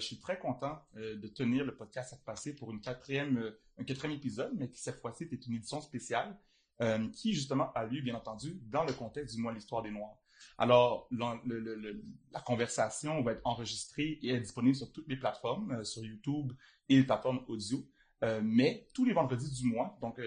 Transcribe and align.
je 0.00 0.06
suis 0.06 0.18
très 0.18 0.38
content 0.38 0.82
de 0.94 1.28
tenir 1.28 1.64
le 1.64 1.76
podcast 1.76 2.12
à 2.12 2.16
passer 2.16 2.54
pour 2.54 2.70
une 2.70 2.80
quatrième, 2.80 3.52
un 3.78 3.84
quatrième 3.84 4.16
épisode, 4.16 4.52
mais 4.56 4.70
qui 4.70 4.80
cette 4.80 5.00
fois-ci 5.00 5.24
est 5.30 5.46
une 5.46 5.54
édition 5.54 5.80
spéciale 5.80 6.38
qui 7.12 7.34
justement 7.34 7.72
a 7.74 7.84
lieu, 7.84 8.00
bien 8.00 8.14
entendu, 8.14 8.60
dans 8.66 8.84
le 8.84 8.92
contexte 8.92 9.36
du 9.36 9.42
mois 9.42 9.52
l'histoire 9.52 9.82
des 9.82 9.90
Noirs. 9.90 10.16
Alors, 10.58 11.08
la 11.10 12.40
conversation 12.40 13.22
va 13.22 13.32
être 13.32 13.42
enregistrée 13.44 14.18
et 14.22 14.30
est 14.30 14.40
disponible 14.40 14.74
sur 14.74 14.90
toutes 14.90 15.08
les 15.08 15.16
plateformes, 15.16 15.84
sur 15.84 16.04
YouTube 16.04 16.52
et 16.88 16.96
les 16.96 17.04
plateformes 17.04 17.44
audio. 17.48 17.86
mais 18.42 18.88
tous 18.94 19.04
les 19.04 19.12
vendredis 19.12 19.50
du 19.50 19.66
mois, 19.66 19.98
donc 20.00 20.20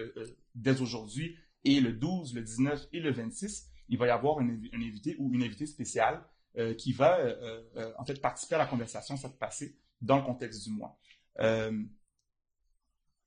dès 0.54 0.80
aujourd'hui 0.80 1.36
et 1.64 1.80
le 1.80 1.92
12, 1.92 2.34
le 2.34 2.42
19 2.42 2.88
et 2.92 3.00
le 3.00 3.10
26, 3.10 3.70
il 3.88 3.98
va 3.98 4.06
y 4.06 4.10
avoir 4.10 4.38
un, 4.38 4.48
invité 4.72 5.16
ou 5.18 5.32
une 5.34 5.42
invitée 5.42 5.66
spéciale 5.66 6.24
euh, 6.56 6.72
qui 6.72 6.92
va 6.92 7.18
euh, 7.18 7.64
euh, 7.74 7.92
en 7.98 8.04
fait 8.04 8.20
participer 8.20 8.54
à 8.54 8.58
la 8.58 8.66
conversation 8.66 9.16
cette 9.16 9.40
passée 9.40 9.76
dans 10.00 10.18
le 10.18 10.22
contexte 10.22 10.62
du 10.62 10.70
mois. 10.70 10.96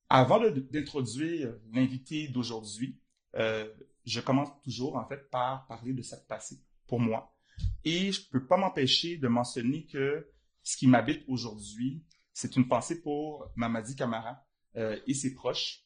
avant 0.08 0.40
d'introduire 0.50 1.54
l'invité 1.74 2.30
d'aujourd'hui, 2.30 2.98
je 3.34 4.20
commence 4.22 4.50
toujours 4.64 4.96
en 4.96 5.06
fait 5.06 5.30
par 5.30 5.68
parler 5.68 5.92
de 5.92 6.02
cette 6.02 6.26
passée 6.26 6.62
pour 6.88 7.02
moi. 7.02 7.36
Et 7.84 8.14
je 8.14 8.22
ne 8.22 8.26
peux 8.32 8.48
pas 8.48 8.56
m'empêcher 8.56 9.18
de 9.18 9.28
mentionner 9.28 9.86
que 9.88 10.32
ce 10.64 10.78
qui 10.78 10.88
m'habite 10.88 11.26
aujourd'hui, 11.28 12.06
c'est 12.32 12.56
une 12.56 12.70
pensée 12.70 13.02
pour 13.02 13.52
Mamadi 13.56 13.98
Camara 13.98 14.46
et 14.76 15.14
ses 15.14 15.34
proches, 15.34 15.84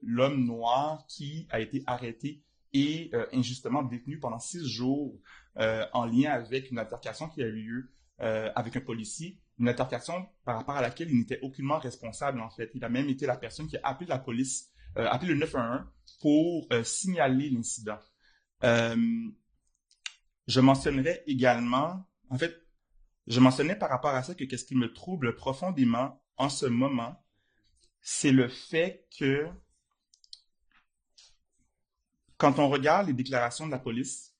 l'homme 0.00 0.44
noir 0.46 1.04
qui 1.08 1.46
a 1.50 1.60
été 1.60 1.82
arrêté 1.86 2.42
et 2.72 3.10
euh, 3.14 3.26
injustement 3.32 3.82
détenu 3.82 4.18
pendant 4.18 4.38
six 4.38 4.66
jours 4.68 5.18
euh, 5.58 5.84
en 5.92 6.06
lien 6.06 6.30
avec 6.30 6.70
une 6.70 6.78
altercation 6.78 7.28
qui 7.28 7.42
a 7.42 7.46
eu 7.46 7.62
lieu 7.62 7.90
euh, 8.20 8.50
avec 8.54 8.76
un 8.76 8.80
policier, 8.80 9.40
une 9.58 9.68
altercation 9.68 10.26
par 10.44 10.56
rapport 10.56 10.76
à 10.76 10.82
laquelle 10.82 11.10
il 11.10 11.18
n'était 11.18 11.40
aucunement 11.40 11.78
responsable 11.78 12.40
en 12.40 12.50
fait. 12.50 12.70
Il 12.74 12.84
a 12.84 12.88
même 12.88 13.08
été 13.08 13.26
la 13.26 13.36
personne 13.36 13.66
qui 13.66 13.76
a 13.76 13.80
appelé 13.84 14.08
la 14.08 14.18
police, 14.18 14.70
appelé 14.96 15.34
le 15.34 15.40
911 15.40 15.86
pour 16.20 16.68
signaler 16.84 17.50
l'incident. 17.50 17.98
je 18.62 19.30
mentionnerai 20.60 21.22
également, 21.26 22.04
en 22.28 22.38
fait, 22.38 22.56
je 23.26 23.38
mentionnais 23.40 23.76
par 23.76 23.90
rapport 23.90 24.14
à 24.14 24.22
ça 24.22 24.34
que 24.34 24.44
qu'est-ce 24.44 24.64
qui 24.64 24.74
me 24.74 24.92
trouble 24.92 25.34
profondément 25.36 26.20
en 26.36 26.48
ce 26.48 26.66
moment, 26.66 27.22
c'est 28.00 28.32
le 28.32 28.48
fait 28.48 29.06
que 29.18 29.46
quand 32.40 32.58
on 32.58 32.70
regarde 32.70 33.06
les 33.06 33.12
déclarations 33.12 33.66
de 33.66 33.70
la 33.70 33.78
police, 33.78 34.34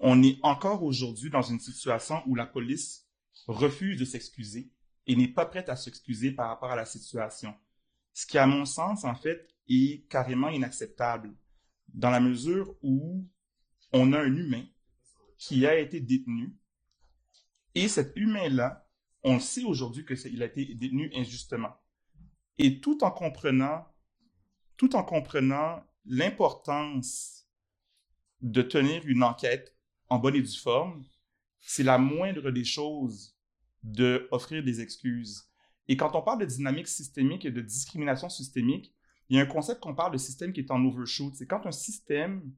on 0.00 0.20
est 0.20 0.40
encore 0.42 0.82
aujourd'hui 0.82 1.30
dans 1.30 1.42
une 1.42 1.60
situation 1.60 2.24
où 2.26 2.34
la 2.34 2.44
police 2.44 3.06
refuse 3.46 4.00
de 4.00 4.04
s'excuser 4.04 4.72
et 5.06 5.14
n'est 5.14 5.28
pas 5.28 5.46
prête 5.46 5.68
à 5.68 5.76
s'excuser 5.76 6.32
par 6.32 6.48
rapport 6.48 6.72
à 6.72 6.76
la 6.76 6.84
situation. 6.84 7.54
Ce 8.14 8.26
qui, 8.26 8.36
à 8.36 8.48
mon 8.48 8.64
sens, 8.64 9.04
en 9.04 9.14
fait, 9.14 9.48
est 9.68 10.08
carrément 10.08 10.48
inacceptable 10.48 11.32
dans 11.86 12.10
la 12.10 12.18
mesure 12.18 12.74
où 12.82 13.24
on 13.92 14.12
a 14.12 14.18
un 14.18 14.36
humain 14.36 14.64
qui 15.38 15.66
a 15.66 15.78
été 15.78 16.00
détenu 16.00 16.58
et 17.76 17.86
cet 17.86 18.16
humain-là, 18.16 18.88
on 19.22 19.38
sait 19.38 19.62
aujourd'hui 19.62 20.04
qu'il 20.04 20.42
a 20.42 20.46
été 20.46 20.74
détenu 20.74 21.12
injustement. 21.14 21.76
Et 22.58 22.80
tout 22.80 23.04
en 23.04 23.12
comprenant, 23.12 23.86
tout 24.76 24.96
en 24.96 25.04
comprenant 25.04 25.84
l'importance 26.04 27.46
de 28.40 28.62
tenir 28.62 29.06
une 29.06 29.22
enquête 29.22 29.76
en 30.08 30.18
bonne 30.18 30.36
et 30.36 30.42
due 30.42 30.58
forme, 30.58 31.04
c'est 31.60 31.82
la 31.82 31.98
moindre 31.98 32.50
des 32.50 32.64
choses 32.64 33.36
d'offrir 33.82 34.62
des 34.62 34.80
excuses. 34.80 35.48
Et 35.88 35.96
quand 35.96 36.14
on 36.14 36.22
parle 36.22 36.40
de 36.40 36.46
dynamique 36.46 36.88
systémique 36.88 37.44
et 37.44 37.50
de 37.50 37.60
discrimination 37.60 38.28
systémique, 38.28 38.94
il 39.28 39.36
y 39.36 39.40
a 39.40 39.42
un 39.42 39.46
concept 39.46 39.80
qu'on 39.80 39.94
parle 39.94 40.12
de 40.12 40.18
système 40.18 40.52
qui 40.52 40.60
est 40.60 40.70
en 40.70 40.84
overshoot. 40.84 41.34
C'est 41.34 41.46
quand 41.46 41.66
un 41.66 41.72
système 41.72 42.52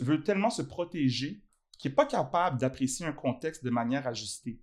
veut 0.00 0.22
tellement 0.22 0.50
se 0.50 0.62
protéger 0.62 1.42
qu'il 1.78 1.90
n'est 1.90 1.94
pas 1.94 2.06
capable 2.06 2.58
d'apprécier 2.58 3.06
un 3.06 3.12
contexte 3.12 3.64
de 3.64 3.70
manière 3.70 4.06
ajustée. 4.06 4.60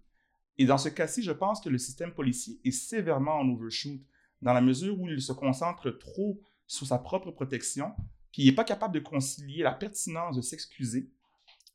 Et 0.57 0.65
dans 0.65 0.77
ce 0.77 0.89
cas-ci, 0.89 1.21
je 1.21 1.31
pense 1.31 1.61
que 1.61 1.69
le 1.69 1.77
système 1.77 2.13
policier 2.13 2.59
est 2.63 2.71
sévèrement 2.71 3.39
en 3.39 3.49
overshoot, 3.49 4.01
dans 4.41 4.53
la 4.53 4.61
mesure 4.61 4.99
où 4.99 5.07
il 5.07 5.21
se 5.21 5.33
concentre 5.33 5.89
trop 5.89 6.39
sur 6.67 6.85
sa 6.85 6.99
propre 6.99 7.31
protection, 7.31 7.93
puis 8.31 8.43
il 8.43 8.45
n'est 8.47 8.55
pas 8.55 8.63
capable 8.63 8.93
de 8.93 8.99
concilier 8.99 9.63
la 9.63 9.73
pertinence 9.73 10.35
de 10.35 10.41
s'excuser 10.41 11.09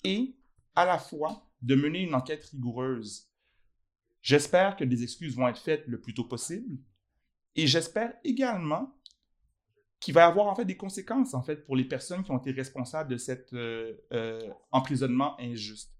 et 0.04 0.36
à 0.74 0.84
la 0.84 0.98
fois 0.98 1.48
de 1.62 1.74
mener 1.74 2.00
une 2.00 2.14
enquête 2.14 2.44
rigoureuse. 2.46 3.28
J'espère 4.20 4.76
que 4.76 4.84
des 4.84 5.02
excuses 5.02 5.36
vont 5.36 5.48
être 5.48 5.58
faites 5.58 5.86
le 5.86 6.00
plus 6.00 6.14
tôt 6.14 6.24
possible 6.24 6.78
et 7.56 7.66
j'espère 7.66 8.14
également 8.22 8.96
qu'il 9.98 10.14
va 10.14 10.22
y 10.22 10.24
avoir 10.24 10.46
en 10.46 10.54
fait 10.54 10.64
des 10.64 10.76
conséquences 10.76 11.34
en 11.34 11.42
fait 11.42 11.64
pour 11.64 11.76
les 11.76 11.84
personnes 11.84 12.22
qui 12.22 12.30
ont 12.30 12.38
été 12.38 12.50
responsables 12.50 13.10
de 13.10 13.16
cet 13.16 13.52
euh, 13.52 13.94
euh, 14.12 14.50
emprisonnement 14.70 15.40
injuste. 15.40 15.94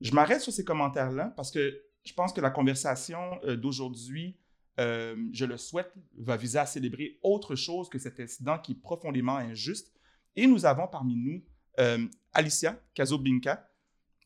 Je 0.00 0.12
m'arrête 0.12 0.40
sur 0.40 0.52
ces 0.52 0.64
commentaires-là 0.64 1.32
parce 1.36 1.50
que 1.50 1.82
je 2.04 2.12
pense 2.12 2.32
que 2.32 2.40
la 2.40 2.50
conversation 2.50 3.40
euh, 3.44 3.56
d'aujourd'hui 3.56 4.38
euh, 4.78 5.16
je 5.32 5.44
le 5.44 5.56
souhaite, 5.56 5.92
va 6.16 6.36
viser 6.36 6.58
à 6.58 6.66
célébrer 6.66 7.18
autre 7.22 7.56
chose 7.56 7.88
que 7.88 7.98
cet 7.98 8.20
incident 8.20 8.58
qui 8.58 8.72
est 8.72 8.80
profondément 8.80 9.36
injuste. 9.36 9.92
Et 10.36 10.46
nous 10.46 10.66
avons 10.66 10.86
parmi 10.86 11.16
nous 11.16 11.42
euh, 11.80 12.06
Alicia 12.32 12.80
Kazobinka. 12.94 13.68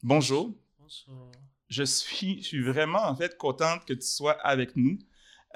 Bonjour. 0.03 0.55
Bonjour. 0.79 1.33
Je 1.69 1.85
suis, 1.85 2.43
je 2.43 2.49
suis 2.49 2.63
vraiment 2.63 3.03
en 3.03 3.17
fait 3.17 3.39
contente 3.39 3.87
que 3.87 3.95
tu 3.95 4.07
sois 4.07 4.33
avec 4.47 4.77
nous. 4.77 4.99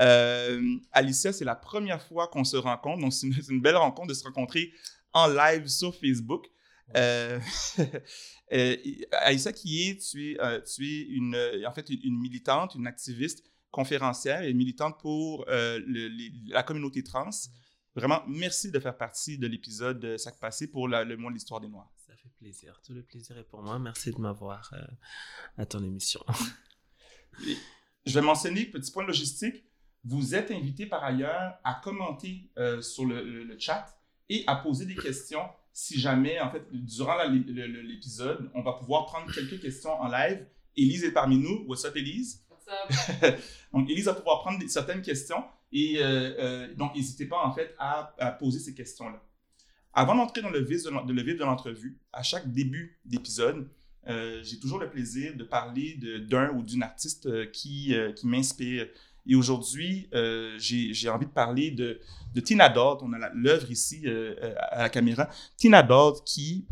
Euh, 0.00 0.78
Alicia, 0.92 1.32
c'est 1.32 1.44
la 1.44 1.56
première 1.56 2.02
fois 2.02 2.28
qu'on 2.28 2.44
se 2.44 2.56
rencontre, 2.56 3.02
donc 3.02 3.12
c'est 3.12 3.26
une, 3.26 3.60
belle 3.60 3.76
rencontre 3.76 4.08
de 4.08 4.14
se 4.14 4.24
rencontrer 4.24 4.72
en 5.12 5.28
live 5.28 5.66
sur 5.66 5.94
Facebook. 5.94 6.46
Alicia, 9.12 9.52
qui 9.52 9.88
est, 9.88 9.96
tu 9.98 10.32
es, 10.32 10.38
tu 10.62 10.86
es 10.86 11.02
une, 11.02 11.36
en 11.66 11.72
fait 11.72 11.90
une 11.90 12.18
militante, 12.18 12.74
une 12.76 12.86
activiste 12.86 13.44
conférencière 13.70 14.42
et 14.42 14.54
militante 14.54 14.98
pour 15.00 15.44
euh, 15.48 15.80
la 16.48 16.62
communauté 16.62 17.02
trans. 17.02 17.30
Vraiment, 17.94 18.22
merci 18.28 18.70
de 18.70 18.78
faire 18.78 18.96
partie 18.96 19.38
de 19.38 19.46
l'épisode 19.46 19.98
de 20.00 20.16
Sac 20.16 20.38
Passé 20.38 20.70
pour 20.70 20.86
le 20.86 21.16
monde 21.16 21.32
de 21.32 21.34
l'histoire 21.36 21.60
des 21.60 21.68
Noirs. 21.68 21.90
Ça 22.06 22.14
fait 22.14 22.28
plaisir. 22.38 22.78
Tout 22.84 22.92
le 22.92 23.02
plaisir 23.02 23.38
est 23.38 23.44
pour 23.44 23.62
moi. 23.62 23.78
Merci 23.78 24.12
de 24.12 24.20
m'avoir 24.20 24.70
euh, 24.74 24.84
à 25.56 25.64
ton 25.64 25.82
émission. 25.82 26.20
Je 28.06 28.14
vais 28.14 28.20
mentionner, 28.20 28.66
petit 28.66 28.92
point 28.92 29.04
logistique, 29.04 29.64
vous 30.04 30.34
êtes 30.34 30.50
invité 30.50 30.86
par 30.86 31.02
ailleurs 31.02 31.58
à 31.64 31.80
commenter 31.82 32.50
euh, 32.58 32.80
sur 32.80 33.04
le, 33.04 33.56
chat 33.58 33.98
et 34.28 34.44
à 34.46 34.56
poser 34.56 34.86
des 34.86 34.94
questions 34.94 35.42
si 35.72 35.98
jamais, 35.98 36.40
en 36.40 36.50
fait, 36.50 36.64
durant 36.72 37.16
l'épisode, 37.28 38.50
on 38.54 38.62
va 38.62 38.74
pouvoir 38.74 39.06
prendre 39.06 39.30
quelques 39.32 39.60
questions 39.60 39.90
en 39.90 40.08
live. 40.08 40.46
Élise 40.76 41.04
est 41.04 41.12
parmi 41.12 41.38
nous. 41.38 41.64
What's 41.66 41.84
up, 41.84 41.96
Élise? 41.96 42.45
donc, 43.72 43.88
Elise 43.90 44.06
va 44.06 44.14
pouvoir 44.14 44.40
prendre 44.40 44.62
certaines 44.68 45.02
questions 45.02 45.44
et 45.72 45.96
euh, 45.98 46.34
euh, 46.38 46.74
donc, 46.74 46.94
n'hésitez 46.94 47.26
pas 47.26 47.44
en 47.44 47.52
fait 47.52 47.74
à, 47.78 48.36
poser 48.38 48.58
ces 48.58 48.74
questions-là. 48.74 49.22
Avant 49.92 50.14
d'entrer 50.14 50.42
dans 50.42 50.50
le 50.50 50.60
vif 50.60 50.82
de, 50.84 51.44
l'entrevue, 51.44 51.98
à 52.12 52.22
chaque 52.22 52.52
début 52.52 52.98
d'épisode, 53.04 53.68
euh, 54.08 54.42
j'ai 54.42 54.58
toujours 54.60 54.78
le 54.78 54.90
plaisir 54.90 55.34
de 55.34 55.42
parler 55.42 55.98
d'un 56.28 56.50
ou 56.50 56.62
d'une 56.62 56.82
artiste 56.82 57.50
qui, 57.52 57.94
m'inspire. 58.24 58.86
Et 59.28 59.34
aujourd'hui, 59.34 60.08
j'ai 60.58 61.08
envie 61.08 61.26
de 61.26 61.30
parler 61.30 61.70
de, 61.70 62.00
Tina 62.44 62.68
Dodd. 62.68 62.98
On 63.02 63.12
a 63.14 63.30
l'œuvre 63.34 63.70
ici 63.70 64.06
à 64.70 64.82
la 64.82 64.88
caméra. 64.90 65.30
Tina 65.56 65.82
Dodd 65.82 66.22
qui, 66.24 66.66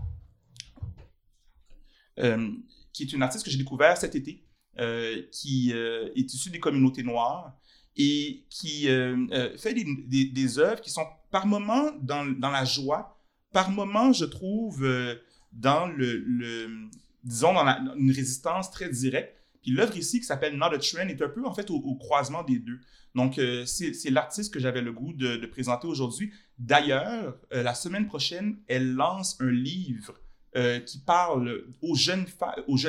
qui 2.92 3.02
est 3.02 3.12
une 3.12 3.22
artiste 3.22 3.44
que 3.44 3.50
j'ai 3.50 3.58
découvert 3.58 3.96
cet 3.96 4.14
été 4.14 4.43
qui 5.30 5.72
euh, 5.72 6.08
est 6.16 6.32
issu 6.32 6.50
des 6.50 6.60
communautés 6.60 7.02
noires 7.02 7.56
et 7.96 8.44
qui 8.50 8.88
euh, 8.88 9.56
fait 9.56 9.74
des, 9.74 10.58
œuvres 10.58 10.80
qui 10.80 10.90
sont 10.90 11.06
par 11.30 11.46
moments 11.46 11.92
dans, 12.02 12.24
la 12.40 12.64
joie, 12.64 13.20
par 13.52 13.70
moments, 13.70 14.12
je 14.12 14.24
trouve, 14.24 14.84
dans 15.52 15.86
le, 15.86 16.88
disons, 17.22 17.54
dans 17.54 17.94
une 17.96 18.10
résistance 18.10 18.70
très 18.70 18.88
directe. 18.88 19.36
Puis 19.62 19.70
l'œuvre 19.70 19.96
ici, 19.96 20.18
qui 20.18 20.26
s'appelle 20.26 20.56
Not 20.56 20.66
a 20.66 20.78
Trend, 20.78 21.08
est 21.08 21.22
un 21.22 21.28
peu, 21.28 21.46
en 21.46 21.54
fait, 21.54 21.70
au, 21.70 21.94
croisement 21.94 22.42
des 22.42 22.58
deux. 22.58 22.80
Donc, 23.14 23.40
c'est 23.66 24.10
l'artiste 24.10 24.52
que 24.52 24.58
j'avais 24.58 24.82
le 24.82 24.92
goût 24.92 25.12
de 25.12 25.46
présenter 25.46 25.86
aujourd'hui. 25.86 26.32
D'ailleurs, 26.58 27.36
la 27.52 27.74
semaine 27.74 28.06
prochaine, 28.06 28.58
elle 28.66 28.94
lance 28.94 29.40
un 29.40 29.50
livre 29.50 30.14
euh, 30.56 30.78
qui 30.78 30.98
parle 30.98 31.64
aux 31.82 31.96
jeunes, 31.96 32.26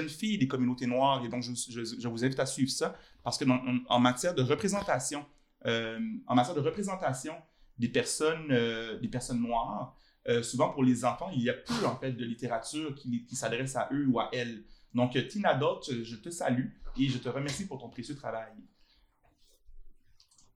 filles 0.08 0.38
des 0.38 0.48
communautés 0.48 0.86
noires. 0.86 1.26
Et 1.26 1.30
donc, 1.30 1.42
je, 1.42 2.08
vous 2.08 2.24
invite 2.24 2.40
à 2.40 2.46
suivre 2.46 2.70
ça 2.70 2.96
parce 3.24 3.40
que 3.40 3.46
en 3.90 4.00
matière 4.00 4.36
de 4.36 4.44
représentation, 4.44 5.26
euh, 5.66 6.00
en 6.28 6.36
matière 6.36 6.56
de 6.56 6.62
représentation 6.62 7.34
des 7.80 7.90
personnes, 7.90 8.52
euh, 8.52 9.00
des 9.00 9.08
personnes 9.08 9.42
noires, 9.42 9.98
souvent 10.44 10.70
pour 10.70 10.84
les 10.84 11.06
enfants, 11.06 11.32
il 11.34 11.42
y 11.42 11.50
a 11.50 11.54
peu 11.54 11.86
en 11.86 11.96
fait 11.98 12.12
de 12.12 12.24
littérature 12.24 12.94
qui, 12.94 13.26
s'adresse 13.36 13.76
à 13.76 13.90
eux 13.92 14.06
ou 14.08 14.20
à 14.20 14.30
elles. 14.32 14.64
Donc, 14.94 15.18
Tina 15.28 15.56
Dot, 15.56 15.90
je, 16.04 16.16
te 16.18 16.30
salue 16.30 16.68
et 16.98 17.10
je 17.10 17.18
te 17.18 17.30
remercie 17.30 17.66
pour 17.66 17.80
ton 17.80 17.90
précieux 17.90 18.16
travail. 18.16 18.54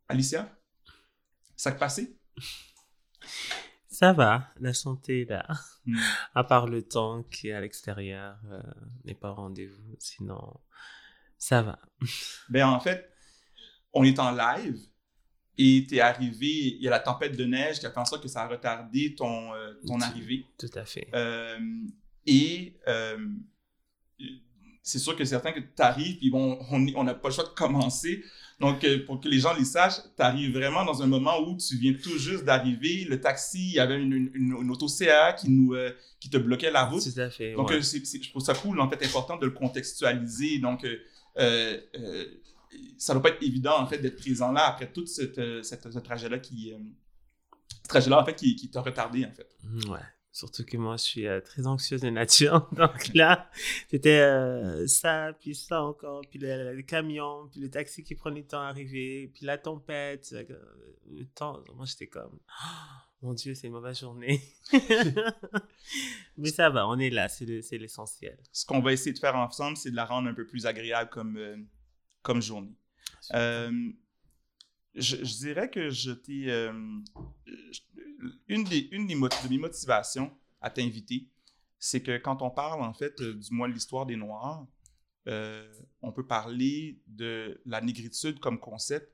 Alicia, 0.07 0.47
te 1.55 1.69
passé? 1.69 2.19
Ça 3.99 4.13
va, 4.13 4.47
la 4.61 4.73
santé 4.73 5.23
est 5.23 5.29
là. 5.29 5.45
Hmm. 5.85 5.97
À 6.33 6.45
part 6.45 6.67
le 6.67 6.87
temps 6.87 7.21
qui 7.23 7.49
est 7.49 7.51
à 7.51 7.59
l'extérieur, 7.59 8.37
euh, 8.49 8.61
n'est 9.03 9.13
pas 9.13 9.31
au 9.31 9.33
rendez-vous. 9.33 9.97
Sinon, 9.99 10.61
ça 11.37 11.61
va. 11.61 11.79
Ben, 12.49 12.65
en 12.65 12.79
fait, 12.79 13.11
on 13.91 14.05
est 14.05 14.17
en 14.19 14.31
live 14.31 14.79
et 15.57 15.85
t'es 15.85 15.99
arrivé, 15.99 16.77
il 16.77 16.81
y 16.81 16.87
a 16.87 16.91
la 16.91 17.01
tempête 17.01 17.35
de 17.35 17.43
neige 17.43 17.81
qui 17.81 17.87
a 17.87 17.91
fait 17.91 17.99
en 17.99 18.05
sorte 18.05 18.23
que 18.23 18.29
ça 18.29 18.43
a 18.43 18.47
retardé 18.47 19.15
ton, 19.15 19.53
euh, 19.53 19.73
ton 19.85 19.99
arrivée. 19.99 20.45
Tout 20.57 20.71
à 20.75 20.85
fait. 20.85 21.09
Euh, 21.13 21.59
et 22.25 22.79
euh, 22.87 23.17
c'est 24.81 24.99
sûr 24.99 25.13
que 25.17 25.25
c'est 25.25 25.31
certain 25.31 25.51
que 25.51 25.59
tu 25.59 25.81
arrives, 25.81 26.19
puis 26.19 26.29
bon, 26.29 26.57
on 26.71 27.03
n'a 27.03 27.15
pas 27.15 27.27
le 27.27 27.33
choix 27.33 27.43
de 27.43 27.49
commencer. 27.49 28.23
Donc, 28.59 28.83
euh, 28.83 29.05
pour 29.05 29.21
que 29.21 29.29
les 29.29 29.39
gens 29.39 29.53
les 29.53 29.63
sachent, 29.63 30.01
tu 30.17 30.21
arrives 30.21 30.53
vraiment 30.53 30.83
dans 30.83 31.01
un 31.01 31.07
moment 31.07 31.39
où 31.47 31.55
tu 31.55 31.77
viens 31.77 31.93
tout 31.93 32.17
juste 32.17 32.43
d'arriver. 32.43 33.05
Le 33.05 33.21
taxi, 33.21 33.69
il 33.69 33.73
y 33.75 33.79
avait 33.79 33.95
une, 34.01 34.11
une, 34.11 34.31
une- 34.33 34.57
une 34.61 34.69
auto 34.71 34.87
CA 34.89 35.31
qui, 35.33 35.49
nous, 35.49 35.73
euh, 35.73 35.91
qui 36.19 36.29
te 36.29 36.37
bloquait 36.37 36.69
la 36.71 36.83
route. 36.85 37.01
Tout 37.01 37.19
à 37.21 37.29
fait. 37.29 37.53
Donc, 37.53 37.69
ouais. 37.69 37.77
euh, 37.77 37.81
c'est- 37.81 38.05
c'est- 38.05 38.21
je 38.21 38.29
trouve 38.29 38.41
ça 38.43 38.53
cool, 38.53 38.79
en 38.81 38.89
fait, 38.89 39.01
important 39.05 39.37
de 39.37 39.45
le 39.45 39.51
contextualiser. 39.51 40.59
Donc, 40.59 40.83
euh, 40.83 40.97
euh, 41.37 41.77
euh, 41.95 42.25
ça 42.97 43.13
doit 43.13 43.21
pas 43.21 43.29
être 43.29 43.41
évident, 43.43 43.79
en 43.79 43.87
fait, 43.87 43.99
d'être 43.99 44.17
présent 44.17 44.51
là 44.51 44.67
après 44.67 44.91
tout 44.91 45.05
cette, 45.05 45.39
cette- 45.63 45.89
ce 45.91 45.99
trajet-là 45.99 46.39
qui, 46.39 46.73
ce 47.83 47.87
trajet-là, 47.87 48.21
en 48.21 48.25
fait, 48.25 48.35
qui, 48.35 48.55
qui 48.57 48.69
t'a 48.69 48.81
retardé, 48.81 49.25
en 49.25 49.31
fait. 49.31 49.47
Mm, 49.63 49.89
Ouais. 49.91 49.99
Surtout 50.31 50.63
que 50.63 50.77
moi, 50.77 50.95
je 50.95 51.03
suis 51.03 51.27
euh, 51.27 51.41
très 51.41 51.65
anxieuse 51.65 52.01
de 52.01 52.09
nature. 52.09 52.69
Donc 52.73 53.13
là, 53.15 53.49
c'était 53.89 54.19
euh, 54.21 54.85
ça, 54.87 55.33
puis 55.39 55.55
ça 55.55 55.81
encore, 55.83 56.21
puis 56.29 56.39
le, 56.39 56.73
le 56.75 56.81
camion, 56.83 57.47
puis 57.51 57.59
le 57.61 57.69
taxi 57.69 58.03
qui 58.03 58.13
prenait 58.15 58.41
le 58.41 58.47
temps 58.47 58.61
à 58.61 58.67
arriver, 58.67 59.31
puis 59.33 59.45
la 59.45 59.57
tempête. 59.57 60.29
euh, 60.33 60.45
le 61.11 61.25
temps. 61.25 61.63
Moi, 61.75 61.85
j'étais 61.87 62.07
comme, 62.07 62.37
Oh, 62.47 62.65
mon 63.23 63.33
Dieu, 63.33 63.55
c'est 63.55 63.67
une 63.67 63.73
mauvaise 63.73 63.99
journée. 63.99 64.39
Mais 66.37 66.49
ça 66.49 66.69
va, 66.69 66.87
on 66.87 66.97
est 66.99 67.09
là, 67.09 67.27
c'est 67.27 67.45
le- 67.45 67.61
c'est 67.61 67.77
l'essentiel. 67.77 68.37
Ce 68.53 68.65
qu'on 68.65 68.79
va 68.81 68.93
essayer 68.93 69.13
de 69.13 69.19
faire 69.19 69.35
ensemble, 69.35 69.77
c'est 69.77 69.91
de 69.91 69.95
la 69.95 70.05
rendre 70.05 70.29
un 70.29 70.33
peu 70.33 70.45
plus 70.45 70.65
agréable 70.67 71.09
comme, 71.09 71.67
comme 72.21 72.41
journée. 72.41 72.75
Je, 74.95 75.17
je 75.23 75.37
dirais 75.37 75.69
que 75.69 75.89
je 75.89 76.11
t'ai. 76.11 76.69
Une 78.47 78.63
des, 78.63 78.87
une 78.91 79.07
des 79.07 79.15
de 79.15 79.49
mes 79.49 79.57
motivations 79.57 80.31
à 80.61 80.69
t'inviter, 80.69 81.29
c'est 81.77 82.01
que 82.01 82.17
quand 82.17 82.41
on 82.41 82.49
parle, 82.49 82.81
en 82.81 82.93
fait, 82.93 83.19
euh, 83.21 83.33
du 83.33 83.53
moins 83.53 83.69
de 83.69 83.73
l'histoire 83.73 84.05
des 84.05 84.17
Noirs, 84.17 84.67
euh, 85.27 85.67
on 86.01 86.11
peut 86.11 86.25
parler 86.25 87.01
de 87.07 87.61
la 87.65 87.81
négritude 87.81 88.39
comme 88.39 88.59
concept, 88.59 89.13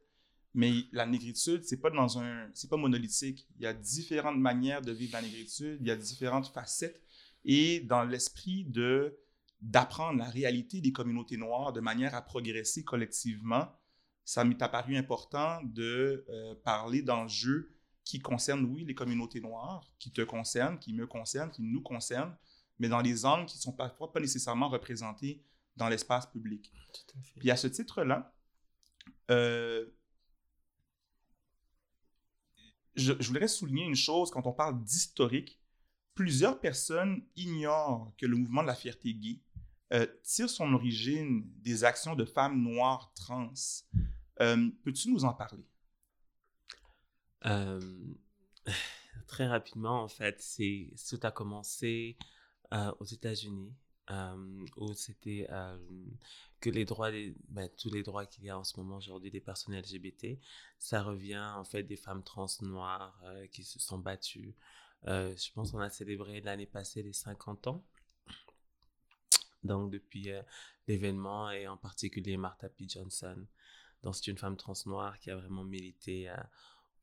mais 0.54 0.72
la 0.94 1.06
négritude, 1.06 1.63
c'est 1.66 1.81
pas 1.81 1.90
dans 1.90 2.18
un. 2.18 2.50
C'est 2.54 2.69
pas 2.69 2.78
monolithique. 2.78 3.46
Il 3.57 3.63
y 3.63 3.68
a 3.68 3.74
différentes 3.74 4.38
manières 4.38 4.81
de 4.81 4.94
vivre 4.94 5.13
la 5.13 5.22
négritude, 5.22 5.78
il 5.81 5.88
y 5.88 5.92
a 5.92 5.98
différentes 5.98 6.48
facettes. 6.48 7.02
Et 7.44 7.81
dans 7.81 8.04
l'esprit 8.04 8.63
de 8.66 9.19
d'apprendre 9.62 10.19
la 10.19 10.30
réalité 10.30 10.80
des 10.80 10.92
communautés 10.92 11.38
noires 11.38 11.74
de 11.74 11.81
manière 11.81 12.13
à 12.16 12.22
progresser 12.22 12.84
collectivement, 12.84 13.68
ça 14.24 14.44
m'est 14.44 14.62
apparu 14.62 14.96
important 14.96 15.60
de 15.63 16.25
euh, 16.30 16.56
parler 16.63 17.02
d'enjeux 17.02 17.75
qui 18.06 18.19
concernent, 18.19 18.66
oui, 18.66 18.86
les 18.86 18.96
communautés 18.96 19.42
noires, 19.42 19.92
qui 20.00 20.12
te 20.12 20.22
concernent, 20.22 20.80
qui 20.80 20.94
me 20.94 21.06
concernent, 21.06 21.52
qui 21.52 21.63
nous 21.63 21.81
concernent, 21.81 22.36
mais 22.80 22.88
dans 22.88 23.02
les 23.02 23.25
angles 23.25 23.48
qui 23.48 23.57
ne 23.57 23.62
sont 23.62 23.74
parfois 23.74 24.13
pas 24.13 24.22
nécessairement 24.22 24.69
représentés 24.69 25.44
dans 25.75 25.90
l'espace 25.90 26.28
public. 26.28 26.72
Tout 26.94 27.19
à 27.19 27.22
fait. 27.24 27.40
Puis 27.40 27.52
à 27.52 27.57
ce 27.57 27.68
titre-là, 27.68 28.34
euh, 29.31 29.86
je, 32.96 33.13
je 33.19 33.28
voudrais 33.28 33.48
souligner 33.48 33.84
une 33.84 33.96
chose 33.96 34.31
quand 34.31 34.46
on 34.48 34.54
parle 34.54 34.81
d'historique. 34.84 35.60
Plusieurs 36.13 36.62
personnes 36.62 37.25
ignorent 37.36 38.13
que 38.18 38.25
le 38.25 38.38
mouvement 38.38 38.62
de 38.62 38.68
la 38.68 38.75
fierté 38.75 39.13
gay 39.13 39.42
euh, 39.94 40.07
tire 40.24 40.50
son 40.50 40.74
origine 40.74 41.44
des 41.62 41.84
actions 41.84 42.16
de 42.16 42.25
femmes 42.25 42.62
noires 42.62 43.12
trans. 43.16 43.54
Euh, 44.42 44.69
Peux-tu 44.84 45.12
nous 45.12 45.25
en 45.25 45.34
parler? 45.34 45.66
Très 49.27 49.47
rapidement, 49.47 50.03
en 50.03 50.07
fait, 50.07 50.42
c'est 50.42 50.94
tout 51.09 51.19
a 51.24 51.31
commencé 51.31 52.18
euh, 52.74 52.92
aux 53.00 53.06
États-Unis, 53.06 53.74
où 54.77 54.94
c'était 54.94 55.47
que 56.62 56.69
les 56.69 56.86
droits, 56.86 57.12
ben, 57.50 57.69
tous 57.77 57.92
les 57.92 58.03
droits 58.03 58.25
qu'il 58.25 58.44
y 58.45 58.50
a 58.50 58.57
en 58.57 58.63
ce 58.63 58.80
moment 58.80 58.97
aujourd'hui 58.97 59.30
des 59.31 59.42
personnes 59.42 59.75
LGBT, 59.75 60.39
ça 60.80 61.03
revient 61.03 61.51
en 61.56 61.63
fait 61.63 61.83
des 61.83 61.95
femmes 61.95 62.24
trans 62.24 62.47
noires 62.62 63.19
euh, 63.25 63.47
qui 63.47 63.63
se 63.63 63.80
sont 63.80 64.00
battues. 64.00 64.56
Euh, 65.07 65.36
je 65.36 65.51
pense 65.53 65.71
qu'on 65.71 65.80
a 65.80 65.89
célébré 65.89 66.42
l'année 66.42 66.65
passée 66.65 67.03
les 67.03 67.13
50 67.13 67.68
ans. 67.68 67.83
Donc, 69.63 69.92
depuis 69.92 70.30
l'événement, 70.88 71.50
et 71.50 71.68
en 71.68 71.77
particulier 71.77 72.38
Martha 72.38 72.69
P. 72.69 72.86
Johnson. 72.88 73.45
Donc, 74.03 74.15
c'est 74.15 74.27
une 74.27 74.38
femme 74.38 74.57
trans 74.57 74.74
noire 74.86 75.19
qui 75.19 75.31
a 75.31 75.36
vraiment 75.36 75.63
milité 75.63 76.31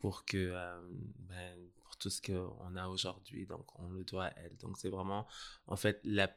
pour 0.03 0.25
que 0.25 0.37
euh, 0.37 0.81
ben, 1.29 1.57
pour 1.85 1.97
tout 1.97 2.11
ce 2.11 2.21
qu'on 2.21 2.75
a 2.75 2.89
aujourd'hui 2.89 3.47
donc 3.47 3.65
on 3.79 3.89
le 3.89 4.03
doit 4.03 4.27
à 4.27 4.33
elle 4.37 4.57
donc 4.57 4.77
c'est 4.77 4.89
vraiment 4.89 5.29
en 5.69 5.77
fait 5.77 6.01
la, 6.03 6.29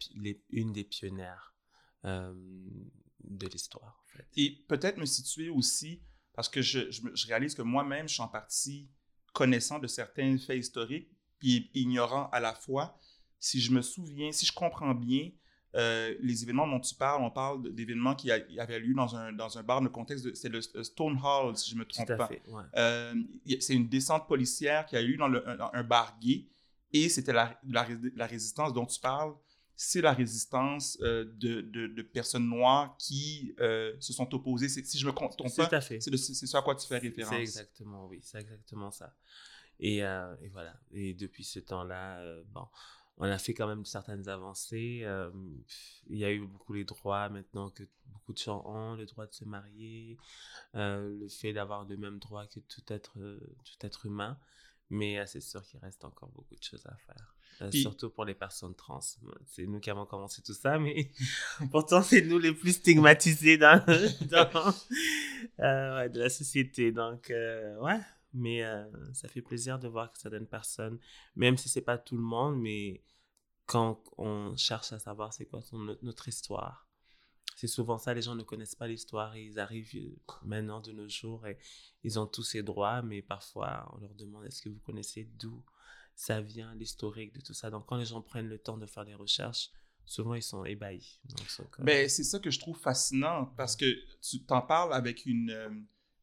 une 0.52 0.72
des 0.72 0.84
pionnières 0.84 1.56
euh, 2.06 2.32
de 3.24 3.48
l'histoire 3.48 4.06
Et 4.36 4.64
peut-être 4.68 4.98
me 4.98 5.06
situer 5.06 5.50
aussi, 5.50 6.04
parce 6.34 6.48
que 6.48 6.62
je, 6.62 6.92
je 6.92 7.02
je 7.12 7.28
réalise 7.28 7.56
que 7.56 7.64
moi-même, 7.64 8.08
je 8.08 8.14
suis 8.14 8.22
en 8.22 8.28
partie 8.28 8.88
connaissant 9.34 9.80
de 9.80 9.88
certains 9.88 10.38
faits 10.38 10.60
historiques, 10.60 11.10
puis 11.40 11.72
ignorant 11.74 12.30
à 12.30 12.40
la 12.40 12.54
fois. 12.54 13.00
Si 13.40 13.60
je 13.60 13.72
me 13.72 13.82
souviens, 13.82 14.32
si 14.32 14.46
je 14.46 14.54
comprends 14.54 14.94
bien, 14.94 15.32
euh, 15.76 16.16
les 16.22 16.44
événements 16.44 16.68
dont 16.68 16.80
tu 16.80 16.96
parles, 16.96 17.22
on 17.22 17.30
parle 17.32 17.74
d'événements 17.74 18.16
qui 18.16 18.32
a- 18.32 18.40
avaient 18.60 18.80
lieu 18.80 18.94
dans 18.94 19.16
un, 19.16 19.34
dans 19.34 19.58
un 19.58 19.64
bar, 19.64 19.82
le 19.82 19.90
contexte, 19.90 20.34
c'est 20.36 20.50
le 20.50 20.60
euh, 20.76 20.84
Stone 20.84 21.20
Hall, 21.24 21.58
si 21.58 21.70
je 21.72 21.76
me 21.76 21.84
tout 21.84 21.92
trompe 21.96 22.12
à 22.12 22.16
pas. 22.18 22.30
ouais. 22.30 22.64
Euh, 22.78 23.14
c'est 23.60 23.74
une 23.74 23.88
descente 23.90 24.28
policière 24.28 24.86
qui 24.86 24.96
a 24.96 25.02
eu 25.02 25.12
lieu 25.14 25.18
dans 25.18 25.28
le- 25.28 25.48
un, 25.48 25.70
un 25.74 25.84
bar 25.84 26.18
gay 26.22 26.46
et 26.94 27.10
c'était 27.10 27.34
la, 27.34 27.60
la, 27.68 27.84
ré- 27.84 27.98
la 28.16 28.26
résistance 28.26 28.74
dont 28.74 28.86
tu 28.86 29.00
parles. 29.00 29.34
C'est 29.78 30.00
la 30.00 30.14
résistance 30.14 30.98
euh, 31.02 31.26
de, 31.36 31.60
de, 31.60 31.88
de 31.88 32.02
personnes 32.02 32.48
noires 32.48 32.96
qui 32.98 33.54
se 34.00 34.14
sont 34.14 34.34
opposées. 34.34 34.70
Si 34.70 34.98
je 34.98 35.06
me 35.06 35.12
trompe 35.12 35.36
pas, 35.58 35.82
c'est 35.82 36.00
ce 36.48 36.56
à 36.58 36.62
quoi 36.62 36.76
tu 36.76 36.88
fais 36.88 36.98
référence. 37.00 37.34
c'est 37.36 37.42
exactement 37.42 38.08
oui 38.08 38.20
c'est 38.24 38.40
exactement 38.40 38.90
ça 38.92 39.14
et, 39.78 39.98
et 39.98 40.48
voilà 40.54 40.80
et 40.94 41.14
depuis 41.14 41.44
ce 41.44 41.60
temps-là 41.60 42.24
bon 42.54 42.66
on 43.18 43.24
a 43.26 43.38
fait 43.38 43.54
quand 43.54 43.68
même 43.68 43.86
certaines 43.86 44.28
avancées 44.28 45.02
euh, 45.04 45.32
il 46.08 46.18
y 46.18 46.26
a 46.26 46.32
eu 46.32 46.46
beaucoup 46.46 46.74
les 46.74 46.84
droits 46.84 47.30
maintenant 47.30 47.70
que 47.70 47.84
beaucoup 48.08 48.34
de 48.34 48.38
gens 48.38 48.62
ont 48.66 48.96
le 48.96 49.06
droit 49.06 49.26
de 49.26 49.34
se 49.34 49.46
marier 49.46 50.18
euh, 50.76 51.18
le 51.20 51.30
fait 51.30 51.54
d'avoir 51.54 51.86
le 51.86 51.98
même 51.98 52.20
droit 52.20 52.46
que 52.48 52.60
tout 52.60 52.84
être 52.88 53.14
tout 53.64 53.86
être 53.86 54.06
humain 54.06 54.38
mais 54.90 55.20
euh, 55.20 55.26
c'est 55.26 55.42
sûr 55.42 55.64
qu'il 55.64 55.80
reste 55.80 56.04
encore 56.04 56.30
beaucoup 56.30 56.56
de 56.56 56.64
choses 56.64 56.86
à 56.86 56.96
faire 57.08 57.36
Euh, 57.62 57.72
surtout 57.72 58.10
pour 58.10 58.26
les 58.26 58.36
personnes 58.36 58.76
trans. 58.76 59.00
C'est 59.46 59.66
nous 59.66 59.80
qui 59.80 59.90
avons 59.90 60.06
commencé 60.06 60.42
tout 60.42 60.54
ça 60.54 60.78
mais 60.78 61.10
pourtant 61.72 62.02
c'est 62.04 62.22
nous 62.22 62.38
les 62.38 62.52
plus 62.54 62.74
stigmatisés 62.74 63.58
dans, 63.58 63.80
dans 64.30 64.74
euh, 65.60 65.96
ouais, 65.96 66.10
de 66.10 66.20
la 66.20 66.30
société 66.30 66.92
donc 66.92 67.30
euh, 67.32 67.78
ouais 67.80 68.02
mais 68.36 68.64
euh, 68.64 68.86
ça 69.14 69.28
fait 69.28 69.42
plaisir 69.42 69.80
de 69.80 69.88
voir 69.88 70.12
que 70.12 70.20
certaines 70.20 70.48
personnes 70.48 71.00
même 71.36 71.58
si 71.58 71.70
c'est 71.70 71.82
pas 71.82 71.98
tout 71.98 72.16
le 72.16 72.22
monde 72.22 72.60
mais 72.60 73.02
quand 73.66 74.04
on 74.18 74.56
cherche 74.58 74.92
à 74.92 75.00
savoir 75.00 75.34
c'est 75.34 75.46
quoi 75.46 75.62
son, 75.62 75.98
notre, 76.02 76.28
histoire 76.28 76.88
c'est 77.56 77.68
souvent 77.68 77.98
ça 77.98 78.14
les 78.14 78.22
gens 78.22 78.36
ne 78.36 78.44
connaissent 78.44 78.76
pas 78.76 78.88
l'histoire 78.88 79.36
et 79.36 79.46
ils 79.46 79.60
arrivent 79.60 79.96
euh, 79.96 80.16
maintenant 80.44 80.82
de 80.82 80.92
nos 80.92 81.08
jours 81.08 81.48
et 81.48 81.58
ils 82.04 82.20
ont 82.20 82.28
tous 82.28 82.44
ces 82.44 82.64
droits 82.64 83.02
mais 83.02 83.22
parfois 83.22 83.90
on 83.94 84.00
leur 84.00 84.14
demande 84.14 84.46
est-ce 84.46 84.62
que 84.62 84.70
vous 84.70 84.80
connaissez 84.80 85.24
d'où 85.40 85.64
ça 86.18 86.40
vient 86.40 86.74
l'historique 86.76 87.34
de 87.34 87.42
tout 87.42 87.54
ça? 87.54 87.70
Donc 87.70 87.88
quand 87.88 87.98
les 87.98 88.06
gens 88.06 88.22
prennent 88.22 88.48
le 88.48 88.58
temps 88.58 88.78
de 88.78 88.86
faire 88.86 89.06
des 89.06 89.16
recherches 89.16 89.72
souvent 90.06 90.36
ils 90.36 90.44
sont 90.44 90.64
ébahis. 90.66 91.20
Ben, 91.84 92.08
c'est 92.08 92.24
ça 92.24 92.40
que 92.40 92.52
je 92.52 92.60
trouve 92.60 92.78
fascinant 92.78 93.46
parce 93.58 93.76
que 93.76 93.86
tu 94.22 94.44
t'en 94.44 94.62
parles 94.62 94.94
avec 94.94 95.26
une, 95.26 95.50
euh, 95.50 95.70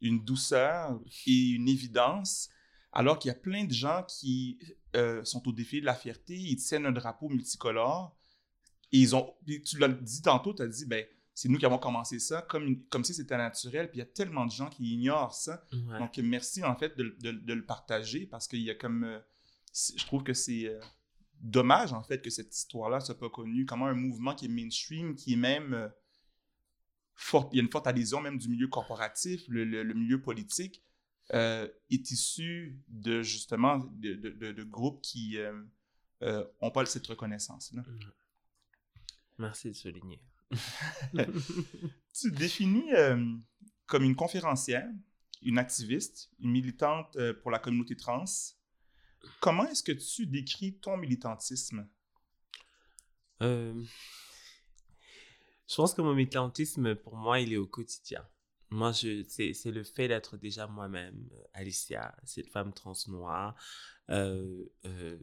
une 0.02 0.22
douceur 0.24 1.00
et 1.26 1.48
une 1.50 1.68
évidence, 1.68 2.50
alors 2.92 3.18
qu'il 3.18 3.28
y 3.28 3.32
a 3.32 3.38
plein 3.38 3.64
de 3.64 3.72
gens 3.72 4.04
qui 4.06 4.58
euh, 4.96 5.24
sont 5.24 5.46
au 5.48 5.52
défi 5.52 5.80
de 5.80 5.86
la 5.86 5.94
fierté, 5.94 6.34
ils 6.36 6.56
tiennent 6.56 6.84
un 6.84 6.92
drapeau 6.92 7.28
multicolore 7.30 8.14
et 8.92 8.98
ils 8.98 9.16
ont. 9.16 9.34
tu 9.64 9.78
l'as 9.78 9.88
dit 9.88 10.20
tantôt, 10.20 10.52
tu 10.52 10.62
as 10.62 10.66
dit, 10.68 10.84
ben, 10.84 11.04
c'est 11.34 11.48
nous 11.48 11.56
qui 11.58 11.64
avons 11.64 11.78
commencé 11.78 12.18
ça, 12.18 12.42
comme, 12.42 12.84
comme 12.90 13.04
si 13.04 13.14
c'était 13.14 13.38
naturel, 13.38 13.88
puis 13.88 13.96
il 13.96 14.00
y 14.00 14.02
a 14.02 14.06
tellement 14.06 14.44
de 14.44 14.50
gens 14.52 14.68
qui 14.68 14.92
ignorent 14.92 15.34
ça. 15.34 15.64
Ouais. 15.72 15.98
Donc, 15.98 16.18
merci 16.18 16.62
en 16.62 16.76
fait 16.76 16.94
de, 16.98 17.16
de- 17.20 17.30
de 17.32 17.54
le 17.54 17.64
partager 17.64 18.26
parce 18.26 18.46
qu'il 18.46 18.60
y 18.60 18.70
a 18.70 18.74
comme. 18.74 19.04
euh, 19.04 19.18
je 19.96 20.04
trouve 20.04 20.22
que 20.22 20.34
c'est. 20.34 20.66
euh, 20.68 20.78
dommage, 21.40 21.92
en 21.92 22.02
fait, 22.04 22.22
que 22.22 22.30
cette 22.30 22.54
histoire-là 22.56 23.00
soit 23.00 23.18
pas 23.18 23.28
connue. 23.28 23.66
Comment 23.66 23.86
un 23.86 23.94
mouvement 23.94 24.32
qui 24.34 24.44
est 24.44 24.48
mainstream, 24.48 25.16
qui 25.16 25.32
est 25.32 25.36
même... 25.36 25.90
euh, 27.16 27.48
il 27.52 27.56
y 27.56 27.60
a 27.60 27.62
une 27.62 27.70
forte 27.70 27.86
adhésion 27.86 28.20
même 28.20 28.38
du 28.38 28.48
milieu 28.48 28.68
corporatif, 28.68 29.42
le, 29.48 29.64
le- 29.64 29.82
le 29.82 29.94
milieu 29.94 30.20
politique, 30.20 30.82
euh, 31.34 31.68
est 31.90 32.10
issu 32.10 32.78
de, 32.88 33.22
justement, 33.22 33.78
de, 33.78 34.14
de- 34.14 34.30
de- 34.30 34.52
de 34.52 34.62
groupes 34.64 35.00
qui 35.02 35.36
n'ont 36.20 36.70
pas 36.72 36.84
cette 36.86 37.06
reconnaissance-là. 37.06 37.82
Merci 39.38 39.68
de 39.68 39.74
souligner. 39.74 40.20
Tu 42.14 42.30
définis 42.30 42.92
euh, 42.94 43.34
comme 43.86 44.02
une 44.04 44.14
conférencière, 44.16 44.88
une 45.42 45.58
activiste, 45.58 46.30
une 46.40 46.50
militante 46.50 47.16
euh, 47.16 47.32
pour 47.34 47.50
la 47.50 47.58
communauté 47.58 47.96
trans. 47.96 48.24
Comment 49.40 49.66
est-ce 49.68 49.82
que 49.82 49.92
tu 49.92 50.26
décris 50.26 50.74
ton 50.74 50.96
militantisme? 50.96 51.88
Euh, 53.40 53.82
je 55.72 55.76
pense 55.76 55.94
que 55.94 56.02
mon 56.02 56.12
militantisme, 56.12 56.94
pour 56.94 57.16
moi, 57.16 57.40
il 57.40 57.54
est 57.54 57.56
au 57.56 57.66
quotidien. 57.66 58.22
Moi, 58.68 58.92
c'est, 58.92 59.54
le 59.64 59.82
fait 59.84 60.06
d'être 60.06 60.36
déjà 60.36 60.66
moi-même, 60.66 61.30
euh, 61.32 61.44
Alicia, 61.54 62.14
cette 62.24 62.48
femme 62.48 62.74
trans 62.74 62.92
noire, 63.08 63.54
euh, 64.10 64.66
euh, 64.84 65.16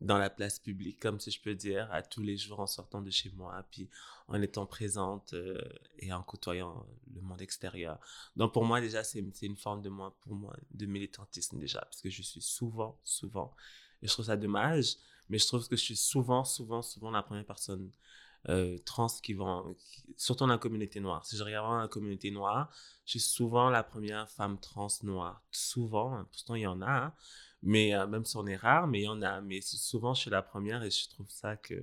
dans 0.00 0.16
la 0.16 0.30
place 0.30 0.58
publique, 0.58 0.98
comme 0.98 1.20
si 1.20 1.30
je 1.30 1.42
peux 1.42 1.54
dire, 1.54 1.86
à 1.92 2.00
tous 2.00 2.22
les 2.22 2.38
jours 2.38 2.60
en 2.60 2.66
sortant 2.66 3.02
de 3.02 3.10
chez 3.10 3.30
moi, 3.36 3.62
puis 3.70 3.90
en 4.28 4.40
étant 4.40 4.64
présente 4.64 5.34
et 5.98 6.14
en 6.14 6.22
côtoyant 6.22 6.86
le 7.14 7.20
monde 7.20 7.42
extérieur. 7.42 7.98
Donc, 8.36 8.54
pour 8.54 8.64
moi, 8.64 8.80
déjà, 8.80 9.04
c'est 9.04 9.22
une 9.42 9.56
forme 9.56 9.82
de 9.82 9.90
moi, 9.90 10.16
pour 10.20 10.34
moi, 10.34 10.56
de 10.70 10.86
militantisme 10.86 11.58
déjà, 11.58 11.80
parce 11.80 12.00
que 12.00 12.08
je 12.08 12.22
suis 12.22 12.40
souvent, 12.40 12.98
souvent, 13.04 13.54
et 14.00 14.06
je 14.06 14.12
trouve 14.12 14.26
ça 14.26 14.36
dommage, 14.36 14.96
mais 15.28 15.38
je 15.38 15.46
trouve 15.46 15.68
que 15.68 15.76
je 15.76 15.82
suis 15.82 15.96
souvent, 15.96 16.44
souvent, 16.44 16.80
souvent 16.80 17.10
la 17.10 17.22
première 17.22 17.44
personne 17.44 17.90
euh, 18.48 18.78
trans 18.84 19.08
qui 19.22 19.34
vont, 19.34 19.76
surtout 20.16 20.40
dans 20.44 20.46
la 20.52 20.58
communauté 20.58 21.00
noire. 21.00 21.24
Si 21.26 21.36
je 21.36 21.44
regarde 21.44 21.66
vraiment 21.66 21.82
la 21.82 21.88
communauté 21.88 22.30
noire, 22.30 22.70
je 23.04 23.12
suis 23.12 23.20
souvent 23.20 23.70
la 23.70 23.82
première 23.82 24.28
femme 24.30 24.58
trans 24.60 24.88
noire. 25.02 25.42
Souvent, 25.50 26.14
hein, 26.14 26.28
pourtant 26.32 26.54
il 26.54 26.62
y 26.62 26.66
en 26.66 26.80
a, 26.82 26.90
hein, 26.90 27.14
mais 27.62 27.94
euh, 27.94 28.06
même 28.06 28.24
si 28.24 28.36
on 28.36 28.46
est 28.46 28.56
rare, 28.56 28.86
mais 28.86 29.00
il 29.00 29.04
y 29.04 29.08
en 29.08 29.22
a. 29.22 29.40
Mais 29.40 29.60
c'est- 29.60 29.76
souvent 29.76 30.14
je 30.14 30.20
suis 30.22 30.30
la 30.30 30.42
première 30.42 30.82
et 30.82 30.90
je 30.90 31.08
trouve 31.08 31.30
ça 31.30 31.56
que 31.56 31.74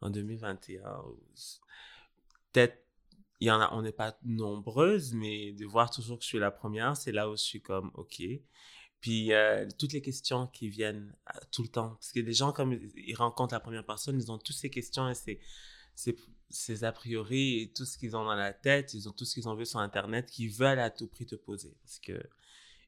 en 0.00 0.10
2021, 0.10 0.98
ou- 1.06 1.20
peut-être 2.52 2.78
il 3.40 3.48
y 3.48 3.50
en 3.50 3.60
a, 3.60 3.70
on 3.74 3.82
n'est 3.82 3.92
pas 3.92 4.16
nombreuses, 4.24 5.12
mais 5.14 5.52
de 5.52 5.66
voir 5.66 5.90
toujours 5.90 6.18
que 6.18 6.24
je 6.24 6.28
suis 6.28 6.38
la 6.38 6.50
première, 6.50 6.96
c'est 6.96 7.12
là 7.12 7.28
où 7.30 7.32
je 7.36 7.42
suis 7.42 7.62
comme 7.62 7.90
ok. 7.94 8.22
Puis 9.00 9.32
euh, 9.32 9.68
toutes 9.78 9.92
les 9.92 10.02
questions 10.02 10.46
qui 10.48 10.68
viennent 10.70 11.14
tout 11.52 11.62
le 11.62 11.68
temps, 11.68 11.90
parce 11.90 12.12
que 12.12 12.20
les 12.20 12.32
gens, 12.34 12.52
comme 12.52 12.78
ils 12.96 13.14
rencontrent 13.16 13.54
la 13.54 13.60
première 13.60 13.84
personne, 13.86 14.16
ils 14.20 14.32
ont 14.32 14.38
toutes 14.38 14.56
ces 14.56 14.70
questions 14.70 15.08
et 15.10 15.14
ces, 15.14 15.40
ces, 15.94 16.84
a 16.84 16.92
priori 16.92 17.72
tout 17.74 17.84
ce 17.84 17.98
qu'ils 17.98 18.16
ont 18.16 18.24
dans 18.24 18.34
la 18.34 18.52
tête, 18.52 18.94
ils 18.94 19.08
ont 19.08 19.12
tout 19.12 19.24
ce 19.24 19.34
qu'ils 19.34 19.48
ont 19.48 19.54
vu 19.54 19.66
sur 19.66 19.80
Internet 19.80 20.30
qu'ils 20.30 20.52
veulent 20.52 20.78
à 20.78 20.90
tout 20.90 21.06
prix 21.06 21.26
te 21.26 21.34
poser. 21.34 21.76
Parce 21.82 21.98
que 21.98 22.20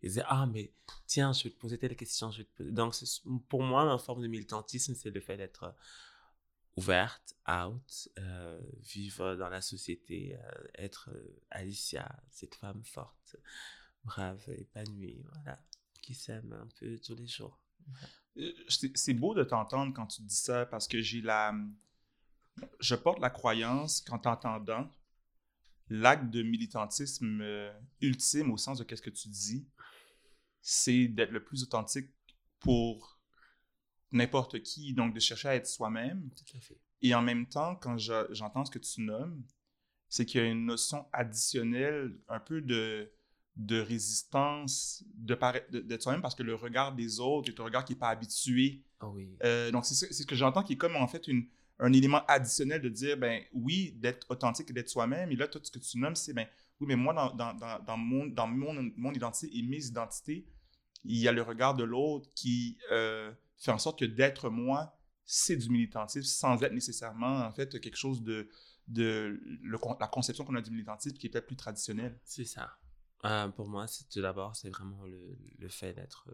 ils 0.03 0.11
disent, 0.11 0.25
ah, 0.27 0.47
mais 0.47 0.73
tiens, 1.07 1.33
je 1.33 1.45
vais 1.45 1.51
te 1.51 1.59
poser 1.59 1.79
telle 1.79 1.97
question. 1.97 2.31
Je 2.31 2.39
vais 2.39 2.49
te. 2.55 2.63
Donc, 2.63 2.95
pour 3.49 3.63
moi, 3.63 3.85
ma 3.85 3.99
forme 3.99 4.23
de 4.23 4.29
militantisme, 4.29 4.95
c'est 4.95 5.11
le 5.11 5.21
fait 5.21 5.37
d'être 5.37 5.75
ouverte, 6.77 7.35
out, 7.49 8.09
euh, 8.19 8.61
vivre 8.83 9.35
dans 9.37 9.49
la 9.49 9.63
société, 9.63 10.37
euh, 10.37 10.67
être 10.75 11.11
euh, 11.11 11.41
Alicia, 11.51 12.23
cette 12.31 12.55
femme 12.55 12.85
forte, 12.85 13.37
brave, 14.05 14.45
épanouie, 14.49 15.25
voilà, 15.33 15.59
qui 16.03 16.15
s'aime 16.15 16.53
un 16.53 16.69
peu 16.79 16.99
tous 16.99 17.15
les 17.15 17.27
jours. 17.27 17.59
Euh, 18.37 18.53
c'est 18.69 19.15
beau 19.15 19.35
de 19.35 19.45
t'entendre 19.45 19.95
quand 19.95 20.07
tu 20.07 20.23
dis 20.23 20.37
ça 20.37 20.67
parce 20.67 20.87
que 20.87 21.01
j'ai 21.01 21.23
la. 21.23 21.55
Je 22.81 22.95
porte 22.95 23.21
la 23.21 23.31
croyance 23.31 24.01
qu'en 24.01 24.19
t'entendant, 24.19 24.91
l'acte 25.89 26.31
de 26.31 26.43
militantisme 26.43 27.41
euh, 27.41 27.73
ultime 28.01 28.51
au 28.51 28.57
sens 28.57 28.79
de 28.79 28.85
qu'est-ce 28.85 29.03
que 29.03 29.11
tu 29.11 29.29
dis, 29.29 29.67
c'est 30.63 31.07
d'être 31.09 31.31
le 31.31 31.45
plus 31.45 31.63
authentique 31.63 32.11
pour 32.61 33.21
n'importe 34.13 34.63
qui, 34.63 34.95
donc 34.95 35.15
de 35.15 35.21
chercher 35.21 35.49
à 35.49 35.55
être 35.55 35.67
soi-même. 35.67 36.29
Tout 36.37 36.57
à 36.57 36.61
fait. 36.61 36.81
Et 37.03 37.15
en 37.15 37.23
même 37.23 37.47
temps, 37.47 37.77
quand 37.77 37.99
je- 37.99 38.27
j'entends 38.33 38.65
ce 38.65 38.71
que 38.71 38.79
tu 38.79 39.03
nommes, 39.03 39.45
c'est 40.09 40.25
qu'il 40.25 40.41
y 40.41 40.45
a 40.45 40.47
une 40.47 40.65
notion 40.67 41.07
additionnelle, 41.13 42.17
un 42.29 42.41
peu 42.41 42.61
de, 42.63 43.11
de 43.57 43.81
résistance, 43.81 45.05
de 45.15 45.37
de- 45.71 45.81
d'être 45.81 46.03
soi-même 46.03 46.23
parce 46.23 46.35
que 46.35 46.43
le 46.43 46.55
regard 46.55 46.95
des 46.95 47.21
autres 47.21 47.51
est 47.51 47.61
un 47.61 47.65
regard 47.65 47.85
qui 47.85 47.93
n'est 47.93 47.99
pas 47.99 48.09
habitué. 48.09 48.83
Oh 49.01 49.13
oui. 49.15 49.37
Euh, 49.45 49.71
donc, 49.71 49.85
c'est 49.85 49.95
ce 49.95 50.25
que 50.27 50.35
j'entends 50.37 50.63
qui 50.63 50.75
est 50.75 50.77
comme 50.79 50.97
en 50.97 51.09
fait 51.09 51.27
une, 51.29 51.47
un 51.79 51.93
élément 51.93 52.25
additionnel 52.27 52.81
de 52.81 52.89
dire, 52.89 53.17
ben 53.17 53.43
oui, 53.53 53.93
d'être 53.97 54.31
authentique 54.31 54.71
et 54.71 54.73
d'être 54.73 54.89
soi-même. 54.89 55.31
Et 55.31 55.37
là, 55.37 55.47
tout 55.47 55.61
ce 55.63 55.71
que 55.71 55.79
tu 55.79 55.99
nommes, 55.99 56.17
c'est, 56.17 56.33
ben 56.33 56.47
oui, 56.81 56.87
mais 56.89 56.97
moi, 56.97 57.13
dans, 57.13 57.35
dans, 57.35 57.83
dans, 57.85 57.97
mon, 57.97 58.27
dans 58.27 58.47
mon, 58.47 58.91
mon 58.97 59.13
identité 59.13 59.57
et 59.57 59.63
mes 59.63 59.85
identités, 59.85 60.47
il 61.05 61.19
y 61.19 61.29
a 61.29 61.33
le 61.33 61.43
regard 61.43 61.75
de 61.75 61.85
l'autre 61.85 62.29
qui 62.35 62.79
euh, 62.91 63.33
fait 63.59 63.71
en 63.71 63.79
sorte 63.79 63.99
que 63.99 64.05
d'être 64.05 64.51
moi, 64.51 64.99
c'est 65.25 65.57
du 65.57 65.69
militantisme 65.71 66.29
sans 66.29 66.63
être 66.63 66.73
nécessairement, 66.73 67.41
en 67.41 67.53
fait, 67.53 67.81
quelque 67.81 67.97
chose 67.97 68.23
de, 68.23 68.49
de 68.89 69.41
la 69.99 70.07
conception 70.07 70.45
qu'on 70.45 70.55
a 70.55 70.63
du 70.63 70.71
militantisme 70.71 71.17
qui 71.17 71.27
est 71.27 71.31
peut-être 71.31 71.47
plus 71.47 71.57
traditionnelle. 71.57 72.19
C'est 72.25 72.45
ça. 72.45 72.79
Euh, 73.25 73.49
pour 73.49 73.69
moi, 73.69 73.87
c'est 73.87 74.09
tout 74.09 74.21
d'abord, 74.21 74.55
c'est 74.55 74.71
vraiment 74.71 75.05
le, 75.05 75.37
le 75.59 75.69
fait 75.69 75.93
d'être 75.95 76.29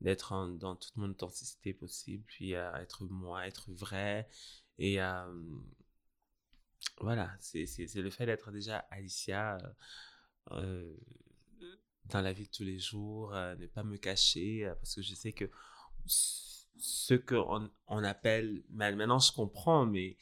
d'être 0.00 0.56
dans 0.58 0.74
toute 0.74 0.96
mon 0.96 1.10
authenticité 1.10 1.72
possible, 1.72 2.24
puis 2.26 2.54
euh, 2.56 2.74
être 2.74 3.04
moi, 3.04 3.46
être 3.46 3.70
vrai. 3.70 4.28
Et 4.78 4.98
voilà, 7.00 7.30
c'est 7.40 7.94
le 7.94 8.10
fait 8.10 8.26
d'être 8.26 8.50
déjà 8.50 8.78
Alicia 8.90 9.58
dans 10.50 12.20
la 12.20 12.32
vie 12.32 12.46
de 12.46 12.50
tous 12.50 12.64
les 12.64 12.78
jours, 12.78 13.32
ne 13.32 13.66
pas 13.66 13.84
me 13.84 13.96
cacher, 13.96 14.72
parce 14.80 14.94
que 14.94 15.02
je 15.02 15.14
sais 15.14 15.32
que 15.32 15.50
ce 16.06 17.14
qu'on 17.14 17.70
on 17.86 18.04
appelle, 18.04 18.64
maintenant 18.70 19.18
je 19.18 19.32
comprends, 19.32 19.86
mais 19.86 20.16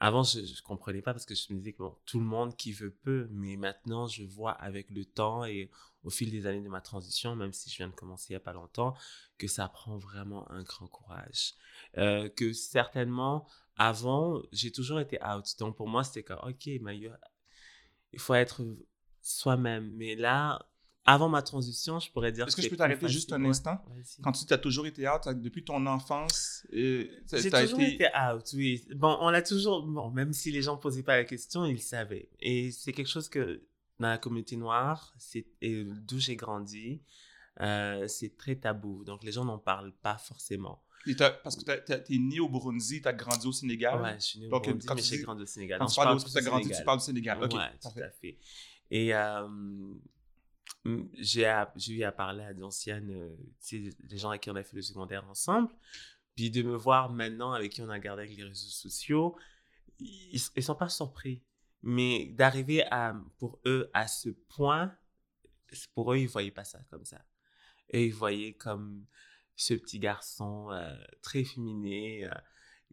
avant, 0.00 0.22
je 0.22 0.38
ne 0.40 0.62
comprenais 0.62 1.02
pas 1.02 1.12
parce 1.12 1.26
que 1.26 1.34
je 1.34 1.52
me 1.52 1.58
disais 1.58 1.72
que 1.72 1.78
bon, 1.78 1.98
tout 2.06 2.20
le 2.20 2.24
monde 2.24 2.56
qui 2.56 2.72
veut 2.72 2.92
peut, 2.92 3.26
mais 3.32 3.56
maintenant, 3.56 4.06
je 4.06 4.22
vois 4.22 4.52
avec 4.52 4.90
le 4.90 5.04
temps 5.04 5.44
et 5.44 5.72
au 6.04 6.10
fil 6.10 6.30
des 6.30 6.46
années 6.46 6.62
de 6.62 6.68
ma 6.68 6.80
transition, 6.80 7.34
même 7.34 7.52
si 7.52 7.68
je 7.68 7.78
viens 7.78 7.88
de 7.88 7.94
commencer 7.94 8.28
il 8.30 8.32
n'y 8.34 8.36
a 8.36 8.40
pas 8.40 8.52
longtemps, 8.52 8.94
que 9.38 9.48
ça 9.48 9.68
prend 9.68 9.98
vraiment 9.98 10.48
un 10.52 10.62
grand 10.62 10.86
courage. 10.86 11.54
Que 11.94 12.52
certainement, 12.52 13.48
avant, 13.78 14.42
j'ai 14.52 14.72
toujours 14.72 15.00
été 15.00 15.18
out. 15.24 15.46
Donc 15.58 15.76
pour 15.76 15.88
moi, 15.88 16.04
c'était 16.04 16.22
comme, 16.22 16.40
ok, 16.42 16.68
mais 16.82 17.00
il 18.12 18.18
faut 18.18 18.34
être 18.34 18.62
soi-même. 19.22 19.90
Mais 19.94 20.16
là, 20.16 20.68
avant 21.08 21.30
ma 21.30 21.40
transition, 21.40 21.98
je 22.00 22.10
pourrais 22.10 22.32
dire 22.32 22.46
Est-ce 22.46 22.56
que 22.56 22.60
je 22.60 22.68
peux 22.68 22.76
t'arrêter 22.76 23.08
juste 23.08 23.32
un 23.32 23.42
instant? 23.46 23.82
Quand 24.22 24.32
tu 24.32 24.52
as 24.52 24.58
toujours 24.58 24.86
été 24.86 25.08
out, 25.08 25.26
depuis 25.28 25.64
ton 25.64 25.86
enfance, 25.86 26.66
euh, 26.74 27.08
J'ai 27.32 27.50
toujours 27.50 27.80
été... 27.80 28.06
out, 28.06 28.44
oui. 28.52 28.84
Bon, 28.94 29.16
on 29.20 29.30
l'a 29.30 29.40
toujours... 29.40 29.86
Bon, 29.86 30.10
même 30.10 30.34
si 30.34 30.50
les 30.50 30.60
gens 30.60 30.76
ne 30.76 30.80
posaient 30.80 31.02
pas 31.02 31.16
la 31.16 31.24
question, 31.24 31.64
ils 31.64 31.80
savaient. 31.80 32.28
Et 32.40 32.70
c'est 32.72 32.92
quelque 32.92 33.08
chose 33.08 33.30
que, 33.30 33.62
dans 33.98 34.08
la 34.08 34.18
communauté 34.18 34.56
noire, 34.56 35.14
c'est 35.18 35.46
d'où 35.62 36.18
j'ai 36.18 36.36
grandi, 36.36 37.00
euh, 37.60 38.06
c'est 38.06 38.36
très 38.36 38.56
tabou. 38.56 39.02
Donc, 39.04 39.24
les 39.24 39.32
gens 39.32 39.46
n'en 39.46 39.58
parlent 39.58 39.94
pas 40.02 40.18
forcément. 40.18 40.82
Et 41.06 41.14
parce 41.14 41.56
que 41.56 41.64
t'as- 41.64 41.78
t'es 42.00 42.18
né 42.18 42.40
au 42.40 42.48
Burundi, 42.48 43.00
t'as 43.00 43.12
grandi 43.12 43.46
au 43.46 43.52
Sénégal. 43.52 44.00
Ouais, 44.02 44.14
je 44.16 44.24
suis 44.26 44.40
né 44.40 44.46
au 44.46 44.50
Donc, 44.50 44.64
Burundi, 44.64 44.86
quand 44.86 44.94
mais 44.94 45.02
tu 45.02 45.08
j'ai 45.16 45.22
grandi 45.22 45.42
au 45.42 45.46
Sénégal. 45.46 45.78
Quand 45.78 45.86
tu 45.86 45.96
parles 45.96 46.08
parle 46.08 46.18
de 46.24 46.30
tu 46.30 46.38
as 46.38 46.40
grandi, 46.42 46.62
tu 46.62 46.68
Sénégal. 46.68 46.84
parles 46.84 46.98
du 46.98 47.04
Sénégal. 47.04 47.42
Ok, 47.44 47.54
ouais, 47.54 47.78
tout 47.80 48.00
à 48.02 48.10
fait. 48.10 48.38
Et 48.90 49.14
euh, 49.14 49.48
j'ai 51.18 51.44
eu 51.88 52.02
à 52.02 52.12
parler 52.12 52.44
à 52.44 52.54
d'anciennes, 52.54 53.10
euh, 53.10 53.36
tu 53.64 53.90
des 54.04 54.18
gens 54.18 54.30
avec 54.30 54.42
qui 54.42 54.50
on 54.50 54.56
a 54.56 54.62
fait 54.62 54.76
le 54.76 54.82
secondaire 54.82 55.26
ensemble. 55.28 55.68
Puis 56.34 56.50
de 56.50 56.62
me 56.62 56.76
voir 56.76 57.10
maintenant 57.10 57.52
avec 57.52 57.72
qui 57.72 57.82
on 57.82 57.88
a 57.90 57.98
gardé 57.98 58.22
avec 58.22 58.36
les 58.36 58.44
réseaux 58.44 58.68
sociaux, 58.68 59.36
ils, 59.98 60.40
ils 60.56 60.62
sont 60.62 60.74
pas 60.76 60.88
surpris. 60.88 61.42
Mais 61.82 62.26
d'arriver 62.26 62.84
à, 62.90 63.14
pour 63.38 63.60
eux, 63.66 63.90
à 63.94 64.06
ce 64.08 64.30
point, 64.30 64.94
pour 65.94 66.12
eux, 66.12 66.18
ils 66.18 66.28
voyaient 66.28 66.50
pas 66.50 66.64
ça 66.64 66.80
comme 66.90 67.04
ça. 67.04 67.24
Et 67.90 68.06
ils 68.06 68.14
voyaient 68.14 68.54
comme 68.54 69.06
ce 69.58 69.74
petit 69.74 69.98
garçon 69.98 70.70
euh, 70.70 70.94
très 71.20 71.42
féminin 71.42 72.30
euh, 72.30 72.34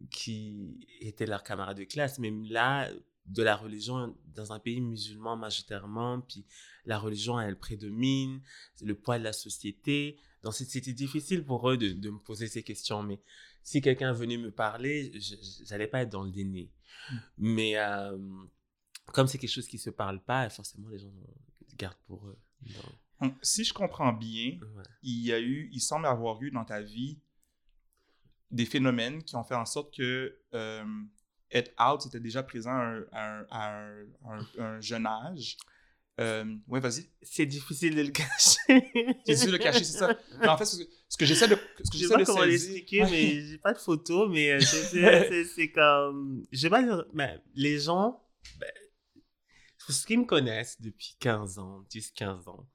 qui 0.10 0.88
était 1.00 1.27
leur 1.27 1.43
camarade 1.43 1.77
de 1.77 1.84
classe. 1.84 2.17
Même 2.17 2.43
là, 2.45 2.89
de 3.27 3.43
la 3.43 3.55
religion 3.55 4.17
dans 4.34 4.51
un 4.51 4.60
pays 4.60 4.81
musulman 4.81 5.38
majoritairement, 5.38 6.22
puis 6.22 6.43
la 6.86 6.98
religion, 6.98 7.39
elle 7.39 7.57
prédomine, 7.57 8.41
le 8.81 8.95
poids 8.95 9.19
de 9.19 9.24
la 9.24 9.31
société. 9.31 10.17
Donc, 10.41 10.53
c'était 10.55 10.91
difficile 10.91 11.45
pour 11.45 11.69
eux 11.69 11.77
de, 11.77 11.93
de 11.93 12.10
me 12.10 12.19
poser 12.19 12.48
ces 12.48 12.63
questions. 12.63 13.03
Mais 13.03 13.22
si 13.62 13.79
quelqu'un 13.79 14.12
venait 14.12 14.38
me 14.38 14.51
parler, 14.51 15.12
je 15.19 15.36
n'allais 15.69 15.88
pas 15.88 16.01
être 16.01 16.10
dans 16.10 16.24
le 16.24 16.31
déni. 16.31 16.72
Mm. 17.12 17.15
Mais 17.38 17.77
euh, 17.77 18.17
comme 19.13 19.27
c'est 19.27 19.38
quelque 19.38 19.53
chose 19.53 19.67
qui 19.67 19.77
ne 19.77 19.81
se 19.81 19.91
parle 19.91 20.19
pas, 20.19 20.50
forcément, 20.50 20.89
les 20.89 20.98
gens 20.98 21.13
gardent 21.77 21.95
pour 22.07 22.27
eux. 22.27 22.39
Donc, 22.62 22.95
Donc, 23.22 23.34
si 23.41 23.63
je 23.63 23.74
comprends 23.74 24.13
bien, 24.13 24.60
ouais. 24.60 24.84
il 25.03 25.25
y 25.25 25.34
a 25.34 25.39
eu, 25.39 25.69
il 25.72 25.79
semble 25.79 26.05
avoir 26.05 26.41
eu 26.41 26.51
dans 26.51 26.65
ta 26.65 26.81
vie 26.81 27.19
des 28.51 28.65
phénomènes 28.65 29.24
qui 29.24 29.36
ont 29.36 29.43
fait 29.43 29.55
en 29.55 29.65
sorte 29.65 29.95
que 29.95 30.38
euh, 30.53 30.84
être 31.51 31.72
out 31.81 32.05
était 32.05 32.19
déjà 32.19 32.43
présent 32.43 32.72
à 32.72 33.39
un, 33.39 33.45
à 33.50 33.79
un, 33.79 34.39
un, 34.60 34.81
jeune 34.81 35.05
âge. 35.05 35.57
Euh, 36.19 36.55
ouais, 36.67 36.79
vas-y. 36.79 37.10
C'est 37.22 37.45
difficile 37.45 37.95
de 37.95 38.01
le 38.01 38.12
cacher. 38.12 38.60
c'est 38.67 39.25
difficile 39.25 39.48
de 39.48 39.57
le 39.57 39.57
cacher, 39.57 39.84
c'est 39.84 39.98
ça. 39.98 40.17
Mais 40.39 40.48
en 40.48 40.57
fait, 40.57 40.65
ce 40.65 40.77
que, 41.17 41.25
j'essaie 41.25 41.48
de, 41.48 41.57
ce 41.84 41.91
que 41.91 41.98
j'essaie 41.98 42.17
de 42.17 42.24
comment 42.24 42.43
l'expliquer, 42.43 43.03
mais 43.03 43.45
j'ai 43.45 43.57
pas 43.57 43.74
de 43.74 43.79
photo, 43.79 44.29
mais 44.29 44.51
euh, 44.51 44.60
c'est 44.62 45.72
comme, 45.74 46.45
j'ai 46.51 46.69
pas, 46.69 46.81
mais 47.13 47.41
les 47.55 47.79
gens, 47.79 48.24
ben, 48.60 48.72
ce 49.89 50.05
qu'ils 50.05 50.19
me 50.19 50.25
connaissent 50.25 50.79
depuis 50.79 51.15
15 51.19 51.60
ans, 51.60 51.84
10-15 51.91 52.50
ans, 52.50 52.65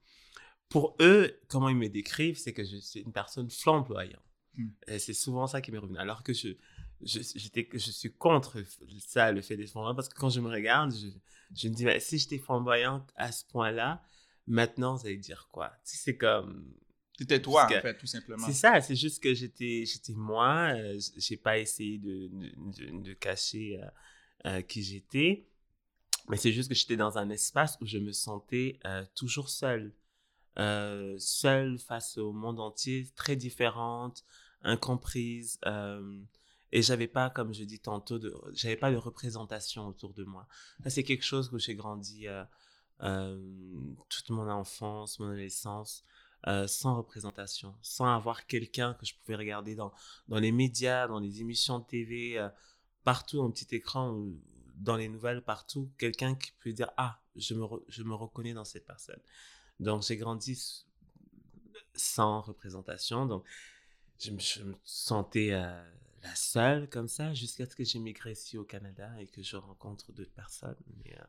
pour 0.71 0.95
eux, 1.01 1.39
comment 1.49 1.69
ils 1.69 1.75
me 1.75 1.89
décrivent, 1.89 2.37
c'est 2.37 2.53
que 2.53 2.63
je 2.63 2.77
suis 2.77 3.01
une 3.01 3.11
personne 3.11 3.49
flamboyante. 3.49 4.23
Hmm. 4.57 4.69
C'est 4.97 5.13
souvent 5.13 5.45
ça 5.45 5.61
qui 5.61 5.71
m'est 5.71 5.77
revenu. 5.77 5.97
Alors 5.97 6.23
que 6.23 6.33
je, 6.33 6.49
je, 7.03 7.19
je 7.19 7.91
suis 7.91 8.13
contre 8.13 8.63
ça, 9.05 9.31
le 9.31 9.41
fait 9.41 9.57
d'être 9.57 9.69
flamboyant, 9.69 9.95
parce 9.95 10.09
que 10.09 10.17
quand 10.17 10.29
je 10.29 10.39
me 10.39 10.49
regarde, 10.49 10.93
je, 10.93 11.07
je 11.55 11.67
me 11.67 11.73
dis, 11.73 11.85
mais 11.85 11.99
si 11.99 12.17
j'étais 12.17 12.37
flamboyante 12.37 13.11
à 13.17 13.31
ce 13.31 13.45
point-là, 13.45 14.01
maintenant, 14.47 14.97
ça 14.97 15.09
veut 15.09 15.17
dire 15.17 15.49
quoi? 15.51 15.71
c'est 15.83 16.17
comme. 16.17 16.73
C'était 17.17 17.41
toi, 17.41 17.65
en 17.65 17.81
fait, 17.81 17.97
tout 17.97 18.07
simplement. 18.07 18.47
C'est 18.47 18.53
ça, 18.53 18.81
c'est 18.81 18.95
juste 18.95 19.21
que 19.21 19.33
j'étais, 19.33 19.83
moi, 20.15 20.73
euh, 20.73 20.99
j'ai 21.17 21.37
pas 21.37 21.59
essayé 21.59 21.99
de, 21.99 22.29
de, 22.31 23.03
de 23.03 23.13
cacher 23.13 23.79
euh, 23.79 23.87
euh, 24.47 24.61
qui 24.61 24.81
j'étais, 24.81 25.45
mais 26.29 26.37
c'est 26.37 26.51
juste 26.51 26.69
que 26.69 26.75
j'étais 26.75 26.95
dans 26.95 27.17
un 27.19 27.29
espace 27.29 27.77
où 27.81 27.85
je 27.85 27.99
me 27.99 28.11
sentais 28.11 28.79
toujours 29.13 29.49
seule. 29.49 29.93
Euh, 30.59 31.15
seule 31.17 31.79
face 31.79 32.17
au 32.17 32.33
monde 32.33 32.59
entier, 32.59 33.07
très 33.15 33.35
différente, 33.35 34.25
incomprise. 34.63 35.59
Euh, 35.65 36.19
et 36.71 36.81
j'avais 36.81 37.07
pas, 37.07 37.29
comme 37.29 37.53
je 37.53 37.63
dis 37.63 37.79
tantôt, 37.79 38.19
j'avais 38.53 38.77
pas 38.77 38.91
de 38.91 38.97
représentation 38.97 39.87
autour 39.87 40.13
de 40.13 40.23
moi. 40.23 40.47
c'est 40.87 41.03
quelque 41.03 41.25
chose 41.25 41.49
que 41.49 41.57
j'ai 41.57 41.75
grandi 41.75 42.27
euh, 42.27 42.43
euh, 43.01 43.41
toute 44.07 44.29
mon 44.29 44.49
enfance, 44.49 45.19
mon 45.19 45.27
adolescence, 45.27 46.05
sans 46.67 46.95
représentation, 46.95 47.75
sans 47.81 48.05
avoir 48.15 48.47
quelqu'un 48.47 48.93
que 48.95 49.05
je 49.05 49.13
pouvais 49.15 49.35
regarder 49.35 49.75
dans, 49.75 49.91
les 50.29 50.51
médias, 50.51 51.07
dans 51.07 51.19
les 51.19 51.41
émissions 51.41 51.79
de 51.79 51.85
TV, 51.85 52.49
partout 53.03 53.41
en 53.41 53.51
petit 53.51 53.75
écran, 53.75 54.25
dans 54.75 54.95
les 54.95 55.09
nouvelles, 55.09 55.43
partout, 55.43 55.91
quelqu'un 55.99 56.35
qui 56.35 56.51
peut 56.63 56.71
dire 56.71 56.89
Ah, 56.97 57.21
je 57.35 57.53
me 57.53 58.13
reconnais 58.13 58.53
dans 58.53 58.65
cette 58.65 58.87
personne. 58.87 59.21
Donc, 59.81 60.03
j'ai 60.03 60.15
grandi 60.15 60.85
sans 61.95 62.41
représentation. 62.41 63.25
Donc, 63.25 63.43
je 64.19 64.31
me, 64.31 64.75
sentais 64.83 65.51
euh, 65.51 65.83
la 66.21 66.35
seule 66.35 66.87
comme 66.87 67.07
ça 67.07 67.33
jusqu'à 67.33 67.65
ce 67.65 67.75
que 67.75 67.83
j'ai 67.83 67.99
migré 67.99 68.31
ici 68.31 68.57
au 68.57 68.63
Canada 68.63 69.11
et 69.19 69.25
que 69.25 69.41
je 69.41 69.55
rencontre 69.55 70.11
d'autres 70.13 70.33
personnes. 70.33 70.77
Mais 71.03 71.15
euh, 71.17 71.23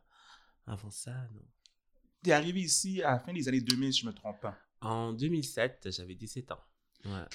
avant 0.67 0.91
ça, 0.91 1.13
non. 1.35 1.43
Tu 2.23 2.31
es 2.31 2.33
arrivé 2.35 2.61
ici 2.61 3.03
à 3.03 3.13
la 3.13 3.21
fin 3.21 3.33
des 3.33 3.49
années 3.49 3.63
2000, 3.63 3.93
si 3.93 4.01
je 4.01 4.07
ne 4.07 4.13
me 4.13 4.17
trompe 4.17 4.41
pas. 4.41 4.57
En 4.81 5.13
2007, 5.13 5.89
j'avais 5.91 6.15
17 6.15 6.53
ans. 6.53 6.61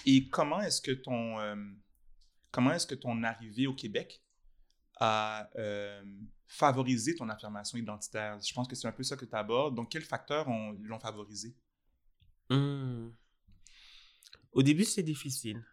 Et 0.05 0.29
comment 0.29 0.62
est-ce 0.62 0.81
que 0.81 0.91
ton 0.91 1.39
euh, 1.39 1.55
comment 2.51 2.71
est-ce 2.71 2.88
que 2.88 2.95
ton 2.95 3.21
arrivée 3.24 3.67
au 3.67 3.74
Québec 3.74 4.21
a 4.99 5.49
favoriser 6.47 7.15
ton 7.15 7.29
affirmation 7.29 7.77
identitaire? 7.77 8.39
Je 8.41 8.53
pense 8.53 8.67
que 8.67 8.75
c'est 8.75 8.88
un 8.88 8.91
peu 8.91 9.03
ça 9.03 9.17
que 9.17 9.25
tu 9.25 9.36
abordes. 9.36 9.75
Donc, 9.75 9.89
quels 9.89 10.03
facteurs 10.03 10.47
l'ont 10.49 10.99
favorisé? 10.99 11.55
Mmh. 12.49 13.10
Au 14.53 14.63
début, 14.63 14.86
c'est 14.86 15.03
difficile. 15.03 15.63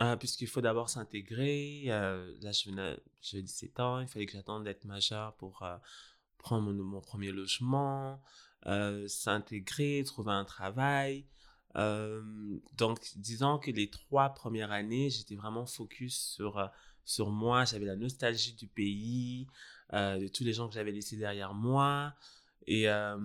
Euh, 0.00 0.14
puisqu'il 0.14 0.46
faut 0.46 0.60
d'abord 0.60 0.88
s'intégrer. 0.88 1.84
Euh, 1.88 2.32
là, 2.40 2.52
je 2.52 2.70
venais, 2.70 2.96
j'ai 3.20 3.42
17 3.42 3.80
ans, 3.80 3.98
il 3.98 4.06
fallait 4.06 4.26
que 4.26 4.32
j'attende 4.32 4.62
d'être 4.62 4.84
majeur 4.84 5.34
pour 5.36 5.62
euh, 5.64 5.76
prendre 6.38 6.72
mon, 6.72 6.84
mon, 6.84 7.00
premier 7.00 7.32
logement, 7.32 8.22
s'intégrer, 9.08 10.04
trouver 10.04 10.32
un 10.32 10.44
travail. 10.44 11.26
donc, 11.74 13.00
disons 13.16 13.58
que 13.58 13.72
les 13.72 13.90
trois 13.90 14.30
premières 14.30 14.70
années, 14.70 15.10
j'étais 15.10 15.34
vraiment 15.34 15.66
focus 15.66 16.16
sur, 16.16 16.70
sur 17.08 17.30
moi. 17.30 17.64
J'avais 17.64 17.86
la 17.86 17.96
nostalgie 17.96 18.52
du 18.52 18.66
pays, 18.66 19.46
euh, 19.94 20.18
de 20.18 20.28
tous 20.28 20.44
les 20.44 20.52
gens 20.52 20.68
que 20.68 20.74
j'avais 20.74 20.92
laissés 20.92 21.16
derrière 21.16 21.54
moi. 21.54 22.14
Et 22.66 22.86
euh, 22.88 23.16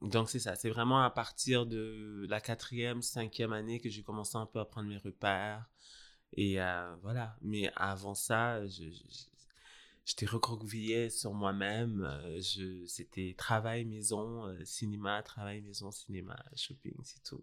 donc, 0.00 0.30
c'est 0.30 0.38
ça. 0.38 0.54
C'est 0.54 0.70
vraiment 0.70 1.02
à 1.02 1.10
partir 1.10 1.66
de 1.66 2.24
la 2.30 2.40
quatrième, 2.40 3.02
cinquième 3.02 3.52
année 3.52 3.80
que 3.80 3.90
j'ai 3.90 4.04
commencé 4.04 4.36
un 4.36 4.46
peu 4.46 4.60
à 4.60 4.64
prendre 4.64 4.88
mes 4.88 4.96
repères. 4.96 5.68
Et 6.34 6.62
euh, 6.62 6.94
voilà. 7.02 7.36
Mais 7.42 7.72
avant 7.74 8.14
ça, 8.14 8.64
je, 8.68 8.84
j'étais 10.04 10.26
recroquevillé 10.26 11.10
sur 11.10 11.34
moi-même. 11.34 12.08
c'était 12.86 13.34
travail, 13.36 13.84
maison, 13.86 14.56
cinéma, 14.64 15.20
travail, 15.24 15.62
maison, 15.62 15.90
cinéma, 15.90 16.40
shopping, 16.54 16.94
c'est 17.02 17.24
tout. 17.24 17.42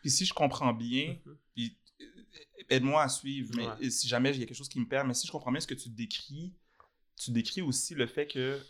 Puis 0.00 0.12
si 0.12 0.24
je 0.24 0.32
comprends 0.32 0.72
bien, 0.72 1.14
mm-hmm. 1.14 1.36
puis 1.56 1.76
aide-moi 2.68 3.02
à 3.02 3.08
suivre, 3.08 3.50
mais 3.56 3.90
si 3.90 4.08
jamais 4.08 4.30
il 4.30 4.40
y 4.40 4.42
a 4.42 4.46
quelque 4.46 4.56
chose 4.56 4.68
qui 4.68 4.80
me 4.80 4.86
perd, 4.86 5.06
mais 5.06 5.14
si 5.14 5.26
je 5.26 5.32
comprends 5.32 5.52
bien 5.52 5.60
ce 5.60 5.66
que 5.66 5.74
tu 5.74 5.88
décris, 5.88 6.52
tu 7.18 7.30
décris 7.30 7.62
aussi 7.62 7.94
le 7.94 8.06
fait 8.06 8.26
que, 8.26 8.60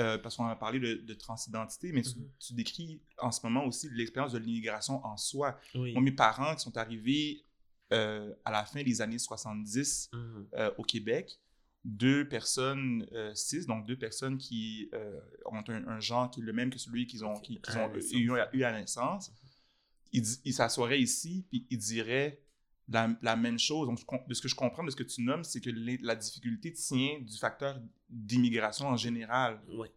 euh, 0.00 0.18
parce 0.18 0.36
qu'on 0.36 0.46
a 0.46 0.56
parlé 0.56 0.78
de, 0.78 1.14
transidentité, 1.14 1.92
mais 1.92 2.02
mm-hmm. 2.02 2.30
tu, 2.38 2.54
décris 2.54 3.02
en 3.18 3.32
ce 3.32 3.40
moment 3.44 3.64
aussi 3.64 3.88
l'expérience 3.90 4.32
de 4.32 4.38
l'immigration 4.38 5.04
en 5.04 5.16
soi. 5.16 5.58
mes 5.74 6.12
parents 6.12 6.54
qui 6.54 6.62
sont 6.62 6.76
arrivés 6.76 7.42
euh, 7.92 8.32
à 8.44 8.50
la 8.50 8.64
fin 8.64 8.82
des 8.82 9.00
années 9.00 9.18
70 9.18 10.10
mm-hmm. 10.12 10.46
euh, 10.54 10.70
au 10.78 10.82
Québec, 10.84 11.40
deux 11.84 12.28
personnes 12.28 13.08
cis, 13.34 13.64
donc 13.66 13.86
deux 13.86 13.96
personnes 13.96 14.36
qui 14.36 14.90
ont 15.46 15.64
un, 15.68 16.00
genre 16.00 16.30
qui 16.30 16.40
est 16.40 16.44
le 16.44 16.52
même 16.52 16.70
que 16.70 16.78
celui 16.78 17.06
qu'ils 17.06 17.24
ont, 17.24 17.40
qu'ils 17.40 17.60
ont 17.76 17.92
eu, 18.12 18.30
eu, 18.52 18.64
à 18.64 18.72
naissance, 18.72 19.32
mm-hmm. 20.12 20.40
ils, 20.44 20.52
s'assoiraient 20.52 21.00
ici, 21.00 21.46
puis 21.48 21.66
ils 21.70 21.78
diraient 21.78 22.42
la, 22.88 23.36
même 23.36 23.58
chose. 23.58 23.88
Donc, 23.88 24.28
de 24.28 24.34
ce 24.34 24.40
que 24.40 24.48
je 24.48 24.54
comprends 24.54 24.84
de 24.84 24.90
ce 24.90 24.96
que 24.96 25.02
tu 25.02 25.22
nommes, 25.22 25.44
c'est 25.44 25.60
que 25.60 25.70
la 26.02 26.16
difficulté 26.16 26.72
tient 26.72 27.20
du 27.20 27.36
facteur 27.36 27.80
d'immigration 28.08 28.88
en 28.88 28.96
général. 28.96 29.60
Oui. 29.68 29.88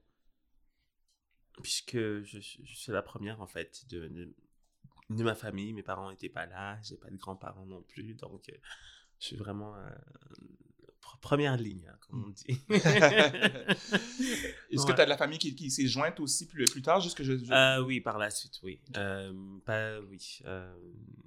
Puisque 1.62 1.98
je, 2.24 2.40
suis 2.40 2.92
la 2.92 3.02
première, 3.02 3.42
en 3.42 3.48
fait, 3.48 3.86
de, 3.90 4.34
de, 5.10 5.24
ma 5.24 5.36
famille. 5.36 5.74
Mes 5.74 5.84
parents 5.84 6.10
n'étaient 6.10 6.30
pas 6.30 6.46
là. 6.46 6.80
J'ai 6.84 6.98
pas 6.98 7.10
de 7.10 7.18
grands-parents 7.18 7.66
non 7.66 7.84
plus. 7.84 8.14
Donc, 8.16 8.50
euh, 8.50 8.58
je 9.20 9.28
suis 9.28 9.36
vraiment 9.36 9.76
euh, 9.76 9.90
première 11.22 11.56
ligne, 11.56 11.88
hein, 11.88 11.96
comme 12.02 12.26
on 12.26 12.30
dit. 12.30 12.46
Est-ce 12.70 12.86
que 14.86 14.92
tu 14.92 15.02
as 15.02 15.06
de 15.06 15.10
la 15.10 15.18
famille 15.18 15.38
qui, 15.38 15.72
s'est 15.72 15.88
jointe 15.88 16.20
aussi 16.20 16.48
plus, 16.48 16.70
plus 16.70 16.82
tard, 16.82 17.00
juste 17.00 17.16
que 17.16 17.24
je... 17.24 17.34
Euh, 17.52 17.84
oui, 17.84 18.02
par 18.02 18.18
la 18.18 18.30
suite, 18.30 18.60
oui. 18.64 18.82
Euh, 18.98 19.32
pas, 19.64 20.00
oui. 20.02 20.40
Euh, 20.46 20.76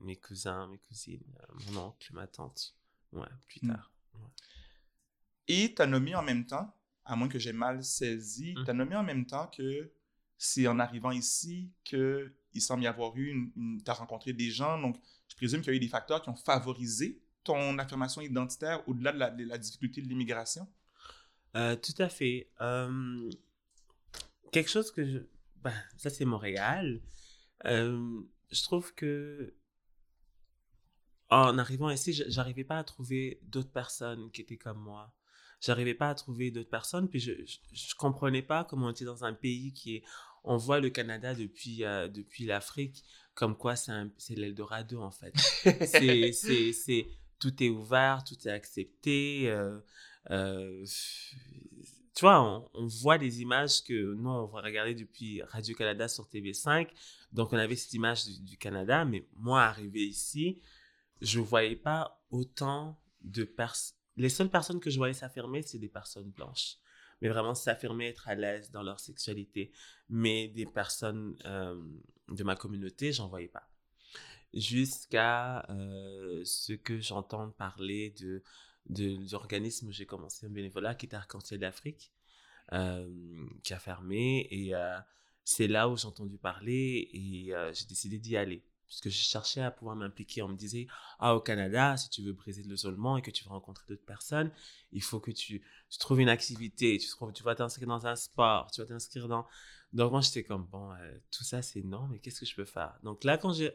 mes 0.00 0.16
cousins, 0.16 0.66
mes 0.66 0.78
cousines, 0.78 1.24
mon 1.66 1.86
oncle, 1.86 2.12
ma 2.12 2.26
tante. 2.26 2.74
Ouais, 3.12 3.28
plus 3.46 3.60
hmm. 3.62 3.72
tard. 3.72 3.92
Et 5.46 5.74
tu 5.74 5.82
as 5.82 5.86
nommé 5.86 6.14
en 6.14 6.22
même 6.22 6.46
temps, 6.46 6.74
à 7.04 7.16
moins 7.16 7.28
que 7.28 7.38
j'ai 7.38 7.52
mal 7.52 7.84
saisi, 7.84 8.54
tu 8.64 8.70
as 8.70 8.74
nommé 8.74 8.96
en 8.96 9.02
même 9.02 9.26
temps 9.26 9.46
que 9.46 9.92
c'est 10.36 10.66
en 10.66 10.78
arrivant 10.78 11.12
ici 11.12 11.70
qu'il 11.84 12.32
semble 12.58 12.82
y 12.82 12.86
avoir 12.86 13.16
eu 13.16 13.28
une 13.28 13.82
tu 13.82 13.90
as 13.90 13.94
rencontré 13.94 14.32
des 14.32 14.50
gens, 14.50 14.80
donc 14.80 14.96
je 15.28 15.36
présume 15.36 15.60
qu'il 15.60 15.70
y 15.70 15.74
a 15.74 15.76
eu 15.76 15.80
des 15.80 15.88
facteurs 15.88 16.22
qui 16.22 16.28
ont 16.28 16.36
favorisé 16.36 17.20
ton 17.44 17.78
affirmation 17.78 18.20
identitaire 18.20 18.86
au-delà 18.88 19.12
de 19.12 19.44
la, 19.44 19.58
difficulté 19.58 20.02
de 20.02 20.08
l'immigration? 20.08 20.66
Euh, 21.56 21.76
tout 21.76 21.94
à 21.98 22.08
fait. 22.08 22.50
Euh, 22.60 23.30
quelque 24.50 24.70
chose 24.70 24.90
que 24.90 25.06
je... 25.06 25.18
Ben, 25.62 25.74
ça, 25.96 26.10
c'est 26.10 26.24
Montréal. 26.24 27.00
Euh, 27.66 28.20
je 28.50 28.62
trouve 28.62 28.94
que 28.94 29.54
en 31.30 31.58
arrivant 31.58 31.90
ici, 31.90 32.12
j'arrivais 32.28 32.64
pas 32.64 32.78
à 32.78 32.84
trouver 32.84 33.40
d'autres 33.44 33.72
personnes 33.72 34.30
qui 34.30 34.42
étaient 34.42 34.56
comme 34.56 34.78
moi. 34.78 35.12
J'arrivais 35.60 35.94
pas 35.94 36.10
à 36.10 36.14
trouver 36.14 36.50
d'autres 36.50 36.70
personnes, 36.70 37.08
puis 37.08 37.18
je, 37.18 37.32
je, 37.72 37.94
comprenais 37.94 38.42
pas 38.42 38.64
comment 38.64 38.86
on 38.86 38.90
était 38.90 39.06
dans 39.06 39.24
un 39.24 39.32
pays 39.32 39.72
qui 39.72 39.96
est... 39.96 40.02
On 40.44 40.58
voit 40.58 40.78
le 40.78 40.90
Canada 40.90 41.34
depuis, 41.34 41.78
depuis 41.78 42.44
l'Afrique 42.44 43.02
comme 43.34 43.56
quoi 43.56 43.74
c'est 43.76 44.34
l'Eldorado, 44.36 45.02
en 45.02 45.10
fait. 45.10 45.34
c'est 45.86 47.06
tout 47.38 47.62
est 47.62 47.68
ouvert, 47.68 48.24
tout 48.24 48.36
est 48.46 48.50
accepté. 48.50 49.50
Euh, 49.50 49.78
euh, 50.30 50.84
tu 52.14 52.20
vois, 52.20 52.68
on, 52.74 52.86
voit 52.86 53.18
des 53.18 53.42
images 53.42 53.82
que 53.82 54.14
nous, 54.14 54.30
on 54.30 54.46
va 54.46 54.60
regarder 54.60 54.94
depuis 54.94 55.42
Radio-Canada 55.42 56.06
sur 56.08 56.24
TV5. 56.28 56.88
Donc, 57.32 57.52
on 57.52 57.58
avait 57.58 57.76
cette 57.76 57.92
image 57.94 58.26
du, 58.26 58.56
Canada. 58.56 59.04
Mais 59.04 59.26
moi, 59.36 59.62
arrivé 59.62 60.06
ici, 60.06 60.60
je 61.20 61.40
ne 61.40 61.44
voyais 61.44 61.76
pas 61.76 62.22
autant 62.30 63.00
de 63.22 63.44
personnes. 63.44 63.96
Les 64.16 64.28
seules 64.28 64.50
personnes 64.50 64.78
que 64.78 64.90
je 64.90 64.96
voyais 64.96 65.14
s'affirmer, 65.14 65.62
c'est 65.62 65.78
des 65.78 65.88
personnes 65.88 66.30
blanches. 66.30 66.76
Mais 67.20 67.28
vraiment 67.28 67.54
s'affirmer, 67.54 68.08
être 68.08 68.28
à 68.28 68.36
l'aise 68.36 68.70
dans 68.70 68.82
leur 68.82 69.00
sexualité. 69.00 69.72
Mais 70.08 70.46
des 70.48 70.66
personnes 70.66 71.36
euh, 71.46 71.74
de 72.28 72.44
ma 72.44 72.54
communauté, 72.54 73.12
j'en 73.12 73.26
voyais 73.26 73.48
pas. 73.48 73.68
Jusqu'à 74.54 75.66
ce 76.44 76.72
que 76.72 76.98
j'entends 77.00 77.50
parler 77.50 78.14
de, 78.20 78.42
où 78.88 79.92
j'ai 79.92 80.06
commencé 80.06 80.46
un 80.46 80.50
bénévolat 80.50 80.94
qui 80.94 81.06
était 81.06 81.16
Arc-en-Ciel 81.16 81.60
d'Afrique, 81.60 82.12
qui 82.70 83.74
a 83.74 83.78
fermé. 83.78 84.48
Et 84.50 84.72
c'est 85.44 85.68
là 85.68 85.88
où 85.88 85.96
j'ai 85.96 86.06
entendu 86.06 86.38
parler 86.38 87.08
et 87.12 87.52
j'ai 87.72 87.86
décidé 87.86 88.18
d'y 88.18 88.36
aller 88.36 88.62
puisque 88.86 89.08
je 89.08 89.16
cherchais 89.16 89.62
à 89.62 89.70
pouvoir 89.70 89.96
m'impliquer. 89.96 90.42
On 90.42 90.48
me 90.48 90.56
disait, 90.56 90.86
ah, 91.18 91.34
au 91.34 91.40
Canada, 91.40 91.96
si 91.96 92.10
tu 92.10 92.22
veux 92.22 92.32
briser 92.32 92.62
l'isolement 92.62 93.16
et 93.16 93.22
que 93.22 93.30
tu 93.30 93.42
veux 93.44 93.50
rencontrer 93.50 93.84
d'autres 93.88 94.04
personnes, 94.04 94.52
il 94.92 95.02
faut 95.02 95.20
que 95.20 95.30
tu, 95.30 95.62
tu 95.90 95.98
trouves 95.98 96.20
une 96.20 96.28
activité, 96.28 96.98
tu, 96.98 97.08
trouves, 97.08 97.32
tu 97.32 97.42
vas 97.42 97.54
t'inscrire 97.54 97.88
dans 97.88 98.06
un 98.06 98.14
sport, 98.14 98.70
tu 98.70 98.80
vas 98.80 98.86
t'inscrire 98.86 99.26
dans... 99.26 99.46
Donc 99.92 100.12
moi, 100.12 100.20
j'étais 100.20 100.44
comme, 100.44 100.66
bon, 100.66 100.90
tout 101.30 101.44
ça, 101.44 101.62
c'est 101.62 101.82
non, 101.82 102.06
mais 102.08 102.18
qu'est-ce 102.18 102.40
que 102.40 102.46
je 102.46 102.54
peux 102.54 102.64
faire? 102.64 102.96
Donc 103.02 103.24
là, 103.24 103.38
quand 103.38 103.52
j'ai, 103.52 103.72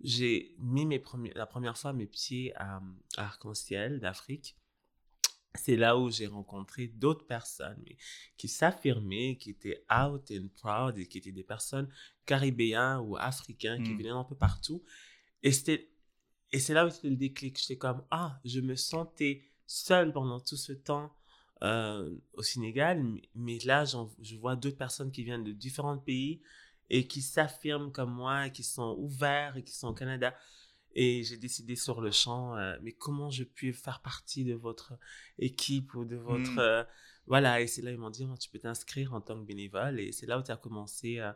j'ai 0.00 0.54
mis 0.58 0.86
mes 0.86 0.98
premiers, 0.98 1.32
la 1.34 1.46
première 1.46 1.78
fois 1.78 1.92
mes 1.92 2.06
pieds 2.06 2.54
à, 2.56 2.82
à 3.16 3.24
Arc-en-Ciel 3.24 4.00
d'Afrique, 4.00 4.56
c'est 5.54 5.76
là 5.76 5.96
où 5.96 6.10
j'ai 6.10 6.26
rencontré 6.26 6.88
d'autres 6.88 7.26
personnes 7.26 7.82
qui 8.36 8.48
s'affirmaient, 8.48 9.36
qui 9.36 9.50
étaient 9.50 9.84
out 9.90 10.30
and 10.32 10.48
proud 10.56 10.98
et 10.98 11.06
qui 11.06 11.18
étaient 11.18 11.32
des 11.32 11.44
personnes 11.44 11.88
caribéens 12.26 12.98
ou 13.00 13.16
africains 13.16 13.82
qui 13.82 13.90
mmh. 13.90 13.98
venaient 13.98 14.08
un 14.10 14.24
peu 14.24 14.34
partout. 14.34 14.82
Et 15.42 15.52
c'était 15.52 15.90
et 16.52 16.60
c'est 16.60 16.74
là 16.74 16.86
où 16.86 16.90
c'était 16.90 17.10
le 17.10 17.16
déclic. 17.16 17.58
J'étais 17.58 17.78
comme 17.78 18.04
ah, 18.10 18.40
je 18.44 18.60
me 18.60 18.76
sentais 18.76 19.42
seul 19.66 20.12
pendant 20.12 20.40
tout 20.40 20.56
ce 20.56 20.72
temps 20.72 21.12
euh, 21.62 22.10
au 22.34 22.42
Sénégal, 22.42 23.02
mais, 23.34 23.58
là 23.64 23.84
je 23.84 24.36
vois 24.36 24.56
d'autres 24.56 24.76
personnes 24.76 25.10
qui 25.12 25.22
viennent 25.22 25.44
de 25.44 25.52
différents 25.52 25.98
pays 25.98 26.42
et 26.90 27.06
qui 27.06 27.22
s'affirment 27.22 27.92
comme 27.92 28.12
moi, 28.12 28.50
qui 28.50 28.62
sont 28.62 28.96
ouverts 28.98 29.56
et 29.56 29.62
qui 29.62 29.74
sont 29.74 29.88
au 29.88 29.94
Canada. 29.94 30.34
Et 30.94 31.24
j'ai 31.24 31.36
décidé 31.36 31.74
sur 31.74 32.00
le 32.00 32.10
champ, 32.12 32.56
euh, 32.56 32.76
mais 32.82 32.92
comment 32.92 33.30
je 33.30 33.42
puis 33.42 33.72
faire 33.72 34.00
partie 34.00 34.44
de 34.44 34.54
votre 34.54 34.94
équipe 35.38 35.94
ou 35.94 36.04
de 36.04 36.16
votre... 36.16 36.52
Hmm. 36.52 36.58
Euh, 36.58 36.84
voilà, 37.26 37.60
et 37.60 37.66
c'est 37.66 37.82
là 37.82 37.90
ils 37.90 37.98
m'ont 37.98 38.10
dit, 38.10 38.26
oh, 38.30 38.36
tu 38.36 38.50
peux 38.50 38.58
t'inscrire 38.58 39.14
en 39.14 39.20
tant 39.20 39.38
que 39.38 39.44
bénévole. 39.46 39.98
Et 39.98 40.12
c'est 40.12 40.26
là 40.26 40.38
où 40.38 40.42
tu 40.42 40.52
as 40.52 40.56
commencé, 40.56 41.18
euh, 41.18 41.32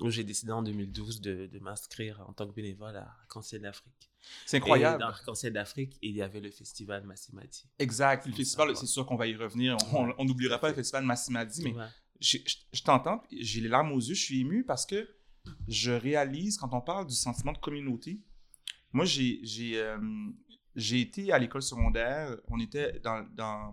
où 0.00 0.08
j'ai 0.10 0.24
décidé 0.24 0.52
en 0.52 0.62
2012 0.62 1.20
de, 1.20 1.46
de 1.46 1.58
m'inscrire 1.58 2.24
en 2.26 2.32
tant 2.32 2.46
que 2.46 2.54
bénévole 2.54 2.96
à 2.96 3.02
Arc-en-Ciel 3.02 3.62
d'Afrique. 3.62 4.10
C'est 4.46 4.58
incroyable. 4.58 4.96
Et 4.96 5.00
dans 5.00 5.08
Arc-en-Ciel 5.08 5.52
d'Afrique, 5.52 5.98
il 6.02 6.14
y 6.14 6.22
avait 6.22 6.40
le 6.40 6.50
festival 6.50 7.04
Massimadi. 7.04 7.66
Exact. 7.78 8.26
Le 8.26 8.32
festival, 8.32 8.74
c'est 8.76 8.86
sûr 8.86 9.04
qu'on 9.04 9.16
va 9.16 9.26
y 9.26 9.36
revenir. 9.36 9.76
On 9.92 10.24
n'oubliera 10.24 10.58
pas 10.58 10.68
le 10.68 10.74
festival 10.74 11.04
Massimadi, 11.04 11.64
mais 11.64 11.74
je, 12.20 12.38
je 12.72 12.82
t'entends, 12.82 13.22
j'ai 13.32 13.60
les 13.60 13.68
larmes 13.68 13.92
aux 13.92 14.00
yeux, 14.00 14.14
je 14.14 14.22
suis 14.22 14.40
ému 14.40 14.64
parce 14.64 14.86
que 14.86 15.08
je 15.68 15.90
réalise, 15.90 16.56
quand 16.56 16.72
on 16.72 16.80
parle 16.80 17.06
du 17.06 17.14
sentiment 17.14 17.52
de 17.52 17.58
communauté, 17.58 18.20
moi, 18.94 19.04
j'ai, 19.04 19.42
euh, 19.74 19.98
été 20.76 21.32
à 21.32 21.38
l'école 21.38 21.62
secondaire. 21.62 22.36
On 22.48 22.60
était 22.60 23.00
dans. 23.00 23.26
dans 23.34 23.72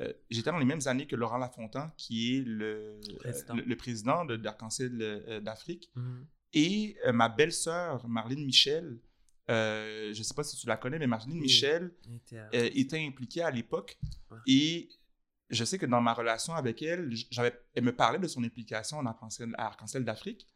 euh, 0.00 0.12
j'étais 0.28 0.50
dans 0.50 0.58
les 0.58 0.64
mêmes 0.64 0.80
années 0.86 1.06
que 1.06 1.14
Laurent 1.14 1.38
Lafontaine, 1.38 1.92
qui 1.96 2.36
est 2.36 2.42
le 2.44 2.98
président, 3.20 3.54
le, 3.54 3.76
président 3.76 4.24
de, 4.24 4.36
d'Arc-en-Ciel 4.36 4.98
euh, 5.00 5.40
d'Afrique. 5.40 5.90
Mhm. 5.94 6.26
Et 6.52 6.96
ma 7.12 7.28
belle-sœur, 7.28 8.06
Marlene 8.08 8.44
Michel, 8.44 9.00
je 9.48 10.16
ne 10.16 10.22
sais 10.22 10.34
pas 10.34 10.44
si 10.44 10.56
tu 10.56 10.68
la 10.68 10.76
connais, 10.76 11.00
mais 11.00 11.08
Marlene 11.08 11.38
Michel 11.38 11.92
était, 12.52 13.04
impliquée 13.04 13.42
à 13.42 13.50
l'époque. 13.50 13.98
Et 14.46 14.88
je 15.50 15.64
sais 15.64 15.78
que 15.78 15.86
dans 15.86 16.00
ma 16.00 16.14
relation 16.14 16.54
avec 16.54 16.82
elle, 16.82 17.10
j'avais, 17.30 17.58
elle 17.74 17.84
me 17.84 17.94
parlait 17.94 18.18
de 18.18 18.28
son 18.28 18.42
implication 18.44 18.98
en 18.98 19.06
Arc-en-Ciel, 19.06 20.04
d'Afrique, 20.04 20.46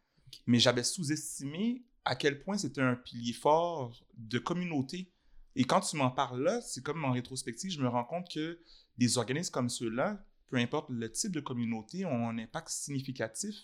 mais 0.47 0.59
j'avais 0.59 0.83
sous-estimé 0.83 1.85
à 2.05 2.17
quel 2.17 2.43
point 2.43 2.57
c'était 2.57 2.81
un 2.81 2.97
pilier 2.97 3.33
fort 3.33 4.03
de 4.17 4.39
communauté. 4.39 5.13
Et 5.57 5.65
quand 5.65 5.81
tu 5.81 5.97
m'en 5.97 6.11
parles 6.11 6.43
là, 6.43 6.61
c'est 6.61 6.83
comme 6.83 7.05
en 7.05 7.13
rétrospective, 7.13 7.71
je 7.71 7.81
me 7.81 7.89
rends 7.89 8.05
compte 8.05 8.31
que 8.33 8.61
des 8.97 9.19
organismes 9.19 9.53
comme 9.53 9.69
ceux-là, 9.69 10.25
peu 10.47 10.57
importe 10.57 10.89
le 10.91 11.11
type 11.11 11.33
de 11.33 11.41
communauté, 11.41 12.05
ont 12.05 12.29
un 12.29 12.39
impact 12.39 12.69
significatif 12.69 13.55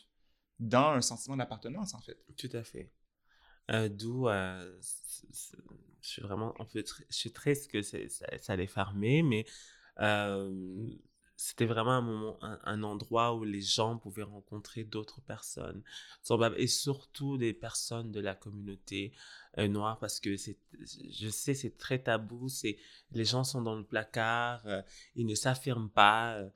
dans 0.59 0.91
un 0.91 1.01
sentiment 1.01 1.37
d'appartenance, 1.37 1.95
en 1.95 2.01
fait. 2.01 2.19
Tout 2.37 2.51
à 2.53 2.63
fait. 2.63 2.91
Euh, 3.71 3.89
d'où 3.89 4.29
euh, 4.29 4.79
je 6.03 6.09
suis 6.09 6.21
vraiment 6.21 6.55
un 6.61 6.67
peu 6.67 6.85
je 7.09 7.17
suis 7.17 7.33
triste 7.33 7.71
que 7.71 7.81
ça, 7.81 7.99
ça 8.39 8.67
fermer, 8.67 9.23
mais 9.23 9.47
euh, 10.01 10.91
c'était 11.37 11.66
vraiment 11.66 11.92
un 11.92 12.01
moment, 12.01 12.38
un, 12.42 12.83
endroit 12.83 13.35
où 13.35 13.44
les 13.44 13.61
gens 13.61 13.99
pouvaient 13.99 14.23
rencontrer 14.23 14.85
d'autres 14.85 15.20
personnes, 15.20 15.83
et 16.57 16.66
surtout 16.68 17.37
des 17.37 17.53
personnes 17.53 18.12
de 18.12 18.20
la 18.20 18.35
communauté 18.35 19.12
euh, 19.59 19.66
noire, 19.66 19.99
parce 19.99 20.20
que 20.20 20.37
c'est, 20.37 20.59
je 21.11 21.29
sais, 21.29 21.55
c'est 21.55 21.77
très 21.77 21.99
tabou, 21.99 22.49
c'est, 22.49 22.79
les 23.12 23.25
gens 23.25 23.42
sont 23.42 23.62
dans 23.62 23.75
le 23.75 23.85
placard, 23.85 24.64
euh, 24.66 24.83
ils 25.16 25.27
ne 25.27 25.35
s'affirment 25.35 25.90
pas. 25.90 26.37
Euh. 26.37 26.49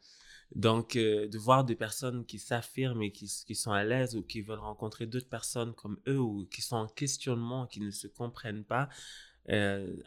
donc, 0.54 0.94
de 0.96 1.38
voir 1.38 1.64
des 1.64 1.76
personnes 1.76 2.24
qui 2.24 2.38
s'affirment 2.38 3.02
et 3.02 3.12
qui, 3.12 3.26
qui, 3.46 3.54
sont 3.54 3.72
à 3.72 3.84
l'aise 3.84 4.16
ou 4.16 4.22
qui 4.22 4.42
veulent 4.42 4.58
rencontrer 4.60 5.06
d'autres 5.06 5.28
personnes 5.28 5.74
comme 5.74 5.98
eux 6.06 6.20
ou 6.20 6.46
qui 6.46 6.62
sont 6.62 6.76
en 6.76 6.88
questionnement, 6.88 7.66
qui 7.66 7.80
ne 7.80 7.90
se 7.90 8.06
comprennent 8.06 8.64
pas, 8.64 8.88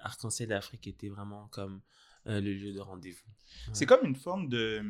Arc-en-Ciel 0.03 0.49
d'Afrique 0.49 0.87
était 0.87 1.09
vraiment 1.09 1.47
comme 1.51 1.81
le 2.25 2.53
lieu 2.53 2.73
de 2.73 2.79
rendez-vous. 2.79 3.29
C'est 3.73 3.85
comme 3.85 4.05
une 4.05 4.15
forme 4.15 4.49
de. 4.49 4.83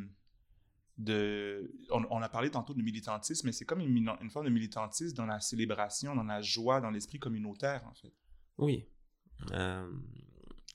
de 0.97 1.71
on, 1.91 2.21
a 2.21 2.29
parlé 2.29 2.49
tantôt 2.51 2.73
de 2.73 2.81
militantisme, 2.81 3.47
mais 3.47 3.51
c'est 3.51 3.65
comme 3.65 3.79
une, 3.79 4.09
une, 4.21 4.29
forme 4.29 4.45
de 4.45 4.51
militantisme 4.51 5.15
dans 5.15 5.25
la 5.25 5.39
célébration, 5.39 6.15
dans 6.15 6.23
la 6.23 6.41
joie, 6.41 6.81
dans 6.81 6.91
l'esprit 6.91 7.19
communautaire, 7.19 7.85
en 7.87 7.93
fait. 7.93 8.13
Oui. 8.57 8.85
Euh, 9.51 9.91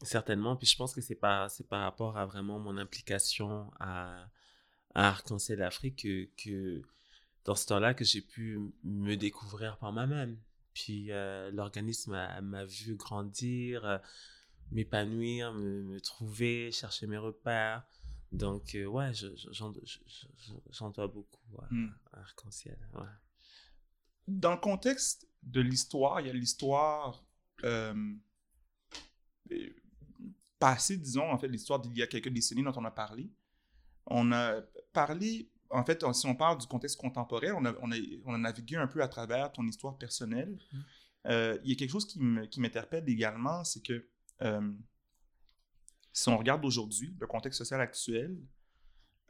certainement. 0.03 0.57
Puis 0.57 0.66
je 0.66 0.77
pense 0.77 0.95
que 0.95 1.01
c'est 1.01 1.14
par, 1.14 1.51
par 1.69 1.83
rapport 1.83 2.16
à 2.19 2.27
vraiment 2.27 2.59
mon 2.59 2.77
implication 2.77 3.71
à, 3.81 4.27
à 4.95 5.09
Arc-en-Ciel 5.09 5.59
d'Afrique 5.59 6.03
que, 6.03 6.29
que, 6.42 6.83
dans 7.45 7.55
ce 7.55 7.66
temps-là, 7.66 7.95
que 7.95 8.05
j'ai 8.05 8.23
pu 8.23 8.59
me 8.83 9.14
découvrir 9.16 9.79
par 9.79 9.92
moi-même. 9.92 10.38
Puis 10.75 11.11
euh, 11.11 11.51
l'organisme 11.53 12.12
m'a 12.42 12.64
vu 12.64 12.97
grandir. 12.97 14.01
Euh, 14.67 14.75
m'épanouir, 14.75 15.53
me, 15.53 16.01
trouver, 16.01 16.71
chercher 16.73 17.07
mes 17.07 17.17
repères. 17.17 17.85
Donc, 18.33 18.75
euh, 18.75 18.87
ouais, 18.87 19.13
j'en 19.53 20.91
dois 20.91 21.07
beaucoup 21.09 21.41
hmm. 21.71 21.89
à, 22.13 22.21
Arc-en-Ciel. 22.21 22.79
Dans 24.27 24.53
le 24.53 24.61
contexte 24.61 25.29
de 25.43 25.61
l'histoire, 25.61 26.21
il 26.21 26.27
y 26.27 26.31
a 26.31 26.33
l'histoire 26.33 27.25
euh, 27.65 27.95
passée, 30.59 30.97
disons, 30.97 31.31
en 31.31 31.39
fait, 31.39 31.49
l'histoire 31.49 31.81
d'il 31.81 31.97
y 31.97 32.03
a 32.03 32.07
quelques 32.07 32.29
décennies 32.29 32.65
dont 32.65 32.73
on 32.77 32.85
a 32.85 32.91
parlé. 32.91 33.31
On 34.07 34.33
a 34.33 34.61
parlé, 34.93 35.51
en 35.71 35.85
fait, 35.85 36.05
si 36.13 36.27
on 36.27 36.35
parle 36.35 36.59
du 36.59 36.67
contexte 36.67 36.97
contemporain, 36.97 37.55
on 37.57 37.65
a, 37.65 37.75
on 37.81 37.93
a, 37.93 37.97
on 38.25 38.35
a 38.35 38.39
navigué 38.39 38.77
un 38.77 38.89
peu 38.89 39.03
à 39.03 39.09
travers 39.09 39.53
ton 39.53 39.67
histoire 39.67 39.97
personnelle. 39.97 40.59
Hmm. 40.73 40.81
Euh, 41.27 41.59
il 41.65 41.71
y 41.71 41.73
a 41.73 41.77
quelque 41.77 41.91
chose 41.91 42.07
qui 42.07 42.61
m'interpelle 42.61 43.09
également, 43.09 43.65
c'est 43.65 43.83
que 43.83 44.09
euh, 44.42 44.72
si 46.12 46.29
on 46.29 46.38
regarde 46.38 46.64
aujourd'hui 46.64 47.14
le 47.18 47.27
contexte 47.27 47.59
social 47.59 47.81
actuel 47.81 48.37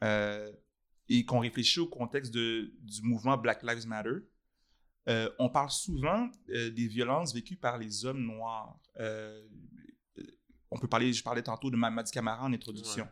euh, 0.03 0.53
et 1.09 1.25
qu'on 1.25 1.41
réfléchit 1.41 1.81
au 1.81 1.89
contexte 1.89 2.33
de, 2.33 2.73
du 2.81 3.03
mouvement 3.03 3.37
Black 3.37 3.63
Lives 3.63 3.87
Matter, 3.87 4.19
euh, 5.09 5.31
on 5.39 5.49
parle 5.49 5.71
souvent 5.71 6.29
des 6.49 6.89
violences 6.89 7.33
vécues 7.33 7.57
par 7.57 7.79
les 7.79 8.05
hommes 8.05 8.23
noirs. 8.25 8.79
on 10.71 10.79
peut 10.79 10.89
parler, 10.89 11.13
je 11.13 11.23
parlais 11.23 11.43
tantôt 11.43 11.71
de 11.71 11.77
Mamadi 11.77 12.11
Camara 12.11 12.45
en 12.45 12.53
introduction. 12.53 13.09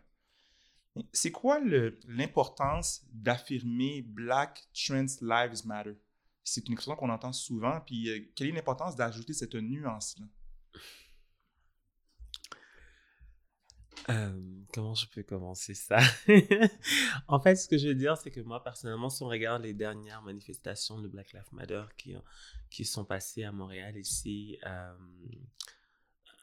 C'est 1.12 1.33
quoi 1.33 1.61
l'importance 2.07 3.04
d'affirmer 3.12 4.02
Black 4.02 4.68
Trans 4.72 5.07
Lives 5.20 5.66
Matter? 5.66 5.96
C'est 6.44 6.66
une 6.68 6.74
expression 6.74 6.96
qu'on 6.96 7.11
entend 7.11 7.33
souvent, 7.33 7.80
puis 7.80 8.30
quelle 8.35 8.48
est 8.48 8.52
l'importance 8.52 8.94
d'ajouter 8.94 9.33
cette 9.33 9.54
nuance-là? 9.54 10.26
Comment 14.72 14.94
je 14.94 15.07
peux 15.09 15.22
commencer 15.22 15.74
ça? 15.74 15.98
En 17.28 17.40
fait, 17.40 17.57
ce 17.57 17.68
que 17.68 17.78
je 17.78 17.88
veux 17.88 17.94
dire, 17.94 18.16
c'est 18.16 18.30
que 18.30 18.40
moi, 18.40 18.62
personnellement, 18.62 19.09
si 19.09 19.22
on 19.22 19.28
regarde 19.28 19.62
les 19.62 19.72
dernières 19.72 20.22
manifestations 20.22 21.00
de 21.00 21.09
Black 21.09 21.33
Lives 21.33 21.52
Matter 21.52 21.85
qui, 21.96 22.14
qui 22.70 22.85
sont 22.85 23.04
passées 23.04 23.44
à 23.44 23.52
Montréal 23.52 23.96
ici, 23.96 24.59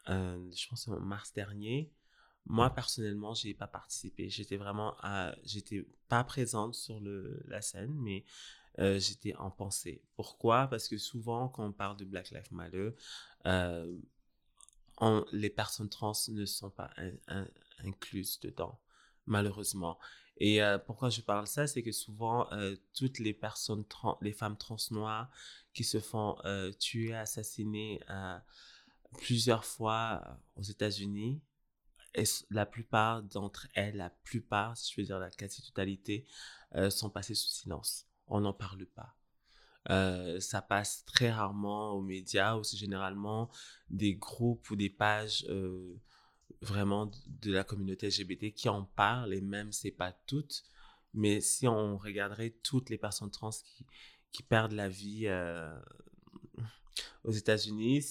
je 0.06 0.68
pense 0.68 0.88
en 0.88 1.00
mars 1.00 1.32
dernier, 1.32 1.92
moi, 2.46 2.70
personnellement, 2.70 3.34
j'ai 3.34 3.54
pas 3.54 3.68
participé. 3.68 4.28
J'étais 4.28 4.56
vraiment, 4.56 4.96
j'étais 5.44 5.86
pas 6.08 6.24
présente 6.24 6.74
sur 6.74 6.98
le, 7.00 7.42
la 7.46 7.62
scène, 7.62 7.94
mais 7.94 8.24
j'étais 8.78 9.34
en 9.36 9.50
pensée. 9.50 10.02
Pourquoi? 10.16 10.66
Parce 10.66 10.88
que 10.88 10.98
souvent, 10.98 11.48
quand 11.48 11.66
on 11.66 11.72
parle 11.72 11.96
de 11.96 12.04
Black 12.04 12.30
Lives 12.30 12.52
Matter, 12.52 12.90
les 15.32 15.50
personnes 15.50 15.88
trans 15.88 16.12
ne 16.28 16.44
sont 16.44 16.70
pas 16.70 16.90
incluses 17.78 18.40
dedans, 18.40 18.80
malheureusement. 19.26 19.98
Et 20.38 20.60
pourquoi 20.86 21.10
je 21.10 21.20
parle 21.20 21.46
ça, 21.46 21.66
c'est 21.66 21.82
que 21.82 21.92
souvent, 21.92 22.48
toutes 22.94 23.18
les 23.18 23.34
personnes, 23.34 23.84
trans, 23.86 24.18
les 24.20 24.32
femmes 24.32 24.56
trans 24.56 24.76
noires 24.90 25.30
qui 25.72 25.84
se 25.84 26.00
font 26.00 26.36
tuer, 26.78 27.14
assassiner 27.14 28.00
plusieurs 29.18 29.64
fois 29.64 30.38
aux 30.56 30.62
États-Unis, 30.62 31.40
la 32.50 32.66
plupart 32.66 33.22
d'entre 33.22 33.68
elles, 33.74 33.96
la 33.96 34.10
plupart, 34.10 34.76
si 34.76 34.92
je 34.92 35.00
veux 35.00 35.06
dire 35.06 35.18
la 35.18 35.30
quasi-totalité, 35.30 36.26
sont 36.90 37.10
passées 37.10 37.34
sous 37.34 37.50
silence. 37.50 38.06
On 38.26 38.40
n'en 38.40 38.52
parle 38.52 38.86
pas. 38.86 39.14
Ça 39.88 40.62
passe 40.62 41.04
très 41.04 41.30
rarement 41.30 41.92
aux 41.92 42.02
médias 42.02 42.56
ou 42.56 42.64
c'est 42.64 42.76
généralement 42.76 43.50
des 43.90 44.14
groupes 44.14 44.70
ou 44.70 44.76
des 44.76 44.90
pages 44.90 45.46
vraiment 46.62 47.10
de 47.26 47.52
la 47.52 47.64
communauté 47.64 48.08
LGBT 48.08 48.54
qui 48.54 48.68
en 48.68 48.84
parlent, 48.84 49.34
et 49.34 49.40
même 49.40 49.72
c'est 49.72 49.90
pas 49.90 50.12
toutes, 50.26 50.64
mais 51.12 51.40
si 51.40 51.66
on 51.66 51.96
regarderait 51.98 52.54
toutes 52.62 52.88
les 52.88 52.98
personnes 52.98 53.30
trans 53.30 53.50
qui, 53.50 53.84
qui 54.30 54.42
perdent 54.42 54.72
la 54.72 54.88
vie 54.88 55.26
euh, 55.26 55.78
aux 57.24 57.32
États-Unis, 57.32 58.04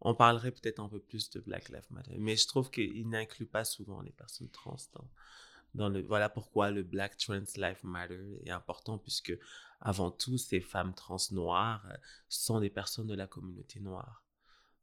on 0.00 0.14
parlerait 0.14 0.52
peut-être 0.52 0.80
un 0.80 0.88
peu 0.88 1.00
plus 1.00 1.30
de 1.30 1.40
Black 1.40 1.70
Lives 1.70 1.90
Matter. 1.90 2.16
Mais 2.18 2.36
je 2.36 2.46
trouve 2.46 2.70
qu'il 2.70 3.08
n'inclut 3.08 3.46
pas 3.46 3.64
souvent 3.64 4.02
les 4.02 4.12
personnes 4.12 4.50
trans 4.50 4.76
dans, 4.94 5.08
dans 5.76 5.88
le. 5.88 6.02
Voilà 6.02 6.28
pourquoi 6.28 6.70
le 6.70 6.82
Black 6.82 7.16
Trans 7.16 7.44
Lives 7.56 7.84
Matter 7.84 8.40
est 8.44 8.50
important, 8.50 8.98
puisque 8.98 9.36
avant 9.80 10.10
tout, 10.10 10.38
ces 10.38 10.60
femmes 10.60 10.94
trans 10.94 11.18
noires 11.30 11.86
euh, 11.90 11.96
sont 12.28 12.60
des 12.60 12.70
personnes 12.70 13.06
de 13.06 13.14
la 13.14 13.26
communauté 13.26 13.78
noire. 13.80 14.24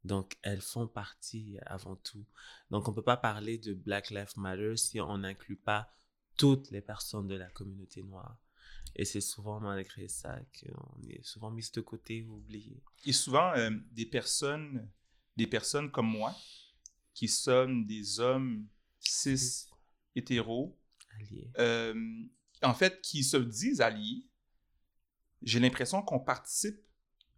Donc, 0.04 0.36
elles 0.42 0.60
font 0.60 0.86
partie 0.86 1.58
avant 1.66 1.96
tout. 1.96 2.24
Donc, 2.70 2.88
on 2.88 2.90
ne 2.90 2.96
peut 2.96 3.02
pas 3.02 3.16
parler 3.16 3.58
de 3.58 3.74
Black 3.74 4.10
Lives 4.10 4.36
Matter 4.36 4.76
si 4.76 5.00
on 5.00 5.18
n'inclut 5.18 5.56
pas 5.56 5.90
toutes 6.36 6.70
les 6.70 6.80
personnes 6.80 7.26
de 7.26 7.34
la 7.34 7.48
communauté 7.50 8.02
noire. 8.02 8.36
Et 8.96 9.04
c'est 9.04 9.20
souvent 9.20 9.60
malgré 9.60 10.06
ça 10.08 10.38
qu'on 10.60 11.02
est 11.08 11.24
souvent 11.24 11.50
mis 11.50 11.68
de 11.72 11.80
côté 11.80 12.22
ou 12.22 12.36
oublié. 12.36 12.82
Et 13.06 13.12
souvent, 13.12 13.52
euh, 13.56 13.70
des 13.92 14.06
personnes, 14.06 14.88
des 15.36 15.46
personnes 15.46 15.90
comme 15.90 16.08
moi, 16.08 16.34
qui 17.14 17.28
sommes 17.28 17.86
des 17.86 18.20
hommes 18.20 18.66
cis, 19.00 19.66
hétéros, 20.14 20.76
euh, 21.58 21.94
en 22.62 22.74
fait, 22.74 23.00
qui 23.02 23.24
se 23.24 23.36
disent 23.36 23.80
alliés, 23.80 24.26
j'ai 25.42 25.58
l'impression 25.60 26.02
qu'on 26.02 26.20
participe 26.20 26.80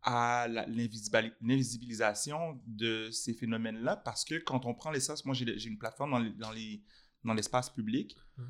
à 0.02 0.46
l'invisibilisation 0.48 2.60
de 2.66 3.10
ces 3.10 3.34
phénomènes-là 3.34 3.96
parce 3.96 4.24
que 4.24 4.36
quand 4.36 4.64
on 4.64 4.74
prend 4.74 4.92
l'essence, 4.92 5.24
moi 5.24 5.34
j'ai 5.34 5.66
une 5.66 5.78
plateforme 5.78 6.32
dans, 6.38 6.52
dans 7.24 7.34
l'espace 7.34 7.70
public, 7.70 8.16
mmh. 8.36 8.42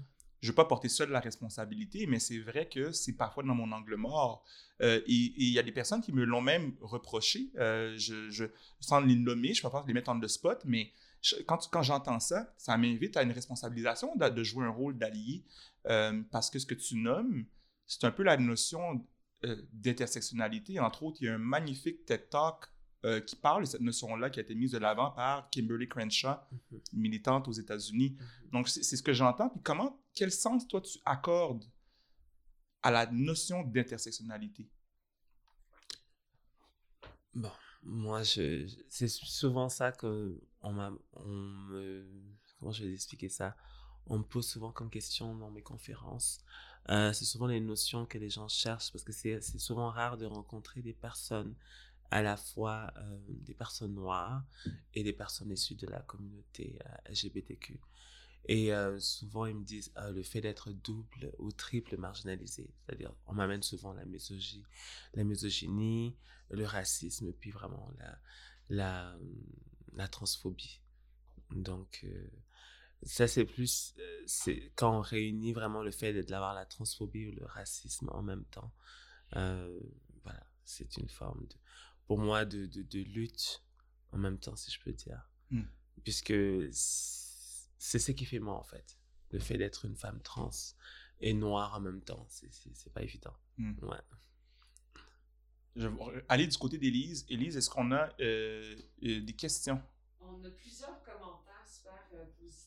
je 0.42 0.48
ne 0.48 0.50
veux 0.50 0.54
pas 0.54 0.66
porter 0.66 0.90
seul 0.90 1.08
la 1.10 1.20
responsabilité, 1.20 2.06
mais 2.06 2.18
c'est 2.18 2.40
vrai 2.40 2.68
que 2.68 2.92
c'est 2.92 3.14
parfois 3.14 3.42
dans 3.42 3.54
mon 3.54 3.72
angle 3.72 3.96
mort. 3.96 4.44
Euh, 4.82 5.00
et 5.06 5.32
il 5.38 5.48
y 5.48 5.58
a 5.58 5.62
des 5.62 5.72
personnes 5.72 6.02
qui 6.02 6.12
me 6.12 6.24
l'ont 6.24 6.42
même 6.42 6.74
reproché, 6.82 7.50
euh, 7.56 7.94
je, 7.96 8.28
je, 8.28 8.44
sans 8.80 9.00
les 9.00 9.16
nommer, 9.16 9.54
je 9.54 9.60
ne 9.60 9.62
peux 9.62 9.72
pas 9.72 9.82
les 9.86 9.94
mettre 9.94 10.10
en 10.10 10.18
le 10.18 10.28
spot, 10.28 10.60
mais 10.66 10.92
quand, 11.46 11.68
quand 11.70 11.82
j'entends 11.82 12.20
ça, 12.20 12.52
ça 12.56 12.76
m'invite 12.76 13.16
à 13.16 13.22
une 13.22 13.32
responsabilisation 13.32 14.14
de, 14.16 14.42
jouer 14.44 14.66
un 14.66 14.70
rôle 14.70 14.96
d'allié 14.98 15.44
euh, 15.86 16.22
parce 16.30 16.50
que 16.50 16.58
ce 16.58 16.66
que 16.66 16.74
tu 16.74 16.96
nommes, 16.96 17.46
c'est 17.86 18.04
un 18.04 18.10
peu 18.10 18.22
la 18.22 18.36
notion 18.36 19.04
euh, 19.44 19.56
d'intersectionnalité. 19.72 20.80
Entre 20.80 21.02
autres, 21.02 21.18
il 21.20 21.26
y 21.26 21.28
a 21.28 21.34
un 21.34 21.38
magnifique 21.38 22.04
TED 22.04 22.28
Talk 22.30 22.66
euh, 23.04 23.20
qui 23.20 23.36
parle 23.36 23.62
de 23.62 23.68
cette 23.68 23.80
notion-là 23.80 24.30
qui 24.30 24.40
a 24.40 24.42
été 24.42 24.54
mise 24.54 24.72
de 24.72 24.78
l'avant 24.78 25.10
par 25.10 25.48
Kimberly 25.50 25.88
Crenshaw, 25.88 26.36
mhm. 26.50 26.80
militante 26.94 27.48
aux 27.48 27.52
États-Unis. 27.52 28.16
Mhm. 28.18 28.50
Donc, 28.50 28.68
c'est 28.68 28.82
ce 28.82 29.02
que 29.02 29.12
j'entends. 29.12 29.48
Puis 29.48 29.60
comment, 29.62 30.02
quel 30.14 30.32
sens, 30.32 30.66
toi, 30.66 30.80
tu 30.80 30.98
accordes 31.04 31.64
à 32.82 32.90
la 32.90 33.06
notion 33.06 33.62
d'intersectionnalité? 33.62 34.68
Bon, 37.34 37.52
moi, 37.82 38.24
c'est 38.24 38.66
souvent 39.08 39.68
ça 39.68 39.92
que 39.92 40.40
on 40.66 40.72
m'a, 40.72 40.92
on 41.12 41.28
me, 41.28 42.04
comment 42.58 42.72
je 42.72 42.84
vais 42.84 42.92
expliquer 42.92 43.28
ça? 43.28 43.56
On 44.06 44.18
me 44.18 44.24
pose 44.24 44.46
souvent 44.46 44.72
comme 44.72 44.90
question 44.90 45.36
dans 45.36 45.50
mes 45.50 45.62
conférences. 45.62 46.38
Euh, 46.88 47.12
c'est 47.12 47.24
souvent 47.24 47.46
les 47.46 47.60
notions 47.60 48.04
que 48.06 48.18
les 48.18 48.30
gens 48.30 48.48
cherchent 48.48 48.92
parce 48.92 49.04
que 49.04 49.12
c'est 49.12 49.40
souvent 49.58 49.90
rare 49.90 50.16
de 50.16 50.26
rencontrer 50.26 50.82
des 50.82 50.92
personnes, 50.92 51.54
à 52.10 52.22
la 52.22 52.36
fois 52.36 52.92
euh, 52.96 53.18
des 53.28 53.54
personnes 53.54 53.94
noires 53.94 54.44
et 54.94 55.02
des 55.02 55.12
personnes 55.12 55.50
issues 55.50 55.74
de 55.74 55.86
la 55.86 56.00
communauté 56.00 56.78
euh, 56.84 57.12
LGBTQ. 57.12 57.80
Et 58.48 58.70
souvent, 59.00 59.46
ils 59.46 59.56
me 59.56 59.64
disent 59.64 59.92
le 59.96 60.22
fait 60.22 60.40
d'être 60.40 60.70
double 60.70 61.32
ou 61.40 61.50
triple 61.50 61.96
marginalisé. 61.96 62.70
C'est-à-dire, 62.86 63.12
on 63.26 63.32
m'amène 63.32 63.64
souvent 63.64 63.92
la 63.92 64.04
misogynie, 64.04 64.64
la 65.14 65.24
misogynie, 65.24 66.14
le 66.50 66.64
racisme, 66.64 67.32
puis 67.32 67.50
vraiment 67.50 67.90
la, 67.98 68.18
la, 68.68 69.18
la 69.96 70.08
transphobie. 70.08 70.80
Donc, 71.50 72.04
ça, 73.02 73.28
c'est 73.28 73.44
plus 73.44 73.94
euh, 73.98 74.22
c'est 74.26 74.72
quand 74.74 74.98
on 74.98 75.00
réunit 75.00 75.52
vraiment 75.52 75.82
le 75.82 75.90
fait 75.90 76.12
d'avoir 76.24 76.54
la 76.54 76.66
transphobie 76.66 77.26
ou 77.28 77.32
le 77.32 77.44
racisme 77.44 78.08
en 78.10 78.22
même 78.22 78.44
temps. 78.46 78.72
Euh, 79.36 79.78
voilà, 80.24 80.44
c'est 80.64 80.96
une 80.96 81.08
forme, 81.08 81.46
de, 81.46 81.56
pour 82.06 82.18
moi, 82.18 82.44
de, 82.44 82.66
de, 82.66 82.98
lutte 83.00 83.62
en 84.12 84.18
même 84.18 84.38
temps, 84.38 84.56
si 84.56 84.70
je 84.70 84.80
peux 84.80 84.92
dire. 84.92 85.30
Mmh. 85.50 85.62
Puisque 86.02 86.34
c'est 86.72 87.98
ce 87.98 88.12
qui 88.12 88.24
fait 88.24 88.38
moi, 88.38 88.54
en 88.54 88.64
fait. 88.64 88.98
Le 89.30 89.40
fait 89.40 89.58
d'être 89.58 89.84
une 89.84 89.96
femme 89.96 90.20
trans 90.22 90.50
et 91.20 91.32
noire 91.32 91.74
en 91.74 91.80
même 91.80 92.00
temps, 92.00 92.26
c'est 92.28 92.92
pas 92.92 93.02
évident. 93.02 93.36
Ouais. 93.58 93.98
Je 95.76 95.88
vais 95.88 96.24
aller 96.28 96.46
du 96.46 96.56
côté 96.56 96.78
d'Élise. 96.78 97.26
Élise, 97.28 97.56
est-ce 97.56 97.68
qu'on 97.68 97.92
a 97.92 98.08
euh, 98.20 98.76
des 99.02 99.34
questions? 99.36 99.80
On 100.20 100.42
a 100.42 100.50
plusieurs 100.50 101.02
commentaires 101.02 101.66
super 101.66 102.02
positifs 102.40 102.66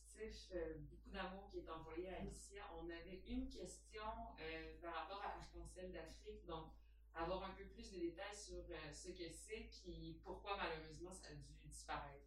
euh, 0.54 0.76
beaucoup 0.90 1.10
d'amour 1.12 1.50
qui 1.52 1.60
est 1.60 1.70
envoyé 1.70 2.10
à 2.10 2.18
Alicia. 2.22 2.62
On 2.82 2.86
avait 2.86 3.22
une 3.28 3.48
question 3.48 4.04
euh, 4.40 4.74
par 4.82 4.94
rapport 4.94 5.22
à 5.24 5.40
Arc-en-Ciel 5.40 5.92
d'Afrique, 5.92 6.46
donc 6.48 6.66
avoir 7.16 7.44
un 7.44 7.54
peu 7.58 7.64
plus 7.66 7.92
de 7.92 8.00
détails 8.00 8.36
sur 8.36 8.58
euh, 8.58 8.92
ce 8.94 9.10
que 9.10 9.30
c'est, 9.32 9.70
puis 9.72 10.20
pourquoi 10.24 10.58
malheureusement 10.58 11.14
ça 11.14 11.30
a 11.30 11.36
dû 11.36 11.68
disparaître 11.68 12.26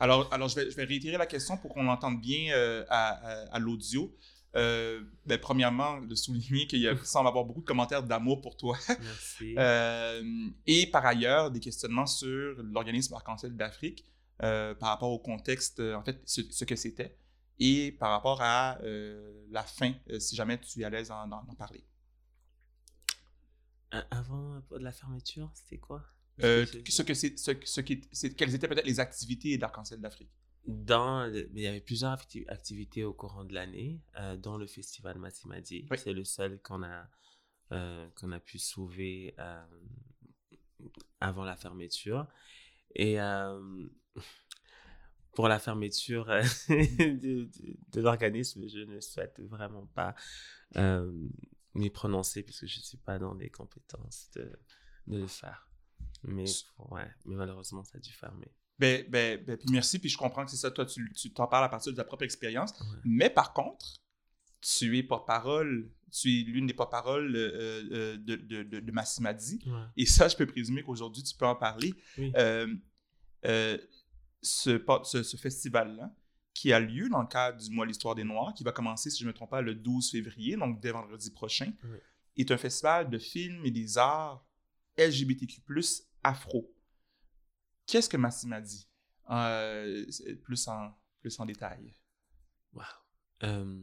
Alors, 0.00 0.32
alors 0.32 0.48
je, 0.48 0.54
vais, 0.56 0.70
je 0.70 0.76
vais 0.76 0.84
réitérer 0.84 1.16
la 1.16 1.26
question 1.26 1.56
pour 1.56 1.74
qu'on 1.74 1.82
l'entende 1.82 2.20
bien 2.20 2.54
à, 2.88 3.08
à, 3.52 3.58
l'audio. 3.58 4.14
Ben, 4.54 5.38
premièrement, 5.40 6.00
de 6.00 6.14
souligner 6.14 6.66
qu'il 6.66 6.98
semble 7.04 7.28
avoir 7.28 7.44
beaucoup 7.44 7.60
de 7.60 7.66
commentaires 7.66 8.02
d'amour 8.02 8.40
pour 8.40 8.56
toi. 8.56 8.76
Merci. 8.88 9.54
et 10.66 10.86
par 10.86 11.06
ailleurs, 11.06 11.50
des 11.50 11.60
questionnements 11.60 12.06
sur 12.06 12.54
l'organisme 12.62 13.14
Arc-en-Ciel 13.14 13.56
d'Afrique. 13.56 14.04
Euh, 14.44 14.74
par 14.74 14.90
rapport 14.90 15.10
au 15.10 15.18
contexte, 15.18 15.80
euh, 15.80 15.96
en 15.96 16.04
fait, 16.04 16.20
ce, 16.24 16.64
que 16.64 16.76
c'était, 16.76 17.18
et 17.58 17.90
par 17.90 18.10
rapport 18.10 18.40
à 18.40 18.78
euh, 18.82 19.44
la 19.50 19.64
fin, 19.64 19.94
si 20.20 20.36
jamais 20.36 20.60
tu 20.60 20.80
es 20.80 20.84
à 20.84 20.90
l'aise 20.90 21.08
d'en 21.08 21.54
parler. 21.56 21.84
Avant 23.90 24.62
la 24.70 24.92
fermeture, 24.92 25.50
c'était 25.54 25.78
quoi? 25.78 26.04
Ce 26.38 27.02
que 27.02 27.14
c'est, 27.14 27.36
ce, 27.36 27.50
ce 27.64 27.80
qui, 27.80 28.00
quelles 28.36 28.54
étaient 28.54 28.68
peut-être 28.68 28.86
les 28.86 29.00
activités 29.00 29.58
d'Arc-en-Ciel 29.58 30.00
d'Afrique? 30.00 30.30
Dans, 30.68 31.32
il 31.32 31.60
y 31.60 31.66
avait 31.66 31.80
plusieurs 31.80 32.12
activités 32.48 33.02
au 33.04 33.12
courant 33.12 33.44
de 33.44 33.54
l'année, 33.54 34.00
dont 34.38 34.56
le 34.56 34.66
festival 34.66 35.18
Massimadi. 35.18 35.86
C'est 35.96 36.12
le 36.12 36.24
seul 36.24 36.60
qu'on 36.60 36.82
a, 36.82 37.08
qu'on 38.14 38.32
a 38.32 38.40
pu 38.40 38.58
sauver 38.58 39.34
avant 41.20 41.44
la 41.44 41.56
fermeture. 41.56 42.26
Et 42.94 43.18
pour 45.38 45.46
la 45.46 45.60
fermeture 45.60 46.28
euh, 46.30 46.42
de, 46.68 47.48
de, 47.92 48.00
l'organisme, 48.00 48.66
je 48.66 48.80
ne 48.80 49.00
souhaite 49.00 49.38
vraiment 49.38 49.86
pas 49.86 50.16
euh, 50.76 51.12
m'y 51.74 51.90
prononcer 51.90 52.42
puisque 52.42 52.66
je 52.66 52.78
ne 52.78 52.82
suis 52.82 52.96
pas 52.96 53.20
dans 53.20 53.34
les 53.34 53.48
compétences 53.48 54.30
de, 54.34 54.50
de 55.06 55.18
le 55.18 55.28
faire. 55.28 55.70
Mais, 56.24 56.46
ouais, 56.90 57.08
mais 57.24 57.36
malheureusement, 57.36 57.84
ça 57.84 57.98
a 57.98 58.00
dû 58.00 58.12
fermer. 58.12 58.50
Ben, 58.78 59.04
ben, 59.08 59.42
ben 59.44 59.56
puis 59.56 59.68
merci, 59.72 59.98
puis 59.98 60.08
je 60.08 60.16
comprends 60.16 60.44
que 60.44 60.50
c'est 60.50 60.56
ça, 60.56 60.70
toi, 60.70 60.86
tu, 60.86 61.12
tu 61.12 61.32
t'en 61.32 61.46
parles 61.46 61.64
à 61.64 61.68
partir 61.68 61.92
de 61.92 61.96
ta 61.96 62.04
propre 62.04 62.24
expérience. 62.24 62.72
Mais 63.04 63.30
par 63.30 63.52
contre, 63.52 64.02
tu 64.60 64.96
es 64.98 65.02
porte-parole, 65.02 65.90
tu 66.12 66.40
es 66.40 66.44
l'une 66.44 66.66
des 66.66 66.74
porte-paroles 66.74 67.34
euh, 67.34 68.16
de, 68.16 68.36
de, 68.36 68.62
de, 68.62 68.80
de 68.80 68.92
Massimadi. 68.92 69.60
Et 69.96 70.06
ça, 70.06 70.28
je 70.28 70.36
peux 70.36 70.46
présumer 70.46 70.82
qu'aujourd'hui, 70.82 71.22
tu 71.22 71.34
peux 71.36 71.46
en 71.46 71.56
parler. 71.56 71.94
Oui 72.16 72.32
ce, 74.42 75.22
ce, 75.22 75.36
festival-là, 75.36 76.12
qui 76.54 76.72
a 76.72 76.80
lieu 76.80 77.08
dans 77.08 77.20
le 77.20 77.26
cadre 77.26 77.58
du 77.58 77.70
mois 77.70 77.86
L'Histoire 77.86 78.14
des 78.14 78.24
Noirs, 78.24 78.52
qui 78.54 78.64
va 78.64 78.72
commencer, 78.72 79.10
si 79.10 79.20
je 79.20 79.24
ne 79.24 79.28
me 79.28 79.34
trompe 79.34 79.50
pas, 79.50 79.60
le 79.60 79.74
12 79.74 80.10
février, 80.10 80.56
donc 80.56 80.80
dès 80.80 80.90
vendredi 80.90 81.30
prochain, 81.30 81.72
est 82.36 82.50
un 82.50 82.56
festival 82.56 83.10
de 83.10 83.18
films 83.18 83.64
et 83.64 83.70
des 83.70 83.98
arts 83.98 84.44
LGBTQ+, 84.96 85.62
afro. 86.22 86.72
Qu'est-ce 87.88 88.10
que 88.10 88.18
Massim 88.18 88.52
a 88.52 88.60
dit? 88.60 88.86
Euh, 89.30 90.04
plus, 90.42 90.68
en, 90.68 90.94
plus 91.20 91.40
en 91.40 91.46
détail. 91.46 91.94
Wow. 92.74 92.82
Euh, 93.44 93.80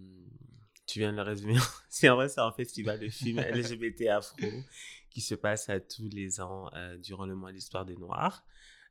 tu 0.86 1.00
viens 1.00 1.12
de 1.12 1.18
le 1.18 1.24
résumer. 1.24 1.58
c'est 1.90 2.08
en 2.10 2.16
vrai, 2.16 2.30
c'est 2.30 2.40
un 2.40 2.52
festival 2.52 3.00
de 3.00 3.10
films 3.10 3.40
LGBT 3.54 4.10
afro 4.10 4.48
qui 5.10 5.22
se 5.22 5.34
passe 5.34 5.70
à 5.70 5.80
tous 5.80 6.08
les 6.10 6.40
ans 6.40 6.70
euh, 6.74 6.98
durant 6.98 7.26
le 7.26 7.36
mois 7.36 7.50
de 7.50 7.56
l'histoire 7.56 7.84
des 7.84 7.96
Noirs. 7.96 8.46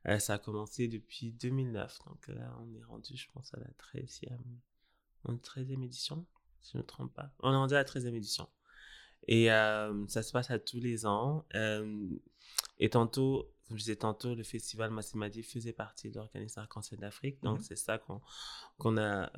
Euh, 0.07 0.19
ça 0.19 0.33
a 0.33 0.37
commencé 0.37 0.89
depuis 0.89 1.31
2009. 1.31 1.99
Donc 2.07 2.27
là, 2.27 2.53
on 2.59 2.73
est 2.75 2.83
rendu, 2.83 3.15
je 3.15 3.29
pense, 3.31 3.53
à 3.53 3.59
la 3.59 3.67
13e, 3.67 4.37
13e 5.27 5.81
édition, 5.81 6.25
si 6.61 6.73
je 6.73 6.77
ne 6.77 6.83
me 6.83 6.87
trompe 6.87 7.13
pas. 7.13 7.33
On 7.39 7.53
est 7.53 7.57
rendu 7.57 7.73
à 7.73 7.77
la 7.77 7.85
13e 7.85 8.13
édition. 8.13 8.49
Et 9.27 9.47
ça 9.47 10.21
se 10.21 10.31
passe 10.31 10.51
à 10.51 10.59
tous 10.59 10.79
les 10.79 11.05
ans. 11.05 11.47
et 12.77 12.89
tantôt, 12.89 13.54
comme 13.67 13.77
je 13.77 13.83
disais 13.83 13.95
tantôt, 13.95 14.35
le 14.35 14.43
festival 14.43 14.91
Massimadi 14.91 15.41
faisait 15.41 15.73
partie 15.73 16.09
de 16.09 16.15
l'organisation 16.15 16.61
Arc-en-Ciel 16.61 16.99
d'Afrique. 16.99 17.41
Donc, 17.41 17.59
mmh 17.59 17.63
c'est 17.63 17.75
ça 17.75 17.97
qu'on 18.77 18.97
a, 18.97 19.31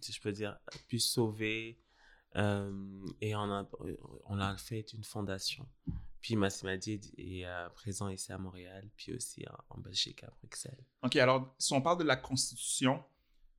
si 0.00 0.12
je 0.12 0.20
peux 0.20 0.32
dire, 0.32 0.58
pu 0.88 0.98
sauver. 0.98 1.78
et 2.34 3.34
on 3.34 3.50
a, 3.50 3.66
on 4.26 4.38
a 4.38 4.56
fait 4.58 4.92
une 4.92 5.04
fondation. 5.04 5.66
Puis 6.20 6.36
Massimadi 6.36 7.00
est 7.16 7.46
présent 7.74 8.08
ici 8.08 8.30
à 8.32 8.38
Montréal, 8.38 8.88
puis 8.96 9.14
aussi 9.14 9.44
en, 9.70 9.78
Belgique, 9.78 10.22
à 10.22 10.30
Bruxelles. 10.42 10.84
OK, 11.02 11.16
alors 11.16 11.54
si 11.58 11.72
on 11.72 11.80
parle 11.80 11.98
de 11.98 12.04
la 12.04 12.16
constitution 12.16 13.02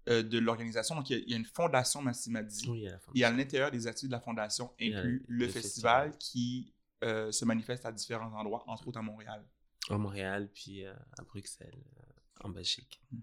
de 0.06 0.38
l'organisation, 0.38 0.95
donc 0.95 1.10
il 1.10 1.28
y, 1.28 1.34
a, 1.34 1.38
une 1.38 1.45
fondation 1.45 2.04
Massimadi. 2.04 2.69
Oui, 2.69 2.80
il 2.80 2.84
y 2.84 2.88
a 2.88 2.91
la 2.91 2.99
fondation. 2.99 3.19
Et 3.19 3.23
à 3.23 3.32
l'intérieur 3.32 3.71
des 3.71 3.88
activités 3.88 4.10
de 4.10 4.12
la 4.12 4.21
fondation 4.21 4.71
inclut 4.80 5.26
le, 5.28 5.47
festival, 5.49 6.15
qui 6.19 6.71
se 7.02 7.45
manifeste 7.45 7.84
à 7.88 7.91
différents 7.91 8.32
endroits, 8.39 8.63
entre 8.67 8.88
autres 8.88 8.99
à 8.99 9.02
Montréal. 9.02 9.43
À 9.89 9.97
Montréal, 9.97 10.49
puis 10.53 10.85
euh, 10.85 10.93
à 11.17 11.23
Bruxelles, 11.23 11.83
euh, 11.97 12.45
en 12.45 12.49
Belgique. 12.49 13.01
Hmm. 13.11 13.19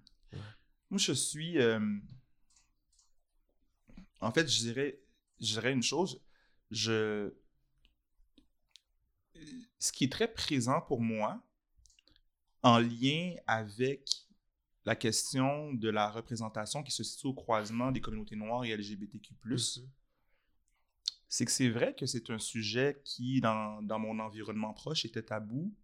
Moi, 0.90 0.98
je 0.98 1.12
suis. 1.12 1.58
Euh, 1.58 1.80
en 4.20 4.30
fait, 4.32 4.46
je 4.48 4.58
dirais, 4.58 5.00
je 5.40 5.54
dirais 5.54 5.72
une 5.72 5.82
chose. 5.82 6.22
Je. 6.70 7.32
Ce 9.78 9.92
qui 9.92 10.04
est 10.04 10.12
très 10.12 10.30
présent 10.30 10.82
pour 10.82 11.00
moi, 11.00 11.42
en 12.62 12.78
lien 12.78 13.36
avec 13.46 14.26
la 14.84 14.96
question 14.96 15.72
de 15.72 15.88
la 15.88 16.10
représentation 16.10 16.82
qui 16.82 16.90
se 16.90 17.02
situe 17.02 17.28
au 17.28 17.34
croisement 17.34 17.90
des 17.90 18.02
communautés 18.02 18.36
noires 18.36 18.64
et 18.64 18.76
LGBTQ, 18.76 19.34
mm-hmm. 19.46 19.86
c'est 21.28 21.44
que 21.46 21.50
c'est 21.50 21.70
vrai 21.70 21.94
que 21.94 22.04
c'est 22.04 22.28
un 22.28 22.38
sujet 22.38 23.00
qui, 23.04 23.40
dans, 23.40 23.80
dans, 23.82 23.98
mon 23.98 24.18
environnement 24.18 24.74
proche, 24.74 25.06
était 25.06 25.22
tabou, 25.22 25.74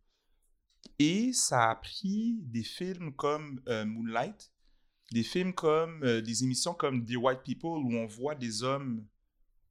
et 0.98 1.32
ça 1.32 1.70
a 1.70 1.74
pris 1.76 2.38
des 2.42 2.62
films 2.62 3.14
comme 3.14 3.60
euh, 3.68 3.84
Moonlight, 3.84 4.52
des 5.12 5.22
films 5.22 5.52
comme 5.52 6.02
euh, 6.02 6.20
des 6.20 6.44
émissions 6.44 6.74
comme 6.74 7.04
The 7.04 7.16
White 7.16 7.42
People 7.44 7.84
où 7.84 7.94
on 7.94 8.06
voit 8.06 8.34
des 8.34 8.62
hommes 8.62 9.06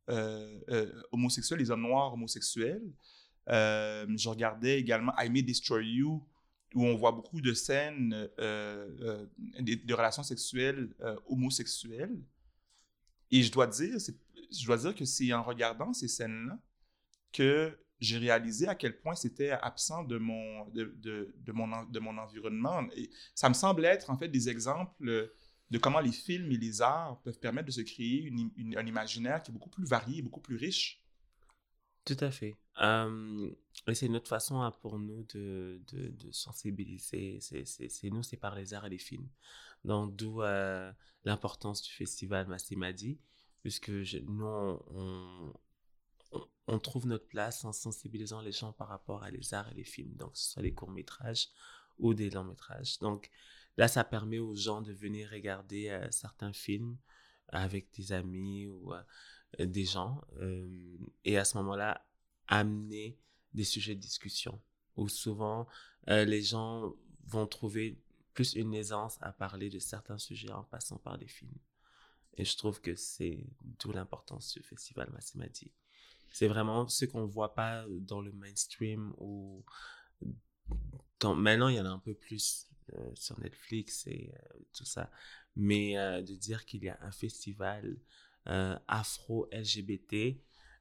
euh, 0.10 0.92
homosexuels, 1.12 1.60
des 1.60 1.72
hommes 1.72 1.82
noirs 1.82 2.14
homosexuels. 2.14 2.94
je 3.48 4.30
regardais 4.30 4.80
également 4.80 5.14
I 5.18 5.30
May 5.30 5.42
Destroy 5.42 5.86
You 5.86 6.24
où 6.74 6.86
on 6.86 6.96
voit 6.96 7.12
beaucoup 7.12 7.42
de 7.42 7.54
scènes 7.54 8.10
de, 8.38 9.94
relations 9.94 10.24
sexuelles 10.24 10.94
homosexuelles. 11.28 12.22
Et 13.32 13.42
je 13.42 13.52
dois 13.52 13.68
dire, 13.68 13.98
je 14.52 14.66
dois 14.66 14.78
dire 14.78 14.94
que 14.94 15.06
c'est 15.06 15.32
en 15.34 15.42
regardant 15.42 15.94
ces 15.94 16.08
scènes-là 16.08 16.60
que 17.32 17.78
j'ai 18.00 18.18
réalisé 18.18 18.68
à 18.68 18.76
quel 18.76 19.00
point 19.00 19.16
c'était 19.16 19.52
absent 19.52 20.04
de 20.04 20.18
mon, 20.18 20.68
de, 20.70 20.94
de, 20.98 21.34
de, 21.38 21.52
mon, 21.52 21.84
de 21.86 22.00
mon 22.00 22.18
environnement. 22.18 22.88
Et 22.96 23.10
ça 23.34 23.50
me 23.50 23.54
semble 23.54 23.86
être 23.86 24.10
en 24.10 24.18
fait 24.18 24.28
des 24.28 24.50
exemples 24.50 25.32
de 25.72 25.78
comment 25.78 26.00
les 26.00 26.12
films 26.12 26.52
et 26.52 26.58
les 26.58 26.82
arts 26.82 27.20
peuvent 27.22 27.40
permettre 27.40 27.68
de 27.68 27.72
se 27.72 27.82
créer 27.82 28.22
une, 28.24 28.52
un 28.78 28.86
imaginaire 28.86 29.42
qui 29.42 29.52
est 29.52 29.54
beaucoup 29.54 29.70
plus 29.70 29.86
varié, 29.86 30.22
beaucoup 30.22 30.42
plus 30.42 30.56
riche. 30.56 31.02
Tout 32.06 32.18
à 32.20 32.30
fait. 32.30 32.56
et 33.88 33.96
c'est 33.96 34.06
une 34.06 34.16
autre 34.16 34.30
façon 34.30 34.62
hein, 34.62 34.72
pour 34.82 35.00
nous 35.00 35.26
de, 35.34 35.82
de, 35.92 36.10
de 36.10 36.32
sensibiliser. 36.32 37.40
C'est 37.42 38.10
nous, 38.10 38.22
c'est 38.22 38.38
par 38.38 38.56
les 38.56 38.74
arts 38.76 38.86
et 38.86 38.90
les 38.92 39.00
films. 39.00 39.28
Donc, 39.84 40.16
d'où 40.16 40.42
euh, 40.42 40.92
l'importance 41.24 41.82
du 41.82 41.92
festival 41.92 42.48
Massimadi, 42.48 43.20
puisque 43.64 43.90
nous, 43.90 44.46
on, 44.46 45.54
on 46.68 46.80
trouve 46.80 47.08
notre 47.08 47.28
place 47.28 47.64
en 47.64 47.72
sensibilisant 47.72 48.42
les 48.42 48.52
gens 48.52 48.74
par 48.74 48.88
rapport 48.88 49.24
à 49.24 49.30
les 49.30 49.54
arts 49.54 49.72
et 49.72 49.76
les 49.76 49.84
films, 49.84 50.16
donc 50.16 50.36
ce 50.36 50.52
soit 50.52 50.64
les 50.64 50.74
courts-métrages 50.74 51.50
ou 52.00 52.14
des 52.14 52.30
longs-métrages. 52.30 53.00
Donc 53.00 53.30
là, 53.78 53.88
ça 53.88 54.04
permet 54.04 54.40
aux 54.40 54.56
gens 54.56 54.82
de 54.82 54.92
venir 54.92 55.30
regarder 55.30 55.90
euh, 55.90 56.10
certains 56.12 56.54
films 56.54 56.98
avec 57.50 57.92
des 57.94 58.12
amis 58.12 58.66
ou 58.66 58.94
euh, 58.94 59.04
des 59.60 59.86
gens, 59.86 60.22
euh, 60.38 60.98
et 61.24 61.38
à 61.38 61.46
ce 61.46 61.58
moment-là, 61.58 62.06
amener 62.48 63.18
des 63.54 63.64
sujets 63.64 63.96
de 63.96 64.02
discussion, 64.02 64.60
où 64.98 65.08
souvent 65.08 65.68
les 66.08 66.44
gens 66.44 66.94
vont 67.26 67.48
trouver 67.48 68.00
plus 68.34 68.54
une 68.54 68.76
aisance 68.76 69.18
à 69.22 69.32
parler 69.32 69.70
de 69.70 69.80
certains 69.80 70.20
sujets 70.20 70.52
en 70.52 70.64
passant 70.64 70.98
par 70.98 71.18
les 71.18 71.28
films. 71.28 71.58
Et 72.38 72.46
je 72.46 72.56
trouve 72.58 72.82
que 72.82 72.96
c'est 72.96 73.48
d'où 73.80 73.92
l'importance 73.92 74.54
du 74.54 74.62
festival 74.62 75.10
Massimati 75.12 75.72
c'est 76.36 76.50
vraiment 76.50 76.86
ce 76.90 77.06
qu'on 77.06 77.26
voit 77.26 77.56
pas 77.56 77.86
dans 78.02 78.20
le 78.20 78.34
mainstream 78.34 79.14
ou 79.20 79.64
maintenant 81.24 81.70
il 81.70 81.78
y 81.78 81.80
en 81.80 81.86
a 81.86 81.90
un 81.90 82.00
peu 82.00 82.14
plus 82.14 82.68
euh, 82.94 83.12
sur 83.16 83.40
Netflix 83.40 84.06
et 84.08 84.34
euh, 84.34 84.60
tout 84.74 84.84
ça. 84.84 85.10
Mais 85.56 85.98
euh, 85.98 86.22
de 86.22 86.36
dire 86.36 86.66
qu'il 86.66 86.84
y 86.84 86.90
a 86.90 86.98
un 87.02 87.12
festival 87.12 87.98
afro 88.88 89.48
LGBT 89.52 90.38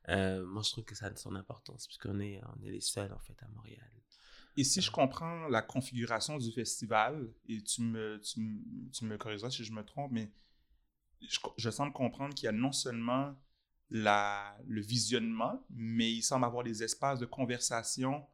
moi 0.09 0.61
je 0.62 0.71
trouve 0.71 0.85
que 0.85 0.95
ça 0.95 1.07
a 1.07 1.17
son 1.17 1.35
importance 1.35 1.87
puisqu'on 1.87 2.21
est 2.21 2.38
on 2.45 2.62
est 2.62 2.73
les 2.73 2.81
seuls 2.81 3.12
en 3.12 3.21
fait 3.21 3.40
à 3.40 3.49
Montréal. 3.55 3.88
Et 4.57 4.64
si 4.64 4.81
je 4.81 4.90
comprends 4.90 5.47
la 5.47 5.62
configuration 5.62 6.37
du 6.37 6.51
festival 6.51 7.33
et 7.49 7.62
tu 7.62 7.81
me 7.81 8.21
tu, 8.21 8.90
tu 8.93 9.05
me 9.05 9.17
corrigeras 9.17 9.51
si 9.51 9.64
je 9.64 9.73
me 9.73 9.85
trompe 9.85 10.11
mais 10.11 10.33
je, 11.23 11.38
je 11.57 11.71
semble 11.71 11.93
comprendre 11.93 12.35
qu'il 12.35 12.47
y 12.47 12.49
a 12.49 12.53
non 12.53 12.73
seulement 12.73 13.37
la, 13.90 14.57
le 14.66 14.81
visionnement, 14.81 15.64
mais 15.70 16.12
il 16.12 16.23
semble 16.23 16.44
avoir 16.44 16.64
des 16.64 16.83
espaces 16.83 17.18
de 17.18 17.27
conversation 17.27 18.25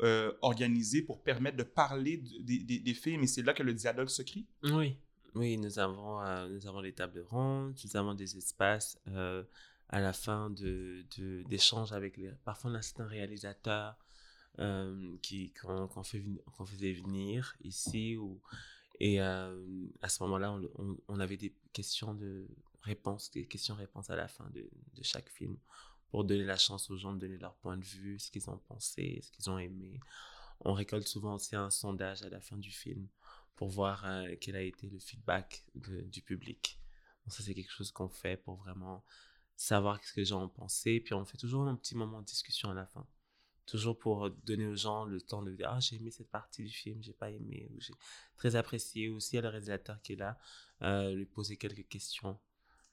euh, 0.00 0.32
organisés 0.42 1.02
pour 1.02 1.24
permettre 1.24 1.56
de 1.56 1.64
parler 1.64 2.18
des 2.18 2.94
films, 2.94 3.24
et 3.24 3.26
c'est 3.26 3.42
là 3.42 3.52
que 3.52 3.64
le 3.64 3.74
dialogue 3.74 4.08
se 4.08 4.22
crée. 4.22 4.46
Oui, 4.62 4.96
oui, 5.34 5.58
nous 5.58 5.80
avons, 5.80 6.22
euh, 6.22 6.48
nous 6.48 6.68
avons 6.68 6.80
les 6.80 6.92
tables 6.92 7.24
rondes, 7.28 7.76
nous 7.84 7.96
avons 7.96 8.14
des 8.14 8.36
espaces 8.36 8.96
euh, 9.08 9.42
à 9.88 10.00
la 10.00 10.12
fin 10.12 10.50
d'échanges 10.50 11.08
de, 11.16 11.42
d'échanges 11.48 11.92
avec 11.92 12.16
les, 12.16 12.30
parfois 12.44 12.70
un 12.70 13.06
réalisateur 13.06 13.96
qui 15.22 15.52
qu'on 15.52 16.02
fait, 16.02 16.22
qu'on 16.56 16.66
faisait 16.66 16.92
venir 16.92 17.56
ici 17.62 18.16
ou 18.16 18.40
et 19.00 19.20
à 19.20 19.52
ce 20.08 20.22
moment-là 20.24 20.52
on, 20.52 20.68
on, 20.78 20.96
on, 21.06 21.20
avait 21.20 21.36
des 21.36 21.54
questions 21.72 22.14
de 22.14 22.48
réponses, 22.82 23.30
des 23.30 23.46
questions-réponses 23.46 24.10
à 24.10 24.16
la 24.16 24.28
fin 24.28 24.48
de, 24.50 24.68
de, 24.94 25.02
chaque 25.02 25.28
film 25.28 25.56
pour 26.10 26.24
donner 26.24 26.44
la 26.44 26.56
chance 26.56 26.90
aux 26.90 26.96
gens 26.96 27.12
de 27.12 27.18
donner 27.18 27.38
leur 27.38 27.54
point 27.56 27.76
de 27.76 27.84
vue, 27.84 28.18
ce 28.18 28.30
qu'ils 28.30 28.48
ont 28.48 28.58
pensé, 28.58 29.20
ce 29.22 29.30
qu'ils 29.30 29.50
ont 29.50 29.58
aimé. 29.58 30.00
On 30.60 30.72
récolte 30.72 31.06
souvent 31.06 31.34
aussi 31.34 31.54
un 31.54 31.70
sondage 31.70 32.22
à 32.22 32.28
la 32.28 32.40
fin 32.40 32.56
du 32.56 32.70
film 32.70 33.06
pour 33.56 33.68
voir 33.68 34.04
euh, 34.04 34.34
quel 34.40 34.56
a 34.56 34.62
été 34.62 34.88
le 34.88 34.98
feedback 34.98 35.64
du 35.74 36.22
public. 36.22 36.78
Ça, 37.28 37.42
c'est 37.42 37.54
quelque 37.54 37.70
chose 37.70 37.90
qu'on 37.90 38.08
fait 38.08 38.36
pour 38.36 38.56
vraiment 38.56 39.04
savoir 39.56 40.02
ce 40.02 40.12
que 40.12 40.20
les 40.20 40.26
gens 40.26 40.44
ont 40.44 40.48
pensé. 40.48 41.00
Puis 41.00 41.14
on 41.14 41.24
fait 41.24 41.36
toujours 41.36 41.66
un 41.66 41.76
petit 41.76 41.94
moment 41.94 42.20
de 42.20 42.26
discussion 42.26 42.70
à 42.70 42.74
la 42.74 42.86
fin. 42.86 43.06
Toujours 43.66 43.98
pour 43.98 44.30
donner 44.30 44.66
aux 44.66 44.76
gens 44.76 45.04
le 45.04 45.20
temps 45.20 45.42
de 45.42 45.52
dire 45.52 45.68
Ah, 45.70 45.80
j'ai 45.80 45.96
aimé 45.96 46.10
cette 46.10 46.30
partie 46.30 46.62
du 46.62 46.70
film, 46.70 47.02
j'ai 47.02 47.12
pas 47.12 47.30
aimé, 47.30 47.68
ou 47.74 47.80
j'ai 47.80 47.92
très 48.36 48.56
apprécié. 48.56 49.10
Aussi 49.10 49.36
à 49.36 49.42
le 49.42 49.48
réalisateur 49.48 50.00
qui 50.00 50.14
est 50.14 50.16
là, 50.16 50.38
euh, 50.82 51.12
lui 51.12 51.26
poser 51.26 51.58
quelques 51.58 51.86
questions 51.88 52.38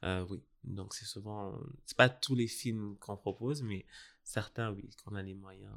euh, 0.05 0.25
oui, 0.29 0.41
donc 0.63 0.93
c'est 0.93 1.05
souvent, 1.05 1.59
c'est 1.85 1.97
pas 1.97 2.09
tous 2.09 2.35
les 2.35 2.47
films 2.47 2.95
qu'on 2.99 3.17
propose, 3.17 3.63
mais 3.63 3.85
certains, 4.23 4.71
oui, 4.71 4.89
qu'on 5.03 5.15
a 5.15 5.23
les 5.23 5.33
moyens. 5.33 5.73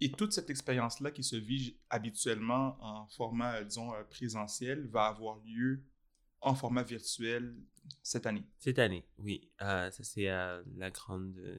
Et 0.00 0.10
toute 0.12 0.32
cette 0.32 0.50
expérience-là 0.50 1.10
qui 1.10 1.24
se 1.24 1.36
vit 1.36 1.76
habituellement 1.90 2.76
en 2.80 3.06
format, 3.08 3.56
euh, 3.56 3.64
disons, 3.64 3.94
euh, 3.94 4.02
présentiel, 4.04 4.86
va 4.88 5.06
avoir 5.06 5.38
lieu 5.44 5.82
en 6.40 6.54
format 6.54 6.82
virtuel 6.82 7.56
cette 8.02 8.26
année? 8.26 8.44
Cette 8.58 8.78
année, 8.78 9.06
oui. 9.18 9.48
ça, 9.58 9.90
c'est 9.90 10.26
la 10.26 10.90
grande 10.90 11.58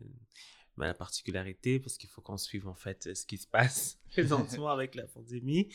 bah, 0.77 0.86
la 0.86 0.93
particularité, 0.93 1.80
parce 1.80 1.97
qu'il 1.97 2.09
faut 2.09 2.21
qu'on 2.21 2.38
suive, 2.38 2.67
en 2.67 2.75
fait, 2.75 3.13
ce 3.13 3.25
qui 3.25 3.38
se 3.38 3.47
passe 3.47 3.99
présentement 4.11 4.69
avec 4.69 4.95
la 4.95 5.07
pandémie. 5.07 5.67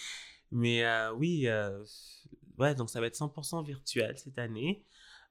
Mais 0.50 0.84
oui, 1.16 1.46
ouais, 2.56 2.74
donc 2.74 2.88
ça 2.88 3.00
va 3.00 3.08
être 3.08 3.18
100% 3.18 3.66
virtuel 3.66 4.16
cette 4.16 4.38
année. 4.38 4.84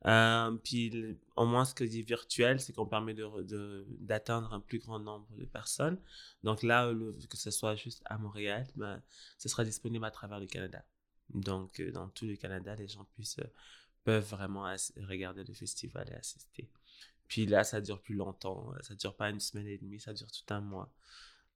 Euh, 0.06 0.52
puis 0.64 1.18
au 1.36 1.46
moins 1.46 1.66
ce 1.66 1.74
que 1.74 1.84
dis 1.84 2.02
virtuel, 2.02 2.60
c'est 2.60 2.74
qu'on 2.74 2.86
permet 2.86 3.14
de, 3.14 3.86
d'atteindre 4.00 4.54
un 4.54 4.60
plus 4.60 4.80
grand 4.80 5.00
nombre 5.00 5.28
de 5.36 5.46
personnes. 5.46 6.00
Donc 6.44 6.64
là, 6.64 6.94
que 7.30 7.38
ce 7.38 7.52
soit 7.52 7.76
juste 7.76 8.02
à 8.06 8.18
Montréal, 8.18 8.68
ben, 8.76 9.02
ce 9.38 9.48
sera 9.48 9.64
disponible 9.64 10.06
à 10.06 10.12
travers 10.12 10.40
le 10.40 10.48
Canada. 10.48 10.84
Donc 11.34 11.80
euh, 11.80 11.92
dans 11.92 12.10
tout 12.10 12.26
le 12.26 12.36
Canada, 12.36 12.76
les 12.76 12.88
gens 12.88 13.06
puissent, 13.16 13.40
peuvent 14.04 14.30
vraiment 14.30 14.76
regarder 14.98 15.44
le 15.44 15.54
festival 15.54 16.10
et 16.10 16.16
assister. 16.16 16.70
Puis 17.28 17.46
là, 17.46 17.64
ça 17.64 17.80
dure 17.80 18.02
plus 18.02 18.16
longtemps. 18.16 18.74
Ça 18.82 18.96
dure 18.96 19.16
pas 19.16 19.30
une 19.30 19.40
semaine 19.40 19.68
et 19.68 19.78
demie, 19.78 20.00
ça 20.00 20.14
dure 20.14 20.30
tout 20.32 20.54
un 20.54 20.62
mois. 20.62 20.92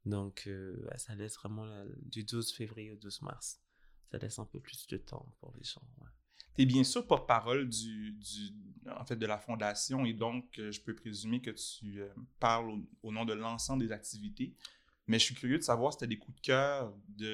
Donc, 0.06 0.46
euh, 0.48 0.88
ça 0.96 1.16
laisse 1.16 1.36
vraiment 1.36 1.68
du 1.98 2.24
12 2.24 2.54
février 2.54 2.92
au 2.94 2.96
12 2.96 3.22
mars. 3.24 3.60
Ça 4.10 4.18
laisse 4.18 4.40
un 4.40 4.46
peu 4.46 4.62
plus 4.62 4.88
de 4.88 4.98
temps 4.98 5.26
pour 5.42 5.54
les 5.58 5.64
gens. 5.66 5.82
Tu 6.58 6.66
bien 6.66 6.84
sûr 6.84 7.06
porte-parole 7.06 7.70
du, 7.70 8.16
en 8.90 9.06
fait, 9.06 9.16
de 9.16 9.26
la 9.26 9.38
fondation 9.38 10.06
et 10.06 10.14
donc 10.14 10.58
euh, 10.60 10.72
je 10.72 10.82
peux 10.82 10.96
présumer 10.96 11.42
que 11.42 11.52
tu 11.52 12.02
euh, 12.02 12.08
parles 12.40 12.72
au, 13.04 13.12
nom 13.12 13.26
de 13.26 13.34
l'ensemble 13.34 13.86
des 13.86 13.92
activités. 13.92 14.56
Mais 15.08 15.20
je 15.20 15.26
suis 15.26 15.36
curieux 15.36 15.58
de 15.58 15.64
savoir 15.64 15.94
si 15.94 16.00
tu 16.00 16.04
as 16.04 16.08
des 16.08 16.18
coups 16.18 16.36
de 16.36 16.42
cœur 16.42 16.94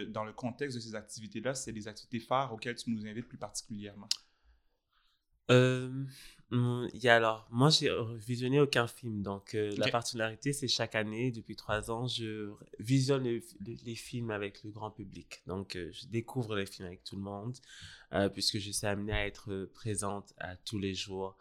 dans 0.09 0.23
le 0.23 0.33
contexte 0.33 0.75
de 0.77 0.81
ces 0.81 0.93
activités-là, 0.93 1.55
si 1.55 1.63
c'est 1.63 1.71
des 1.71 1.87
activités 1.87 2.19
phares 2.19 2.53
auxquelles 2.53 2.75
tu 2.75 2.91
nous 2.91 3.05
invites 3.07 3.27
plus 3.27 3.37
particulièrement. 3.37 4.07
Euh, 5.49 6.05
il 6.55 7.03
y 7.03 7.09
a 7.09 7.15
alors, 7.15 7.47
moi, 7.49 7.69
j'ai 7.69 7.91
visionné 8.17 8.59
aucun 8.59 8.85
film. 8.85 9.23
Donc, 9.23 9.55
euh, 9.55 9.73
la 9.77 9.87
particularité, 9.87 10.53
c'est 10.53 10.67
chaque 10.67 10.93
année, 10.93 11.31
depuis 11.31 11.55
trois 11.55 11.89
ans, 11.89 12.07
je 12.07 12.51
visionne 12.79 13.23
les, 13.23 13.95
films 13.95 14.29
avec 14.29 14.63
le 14.63 14.69
grand 14.69 14.91
public. 14.91 15.41
Donc, 15.47 15.75
euh, 15.75 15.89
je 15.91 16.05
découvre 16.07 16.55
les 16.55 16.67
films 16.67 16.87
avec 16.87 17.03
tout 17.03 17.15
le 17.15 17.23
monde, 17.23 17.57
euh, 18.13 18.29
puisque 18.29 18.59
je 18.59 18.69
suis 18.69 18.85
amenée 18.85 19.13
à 19.13 19.25
être 19.25 19.67
présente 19.73 20.33
à 20.37 20.55
tous 20.55 20.77
les 20.77 20.93
jours 20.93 21.35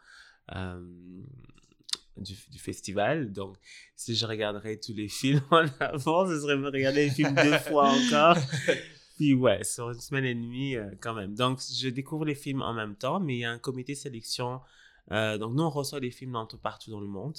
du, 2.17 2.35
du, 2.51 2.59
festival. 2.59 3.33
Donc, 3.33 3.57
si 3.97 4.15
je 4.15 4.25
regarderais 4.25 4.79
tous 4.79 4.95
les 4.95 5.09
films 5.21 5.43
en 5.51 5.67
avant, 5.79 6.27
ce 6.27 6.41
serait 6.41 6.57
me 6.57 6.71
regarder 6.71 7.05
les 7.05 7.11
films 7.11 7.35
deux 7.35 7.59
fois 7.59 7.91
encore. 7.91 8.39
Puis 9.17 9.35
ouais, 9.35 9.63
sur 9.63 9.91
une 9.91 10.01
semaine 10.01 10.25
et 10.25 10.35
demie 10.35 10.75
quand 11.01 11.13
même. 11.13 11.35
Donc, 11.35 11.61
je 11.61 11.91
découvre 11.91 12.25
les 12.25 12.35
films 12.35 12.63
en 12.63 12.73
même 12.73 12.97
temps, 12.97 13.21
mais 13.21 13.35
il 13.37 13.41
y 13.41 13.45
a 13.45 13.51
un 13.51 13.59
comité 13.59 13.95
sélection 13.95 14.63
euh, 15.11 15.39
donc, 15.39 15.55
nous, 15.55 15.63
on 15.63 15.71
reçoit 15.71 16.01
des 16.01 16.11
films 16.11 16.33
d'un 16.33 16.47
partout 16.59 16.91
dans 16.91 17.01
le 17.01 17.07
monde. 17.07 17.37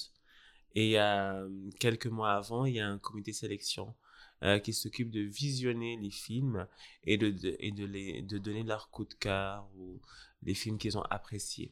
Et 0.76 1.00
euh, 1.00 1.50
quelques 1.80 2.08
mois 2.08 2.34
avant, 2.34 2.66
il 2.66 2.76
y 2.76 2.80
a 2.80 2.88
un 2.88 2.98
comité 2.98 3.32
de 3.32 3.36
sélection 3.36 3.96
euh, 4.44 4.60
qui 4.60 4.74
s'occupe 4.74 5.12
de 5.12 5.22
visionner 5.22 5.98
les 5.98 6.10
films 6.10 6.68
et 7.04 7.18
de, 7.18 7.28
et 7.60 7.72
de, 7.72 7.86
les, 7.86 8.24
de 8.24 8.38
donner 8.40 8.64
leur 8.64 8.90
coup 8.90 9.06
de 9.06 9.14
cœur 9.14 9.70
ou 9.78 10.02
les 10.42 10.56
films 10.56 10.78
qu'ils 10.78 10.98
ont 10.98 11.04
appréciés. 11.04 11.72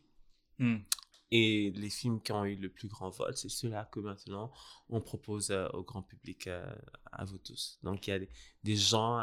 Hmm. 0.60 0.78
Et 1.32 1.72
les 1.72 1.90
films 1.90 2.22
qui 2.22 2.32
ont 2.34 2.46
eu 2.46 2.56
le 2.56 2.70
plus 2.70 2.90
grand 2.90 3.10
vote, 3.10 3.38
c'est 3.38 3.50
ceux-là 3.50 3.86
que 3.86 4.02
maintenant 4.02 4.52
on 4.90 5.00
propose 5.00 5.50
au 5.74 5.82
grand 5.82 6.04
public, 6.04 6.50
à 6.50 7.24
vous 7.24 7.38
tous. 7.38 7.80
Donc 7.84 8.06
il 8.06 8.10
y 8.10 8.14
a 8.14 8.20
des, 8.64 8.76
gens, 8.76 9.22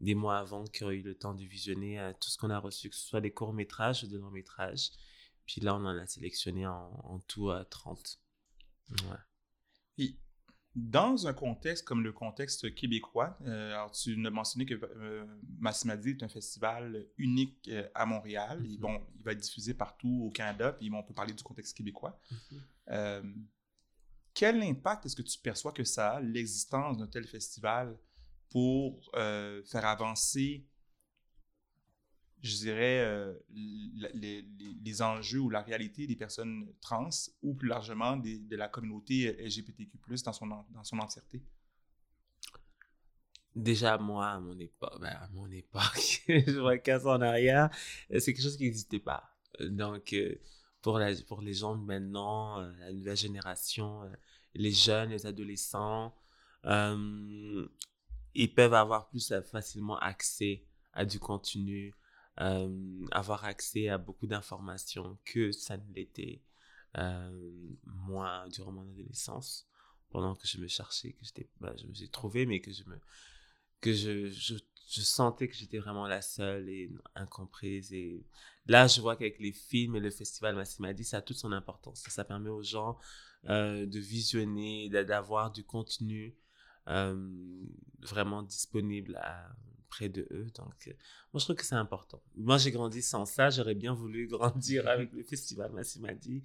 des 0.00 0.14
mois 0.14 0.38
avant, 0.38 0.64
qui 0.64 0.84
ont 0.84 0.90
eu 0.90 1.02
le 1.02 1.14
temps 1.14 1.34
de 1.34 1.44
visionner 1.44 2.12
tout 2.18 2.30
ce 2.30 2.38
qu'on 2.38 2.48
a 2.48 2.58
reçu, 2.58 2.88
que 2.88 2.96
ce 2.96 3.06
soit 3.06 3.20
des 3.20 3.30
courts-métrages 3.30 4.04
ou 4.04 4.06
des 4.06 4.16
longs-métrages. 4.16 4.90
Puis 5.48 5.62
là, 5.62 5.74
on 5.74 5.84
en 5.84 5.96
a 5.96 6.06
sélectionné 6.06 6.66
en, 6.66 7.20
tout 7.26 7.50
à 7.50 7.64
30. 7.64 8.20
Et 9.96 10.14
dans 10.74 11.26
un 11.26 11.32
contexte 11.32 11.86
comme 11.86 12.04
le 12.04 12.12
contexte 12.12 12.74
québécois, 12.74 13.36
euh, 13.46 13.72
alors 13.72 13.90
tu 13.90 14.14
nous 14.14 14.28
as 14.28 14.30
mentionné 14.30 14.66
que 14.66 14.74
euh, 14.74 15.24
Massimadi 15.58 16.10
est 16.10 16.22
un 16.22 16.28
festival 16.28 17.06
unique 17.16 17.66
euh, 17.68 17.88
à 17.94 18.04
Montréal. 18.04 18.62
et 18.64 18.76
mm-hmm. 18.76 18.78
bon, 18.78 19.06
il 19.16 19.22
va 19.22 19.32
être 19.32 19.40
diffusé 19.40 19.72
partout 19.72 20.24
au 20.26 20.30
Canada, 20.30 20.72
puis 20.72 20.90
on 20.92 21.02
peut 21.02 21.14
parler 21.14 21.32
du 21.32 21.42
contexte 21.42 21.74
québécois. 21.74 22.20
Mm-hmm. 22.90 23.34
quel 24.34 24.62
impact 24.62 25.06
est-ce 25.06 25.16
que 25.16 25.22
tu 25.22 25.38
perçois 25.38 25.72
que 25.72 25.84
ça 25.84 26.16
a, 26.16 26.20
l'existence 26.20 26.98
d'un 26.98 27.06
tel 27.06 27.26
festival, 27.26 27.98
pour 28.50 29.10
faire 29.12 29.84
avancer 29.84 30.66
je 32.42 32.56
dirais, 32.56 33.00
euh, 33.00 33.34
les, 33.50 34.46
les, 34.84 35.02
enjeux 35.02 35.40
ou 35.40 35.50
la 35.50 35.62
réalité 35.62 36.06
des 36.06 36.16
personnes 36.16 36.72
trans 36.80 37.08
ou 37.42 37.54
plus 37.54 37.68
largement 37.68 38.16
de 38.16 38.56
la 38.56 38.68
communauté 38.68 39.32
LGBTQ, 39.44 39.98
dans 40.24 40.32
son, 40.32 40.46
dans 40.46 40.84
son 40.84 40.98
entièreté? 40.98 41.42
Déjà, 43.56 43.98
moi, 43.98 44.28
à 44.28 44.40
mon 44.40 44.58
époque, 44.58 45.00
ben, 45.00 45.16
à 45.20 45.28
mon 45.32 45.50
époque, 45.50 46.22
je 46.28 46.60
vois 46.60 46.78
15 46.78 47.06
ans 47.06 47.14
en 47.14 47.22
arrière, 47.22 47.70
euh, 48.12 48.20
c'est 48.20 48.32
quelque 48.32 48.42
chose 48.42 48.56
qui 48.56 48.64
n'existait 48.64 49.00
pas. 49.00 49.34
Donc, 49.60 50.12
euh, 50.12 50.36
pour, 50.80 50.98
la, 50.98 51.12
pour 51.26 51.42
les 51.42 51.54
gens 51.54 51.74
de 51.74 51.84
maintenant, 51.84 52.60
la 52.60 52.92
nouvelle 52.92 53.16
génération, 53.16 54.02
les 54.54 54.70
jeunes, 54.70 55.10
les 55.10 55.26
adolescents, 55.26 56.14
ils 56.64 58.54
peuvent 58.54 58.74
avoir 58.74 59.08
plus 59.08 59.32
facilement 59.50 59.98
accès 59.98 60.64
à 60.92 61.04
du 61.04 61.18
contenu, 61.18 61.94
euh, 62.40 63.06
avoir 63.10 63.44
accès 63.44 63.88
à 63.88 63.98
beaucoup 63.98 64.28
d'informations 64.28 65.18
que 65.24 65.50
ça 65.50 65.76
ne 65.76 65.92
l'était 65.92 66.40
euh, 66.96 67.50
moi 67.84 68.46
durant 68.52 68.70
mon 68.70 68.88
adolescence 68.88 69.66
pendant 70.10 70.36
que 70.36 70.46
je 70.46 70.58
me 70.58 70.68
cherchais 70.68 71.12
que 71.12 71.24
bah, 71.60 71.74
je 71.76 71.86
me 71.86 71.94
suis 71.94 72.08
trouvé 72.08 72.46
mais 72.46 72.60
que 72.60 72.72
je 72.72 72.84
me 72.84 73.00
que 73.80 73.92
je, 73.92 74.28
je, 74.30 74.54
je 74.88 75.00
sentais 75.02 75.48
que 75.48 75.56
j'étais 75.56 75.78
vraiment 75.78 76.06
la 76.06 76.22
seule 76.22 76.68
et 76.68 76.90
incomprise. 77.16 77.92
Et 77.92 78.24
là 78.66 78.86
je 78.86 79.00
vois 79.00 79.16
qu'avec 79.16 79.40
les 79.40 79.52
films 79.52 79.96
et 79.96 80.00
le 80.00 80.10
festival 80.10 80.54
Massimadi 80.54 81.02
ça 81.02 81.18
a 81.18 81.22
toute 81.22 81.38
son 81.38 81.50
importance. 81.50 82.04
Ça, 82.08 82.24
permet 82.24 82.50
aux 82.50 82.62
gens 82.62 82.98
euh, 83.48 83.84
de 83.84 83.98
visionner 83.98 84.88
d'avoir 84.88 85.50
du 85.50 85.64
contenu 85.64 86.36
vraiment 88.00 88.42
disponible 88.42 89.16
à, 89.16 89.50
près 89.88 90.08
de 90.08 90.26
eux. 90.30 90.50
Donc, 90.54 90.88
euh, 90.88 90.92
moi, 91.32 91.40
je 91.40 91.44
trouve 91.44 91.56
que 91.56 91.64
c'est 91.64 91.74
important. 91.74 92.22
Moi, 92.36 92.58
j'ai 92.58 92.70
grandi 92.70 93.02
sans 93.02 93.24
ça. 93.24 93.50
J'aurais 93.50 93.74
bien 93.74 93.94
voulu 93.94 94.26
grandir 94.28 94.86
avec 94.86 95.12
le 95.12 95.22
festival 95.24 95.72
Massimadi 95.72 96.44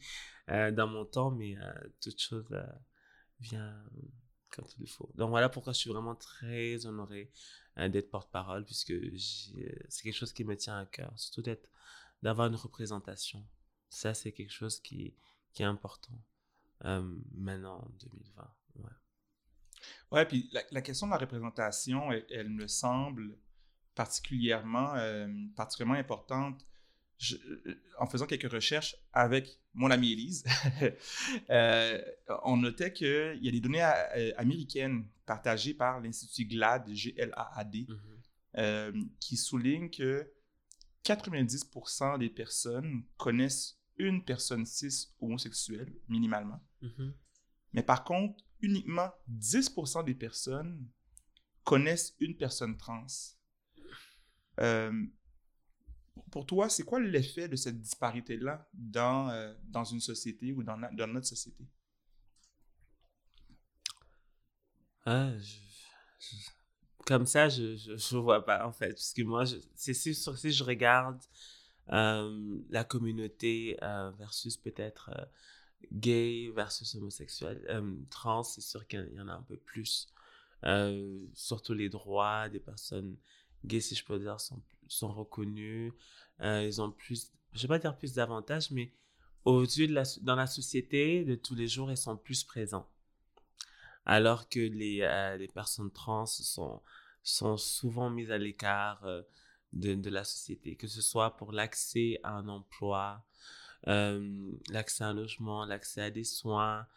euh, 0.49 0.71
dans 0.71 0.87
mon 0.87 1.05
temps, 1.05 1.31
mais 1.31 1.57
euh, 1.57 1.73
toute 2.01 2.19
chose 2.19 2.47
euh, 2.51 2.65
vient 3.39 3.83
quand 4.49 4.65
il 4.79 4.87
faut. 4.87 5.11
Donc, 5.15 5.29
voilà 5.29 5.49
pourquoi 5.49 5.73
je 5.73 5.79
suis 5.79 5.89
vraiment 5.89 6.15
très 6.15 6.85
honoré 6.85 7.31
d'être 7.75 8.11
porte-parole, 8.11 8.65
puisque 8.65 8.93
c'est 9.89 10.03
quelque 10.03 10.15
chose 10.15 10.31
qui 10.31 10.43
me 10.43 10.55
tient 10.55 10.77
à 10.77 10.85
cœur, 10.85 11.11
surtout 11.17 11.41
d'être, 11.41 11.67
d'avoir 12.21 12.47
une 12.47 12.55
représentation. 12.55 13.43
Ça, 13.89 14.13
c'est 14.13 14.31
quelque 14.31 14.51
chose 14.51 14.79
qui, 14.79 15.15
qui 15.53 15.63
est 15.63 15.65
important 15.65 16.13
maintenant 17.31 17.79
en 17.79 17.89
2020. 17.99 18.53
Ouais. 20.11 20.19
Ouais, 20.19 20.25
puis 20.25 20.49
la, 20.71 20.81
question 20.81 21.07
de 21.07 21.11
la 21.11 21.17
représentation, 21.17 22.11
elle, 22.29 22.49
me 22.49 22.67
semble 22.67 23.36
particulièrement, 23.95 24.95
euh, 24.95 25.27
particulièrement 25.55 25.99
importante. 25.99 26.65
Euh, 27.31 27.75
en 27.99 28.07
faisant 28.07 28.25
quelques 28.25 28.51
recherches 28.51 28.97
avec 29.13 29.59
mon 29.73 29.91
amie 29.91 30.11
Elise, 30.11 30.43
euh, 31.49 32.01
on 32.43 32.57
notait 32.57 32.91
qu'il 32.91 33.39
y 33.41 33.47
a 33.47 33.51
des 33.51 33.61
données 33.61 33.84
américaines 34.36 35.07
partagées 35.25 35.73
par 35.73 36.01
l'Institut 36.01 36.45
GLAD, 36.45 36.89
G-L-A-A-D, 36.91 37.88
mm-hmm. 38.57 39.09
qui 39.19 39.38
soulignent 39.38 39.89
que 39.89 40.29
90% 41.05 42.19
des 42.19 42.29
personnes 42.29 43.03
connaissent 43.15 43.79
une 43.97 44.23
personne 44.23 44.65
cis 44.65 45.13
homosexuelle, 45.21 45.93
minimalement. 46.09 46.61
Mm-hmm. 46.81 47.13
Mais 47.73 47.84
par 47.84 48.03
contre, 48.03 48.43
uniquement 48.64 49.11
10% 49.30 50.05
des 50.05 50.16
personnes 50.16 50.88
connaissent 51.64 52.16
une 52.20 52.36
personne 52.36 52.78
trans. 52.78 53.05
Euh, 54.59 55.05
pour 56.32 56.45
toi, 56.45 56.70
c'est 56.70 56.84
quoi 56.84 56.99
l'effet 56.99 57.47
de 57.47 57.55
cette 57.55 57.80
disparité-là 57.80 58.68
dans, 58.74 59.30
euh, 59.30 59.53
dans 59.66 59.84
une 59.84 59.99
société 59.99 60.53
ou 60.53 60.64
dans, 60.64 60.80
dans 60.93 61.07
notre 61.07 61.28
société? 61.28 61.68
Ah, 65.05 65.34
comme 67.05 67.26
ça, 67.26 67.49
je, 67.49 67.91
ne 68.16 68.20
vois 68.22 68.45
pas, 68.45 68.66
en 68.66 68.72
fait. 68.72 68.93
Parce 68.93 69.11
que 69.14 69.24
moi, 69.24 69.43
c'est 69.76 69.93
si 69.93 70.14
je 70.14 70.64
regarde 70.64 71.22
euh, 71.91 72.59
la 72.70 72.86
communauté 72.86 73.78
versus 74.18 74.55
peut-être 74.55 75.11
gay 75.91 76.51
versus 76.55 76.95
homosexuel, 76.95 77.65
euh, 77.69 77.95
trans, 78.09 78.43
c'est 78.43 78.61
sûr 78.61 78.88
qu'il 78.88 79.11
y 79.15 79.19
en 79.19 79.27
a 79.27 79.34
un 79.34 79.41
peu 79.41 79.57
plus. 79.57 80.07
Euh, 80.65 81.19
surtout 81.34 81.73
les 81.73 81.89
droits 81.89 82.47
des 82.47 82.59
personnes 82.59 83.17
gays, 83.65 83.81
si 83.81 83.95
je 83.95 84.05
peux 84.05 84.17
dire, 84.19 84.39
sont, 84.39 84.61
sont 84.88 85.11
reconnus. 85.11 85.91
Euh, 86.41 86.63
ils 86.65 86.81
ont 86.81 86.91
plus, 86.91 87.31
je 87.51 87.63
vais 87.63 87.67
pas 87.67 87.79
dire 87.79 87.97
plus 87.97 88.13
d'avantages, 88.13 88.71
mais 88.71 88.93
aux 89.45 89.63
yeux 89.63 89.88
de 89.88 89.93
la, 89.93 90.03
dans 90.21 90.36
la 90.36 90.47
société 90.47 91.25
de 91.25 91.36
tous 91.36 91.55
les 91.55 91.67
jours, 91.67 91.91
ils 91.91 91.97
sont 91.97 92.15
plus 92.15 92.43
présents. 92.43 92.88
Alors 94.05 94.49
que 94.49 94.59
les, 94.59 95.36
les 95.39 95.47
personnes 95.47 95.91
trans 95.91 96.25
sont, 96.25 96.81
sont 97.23 97.57
souvent 97.57 98.09
mises 98.09 98.31
à 98.31 98.38
l'écart 98.38 99.05
de, 99.73 99.95
de 99.95 100.09
la 100.09 100.23
société, 100.23 100.75
que 100.75 100.88
ce 100.88 101.01
soit 101.01 101.36
pour 101.38 101.51
l'accès 101.51 102.19
à 102.23 102.34
un 102.36 102.47
emploi, 102.47 103.25
l'accès 103.86 105.03
à 105.03 105.07
un 105.07 105.13
logement, 105.13 105.65
l'accès 105.65 106.01
à 106.01 106.09
des 106.11 106.23
soins. 106.23 106.88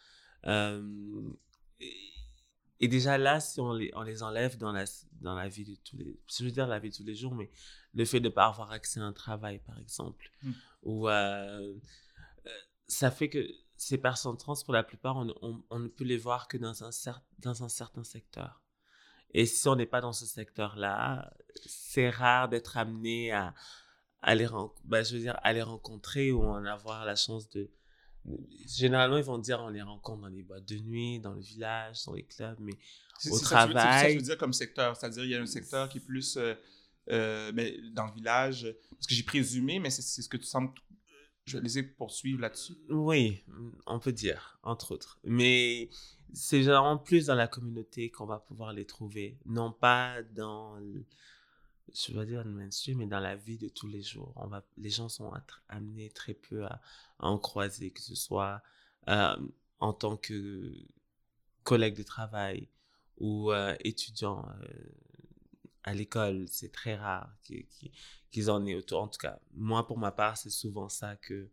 et 2.78 2.88
déjà 2.88 3.16
là, 3.18 3.40
si 3.40 3.60
on 3.60 3.72
les, 3.72 3.90
on 3.94 4.02
les 4.02 4.22
enlève 4.22 4.58
dans 4.58 4.72
la, 4.72 4.84
dans 5.20 5.34
la 5.34 5.48
vie 5.48 5.64
de 5.64 5.74
tous 5.76 5.96
les... 5.96 6.18
Je 6.28 6.44
veux 6.44 6.50
dire 6.50 6.66
la 6.66 6.78
vie 6.78 6.90
de 6.90 6.96
tous 6.96 7.04
les 7.04 7.14
jours, 7.14 7.34
mais 7.34 7.50
le 7.94 8.04
fait 8.04 8.20
de 8.20 8.28
ne 8.28 8.32
pas 8.34 8.46
avoir 8.46 8.70
accès 8.72 9.00
à 9.00 9.04
un 9.04 9.12
travail, 9.12 9.60
par 9.60 9.78
exemple, 9.78 10.30
Mm. 10.42 10.52
ou 10.82 11.08
euh, 11.08 11.74
euh, 12.46 12.50
ça 12.86 13.10
fait 13.10 13.30
que 13.30 13.48
ces 13.78 13.98
personnes 13.98 14.36
trans, 14.36 14.54
pour 14.64 14.74
la 14.74 14.82
plupart, 14.82 15.16
on, 15.16 15.34
on, 15.42 15.62
on 15.70 15.78
ne 15.78 15.88
peut 15.88 16.04
les 16.04 16.18
voir 16.18 16.48
que 16.48 16.56
dans 16.58 16.84
un, 16.84 16.90
cer- 16.90 17.22
dans 17.38 17.62
un 17.64 17.68
certain 17.68 18.04
secteur. 18.04 18.62
Et 19.30 19.44
si 19.44 19.66
on 19.68 19.76
n'est 19.76 19.86
pas 19.86 20.00
dans 20.00 20.12
ce 20.12 20.24
secteur-là, 20.26 21.34
c'est 21.66 22.10
rare 22.10 22.48
d'être 22.48 22.76
amené 22.76 23.32
à, 23.32 23.54
ren- 24.46 24.72
ben, 24.84 25.04
je 25.04 25.14
veux 25.14 25.20
dire, 25.20 25.38
les 25.52 25.62
rencontrer 25.62 26.32
ou 26.32 26.42
en 26.42 26.64
avoir 26.64 27.04
la 27.04 27.14
chance 27.16 27.48
de... 27.50 27.70
Généralement, 28.66 29.18
ils 29.18 29.22
vont 29.24 29.38
dire 29.38 29.60
on 29.60 29.68
les 29.68 29.82
rencontre 29.82 30.22
dans 30.22 30.28
les 30.28 30.42
boîtes 30.42 30.64
de 30.64 30.76
nuit, 30.78 31.20
dans 31.20 31.32
le 31.32 31.40
village, 31.40 32.04
dans 32.06 32.14
les 32.14 32.24
clubs, 32.24 32.56
mais 32.58 32.72
au 32.72 32.76
veux- 32.76 33.38
c'est 33.38 33.44
ça 33.44 33.66
que 33.66 33.70
travail. 33.72 34.12
je 34.12 34.16
veux 34.16 34.22
dire 34.24 34.36
comme 34.38 34.52
secteur. 34.52 34.96
C'est-à-dire, 34.96 35.24
il 35.24 35.30
y 35.30 35.34
a 35.36 35.40
un 35.40 35.46
secteur 35.46 35.88
qui 35.88 35.98
est 35.98 36.00
plus 36.00 36.36
euh, 36.36 36.54
euh, 37.10 37.52
mais 37.54 37.78
dans 37.92 38.06
le 38.06 38.12
village. 38.12 38.66
Parce 38.90 39.06
que 39.06 39.14
j'ai 39.14 39.22
présumé, 39.22 39.78
mais 39.78 39.90
c'est 39.90 40.02
ce 40.02 40.28
que 40.28 40.36
tu 40.36 40.44
sembles. 40.46 40.72
Je 41.44 41.58
vais 41.58 41.62
laisser 41.62 41.84
poursuivre 41.84 42.40
là-dessus. 42.40 42.74
Oui, 42.90 43.44
on 43.86 44.00
peut 44.00 44.12
dire, 44.12 44.58
entre 44.64 44.90
autres. 44.90 45.20
Mais 45.22 45.88
c'est 46.32 46.62
généralement 46.64 46.98
plus 46.98 47.26
dans 47.26 47.36
la 47.36 47.46
communauté 47.46 48.10
qu'on 48.10 48.26
va 48.26 48.40
pouvoir 48.40 48.72
les 48.72 48.84
trouver, 48.86 49.38
non 49.46 49.70
pas 49.70 50.24
dans, 50.34 50.76
je 51.94 52.12
dois 52.12 52.24
dire 52.24 52.44
mainstream, 52.44 52.98
mais 52.98 53.06
dans 53.06 53.20
la 53.20 53.36
vie 53.36 53.58
de 53.58 53.68
tous 53.68 53.86
les 53.86 54.02
jours. 54.02 54.32
On 54.36 54.46
va, 54.46 54.64
les 54.76 54.90
gens 54.90 55.08
sont 55.08 55.32
amenés 55.68 56.10
très 56.10 56.34
peu 56.34 56.64
à, 56.64 56.80
en 57.18 57.38
croiser, 57.38 57.90
que 57.90 58.00
ce 58.00 58.14
soit 58.14 58.62
euh, 59.08 59.36
en 59.80 59.92
tant 59.92 60.16
que 60.16 60.72
collègue 61.64 61.96
de 61.96 62.02
travail 62.02 62.68
ou 63.18 63.52
euh, 63.52 63.74
étudiant 63.80 64.46
euh, 64.62 64.66
à 65.84 65.94
l'école. 65.94 66.46
C'est 66.48 66.72
très 66.72 66.96
rare 66.96 67.30
qu'ils 68.30 68.50
en 68.50 68.66
aient 68.66 68.74
autour. 68.74 69.02
En 69.02 69.08
tout 69.08 69.18
cas, 69.18 69.38
moi, 69.54 69.86
pour 69.86 69.98
ma 69.98 70.12
part, 70.12 70.36
c'est 70.36 70.50
souvent 70.50 70.88
ça 70.88 71.16
que 71.16 71.50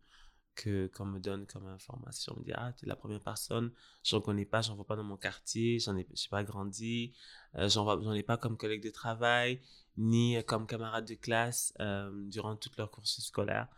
qu'on 0.62 1.04
me 1.04 1.18
donne 1.18 1.46
comme 1.46 1.66
information. 1.66 2.34
On 2.36 2.40
me 2.40 2.44
dit, 2.44 2.52
ah, 2.54 2.72
tu 2.76 2.84
es 2.84 2.88
la 2.88 2.96
première 2.96 3.20
personne, 3.20 3.72
je 4.02 4.16
ne 4.16 4.20
connais 4.20 4.44
pas, 4.44 4.60
j'en 4.60 4.76
vois 4.76 4.86
pas 4.86 4.96
dans 4.96 5.04
mon 5.04 5.16
quartier, 5.16 5.78
j'en 5.78 5.96
ai, 5.96 6.06
pas 6.30 6.44
grandi, 6.44 7.12
euh, 7.56 7.68
j'en 7.68 8.00
j'en 8.00 8.12
ai 8.12 8.22
pas 8.22 8.36
comme 8.36 8.56
collègue 8.56 8.82
de 8.82 8.90
travail, 8.90 9.60
ni 9.96 10.42
comme 10.44 10.66
camarade 10.66 11.06
de 11.06 11.14
classe 11.14 11.72
euh, 11.80 12.10
durant 12.28 12.56
toute 12.56 12.76
leur 12.76 12.90
cursus 12.90 13.24
scolaire. 13.26 13.68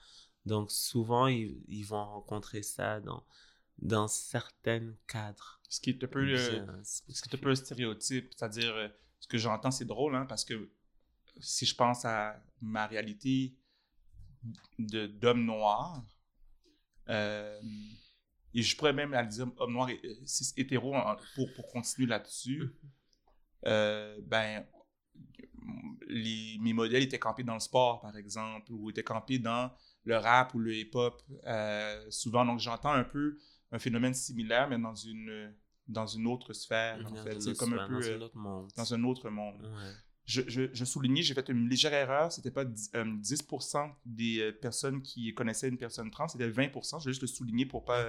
Donc, 0.47 0.71
souvent, 0.71 1.27
ils, 1.27 1.61
ils 1.69 1.85
vont 1.85 2.05
rencontrer 2.05 2.63
ça 2.63 3.01
dans, 3.01 3.25
dans 3.79 4.09
certains 4.09 4.93
cadres. 5.07 5.61
Ce 5.69 5.81
qui 5.81 5.91
est 5.91 6.05
un 6.05 6.07
peu, 6.07 6.21
euh, 6.21 6.65
ce 6.83 7.03
qui 7.23 7.29
est 7.31 7.35
un 7.35 7.39
peu 7.43 7.55
stéréotype. 7.55 8.33
C'est-à-dire, 8.37 8.75
euh, 8.75 8.89
ce 9.21 9.29
que 9.29 9.39
j'entends, 9.39 9.71
c'est 9.71 9.85
drôle, 9.85 10.15
hein, 10.15 10.27
parce 10.27 10.45
que 10.45 10.71
si 11.41 11.67
je 11.67 11.75
pense 11.75 12.05
à 12.05 12.43
ma 12.63 12.87
réalité 12.87 13.55
de- 14.79 15.07
d'homme 15.07 15.45
noir, 15.45 16.05
euh, 17.09 17.61
et 18.55 18.63
je 18.63 18.77
pourrais 18.77 18.93
même 18.93 19.11
la 19.13 19.25
dire 19.25 19.47
homme 19.59 19.73
noir 19.73 19.91
et 19.91 20.01
hétéro 20.57 20.95
pour, 21.35 21.53
pour 21.55 21.69
continuer 21.69 22.09
là-dessus, 22.09 22.73
euh, 23.67 24.19
ben, 24.23 24.67
les, 26.09 26.59
mes 26.61 26.73
modèles 26.73 27.03
étaient 27.03 27.19
campés 27.19 27.43
dans 27.43 27.55
le 27.55 27.61
sport, 27.61 28.01
par 28.01 28.17
exemple, 28.17 28.73
ou 28.73 28.91
étaient 28.91 29.03
campés 29.03 29.39
dans 29.39 29.71
le 30.05 30.17
rap 30.17 30.55
ou 30.55 30.59
le 30.61 30.75
hip-hop, 30.75 31.21
euh, 31.47 32.05
souvent. 32.11 32.45
Donc, 32.45 32.61
j'entends 32.61 32.93
un 32.93 33.05
peu 33.05 33.39
un 33.73 33.79
phénomène 33.79 34.15
similaire, 34.15 34.69
mais 34.69 34.79
dans 34.79 34.95
une, 34.95 35.53
dans 35.89 36.07
une 36.07 36.27
autre 36.29 36.53
sphère, 36.53 37.05
en 37.07 37.11
Dans 37.11 37.17
fait. 37.25 37.37
un 37.37 37.41
C'est 37.41 37.51
autre- 37.51 37.59
comme 37.59 37.73
un 37.75 37.77
dans 37.79 37.89
peu 37.89 37.95
un 37.97 38.03
euh, 38.03 38.21
autre 38.21 38.37
monde. 38.37 38.69
dans 38.77 38.95
un 38.95 39.03
autre 39.05 39.31
monde. 39.31 39.61
Ouais. 39.63 39.93
Je, 40.25 40.43
je, 40.49 40.63
je 40.73 40.85
soulignais, 40.85 41.23
j'ai 41.23 41.35
fait 41.35 41.49
une 41.49 41.69
légère 41.69 41.93
erreur, 41.95 42.33
c'était 42.33 42.51
pas 42.51 42.65
10, 42.65 42.91
euh, 42.97 43.05
10% 43.05 43.93
des 44.05 44.41
euh, 44.41 44.53
personnes 44.53 45.01
qui 45.03 45.33
connaissaient 45.35 45.69
une 45.69 45.79
personne 45.79 46.11
trans, 46.11 46.27
c'était 46.29 46.49
20%, 46.51 46.99
je 47.01 47.05
vais 47.07 47.13
juste 47.13 47.23
le 47.23 47.29
souligner 47.29 47.65
pour 47.67 47.85
pas... 47.85 48.09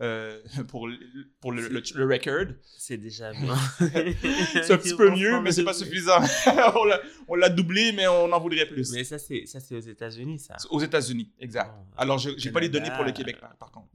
euh, 0.00 0.40
pour 0.68 0.88
le, 0.88 0.98
pour 1.40 1.52
le, 1.52 1.68
le, 1.68 1.82
le 1.94 2.04
record. 2.06 2.54
C'est 2.78 2.96
déjà 2.96 3.32
bien. 3.34 3.54
C'est 3.78 4.70
un 4.72 4.78
petit 4.78 4.96
peu 4.96 5.10
mieux, 5.10 5.40
mais 5.40 5.52
c'est 5.52 5.64
pas 5.64 5.74
suffisant. 5.74 6.20
on 7.28 7.34
l'a- 7.34 7.48
doublé, 7.50 7.92
mais 7.92 8.06
on 8.08 8.32
en 8.32 8.40
voudrait 8.40 8.66
plus. 8.66 8.92
Mais 8.92 9.04
ça, 9.04 9.18
c'est 9.18 9.46
ça, 9.46 9.60
c'est 9.60 9.74
aux 9.76 9.80
États-Unis, 9.80 10.38
ça. 10.38 10.56
Aux 10.70 10.80
États-Unis, 10.80 11.32
exact. 11.38 11.70
Bon, 11.70 11.86
Alors, 11.96 12.18
je 12.18 12.30
j'ai 12.36 12.50
pas 12.50 12.60
les 12.60 12.68
données 12.68 12.90
pour 12.94 13.04
le 13.04 13.12
Québec, 13.12 13.38
par, 13.40 13.54
par 13.56 13.70
contre. 13.70 13.88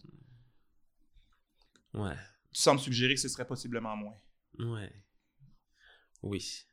Ouais. 1.94 2.16
Tu 2.54 2.62
sembles 2.62 2.80
suggérer 2.80 3.16
que 3.16 3.20
ce 3.22 3.30
serait 3.30 3.48
possiblement 3.48 3.96
moins. 3.96 4.16
Ouais. 4.60 4.92
Oui, 6.24 6.66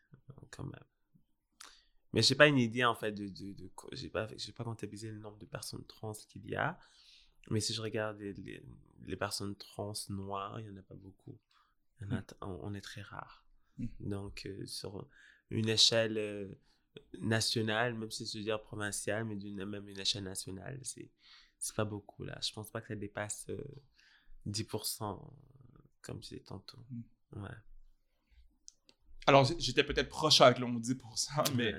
quand 0.51 0.65
même. 0.65 0.85
Mais 2.13 2.23
j'ai 2.23 2.35
pas 2.35 2.47
une 2.47 2.59
idée 2.59 2.85
en 2.85 2.95
fait 2.95 3.13
de, 3.13 3.29
de, 3.29 3.53
de 3.55 3.71
j'ai 3.93 4.09
pas 4.11 4.29
j'ai 4.37 4.53
pas 4.53 4.65
comptabilisé 4.65 5.11
le 5.11 5.19
nombre 5.19 5.39
de 5.39 5.47
personnes 5.47 5.85
trans 5.87 6.13
qu'il 6.29 6.47
y 6.47 6.55
a. 6.55 6.79
Mais 7.51 7.61
si 7.61 7.75
je 7.75 7.83
regarde 7.83 8.19
les, 8.19 8.33
les, 8.35 8.63
les 9.07 9.17
personnes 9.17 9.55
trans 9.57 9.93
noires, 10.09 10.61
il 10.61 10.67
y 10.67 10.71
en 10.71 10.77
a 10.77 10.83
pas 10.83 10.95
beaucoup. 10.95 11.39
A 12.11 12.21
t- 12.23 12.35
on, 12.41 12.59
on 12.63 12.75
est 12.75 12.81
très 12.81 13.03
rare. 13.03 13.45
Mm. 13.79 13.87
Donc 14.01 14.47
euh, 14.47 14.67
sur 14.67 15.07
une 15.51 15.69
échelle 15.69 16.19
euh, 16.19 16.49
nationale, 17.21 17.95
même 17.95 18.11
si 18.11 18.27
je 18.27 18.39
veux 18.39 18.45
dire 18.45 18.61
provinciale, 18.61 19.25
mais 19.25 19.37
d'une 19.37 19.65
même 19.65 19.89
une 19.89 20.01
échelle 20.01 20.25
nationale, 20.25 20.81
c'est 20.83 21.09
c'est 21.59 21.77
pas 21.77 21.85
beaucoup 21.85 22.25
là. 22.25 22.39
Je 22.43 22.53
pense 22.53 22.71
pas 22.71 22.81
que 22.81 22.89
ça 22.89 22.97
dépasse 22.97 23.47
euh, 23.51 23.63
10% 24.47 25.33
comme 26.01 26.17
je 26.23 26.29
disais 26.31 26.41
tantôt. 26.41 26.79
Mm. 26.91 27.43
Ouais. 27.45 27.51
Alors, 29.27 29.45
j'étais 29.59 29.85
peut-être 29.85 30.09
proche 30.09 30.41
avec 30.41 30.59
le 30.59 30.67
mot 30.67 30.81
10%, 30.81 31.45
mais. 31.55 31.75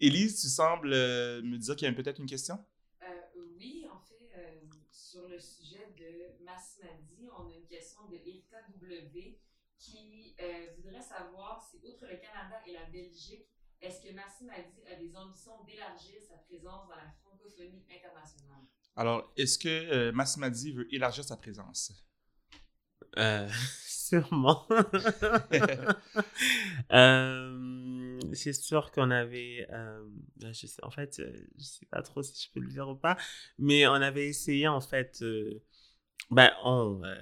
Élise, 0.00 0.40
tu 0.40 0.48
sembles 0.48 0.92
euh, 0.92 1.42
me 1.42 1.56
dire 1.58 1.74
qu'il 1.74 1.88
y 1.88 1.90
a 1.90 1.94
peut-être 1.94 2.20
une 2.20 2.26
question? 2.26 2.64
Euh, 3.02 3.06
oui, 3.56 3.84
en 3.90 3.98
fait, 3.98 4.30
euh, 4.36 4.60
sur 4.92 5.26
le 5.28 5.40
sujet 5.40 5.88
de 6.58 6.64
Massimadi, 6.64 7.30
on 7.36 7.46
a 7.48 7.52
une 7.54 7.66
question 7.66 8.00
de 8.08 8.16
Erika 8.16 8.56
W 8.68 9.38
qui 9.78 10.36
euh, 10.42 10.66
voudrait 10.76 11.02
savoir 11.02 11.62
si, 11.70 11.78
outre 11.86 12.06
le 12.10 12.16
Canada 12.16 12.56
et 12.66 12.72
la 12.72 12.84
Belgique, 12.90 13.46
est-ce 13.82 14.00
que 14.00 14.12
Massimadi 14.12 14.82
a 14.90 14.96
des 14.96 15.14
ambitions 15.16 15.64
d'élargir 15.64 16.20
sa 16.28 16.36
présence 16.38 16.88
dans 16.88 16.96
la 16.96 17.12
francophonie 17.22 17.84
internationale? 17.94 18.66
Alors, 18.96 19.32
est-ce 19.36 19.58
que 19.58 19.68
euh, 19.68 20.12
Massimadi 20.12 20.72
veut 20.72 20.92
élargir 20.92 21.24
sa 21.24 21.36
présence? 21.36 21.92
Euh, 23.18 23.48
sûrement. 23.86 24.66
Euh, 26.92 28.18
c'est 28.32 28.52
sûr 28.54 28.90
qu'on 28.92 29.10
avait, 29.10 29.66
euh, 29.70 30.06
ben, 30.36 30.52
je 30.54 30.66
sais, 30.66 30.82
en 30.84 30.90
fait, 30.90 31.20
je 31.58 31.62
sais 31.64 31.86
pas 31.86 32.02
trop 32.02 32.22
si 32.22 32.46
je 32.46 32.52
peux 32.52 32.60
le 32.60 32.68
dire 32.68 32.88
ou 32.88 32.94
pas, 32.96 33.16
mais 33.58 33.86
on 33.86 33.92
avait 33.94 34.26
essayé 34.28 34.68
en 34.68 34.80
fait, 34.80 35.18
euh, 35.22 35.62
ben 36.30 36.52
on, 36.64 37.02
euh, 37.04 37.14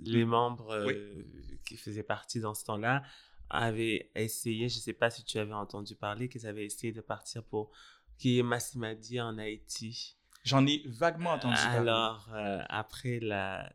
les 0.00 0.24
membres 0.24 0.70
euh, 0.72 1.24
qui 1.64 1.76
faisaient 1.76 2.02
partie 2.02 2.40
dans 2.40 2.54
ce 2.54 2.64
temps-là 2.64 3.02
avaient 3.48 4.10
essayé, 4.14 4.68
je 4.68 4.78
sais 4.78 4.92
pas 4.92 5.10
si 5.10 5.24
tu 5.24 5.38
avais 5.38 5.52
entendu 5.54 5.94
parler, 5.94 6.28
qu'ils 6.28 6.46
avaient 6.46 6.64
essayé 6.66 6.92
de 6.92 7.00
partir 7.00 7.42
pour 7.44 7.70
qu'il 8.18 8.32
y 8.32 8.38
ait 8.38 8.42
Massimadi 8.42 9.20
en 9.20 9.38
Haïti. 9.38 10.16
J'en 10.44 10.66
ai 10.66 10.82
vaguement 10.86 11.30
entendu 11.32 11.56
parler. 11.56 11.78
Alors, 11.78 12.28
euh, 12.34 12.62
après 12.68 13.20
la. 13.20 13.72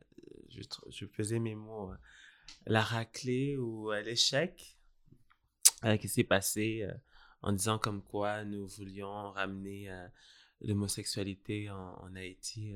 Je, 0.49 0.61
je 0.89 1.05
faisais 1.05 1.39
mes 1.39 1.55
mots. 1.55 1.91
euh, 1.91 1.95
la 2.65 2.81
raclée 2.81 3.57
ou 3.57 3.91
euh, 3.91 4.01
l'échec 4.01 4.77
euh, 5.85 5.97
qui 5.97 6.07
s'est 6.09 6.23
passé 6.25 6.83
euh, 6.83 6.93
en 7.41 7.53
disant 7.53 7.79
comme 7.79 8.03
quoi 8.03 8.43
nous 8.43 8.67
voulions 8.67 9.31
ramener 9.31 9.89
euh, 9.89 10.07
l'homosexualité 10.61 11.69
en, 11.69 11.95
en 12.03 12.15
Haïti. 12.15 12.75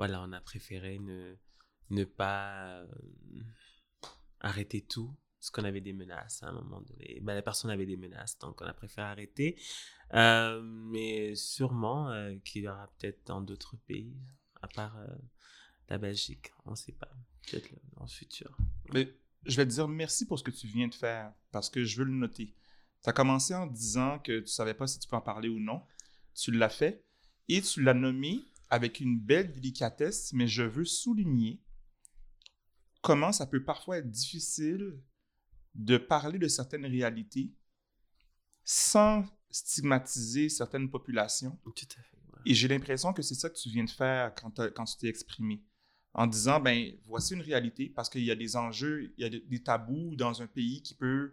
Voilà, 0.00 0.22
on 0.22 0.32
a 0.32 0.40
préféré 0.40 0.98
ne, 0.98 1.36
ne 1.90 2.04
pas 2.04 2.78
euh, 2.78 2.86
arrêter 4.40 4.80
tout. 4.80 5.14
Parce 5.38 5.50
qu'on 5.50 5.64
avait 5.64 5.82
des 5.82 5.92
menaces 5.92 6.42
à 6.42 6.48
un 6.48 6.52
moment 6.52 6.80
donné. 6.80 7.20
Ben, 7.20 7.34
la 7.34 7.42
personne 7.42 7.70
avait 7.70 7.84
des 7.84 7.98
menaces, 7.98 8.38
donc 8.38 8.62
on 8.62 8.64
a 8.64 8.72
préféré 8.72 9.06
arrêter. 9.06 9.60
Euh, 10.14 10.62
mais 10.62 11.34
sûrement 11.34 12.10
euh, 12.10 12.34
qu'il 12.46 12.62
y 12.62 12.68
aura 12.68 12.90
peut-être 12.96 13.26
dans 13.26 13.42
d'autres 13.42 13.76
pays, 13.86 14.16
à 14.62 14.68
part 14.68 14.96
la 15.90 15.98
Belgique, 15.98 16.50
on 16.64 16.70
ne 16.70 16.76
sait 16.76 16.92
pas. 16.92 17.10
Peut-être 17.42 17.68
dans 17.94 18.04
le 18.04 18.08
futur. 18.08 18.56
Mais 18.94 19.14
je 19.44 19.56
vais 19.56 19.66
te 19.66 19.70
dire 19.70 19.86
merci 19.86 20.26
pour 20.26 20.38
ce 20.38 20.44
que 20.44 20.50
tu 20.50 20.66
viens 20.66 20.88
de 20.88 20.94
faire, 20.94 21.30
parce 21.50 21.68
que 21.68 21.84
je 21.84 21.98
veux 21.98 22.06
le 22.06 22.14
noter. 22.14 22.54
Tu 23.02 23.10
as 23.10 23.12
commencé 23.12 23.54
en 23.54 23.66
disant 23.66 24.18
que 24.18 24.40
tu 24.40 24.48
savais 24.48 24.74
pas 24.74 24.86
si 24.86 24.98
tu 24.98 25.08
peux 25.08 25.16
en 25.16 25.20
parler 25.20 25.50
ou 25.50 25.58
non. 25.58 25.82
Tu 26.34 26.52
l'as 26.52 26.70
fait 26.70 27.04
et 27.48 27.60
tu 27.60 27.82
l'as 27.82 27.94
nommé 27.94 28.49
avec 28.70 29.00
une 29.00 29.18
belle 29.18 29.52
délicatesse, 29.52 30.32
mais 30.32 30.46
je 30.46 30.62
veux 30.62 30.84
souligner 30.84 31.60
comment 33.02 33.32
ça 33.32 33.46
peut 33.46 33.64
parfois 33.64 33.98
être 33.98 34.10
difficile 34.10 34.98
de 35.74 35.96
parler 35.98 36.38
de 36.38 36.48
certaines 36.48 36.86
réalités 36.86 37.52
sans 38.64 39.24
stigmatiser 39.50 40.48
certaines 40.48 40.90
populations. 40.90 41.58
Tout 41.64 41.72
à 41.98 42.02
fait. 42.02 42.16
ouais. 42.16 42.40
Et 42.46 42.54
j'ai 42.54 42.68
l'impression 42.68 43.12
que 43.12 43.22
c'est 43.22 43.34
ça 43.34 43.48
que 43.50 43.56
tu 43.58 43.68
viens 43.70 43.84
de 43.84 43.90
faire 43.90 44.34
quand, 44.34 44.50
tu 44.84 44.96
t'es 44.98 45.08
exprimé. 45.08 45.62
en 46.12 46.26
disant, 46.26 46.58
ben, 46.60 46.92
voici 47.04 47.34
une 47.34 47.40
réalité, 47.40 47.88
parce 47.88 48.08
qu'il 48.10 48.24
y 48.24 48.30
a 48.32 48.34
des 48.36 48.56
enjeux, 48.56 49.12
il 49.16 49.22
y 49.22 49.24
a 49.24 49.30
des 49.30 49.62
tabous 49.62 50.16
dans 50.16 50.42
un 50.42 50.46
pays 50.48 50.82
qui 50.82 50.94
peut, 50.94 51.32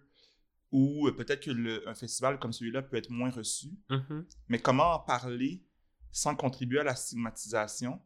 ou 0.71 1.09
peut-être 1.17 1.43
que 1.45 1.87
un 1.87 1.95
festival 1.95 2.37
comme 2.39 2.53
celui-là 2.53 2.83
peut 2.83 2.95
être 2.97 3.09
moins 3.09 3.31
reçu, 3.31 3.69
Mhm. 3.89 4.25
mais 4.49 4.59
comment 4.59 4.93
en 4.93 4.99
parler 4.99 5.63
sans 6.11 6.35
contribuer 6.35 6.79
à 6.79 6.83
la 6.83 6.95
stigmatisation? 6.95 8.01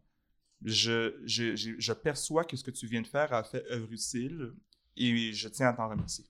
Je, 0.64 1.20
je, 1.26 1.56
je, 1.56 1.72
je 1.80 1.93
perçois 1.93 2.45
que 2.45 2.56
ce 2.56 2.64
que 2.64 2.72
tu 2.72 2.86
viens 2.86 3.02
de 3.02 3.08
faire 3.08 3.34
a 3.34 3.43
fait 3.43 3.66
œuvre 3.72 3.91
utile 3.91 4.54
et 4.95 5.34
je 5.34 5.47
tiens 5.49 5.70
à 5.70 5.74
t'en 5.74 5.89
remercier. 5.89 6.26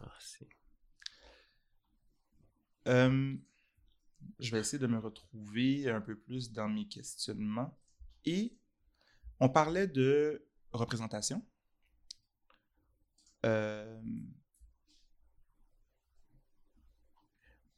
Merci. 0.00 0.46
Euh, 2.88 3.36
je 4.38 4.50
vais 4.50 4.60
essayer 4.60 4.78
de 4.78 4.86
me 4.86 4.98
retrouver 4.98 5.88
un 5.90 6.00
peu 6.00 6.16
plus 6.16 6.52
dans 6.52 6.68
mes 6.68 6.86
questionnements. 6.86 7.78
Et 8.24 8.56
on 9.40 9.48
parlait 9.48 9.86
de 9.86 10.46
représentation. 10.72 11.44
Euh, 13.44 14.02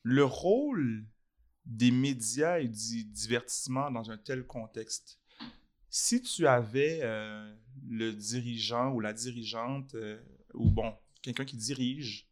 le 0.03 0.25
rôle 0.25 1.07
des 1.69 1.91
médias 1.91 2.59
et 2.59 2.67
du 2.67 3.05
divertissement 3.05 3.91
dans 3.91 4.11
un 4.11 4.17
tel 4.17 4.47
contexte. 4.47 5.21
Si 5.91 6.23
tu 6.23 6.47
avais 6.47 7.01
euh, 7.03 7.55
le 7.89 8.13
dirigeant 8.13 8.91
ou 8.93 9.01
la 9.01 9.13
dirigeante, 9.13 9.95
euh, 9.95 10.19
ou 10.55 10.71
bon, 10.71 10.95
quelqu'un 11.21 11.45
qui 11.45 11.59
dirige 11.59 12.27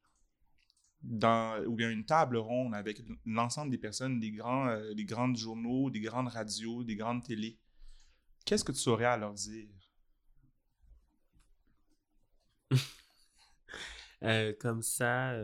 dans, 1.02 1.62
ou 1.66 1.74
bien 1.74 1.90
une 1.90 2.06
table 2.06 2.38
ronde 2.38 2.74
avec 2.74 3.02
l'ensemble 3.26 3.70
des 3.70 3.78
personnes, 3.78 4.18
des 4.20 4.30
grands, 4.30 4.68
euh, 4.68 4.94
des 4.94 5.04
grandes 5.04 5.36
journaux, 5.36 5.90
des 5.90 6.00
grandes 6.00 6.28
radios, 6.28 6.82
des 6.82 6.96
grandes 6.96 7.22
télés, 7.22 7.58
qu'est-ce 8.46 8.64
que 8.64 8.72
tu 8.72 8.88
aurais 8.88 9.04
à 9.04 9.18
leur 9.18 9.34
dire? 9.34 9.68
Comme 14.60 14.82
ça, 14.82 15.38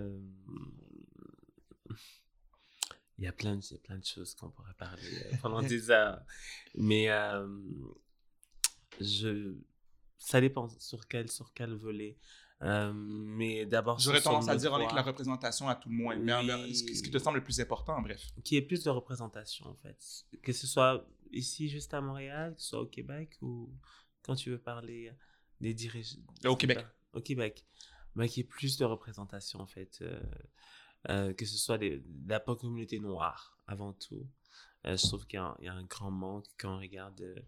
il 3.22 3.26
y 3.26 3.28
a 3.28 3.32
plein 3.32 3.56
de, 3.56 3.76
plein 3.78 3.98
de 3.98 4.04
choses 4.04 4.34
qu'on 4.34 4.50
pourrait 4.50 4.74
parler 4.74 5.02
euh, 5.26 5.36
pendant 5.40 5.62
des 5.74 5.90
heures. 5.90 6.20
Mais 6.74 7.08
euh, 7.08 7.46
je, 9.00 9.54
ça 10.18 10.40
dépend 10.40 10.68
sur 10.78 11.06
quel, 11.08 11.30
sur 11.30 11.52
quel 11.52 11.72
volet. 11.74 12.16
Euh, 12.62 12.92
mais 12.94 13.66
d'abord, 13.66 13.98
J'aurais 13.98 14.20
tendance 14.20 14.48
à 14.48 14.54
dire 14.56 14.72
avec 14.74 14.92
la 14.92 15.02
représentation 15.02 15.68
à 15.68 15.74
tout 15.74 15.88
le 15.88 15.96
moins. 15.96 16.16
Mais 16.16 16.32
en- 16.32 16.42
Oui. 16.62 16.74
ce 16.76 16.84
qui 16.84 16.94
ce 16.94 17.02
qui 17.02 17.10
te 17.10 17.18
semble 17.18 17.38
le 17.38 17.44
plus 17.44 17.58
important, 17.60 18.00
bref. 18.00 18.20
Qu'il 18.44 18.54
y 18.56 18.58
ait 18.58 18.62
plus 18.62 18.84
de 18.84 18.90
représentation, 18.90 19.66
en 19.66 19.74
fait. 19.76 19.98
Que 20.42 20.52
ce 20.52 20.66
soit 20.66 21.04
ici, 21.32 21.68
juste 21.68 21.92
à 21.94 22.00
Montréal, 22.00 22.54
que 22.54 22.60
ce 22.62 22.68
soit 22.68 22.80
au 22.80 22.86
Québec, 22.86 23.36
ou 23.40 23.68
quand 24.22 24.36
tu 24.36 24.50
veux 24.50 24.58
parler 24.58 25.12
des 25.60 25.74
dirigeants. 25.74 26.20
Au 26.44 26.54
Québec. 26.56 26.86
Au 27.12 27.20
Québec. 27.20 27.64
Mais 28.14 28.28
qu'il 28.28 28.42
y 28.42 28.46
ait 28.46 28.48
plus 28.48 28.76
de 28.76 28.84
représentation, 28.84 29.58
en 29.60 29.66
fait. 29.66 29.98
euh, 30.02 30.20
euh, 31.08 31.34
que 31.34 31.44
ce 31.44 31.56
soit 31.56 31.80
la 32.26 32.40
communauté 32.40 33.00
noire, 33.00 33.58
avant 33.66 33.92
tout. 33.92 34.26
Euh, 34.86 34.96
je 34.96 35.06
trouve 35.06 35.26
qu'il 35.26 35.38
y, 35.60 35.68
a 35.68 35.74
un- 35.74 35.84
grand 35.84 36.10
manque 36.10 36.46
quand 36.58 36.76
on 36.76 36.78
regarde 36.78 37.20
euh, 37.20 37.40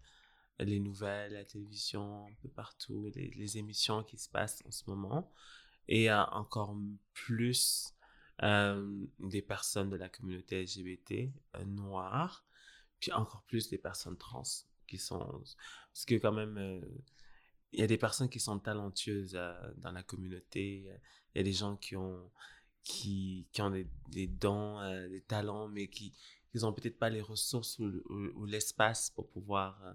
les 0.59 0.79
nouvelles, 0.79 1.33
la 1.33 1.45
télévision, 1.45 2.25
un 2.27 2.33
peu 2.41 2.49
partout, 2.49 3.09
les, 3.15 3.57
émissions 3.57 4.03
qui 4.03 4.17
se 4.17 4.29
passent 4.29 4.61
en 4.65 4.71
ce 4.71 4.83
moment. 4.89 5.31
Et 5.87 6.11
encore 6.11 6.75
plus 7.13 7.93
des 8.41 9.41
personnes 9.41 9.89
de 9.89 9.95
la 9.95 10.09
communauté 10.09 10.63
LGBT 10.63 11.31
noire, 11.67 12.43
puis 12.99 13.11
encore 13.11 13.43
plus 13.43 13.69
des 13.69 13.77
personnes 13.77 14.17
trans 14.17 14.43
qui 14.87 14.97
sont... 14.97 15.43
Parce 15.93 16.05
que 16.05 16.15
quand 16.15 16.31
même, 16.31 16.81
il 17.71 17.79
y 17.79 17.83
a 17.83 17.87
des 17.87 17.99
personnes 17.99 18.29
qui 18.29 18.39
sont 18.39 18.57
talentueuses 18.57 19.39
dans 19.77 19.91
la 19.91 20.01
communauté, 20.01 20.89
il 21.35 21.37
y 21.37 21.39
a 21.39 21.43
des 21.43 21.53
gens 21.53 21.77
qui 21.77 21.95
ont, 21.95 22.31
qui, 22.85 23.47
qui 23.51 23.61
ont 23.63 23.71
des, 23.71 23.87
des 24.09 24.27
dons, 24.27 24.79
euh, 24.79 25.09
des 25.09 25.21
talents, 25.21 25.67
mais 25.67 25.89
qui 25.89 26.13
ils 26.53 26.65
ont 26.65 26.71
peut-être 26.71 26.97
pas 26.99 27.09
les 27.09 27.21
ressources 27.21 27.79
ou, 27.79 27.91
ou- 28.09 28.45
l'espace 28.45 29.09
pour 29.09 29.29
pouvoir 29.29 29.83
euh, 29.83 29.93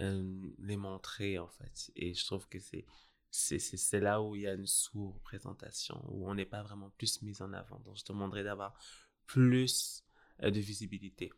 euh, 0.00 0.52
les 0.60 0.76
montrer, 0.76 1.38
en 1.40 1.48
fait. 1.48 1.90
Et 1.96 2.14
je 2.14 2.24
trouve 2.24 2.48
que 2.48 2.60
c'est 2.60 2.86
c'est 3.32 4.00
là 4.00 4.22
où 4.22 4.36
il 4.36 4.42
y 4.42 4.46
a 4.48 4.54
une 4.54 4.66
sous-représentation, 4.66 6.00
où 6.08 6.30
on 6.30 6.34
n'est 6.34 6.46
pas 6.46 6.62
vraiment 6.62 6.90
plus 6.96 7.20
mis 7.22 7.42
en 7.42 7.52
avant. 7.52 7.80
Donc, 7.80 7.96
je 7.98 8.04
te 8.04 8.12
demanderais 8.12 8.44
d'avoir 8.44 8.78
plus 9.26 10.04
de 10.40 10.60
visibilité. 10.60 11.32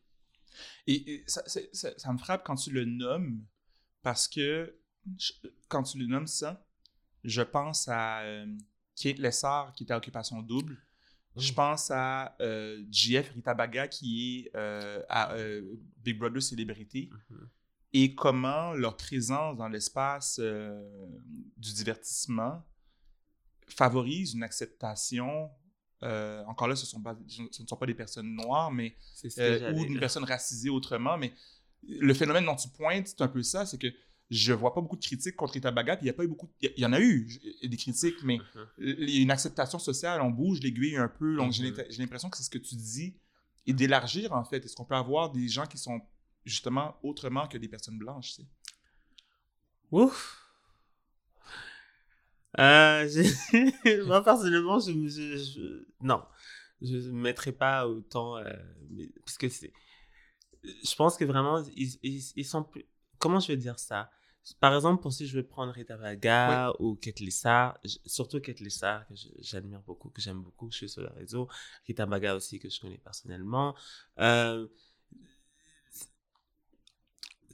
Et, 0.86 1.24
ça, 1.26 1.42
ça- 1.46 2.12
me 2.12 2.18
frappe 2.18 2.44
quand 2.44 2.56
tu 2.56 2.70
le 2.70 2.84
nommes, 2.84 3.44
parce 4.02 4.28
que 4.28 4.78
quand 5.68 5.84
tu 5.84 5.98
le 5.98 6.06
nommes 6.06 6.26
ça, 6.26 6.66
je 7.24 7.42
pense 7.42 7.88
à 7.88 8.22
euh, 8.22 8.46
Kate 8.96 9.18
Lessard 9.18 9.72
qui 9.74 9.84
était 9.84 9.92
à 9.94 9.98
Occupation 9.98 10.42
Double. 10.42 10.78
Je 11.38 11.52
Mm. 11.52 11.54
pense 11.54 11.90
à 11.90 12.36
euh, 12.40 12.84
JF 12.90 13.30
Ritabaga 13.34 13.88
qui 13.88 14.38
est 14.46 14.56
euh, 14.56 15.02
à 15.08 15.32
euh, 15.34 15.62
Big 16.04 16.18
Brother 16.18 16.42
Célébrité 16.42 17.08
Mhm. 17.30 17.48
et 17.92 18.14
comment 18.14 18.72
leur 18.74 18.96
présence 18.96 19.56
dans 19.56 19.68
l'espace 19.68 20.38
euh, 20.42 20.82
du 21.56 21.72
divertissement 21.72 22.62
favorise 23.68 24.34
une 24.34 24.42
acceptation. 24.42 25.50
encore 26.46 26.68
là, 26.68 26.76
ce, 26.76 26.86
sont 26.86 27.02
pas, 27.02 27.16
ce 27.26 27.42
ne 27.42 27.66
sont 27.66 27.76
pas 27.76 27.86
des 27.86 27.94
personnes 27.94 28.32
noires, 28.34 28.70
mais 28.70 28.94
ou 29.74 29.84
une 29.84 29.98
personne 29.98 30.24
racisée 30.24 30.70
autrement, 30.70 31.18
mais 31.18 31.32
le 31.86 32.14
phénomène 32.14 32.44
dont 32.44 32.54
tu 32.56 32.68
pointes, 32.68 33.08
c'est 33.08 33.20
un 33.20 33.28
peu 33.28 33.42
ça, 33.42 33.66
c'est 33.66 33.78
que 33.78 33.88
je 34.30 34.52
vois 34.52 34.74
pas 34.74 34.80
beaucoup 34.80 34.96
de 34.96 35.04
critiques 35.04 35.36
contre 35.36 35.56
Itabaga, 35.56 35.96
puis 35.96 36.04
il 36.04 36.08
y 36.08 36.10
a 36.10 36.14
pas 36.14 36.24
eu 36.24 36.28
beaucoup, 36.28 36.50
il 36.60 36.72
y- 36.76 36.84
en 36.84 36.92
a 36.92 37.00
eu 37.00 37.26
des 37.62 37.76
critiques, 37.76 38.22
mais 38.22 38.38
Mhm. 38.54 38.66
il 38.78 39.10
y 39.10 39.18
a 39.18 39.22
une 39.22 39.30
acceptation 39.30 39.78
sociale, 39.78 40.20
on 40.20 40.30
bouge 40.30 40.60
l'aiguille 40.60 40.96
un 40.96 41.08
peu, 41.08 41.36
donc 41.36 41.52
j'ai 41.52 41.70
l'int- 41.70 41.84
j'ai 41.88 41.98
l'impression 42.02 42.28
que 42.28 42.36
c'est 42.36 42.42
ce 42.42 42.50
que 42.50 42.58
tu 42.58 42.74
dis, 42.76 43.16
et 43.66 43.72
d'élargir 43.72 44.32
en 44.34 44.44
fait, 44.44 44.64
est-ce 44.64 44.76
qu'on 44.76 44.84
peut 44.84 44.94
avoir 44.94 45.30
des 45.30 45.48
gens 45.48 45.66
qui 45.66 45.78
sont 45.78 46.00
justement 46.44 46.96
autrement 47.02 47.46
que 47.48 47.58
des 47.58 47.68
personnes 47.68 47.98
blanches, 47.98 48.34
tu 48.36 48.42
sais? 48.42 48.48
Ouf. 49.90 50.44
Euh, 52.58 53.08
je- 53.08 54.02
Moi, 54.06 54.22
personnellement, 54.24 54.78
je, 54.80 54.92
me- 54.92 55.08
je, 55.08 55.36
je- 55.36 55.86
non, 56.00 56.22
je 56.82 56.96
ne 56.96 57.10
mettrai 57.12 57.52
pas 57.52 57.86
autant, 57.86 58.36
euh, 58.38 58.44
mais- 58.90 59.08
parce 59.24 59.36
que 59.38 59.48
c'est, 59.48 59.72
je 60.64 60.94
pense 60.96 61.16
que 61.16 61.24
vraiment, 61.24 61.62
ils, 61.76 61.98
ils, 62.02 62.22
ils 62.36 62.44
sont 62.44 62.64
plus, 62.64 62.84
comment 63.18 63.40
je 63.40 63.48
vais 63.48 63.56
dire 63.56 63.78
ça? 63.78 64.10
Par 64.60 64.74
exemple, 64.74 65.02
pour 65.02 65.12
si 65.12 65.26
je 65.26 65.36
veux 65.36 65.46
prendre 65.46 65.72
Rita 65.72 65.96
Vaga 65.96 66.72
ou 66.78 66.98
j- 67.84 68.00
surtout 68.06 68.40
Kate 68.40 68.60
Lissard, 68.60 69.06
que 69.06 69.14
j'admire 69.40 69.80
beaucoup, 69.82 70.08
que 70.08 70.20
j'aime 70.22 70.40
beaucoup, 70.40 70.70
je 70.70 70.76
suis 70.78 70.88
sur 70.88 71.02
le 71.02 71.10
réseau, 71.10 71.48
Rita 71.86 72.06
Vaga 72.06 72.34
aussi, 72.34 72.58
que 72.58 72.68
je 72.70 72.80
connais 72.80 72.98
personnellement, 72.98 73.74
euh, 74.20 74.66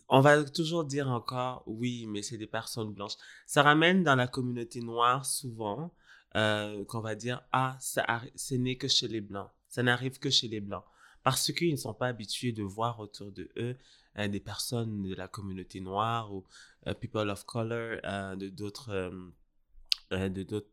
on 0.08 0.20
va 0.20 0.44
toujours 0.44 0.84
dire 0.84 1.08
encore 1.10 1.62
oui, 1.66 2.06
mais 2.06 2.22
c'est 2.22 2.38
des 2.38 2.46
personnes 2.46 2.92
blanches. 2.92 3.16
Ça 3.46 3.62
ramène 3.62 4.02
dans 4.04 4.14
la 4.16 4.26
communauté 4.26 4.80
noire 4.80 5.24
souvent 5.26 5.92
euh, 6.36 6.84
qu'on 6.86 7.00
va 7.00 7.14
dire 7.14 7.42
ah, 7.52 7.76
ça 7.80 8.04
ce 8.36 8.54
n'est 8.54 8.76
que 8.76 8.88
chez 8.88 9.08
les 9.08 9.20
blancs. 9.20 9.50
Ça 9.68 9.82
n'arrive 9.82 10.18
que 10.18 10.30
chez 10.30 10.48
les 10.48 10.60
blancs. 10.60 10.84
Parce 11.22 11.52
qu'ils 11.52 11.72
ne 11.72 11.76
sont 11.76 11.94
pas 11.94 12.08
habitués 12.08 12.52
de 12.52 12.62
voir 12.62 13.00
autour 13.00 13.32
de 13.32 13.50
eux 13.56 13.76
des 14.16 14.40
personnes 14.40 15.02
de 15.02 15.14
la 15.14 15.28
communauté 15.28 15.80
noire 15.80 16.32
ou 16.32 16.44
euh, 16.86 16.94
people 16.94 17.28
of 17.30 17.44
color 17.44 17.98
euh, 18.04 18.36
de 18.36 18.48
d'autres 18.48 18.90
euh, 18.90 19.10
euh, 20.12 20.28
de 20.28 20.42
d'autres 20.42 20.70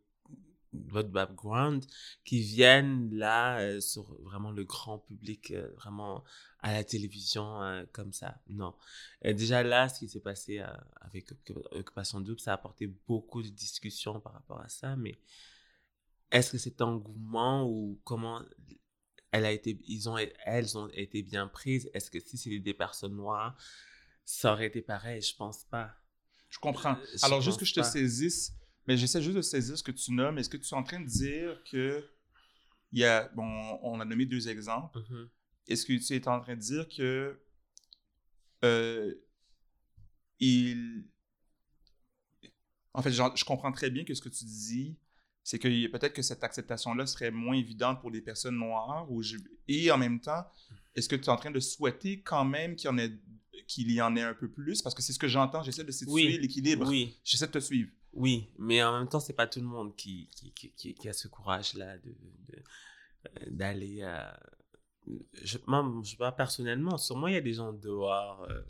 backgrounds 1.10 1.86
qui 2.24 2.40
viennent 2.42 3.14
là 3.14 3.60
euh, 3.60 3.82
sur 3.82 4.04
vraiment 4.22 4.52
le 4.52 4.64
grand 4.64 5.00
public, 5.00 5.52
euh, 5.52 5.70
vraiment 5.76 6.24
à 6.60 6.72
la 6.72 6.84
télévision 6.84 7.62
euh, 7.62 7.84
comme 7.92 8.14
ça. 8.14 8.40
Non. 8.48 8.74
Déjà 9.24 9.64
là, 9.64 9.90
ce 9.90 10.00
qui 10.00 10.08
s'est 10.08 10.22
passé 10.22 10.60
euh, 10.60 10.68
avec 11.02 11.32
Occup- 11.32 11.68
Occupation 11.72 12.22
Double, 12.22 12.40
ça 12.40 12.52
a 12.52 12.54
apporté 12.54 12.88
beaucoup 12.88 13.42
de 13.44 13.50
discussions 13.50 14.22
par 14.22 14.34
rapport 14.34 14.62
à 14.62 14.70
ça, 14.70 14.96
mais 14.96 15.20
est-ce 16.32 16.52
que 16.54 16.58
cet 16.58 16.82
engouement 16.82 17.68
ou 17.68 18.00
comment 18.06 18.42
elle 19.32 19.46
a 19.46 19.52
été, 19.52 19.80
ils 19.88 20.10
ont, 20.10 20.18
elles 20.46 20.78
ont 20.78 20.90
été 20.90 21.24
bien 21.24 21.48
prises, 21.48 21.90
est-ce 21.94 22.12
que 22.12 22.20
si 22.20 22.38
c'était 22.38 22.60
des 22.60 22.74
personnes 22.74 23.16
noires, 23.16 23.58
ça 24.26 24.54
aurait 24.54 24.68
été 24.68 24.82
pareil? 24.82 25.22
Je 25.22 25.36
pense 25.36 25.64
pas. 25.64 25.96
Je 26.50 26.60
comprends. 26.60 26.96
Euh, 26.96 27.06
je 27.18 27.26
Alors, 27.26 27.42
juste 27.42 27.60
que 27.60 27.66
je 27.66 27.74
te 27.74 27.80
pas. 27.80 27.86
saisisse, 27.86 28.54
mais 28.88 28.98
j'essaie 28.98 29.22
juste 29.22 29.38
de 29.38 29.42
saisir 29.42 29.78
ce 29.78 29.84
que 29.84 29.92
tu 29.92 30.12
nommes. 30.14 30.38
Est-ce 30.38 30.50
que 30.50 30.58
tu 30.58 30.68
es 30.68 30.78
en 30.78 30.84
train 30.84 31.00
de 31.00 31.08
dire 31.08 31.64
que 31.64 32.06
il 32.92 33.00
y 33.00 33.06
a, 33.06 33.30
bon, 33.30 33.80
on 33.84 34.00
a 34.02 34.06
nommé 34.06 34.26
deux 34.26 34.50
exemples. 34.50 35.00
Mhm. 35.00 35.30
Est-ce 35.68 35.86
que 35.86 35.94
tu 35.94 36.14
es 36.14 36.28
en 36.28 36.42
train 36.42 36.56
de 36.56 36.62
dire 36.62 36.88
que 36.90 37.40
euh, 38.66 39.16
il... 40.40 41.06
En 42.94 43.02
fait, 43.02 43.12
genre, 43.12 43.36
je 43.36 43.46
comprends 43.46 43.72
très 43.72 43.90
bien 43.90 44.04
que 44.04 44.14
ce 44.14 44.22
que 44.22 44.28
tu 44.28 44.44
dis, 44.44 44.98
c'est 45.44 45.60
que 45.60 45.88
peut-être 45.88 46.14
que 46.14 46.22
cette 46.22 46.44
acceptation-là 46.44 47.06
serait 47.08 47.32
moins 47.32 47.56
évidente 47.56 48.00
pour 48.02 48.12
les 48.12 48.22
personnes 48.22 48.58
noires. 48.58 49.12
Ou 49.12 49.22
je- 49.24 49.38
Et 49.68 49.90
en 49.92 49.98
même 49.98 50.20
temps, 50.20 50.46
est-ce 50.96 51.10
que 51.10 51.16
tu 51.16 51.24
es 51.26 51.30
en 51.30 51.36
train 51.38 51.52
de 51.52 51.60
souhaiter 51.60 52.22
quand 52.22 52.46
même 52.46 52.76
qu'il 52.76 52.88
y 52.90 52.94
en 52.94 52.98
ait 52.98 53.12
qu'il 53.68 53.90
y 53.92 54.02
en 54.02 54.16
ait 54.16 54.22
un 54.24 54.34
peu 54.34 54.50
plus? 54.50 54.82
Parce 54.82 54.94
que 54.96 55.02
c'est 55.02 55.14
ce 55.14 55.20
que 55.20 55.28
j'entends, 55.28 55.64
j'essaie 55.64 55.84
de 55.86 55.92
situer 55.92 56.12
Oui. 56.14 56.38
l'équilibre. 56.42 56.88
Oui, 56.88 57.18
J'essaie 57.24 57.48
de 57.48 57.52
te 57.54 57.60
suivre. 57.60 57.90
oui, 58.14 58.48
mais 58.58 58.84
en 58.84 58.98
même 59.00 59.08
temps, 59.08 59.20
c'est 59.22 59.34
pas 59.34 59.48
tout 59.48 59.60
le 59.62 59.66
monde 59.68 59.96
qui, 59.96 60.28
qui, 60.36 60.72
qui, 60.94 61.08
a 61.10 61.14
ce 61.14 61.28
courage-là 61.28 61.98
de, 62.00 62.14
euh, 62.56 63.46
d'aller. 63.50 64.00
euh, 64.02 64.30
je, 65.44 65.58
moi, 65.68 65.90
je 66.04 66.16
vois 66.18 66.32
personnellement, 66.34 66.98
sûrement 66.98 67.28
il 67.28 67.34
y 67.34 67.38
a 67.38 67.42
des 67.42 67.54
gens 67.54 67.72
dehors 67.74 68.44
euh, 68.50 68.62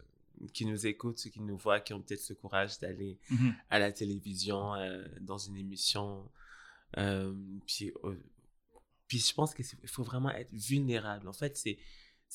qui 0.54 0.66
nous 0.66 0.86
écoutent, 0.88 1.18
ceux 1.20 1.30
qui 1.30 1.42
nous 1.42 1.58
voient, 1.58 1.80
qui 1.80 1.94
ont 1.94 2.02
peut-être 2.02 2.22
ce 2.22 2.34
courage 2.34 2.80
d'aller 2.80 3.18
Mhm. 3.30 3.54
à 3.70 3.80
la 3.80 3.92
télévision, 3.92 4.76
euh, 4.76 5.04
dans 5.20 5.38
une 5.38 5.58
émission. 5.58 6.30
Euh, 6.98 7.34
puis, 7.66 7.92
euh, 8.04 8.16
puis 9.08 9.20
je 9.20 9.34
pense 9.34 9.54
qu'il 9.54 9.66
faut 9.88 10.04
vraiment 10.04 10.32
être 10.32 10.52
vulnérable. 10.54 11.28
En 11.28 11.34
fait, 11.34 11.58
c'est, 11.58 11.78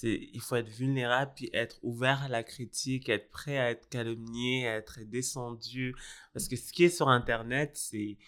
il 0.02 0.40
faut 0.40 0.56
être 0.56 0.68
vulnérable, 0.68 1.32
puis 1.34 1.50
être 1.52 1.78
ouvert 1.82 2.22
à 2.22 2.28
la 2.28 2.42
critique, 2.42 3.08
être 3.08 3.30
prêt 3.30 3.58
à 3.58 3.70
être 3.70 3.88
calomnié, 3.88 4.68
à 4.68 4.76
être 4.76 5.00
descendu. 5.04 5.94
Parce 6.34 6.48
que 6.48 6.56
ce 6.56 6.72
qui 6.72 6.84
est 6.84 6.90
sur 6.90 7.08
Internet, 7.08 7.76
c'est, 7.76 8.18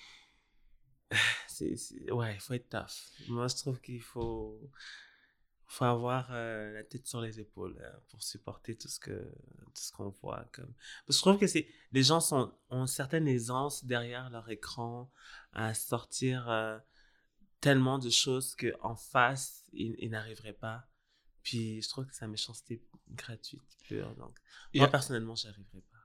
c'est- 1.48 2.10
ouais, 2.12 2.34
il 2.34 2.40
faut 2.40 2.54
être 2.54 2.68
tough. 2.68 3.28
Moi, 3.28 3.48
je 3.48 3.56
trouve 3.56 3.80
qu'il 3.80 4.00
faut, 4.00 4.58
faut 5.70 5.84
avoir 5.84 6.28
euh, 6.30 6.72
la 6.72 6.82
tête 6.82 7.06
sur 7.06 7.20
les 7.20 7.38
épaules 7.38 7.76
euh, 7.80 7.92
pour 8.08 8.22
supporter 8.22 8.76
tout 8.76 8.88
ce 8.88 8.98
que 8.98 9.12
tout 9.12 9.82
ce 9.82 9.92
qu'on 9.92 10.08
voit. 10.22 10.44
Comme... 10.52 10.72
Parce 11.06 11.06
que 11.06 11.12
je 11.14 11.20
trouve 11.20 11.38
que 11.38 11.46
c'est 11.46 11.68
les 11.92 12.02
gens 12.02 12.20
sont, 12.20 12.52
ont 12.70 12.80
une 12.80 12.86
certaine 12.86 13.28
aisance 13.28 13.84
derrière 13.84 14.30
leur 14.30 14.48
écran 14.50 15.12
à 15.52 15.74
sortir 15.74 16.48
euh, 16.48 16.78
tellement 17.60 17.98
de 17.98 18.08
choses 18.08 18.56
qu'en 18.56 18.96
face, 18.96 19.64
ils, 19.72 19.94
ils 19.98 20.10
n'arriveraient 20.10 20.52
pas. 20.52 20.88
Puis 21.42 21.82
je 21.82 21.88
trouve 21.88 22.06
que 22.06 22.14
c'est 22.14 22.24
la 22.24 22.28
méchanceté 22.28 22.82
gratuite, 23.10 23.62
pure. 23.84 24.14
Donc, 24.16 24.36
moi, 24.74 24.86
à- 24.86 24.90
personnellement, 24.90 25.34
j'y 25.34 25.48
arriverais 25.48 25.80
pas. 25.80 25.98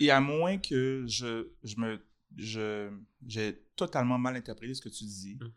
Et 0.00 0.10
à 0.10 0.20
moins 0.20 0.58
que 0.58 1.04
je, 1.06 1.50
je 1.64 1.76
me. 1.76 2.00
Je, 2.36 2.92
j'ai 3.26 3.64
totalement 3.74 4.18
mal 4.18 4.36
interprété 4.36 4.74
ce 4.74 4.82
que 4.82 4.90
tu 4.90 5.04
dis. 5.04 5.36
Mm. 5.40 5.52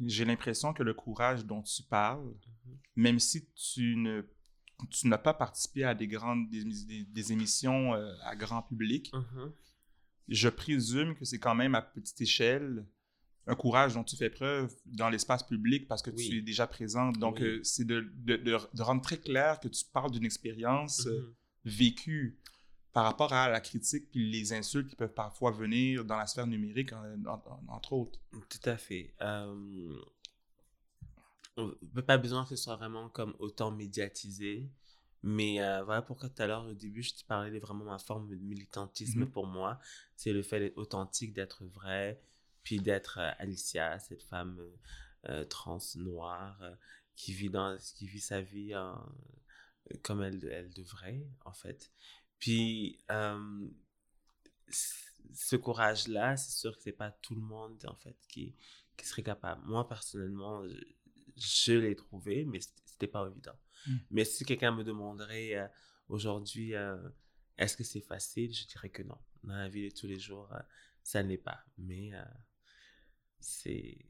J'ai 0.00 0.24
l'impression 0.24 0.72
que 0.72 0.82
le 0.82 0.92
courage 0.94 1.44
dont 1.46 1.62
tu 1.62 1.82
parles, 1.82 2.26
Mhm. 2.26 2.76
même 2.96 3.18
si 3.18 3.46
tu 3.54 3.96
ne 3.96 4.22
tu 4.90 5.06
n'as 5.06 5.18
pas 5.18 5.32
participé 5.34 5.84
à 5.84 5.94
des 5.94 6.08
grandes 6.08 6.50
des, 6.50 6.64
des- 6.64 7.04
des 7.04 7.32
émissions 7.32 7.94
euh, 7.94 8.12
à 8.24 8.34
grand 8.34 8.62
public, 8.62 9.12
Mhm. 9.14 9.52
je 10.28 10.48
présume 10.48 11.14
que 11.14 11.24
c'est 11.24 11.38
quand 11.38 11.54
même 11.54 11.74
à 11.76 11.80
petite 11.82 12.20
échelle 12.20 12.84
un 13.46 13.54
courage 13.54 13.94
dont 13.94 14.02
tu 14.02 14.16
fais 14.16 14.30
preuve 14.30 14.74
dans 14.86 15.10
l'espace 15.10 15.42
public 15.44 15.86
parce 15.86 16.02
que 16.02 16.10
Oui. 16.10 16.28
tu 16.28 16.38
es 16.38 16.42
déjà 16.42 16.66
présente. 16.66 17.18
Donc, 17.18 17.36
Oui. 17.40 17.46
euh, 17.46 17.60
c'est 17.62 17.84
de, 17.84 18.10
de, 18.16 18.36
de- 18.36 18.58
de 18.74 18.82
rendre 18.82 19.02
très 19.02 19.18
clair 19.18 19.60
que 19.60 19.68
tu 19.68 19.84
parles 19.92 20.10
d'une 20.10 20.24
expérience 20.24 21.06
euh, 21.06 21.20
Mhm. 21.20 21.34
vécue 21.66 22.38
par 22.94 23.04
rapport 23.04 23.32
à 23.32 23.48
la 23.50 23.60
critique 23.60 24.10
puis 24.10 24.30
les 24.30 24.52
insultes 24.54 24.88
qui 24.88 24.96
peuvent 24.96 25.12
parfois 25.12 25.50
venir 25.50 26.04
dans 26.04 26.16
la 26.16 26.26
sphère 26.26 26.46
numérique, 26.46 26.92
en- 26.92 27.04
en- 27.26 27.42
en- 27.46 27.62
entre 27.68 27.92
autres. 27.92 28.18
Tout 28.32 28.70
à 28.70 28.76
fait. 28.78 29.12
Euh, 29.20 30.00
on 31.56 31.72
n'a 31.94 32.02
pas 32.02 32.18
besoin 32.18 32.44
que 32.44 32.50
ce 32.50 32.56
soit 32.56 32.76
vraiment 32.76 33.08
comme 33.08 33.34
autant 33.38 33.70
médiatisé. 33.70 34.70
Mais 35.26 35.62
euh, 35.62 35.82
voilà 35.84 36.02
pourquoi 36.02 36.28
tout 36.28 36.42
à 36.42 36.46
l'heure, 36.46 36.66
au 36.66 36.74
début, 36.74 37.02
je 37.02 37.14
te 37.14 37.24
parlais 37.24 37.50
de 37.50 37.58
vraiment 37.58 37.84
ma 37.84 37.98
forme 37.98 38.28
de 38.28 38.36
militantisme 38.36 39.20
Mhm. 39.20 39.30
pour 39.30 39.46
moi. 39.46 39.80
C'est 40.16 40.32
le 40.32 40.42
fait 40.42 40.60
d'être 40.60 40.76
authentique, 40.76 41.32
d'être 41.32 41.64
vrai, 41.64 42.20
puis 42.62 42.78
d'être 42.78 43.18
euh, 43.18 43.30
Alicia, 43.38 43.98
cette 43.98 44.22
femme 44.22 44.58
euh, 44.60 44.76
euh, 45.30 45.44
trans 45.46 45.78
noire 45.96 46.58
euh, 46.62 46.74
qui, 47.16 47.32
vit 47.32 47.48
dans, 47.48 47.78
qui 47.96 48.06
vit 48.06 48.20
sa 48.20 48.42
vie 48.42 48.74
euh, 48.74 48.92
comme 50.02 50.22
elle, 50.22 50.44
elle 50.52 50.70
devrait, 50.74 51.26
en 51.46 51.52
fait. 51.54 51.90
Puis, 52.44 52.98
euh, 53.10 53.68
ce 54.68 55.56
courage-là, 55.56 56.36
c'est 56.36 56.58
sûr 56.58 56.76
que 56.76 56.82
c'est 56.82 56.92
pas 56.92 57.10
tout 57.10 57.34
le 57.34 57.40
monde, 57.40 57.82
en 57.88 57.94
fait, 57.94 58.18
qui, 58.28 58.54
qui 58.98 59.06
serait 59.06 59.22
capable. 59.22 59.66
Moi, 59.66 59.88
personnellement, 59.88 60.62
je, 60.68 60.76
je 61.38 61.72
l'ai 61.72 61.96
trouvé, 61.96 62.44
mais 62.44 62.58
c'était 62.84 63.06
pas 63.06 63.26
évident. 63.26 63.58
Mm. 63.86 63.96
Mais 64.10 64.24
si 64.26 64.44
quelqu'un 64.44 64.72
me 64.72 64.84
demanderait 64.84 65.54
euh, 65.54 65.66
aujourd'hui, 66.08 66.74
euh, 66.74 66.98
est-ce 67.56 67.78
que 67.78 67.82
c'est 67.82 68.02
facile, 68.02 68.54
je 68.54 68.66
dirais 68.66 68.90
que 68.90 69.02
non. 69.02 69.18
Dans 69.42 69.56
la 69.56 69.70
vie 69.70 69.88
de 69.88 69.94
tous 69.94 70.06
les 70.06 70.20
jours, 70.20 70.52
euh, 70.52 70.60
ça 71.02 71.22
n'est 71.22 71.38
pas. 71.38 71.64
Mais 71.78 72.10
c'est, 73.40 74.04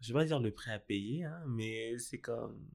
je 0.00 0.12
vais 0.12 0.20
pas 0.20 0.24
dire 0.26 0.38
le 0.38 0.52
prêt 0.52 0.70
à 0.70 0.78
payer, 0.78 1.24
hein, 1.24 1.42
mais 1.48 1.98
c'est 1.98 2.20
comme, 2.20 2.70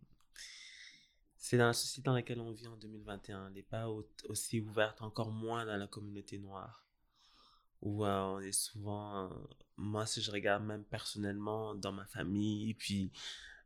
c'est 1.40 1.58
dans 1.58 1.68
la 1.68 1.74
société 1.74 2.06
dans 2.06 2.14
laquelle 2.14 2.42
on 2.42 2.52
vit 2.52 2.68
en 2.68 2.76
2021. 2.78 3.48
Elle 3.48 3.54
n'est 3.54 3.64
pas 3.64 3.90
au- 3.90 4.08
aussi 4.28 4.60
ouverte, 4.60 5.02
encore 5.02 5.32
moins 5.32 5.66
dans 5.66 5.78
la 5.78 5.88
communauté 5.88 6.38
noire. 6.38 6.86
Où 7.82 8.06
euh, 8.06 8.22
on 8.24 8.40
est 8.42 8.52
souvent, 8.52 9.32
euh, 9.32 9.34
moi 9.78 10.06
si 10.06 10.22
je 10.22 10.32
regarde 10.32 10.64
même 10.66 10.84
personnellement 10.84 11.74
dans 11.76 11.94
ma 11.94 12.06
famille, 12.06 12.74
puis 12.74 13.12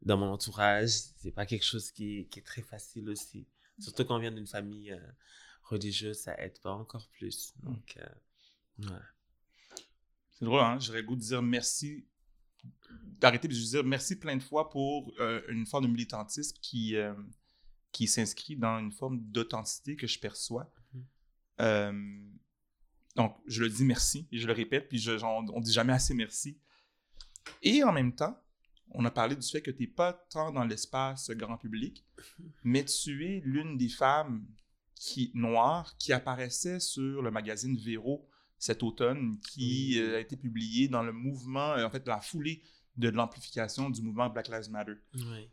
dans 0.03 0.17
mon 0.17 0.27
entourage, 0.27 0.89
c'est 1.17 1.31
pas 1.31 1.47
quelque 1.47 1.65
chose 1.65 1.91
qui 1.91 2.19
est, 2.19 2.25
qui 2.25 2.39
est 2.39 2.43
très 2.43 2.61
facile 2.61 3.09
aussi. 3.09 3.47
Surtout 3.79 4.05
quand 4.05 4.15
on 4.17 4.19
vient 4.19 4.31
d'une 4.31 4.45
famille 4.47 4.91
euh, 4.91 4.99
religieuse, 5.63 6.19
ça 6.19 6.35
aide 6.39 6.59
pas 6.59 6.73
encore 6.73 7.09
plus. 7.09 7.53
Donc, 7.63 7.97
euh, 7.97 8.87
ouais. 8.89 9.01
C'est 10.31 10.45
drôle, 10.45 10.61
hein? 10.61 10.77
J'aurais 10.79 11.01
le 11.01 11.07
goût 11.07 11.15
de 11.15 11.21
dire 11.21 11.41
merci, 11.41 12.05
d'arrêter 13.19 13.47
de 13.47 13.53
dire 13.53 13.83
merci 13.83 14.19
plein 14.19 14.35
de 14.35 14.43
fois 14.43 14.69
pour 14.69 15.11
euh, 15.19 15.41
une 15.49 15.65
forme 15.65 15.85
de 15.85 15.89
militantisme 15.91 16.55
qui, 16.61 16.95
euh, 16.97 17.13
qui 17.93 18.07
s'inscrit 18.07 18.57
dans 18.57 18.77
une 18.79 18.91
forme 18.91 19.19
d'authenticité 19.21 19.95
que 19.95 20.07
je 20.07 20.19
perçois. 20.19 20.69
Mhm. 20.93 21.05
Euh, 21.61 22.29
donc, 23.15 23.37
je 23.47 23.63
le 23.63 23.69
dis 23.69 23.85
merci, 23.85 24.27
et 24.31 24.37
je 24.39 24.47
le 24.47 24.53
répète, 24.53 24.89
puis 24.89 24.97
je, 24.99 25.11
on 25.23 25.61
dit 25.61 25.71
jamais 25.71 25.93
assez 25.93 26.13
merci. 26.13 26.59
Et 27.61 27.83
en 27.83 27.93
même 27.93 28.13
temps, 28.15 28.37
on 28.91 29.05
a 29.05 29.11
parlé 29.11 29.35
du 29.35 29.47
fait 29.47 29.61
que 29.61 29.71
tu 29.71 29.83
n'es 29.83 29.87
pas 29.87 30.13
tant 30.29 30.51
dans 30.51 30.65
l'espace 30.65 31.29
grand 31.31 31.57
public, 31.57 32.03
mais 32.63 32.83
tu 32.83 33.25
es 33.25 33.41
l'une 33.45 33.77
des 33.77 33.89
femmes 33.89 34.45
qui, 34.95 35.31
noires 35.35 35.95
qui 35.97 36.11
apparaissait 36.13 36.79
sur 36.79 37.21
le 37.21 37.29
magazine 37.31 37.77
Véro 37.77 38.27
cet 38.57 38.81
automne, 38.81 39.39
qui 39.41 39.91
Oui. 39.95 39.99
euh, 39.99 40.17
a 40.17 40.19
été 40.19 40.37
publié 40.37 40.87
dans 40.87 41.03
le 41.03 41.11
mouvement, 41.11 41.73
euh, 41.73 41.85
en 41.85 41.89
fait, 41.89 42.03
dans 42.03 42.13
la 42.15 42.21
foulée 42.21 42.63
de 42.95 43.09
l'amplification 43.09 43.89
du 43.89 44.01
mouvement 44.01 44.29
Black 44.29 44.47
Lives 44.47 44.69
Matter, 44.71 44.93
Ouais. 45.15 45.51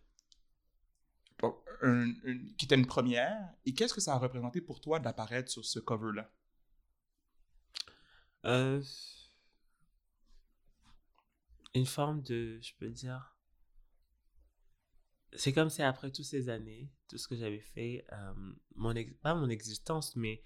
Donc, 1.83 1.91
un- 1.91 2.11
un- 2.31 2.39
qui 2.59 2.67
était 2.67 2.75
une 2.77 2.87
première. 2.87 3.55
Et 3.67 3.75
qu'est-ce 3.75 3.95
que 3.95 4.01
ça 4.01 4.15
a 4.15 4.19
représenté 4.19 4.61
pour 4.61 4.81
toi 4.81 5.01
d'apparaître 5.01 5.51
sur 5.51 5.65
ce 5.65 5.79
cover-là? 5.79 6.31
Euh, 8.45 8.81
une 11.75 11.85
forme 11.87 12.23
de, 12.23 12.61
je 12.63 12.73
peux 12.79 12.89
dire, 12.91 13.35
c'est 15.35 15.53
comme 15.53 15.71
si 15.71 15.83
après 15.83 16.11
toutes 16.11 16.25
ces 16.25 16.49
années, 16.49 16.89
tout 17.09 17.19
ce 17.19 17.29
que 17.29 17.37
j'avais 17.37 17.61
fait, 17.61 18.05
euh, 18.13 18.33
mon 18.75 18.95
ex- 18.95 19.15
pas 19.23 19.35
mon 19.35 19.49
existence, 19.49 20.17
mais 20.17 20.43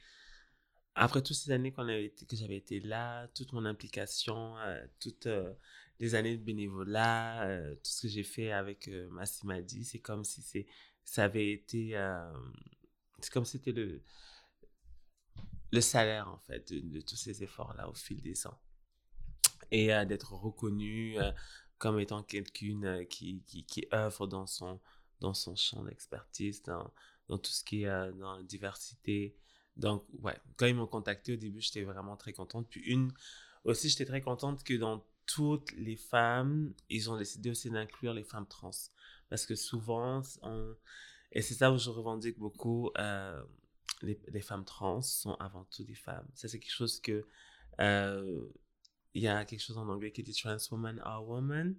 après 0.95 1.23
toutes 1.23 1.37
ces 1.37 1.51
années 1.53 1.73
qu'on 1.73 1.83
avait 1.89 2.07
été, 2.07 2.27
que 2.27 2.37
j'avais 2.37 2.57
été 2.57 2.81
là, 2.81 3.29
toute 3.35 3.53
mon 3.53 3.65
implication, 3.65 4.57
euh, 4.59 4.87
toutes 5.01 5.29
les 6.01 6.15
années 6.15 6.37
de 6.37 6.43
bénévolat, 6.43 7.49
tout 7.77 7.91
ce 7.91 8.03
que 8.03 8.09
j'ai 8.09 8.25
fait 8.25 8.53
avec 8.53 8.89
Massimadi, 9.11 9.85
c'est 9.85 10.01
comme 10.01 10.25
si 10.25 10.43
c'est, 10.43 10.67
ça 11.05 11.25
avait 11.25 11.51
été, 11.51 11.93
c'est 13.21 13.33
comme 13.33 13.45
c'était 13.45 13.73
le, 13.73 14.03
le 15.73 15.81
salaire 15.81 16.29
en 16.29 16.39
fait 16.39 16.73
de, 16.73 17.01
tous 17.01 17.17
ces 17.17 17.43
efforts-là 17.43 17.89
au 17.89 17.95
fil 17.95 18.21
des 18.21 18.47
ans. 18.47 18.59
Et 19.71 19.93
euh, 19.93 20.05
d'être 20.05 20.33
reconnu 20.35 21.17
comme 21.79 21.99
étant 21.99 22.23
quelqu'une 22.23 23.07
qui, 23.09 23.43
qui, 23.47 23.65
qui 23.65 23.87
œuvre 23.93 24.27
dans 24.27 24.47
son, 24.47 24.81
dans 25.21 25.35
son 25.35 25.57
champ 25.57 25.83
d'expertise, 25.83 26.63
dans, 26.63 26.93
dans 27.29 27.39
tout 27.39 27.51
ce 27.51 27.65
qui 27.65 27.85
est 27.85 28.13
dans 28.13 28.37
la 28.37 28.43
diversité. 28.43 29.37
Donc, 29.77 30.05
ouais, 30.21 30.39
quand 30.57 30.67
ils 30.67 30.75
m'ont 30.75 30.87
contacté 30.87 31.33
au 31.33 31.37
début, 31.37 31.61
j'étais 31.61 31.83
vraiment 31.83 32.17
très 32.17 32.33
contente. 32.33 32.69
Puis 32.69 32.81
une, 32.83 33.13
aussi, 33.65 33.89
j'étais 33.89 34.05
très 34.05 34.21
contente 34.21 34.63
que 34.63 34.75
dans 34.75 35.05
toutes 35.27 35.73
les 35.73 35.97
femmes, 35.97 36.75
ils 36.89 37.11
ont 37.11 37.17
décidé 37.17 37.51
aussi 37.51 37.71
d'inclure 37.71 38.15
les 38.15 38.25
femmes 38.25 38.47
trans. 38.47 38.71
Parce 39.35 39.47
que 39.47 39.57
souvent, 39.57 40.23
et 41.33 41.43
c'est 41.43 41.55
ça 41.55 41.73
où 41.73 41.77
je 41.77 41.91
revendique 41.91 42.39
beaucoup, 42.39 42.93
euh, 42.99 43.43
les, 44.01 44.41
femmes 44.41 44.65
trans 44.65 45.03
sont 45.03 45.35
avant 45.41 45.65
tout 45.65 45.83
des 45.83 45.97
femmes. 45.97 46.29
Ça, 46.35 46.47
c'est 46.47 46.61
quelque 46.61 46.71
chose 46.71 47.01
que... 47.01 47.27
euh, 47.81 48.47
il 49.13 49.23
y 49.23 49.27
a 49.27 49.45
quelque 49.45 49.59
chose 49.59 49.77
en 49.77 49.89
anglais 49.89 50.13
qui 50.13 50.23
dit 50.23 50.35
trans 50.35 50.57
woman 50.71 51.01
are 51.03 51.27
woman. 51.29 51.75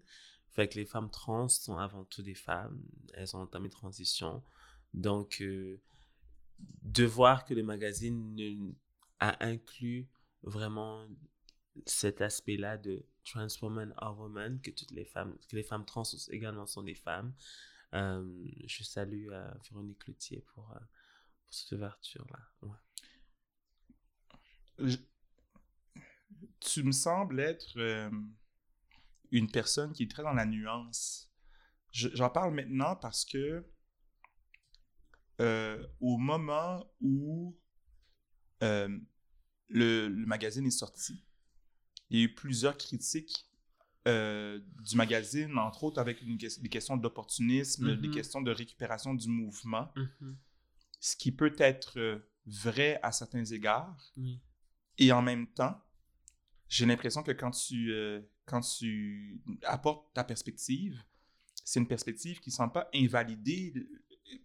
Fait 0.51 0.67
que 0.67 0.75
les 0.75 0.85
femmes 0.85 1.09
trans 1.09 1.47
sont 1.47 1.77
avant 1.77 2.03
tout 2.03 2.23
des 2.23 2.35
femmes. 2.35 2.77
Elles 3.13 3.33
ont 3.37 3.39
entamé 3.39 3.69
transition. 3.69 4.43
Donc, 4.93 5.37
euh, 5.39 5.79
de 6.81 7.05
voir 7.05 7.45
que 7.45 7.53
le 7.53 7.63
magazine 7.63 8.35
ne- 8.35 8.73
a 9.21 9.45
inclus 9.45 10.09
vraiment 10.43 11.07
cet 11.85 12.19
aspect-là 12.19 12.77
de 12.77 13.05
trans 13.25 13.47
woman 13.61 13.93
are 13.97 14.17
woman, 14.17 14.59
que 14.61 14.71
toutes 14.71 14.91
les 14.91 15.05
femmes, 15.05 15.37
que 15.49 15.55
les 15.55 15.63
femmes 15.63 15.85
trans 15.85 16.03
également 16.29 16.65
sont 16.65 16.83
des 16.83 16.95
femmes. 16.95 17.33
Euh, 17.93 18.23
je 18.67 18.83
salue 18.83 19.29
euh, 19.31 19.51
Véronique 19.69 19.99
Cloutier 19.99 20.41
pour, 20.53 20.71
euh, 20.71 20.79
pour 21.45 21.53
cette 21.53 21.71
ouverture-là. 21.73 22.39
Tu 26.59 26.83
me 26.83 26.91
sembles 26.91 27.39
être 27.39 27.77
une 29.31 29.51
personne 29.51 29.93
qui 29.93 30.03
est 30.03 30.11
très 30.11 30.23
dans 30.23 30.33
la 30.33 30.45
nuance. 30.45 31.29
Je- 31.91 32.09
J'en 32.13 32.29
parle 32.29 32.53
maintenant 32.53 32.95
parce 32.95 33.25
que 33.25 33.63
au 35.99 36.17
moment 36.17 36.85
où 37.01 37.57
le, 39.69 40.07
le 40.07 40.25
magazine 40.25 40.65
est 40.65 40.71
sorti, 40.71 41.24
il 42.15 42.19
y 42.19 42.21
a 42.21 42.25
eu 42.25 42.33
plusieurs 42.33 42.77
critiques 42.77 43.45
euh, 44.07 44.59
du 44.87 44.95
magazine, 44.95 45.57
entre 45.57 45.83
autres 45.83 45.99
avec 45.99 46.21
une 46.21 46.37
des 46.37 46.69
questions 46.69 46.95
d'opportunisme, 46.95 47.99
des 47.99 48.07
Mhm. 48.07 48.13
questions 48.13 48.39
de 48.41 48.51
récupération 48.51 49.15
du 49.15 49.27
mouvement, 49.27 49.91
Mhm. 49.95 50.37
ce 50.99 51.15
qui 51.15 51.31
peut 51.31 51.55
être 51.57 51.97
euh, 51.99 52.19
vrai 52.45 52.99
à 53.01 53.11
certains 53.11 53.43
égards. 53.45 53.97
Oui. 54.17 54.39
Et 54.99 55.11
en 55.11 55.23
même 55.23 55.47
temps, 55.47 55.81
j'ai 56.69 56.85
l'impression 56.85 57.23
que 57.23 57.31
quand 57.31 57.49
tu, 57.51 57.91
euh, 57.91 58.21
quand 58.45 58.61
tu 58.61 59.41
apportes 59.63 60.13
ta 60.13 60.23
perspective, 60.23 61.03
c'est 61.63 61.79
une 61.79 61.87
perspective 61.87 62.39
qui 62.39 62.51
ne 62.51 62.53
semble 62.55 62.73
pas 62.73 62.87
invalider 62.93 63.73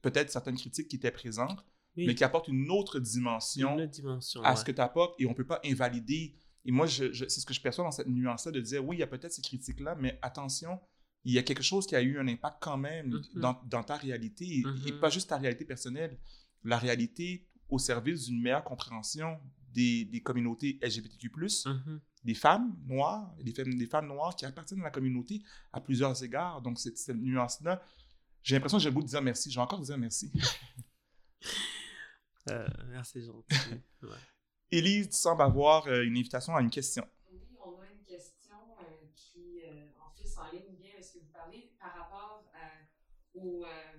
peut-être 0.01 0.31
certaines 0.31 0.57
critiques 0.57 0.89
qui 0.89 0.97
étaient 0.97 1.11
présentes, 1.11 1.63
Oui. 1.99 2.07
mais 2.07 2.15
qui 2.15 2.25
apporte 2.25 2.49
une 2.49 2.71
autre 2.71 2.99
dimension 2.99 3.75
Une 3.75 3.83
autre 3.83 3.91
dimension. 3.93 4.43
à 4.43 4.51
ouais. 4.53 4.57
ce 4.57 4.65
que 4.65 4.73
tu 4.73 4.81
apportes 4.81 5.21
et 5.21 5.27
on 5.27 5.31
ne 5.31 5.35
peut 5.35 5.47
pas 5.47 5.61
invalider. 5.67 6.35
Et 6.65 6.73
moi, 6.73 6.87
je, 6.87 7.13
je- 7.13 7.27
c'est 7.29 7.41
ce 7.41 7.47
que 7.47 7.55
je 7.55 7.61
perçois 7.61 7.85
dans 7.85 7.91
cette 7.91 8.07
nuance-là 8.09 8.53
de 8.53 8.61
dire 8.61 8.85
oui, 8.85 8.97
il 8.97 9.01
y 9.01 9.03
a 9.03 9.07
peut-être 9.07 9.33
ces 9.33 9.43
critiques-là, 9.43 9.95
mais 9.97 10.19
attention, 10.23 10.79
il 11.25 11.33
y 11.35 11.39
a 11.39 11.43
quelque 11.43 11.63
chose 11.63 11.87
qui 11.87 11.97
a 11.97 12.03
eu 12.03 12.19
un 12.19 12.29
impact 12.29 12.59
quand 12.61 12.77
même 12.79 13.09
Mhm. 13.09 13.41
dans, 13.41 13.61
dans 13.67 13.83
ta 13.83 13.97
réalité 13.97 14.45
et, 14.47 14.61
et 14.87 14.93
Mhm. 14.93 15.01
pas 15.01 15.11
juste 15.11 15.29
ta 15.31 15.37
réalité 15.39 15.65
personnelle, 15.65 16.19
la 16.65 16.79
réalité 16.79 17.47
au 17.69 17.79
service 17.79 18.27
d'une 18.27 18.41
meilleure 18.43 18.65
compréhension 18.65 19.41
des, 19.73 20.05
des 20.07 20.21
communautés 20.23 20.79
LGBTQ, 20.83 21.31
Mhm. 21.67 22.01
des 22.25 22.35
femmes 22.35 22.77
noires, 22.87 23.35
des 23.43 23.53
femmes, 23.55 23.75
des 23.79 23.87
femmes 23.87 24.09
noires 24.09 24.35
qui 24.37 24.45
appartiennent 24.45 24.81
à 24.81 24.85
la 24.85 24.91
communauté 24.91 25.43
à 25.73 25.81
plusieurs 25.81 26.23
égards. 26.25 26.61
Donc, 26.61 26.79
cette, 26.79 26.99
cette 26.99 27.17
nuance-là, 27.17 27.83
j'ai 28.43 28.57
l'impression 28.57 28.79
que 28.79 28.83
j'ai 28.83 28.91
le 28.91 28.95
goût 28.95 29.03
de 29.03 29.09
dire 29.09 29.23
merci. 29.23 29.51
Je 29.51 29.57
vais 29.57 29.63
encore 29.63 29.81
dire 29.81 29.97
merci. 29.99 30.31
Euh, 32.51 32.67
merci, 32.89 33.23
gentil. 33.23 33.47
Ouais. 34.03 34.17
Élise, 34.73 35.09
tu 35.11 35.17
sembles 35.17 35.43
avoir 35.43 35.87
euh, 35.89 36.03
une 36.05 36.17
invitation 36.17 36.55
à 36.55 36.61
une 36.61 36.71
question. 36.71 37.07
Oui, 37.33 37.41
on 37.65 37.81
a 37.81 37.91
une 37.91 38.05
question 38.05 38.77
euh, 38.81 39.07
qui, 39.17 39.63
euh, 39.65 39.89
en 40.01 40.11
fait, 40.17 40.25
s'enligne 40.27 40.77
bien 40.77 40.93
avec 40.93 41.05
ce 41.05 41.15
que 41.15 41.19
vous 41.19 41.33
parlez 41.33 41.73
par 41.81 41.93
rapport 41.93 42.45
aux 43.35 43.65
euh, 43.65 43.99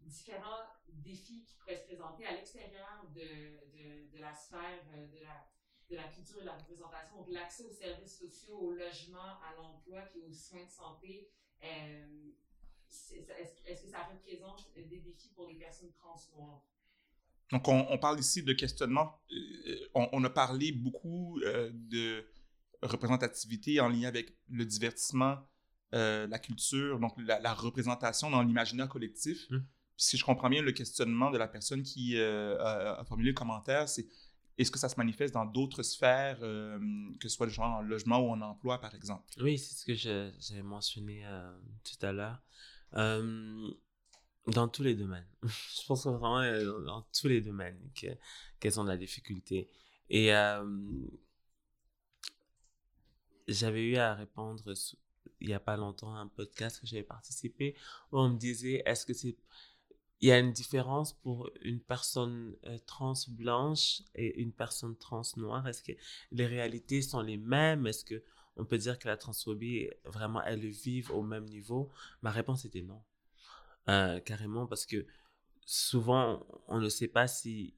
différents 0.00 0.64
défis 0.88 1.44
qui 1.44 1.54
pourraient 1.56 1.76
se 1.76 1.84
présenter 1.86 2.24
à 2.26 2.34
l'extérieur 2.34 3.06
de, 3.14 4.10
de, 4.12 4.18
la 4.20 4.34
sphère 4.34 4.84
de, 4.92 5.20
la, 5.22 5.46
de 5.90 5.96
la 5.96 6.08
culture 6.08 6.38
et 6.38 6.42
de 6.42 6.46
la 6.46 6.56
représentation. 6.56 7.16
Donc, 7.16 7.28
l'accès 7.30 7.64
aux 7.64 7.72
services 7.72 8.18
sociaux, 8.18 8.58
au 8.58 8.72
logement, 8.72 9.40
à 9.42 9.54
l'emploi 9.56 10.02
puis 10.02 10.20
aux 10.22 10.32
soins 10.32 10.64
de 10.64 10.70
santé. 10.70 11.30
est-ce 11.62 12.34
que 13.82 13.88
ça 13.88 14.02
représente 14.04 14.72
des 14.74 15.00
défis 15.00 15.30
pour 15.34 15.48
les 15.48 15.56
personnes 15.56 15.92
trans 15.92 16.20
noires? 16.36 16.64
Donc, 17.52 17.66
on, 17.68 17.86
on 17.90 17.98
parle 17.98 18.20
ici 18.20 18.42
de 18.42 18.52
questionnement. 18.52 19.20
Euh, 19.32 19.76
on, 19.94 20.08
on 20.12 20.24
a 20.24 20.30
parlé 20.30 20.72
beaucoup 20.72 21.40
euh, 21.40 21.70
de 21.72 22.24
représentativité 22.82 23.80
en 23.80 23.88
lien 23.88 24.06
avec 24.08 24.36
le 24.50 24.64
divertissement, 24.64 25.38
euh, 25.94 26.26
la 26.26 26.38
culture, 26.38 27.00
donc 27.00 27.14
la, 27.18 27.40
la 27.40 27.54
représentation 27.54 28.30
dans 28.30 28.42
l'imaginaire 28.42 28.88
collectif. 28.88 29.48
Puis 29.48 29.58
si 29.96 30.16
je 30.16 30.24
comprends 30.24 30.50
bien 30.50 30.62
le 30.62 30.72
questionnement 30.72 31.30
de 31.30 31.38
la 31.38 31.48
personne 31.48 31.82
qui 31.82 32.16
euh, 32.16 32.56
a, 32.60 33.00
a 33.00 33.04
formulé 33.04 33.30
le 33.30 33.34
commentaire, 33.34 33.88
c'est 33.88 34.06
est-ce 34.58 34.70
que 34.70 34.78
ça 34.78 34.88
se 34.88 34.96
manifeste 34.96 35.34
dans 35.34 35.46
d'autres 35.46 35.84
sphères, 35.84 36.40
que 36.40 37.22
ce 37.22 37.28
soit 37.28 37.48
genre 37.48 37.78
en 37.78 37.80
logement 37.82 38.18
ou 38.18 38.30
en 38.30 38.40
emploi, 38.40 38.80
par 38.80 38.92
exemple? 38.92 39.24
Oui, 39.40 39.56
c'est 39.56 39.74
ce 39.74 39.84
que 39.84 39.94
j'avais 39.94 40.62
mentionné 40.64 41.24
tout 41.84 42.04
à 42.04 42.10
l'heure. 42.10 42.42
Euh, 42.94 43.70
dans 44.48 44.68
tous 44.68 44.82
les 44.82 44.94
domaines. 44.94 45.26
je 45.42 45.86
pense 45.86 46.06
vraiment 46.06 46.40
euh, 46.40 46.64
dans, 46.64 46.80
dans 46.80 47.06
tous 47.18 47.28
les 47.28 47.40
domaines 47.40 47.78
que- 47.94 48.16
qu'elles 48.60 48.80
ont 48.80 48.84
de 48.84 48.88
la 48.88 48.96
difficulté. 48.96 49.68
Et 50.10 50.34
euh, 50.34 50.64
j'avais 53.46 53.82
eu 53.82 53.96
à 53.96 54.14
répondre 54.14 54.62
il 55.40 55.48
n'y 55.48 55.54
a 55.54 55.60
pas 55.60 55.76
longtemps 55.76 56.14
à 56.14 56.18
un 56.18 56.26
podcast 56.28 56.80
que 56.80 56.86
j'avais 56.86 57.02
participé 57.02 57.74
où 58.12 58.18
on 58.18 58.30
me 58.30 58.38
disait 58.38 58.82
est-ce 58.86 59.06
que 59.06 59.14
c'est 59.14 59.36
il 60.20 60.28
y 60.28 60.32
a 60.32 60.38
une 60.38 60.52
différence 60.52 61.12
pour 61.12 61.48
une 61.62 61.80
personne 61.80 62.56
euh, 62.66 62.78
trans 62.86 63.14
blanche 63.28 64.02
et 64.16 64.40
une 64.40 64.52
personne 64.52 64.96
trans 64.96 65.22
noire? 65.36 65.68
Est-ce 65.68 65.82
que 65.82 65.92
les 66.32 66.46
réalités 66.46 67.02
sont 67.02 67.20
les 67.20 67.36
mêmes? 67.36 67.86
Est-ce 67.86 68.04
que 68.04 68.24
on 68.56 68.64
peut 68.64 68.78
dire 68.78 68.98
que 68.98 69.06
la 69.06 69.16
transphobie 69.16 69.88
vraiment 70.04 70.42
elles 70.42 70.60
le 70.60 70.70
vivent 70.70 71.12
au 71.12 71.22
même 71.22 71.44
niveau? 71.44 71.90
Ma 72.22 72.30
réponse 72.32 72.64
était 72.64 72.82
non, 72.82 73.00
Euh, 73.88 74.20
carrément 74.20 74.66
parce 74.66 74.84
que 74.86 75.06
souvent 75.64 76.46
on 76.68 76.78
ne 76.78 76.88
sait 76.88 77.08
pas 77.08 77.26
si 77.26 77.74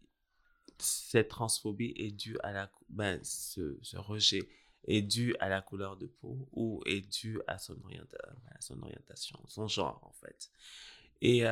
cette 0.78 1.28
transphobie 1.28 1.92
est 1.96 2.10
due 2.12 2.38
à 2.42 2.52
la 2.52 2.70
ben, 2.88 3.20
ce, 3.22 3.78
ce 3.82 3.96
rejet 3.96 4.48
est 4.86 5.02
dû 5.02 5.36
à 5.40 5.48
la 5.48 5.62
couleur 5.62 5.96
de 5.96 6.06
peau 6.06 6.48
ou 6.52 6.82
est 6.86 7.02
dû 7.02 7.40
à 7.46 7.58
son, 7.58 7.74
orienta- 7.74 8.34
son 8.60 8.80
orientation, 8.82 9.38
son 9.46 9.68
genre 9.68 10.00
en 10.04 10.12
fait. 10.12 10.50
Et 11.22 11.44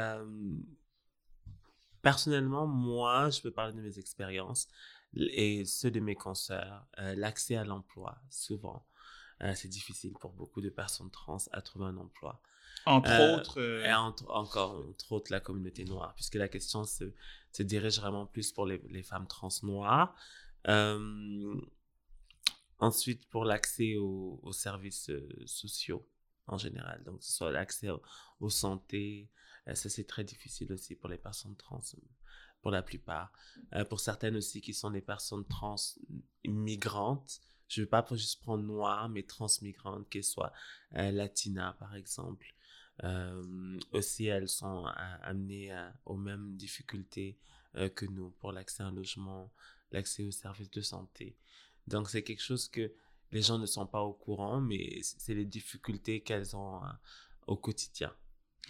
personnellement, 2.02 2.66
moi, 2.66 3.30
je 3.30 3.40
peux 3.40 3.50
parler 3.50 3.72
de 3.72 3.80
mes 3.80 3.98
expériences 3.98 4.68
et 5.16 5.64
ceux 5.64 5.90
de 5.90 6.00
mes 6.00 6.14
consoeurs. 6.14 6.86
Euh, 6.98 7.14
L'accès 7.16 7.56
à 7.56 7.64
l'emploi, 7.64 8.18
souvent, 8.30 8.86
euh, 9.42 9.52
c'est 9.54 9.68
difficile 9.68 10.12
pour 10.14 10.32
beaucoup 10.32 10.60
de 10.60 10.70
personnes 10.70 11.10
trans 11.10 11.38
à 11.52 11.62
trouver 11.62 11.86
un 11.86 11.96
emploi. 11.96 12.40
Entre 12.96 13.10
Euh, 13.10 13.36
autres, 13.36 13.60
euh, 13.60 13.84
Et 13.84 13.92
entre, 13.92 14.24
encore, 14.30 14.84
entre 14.88 15.12
autres, 15.12 15.30
la 15.30 15.40
communauté 15.40 15.84
noire, 15.84 16.14
puisque 16.14 16.36
la 16.36 16.48
question 16.48 16.84
se, 16.84 17.04
se 17.52 17.62
dirige 17.62 17.98
vraiment 18.00 18.26
plus 18.26 18.50
pour 18.52 18.66
les, 18.66 18.78
les 18.88 19.02
femmes 19.02 19.26
trans 19.26 19.48
noires. 19.62 20.14
Euh, 20.66 21.54
ensuite, 22.78 23.28
pour 23.28 23.44
l'accès 23.44 23.96
aux, 23.96 24.40
aux 24.42 24.52
services 24.52 25.10
sociaux 25.46 26.08
en 26.46 26.56
général, 26.58 27.02
donc 27.04 27.18
que 27.18 27.24
ce 27.24 27.32
soit 27.32 27.52
l'accès 27.52 27.90
aux, 27.90 28.02
aux 28.40 28.50
santé, 28.50 29.28
ça 29.74 29.90
c'est 29.90 30.04
très 30.06 30.24
difficile 30.24 30.72
aussi 30.72 30.94
pour 30.94 31.10
les 31.10 31.18
personnes 31.18 31.54
trans, 31.56 31.82
pour 32.62 32.70
la 32.70 32.82
plupart. 32.82 33.30
Pour 33.90 34.00
certaines 34.00 34.36
aussi 34.36 34.62
qui 34.62 34.72
sont 34.72 34.90
des 34.90 35.02
personnes 35.02 35.44
trans 35.46 35.76
migrantes, 36.46 37.40
je 37.68 37.80
ne 37.80 37.84
veux 37.84 37.90
pas 37.90 38.04
juste 38.12 38.40
prendre 38.40 38.64
noir, 38.64 39.10
mais 39.10 39.24
transmigrantes, 39.24 40.08
qu'elles 40.08 40.24
soient 40.24 40.52
euh, 40.96 41.10
latinas 41.10 41.74
par 41.74 41.94
exemple. 41.94 42.46
Euh, 43.04 43.78
aussi, 43.92 44.26
elles 44.26 44.48
sont 44.48 44.84
amenées 45.22 45.70
à- 45.72 45.94
aux 46.04 46.16
mêmes 46.16 46.56
difficultés 46.56 47.38
euh, 47.76 47.88
que 47.88 48.06
nous 48.06 48.30
pour 48.40 48.50
l'accès 48.52 48.82
à 48.82 48.86
un 48.86 48.92
logement, 48.92 49.52
l'accès 49.92 50.24
aux 50.24 50.30
services 50.32 50.70
de 50.70 50.80
santé. 50.80 51.36
Donc, 51.86 52.08
c'est 52.10 52.22
quelque 52.22 52.42
chose 52.42 52.68
que 52.68 52.92
les 53.30 53.42
gens 53.42 53.58
ne 53.58 53.66
sont 53.66 53.86
pas 53.86 54.02
au 54.02 54.14
courant, 54.14 54.60
mais 54.60 55.00
c'est 55.02 55.34
les 55.34 55.44
difficultés 55.44 56.22
qu'elles 56.22 56.56
ont 56.56 56.82
euh, 56.84 56.88
au 57.46 57.56
quotidien. 57.56 58.12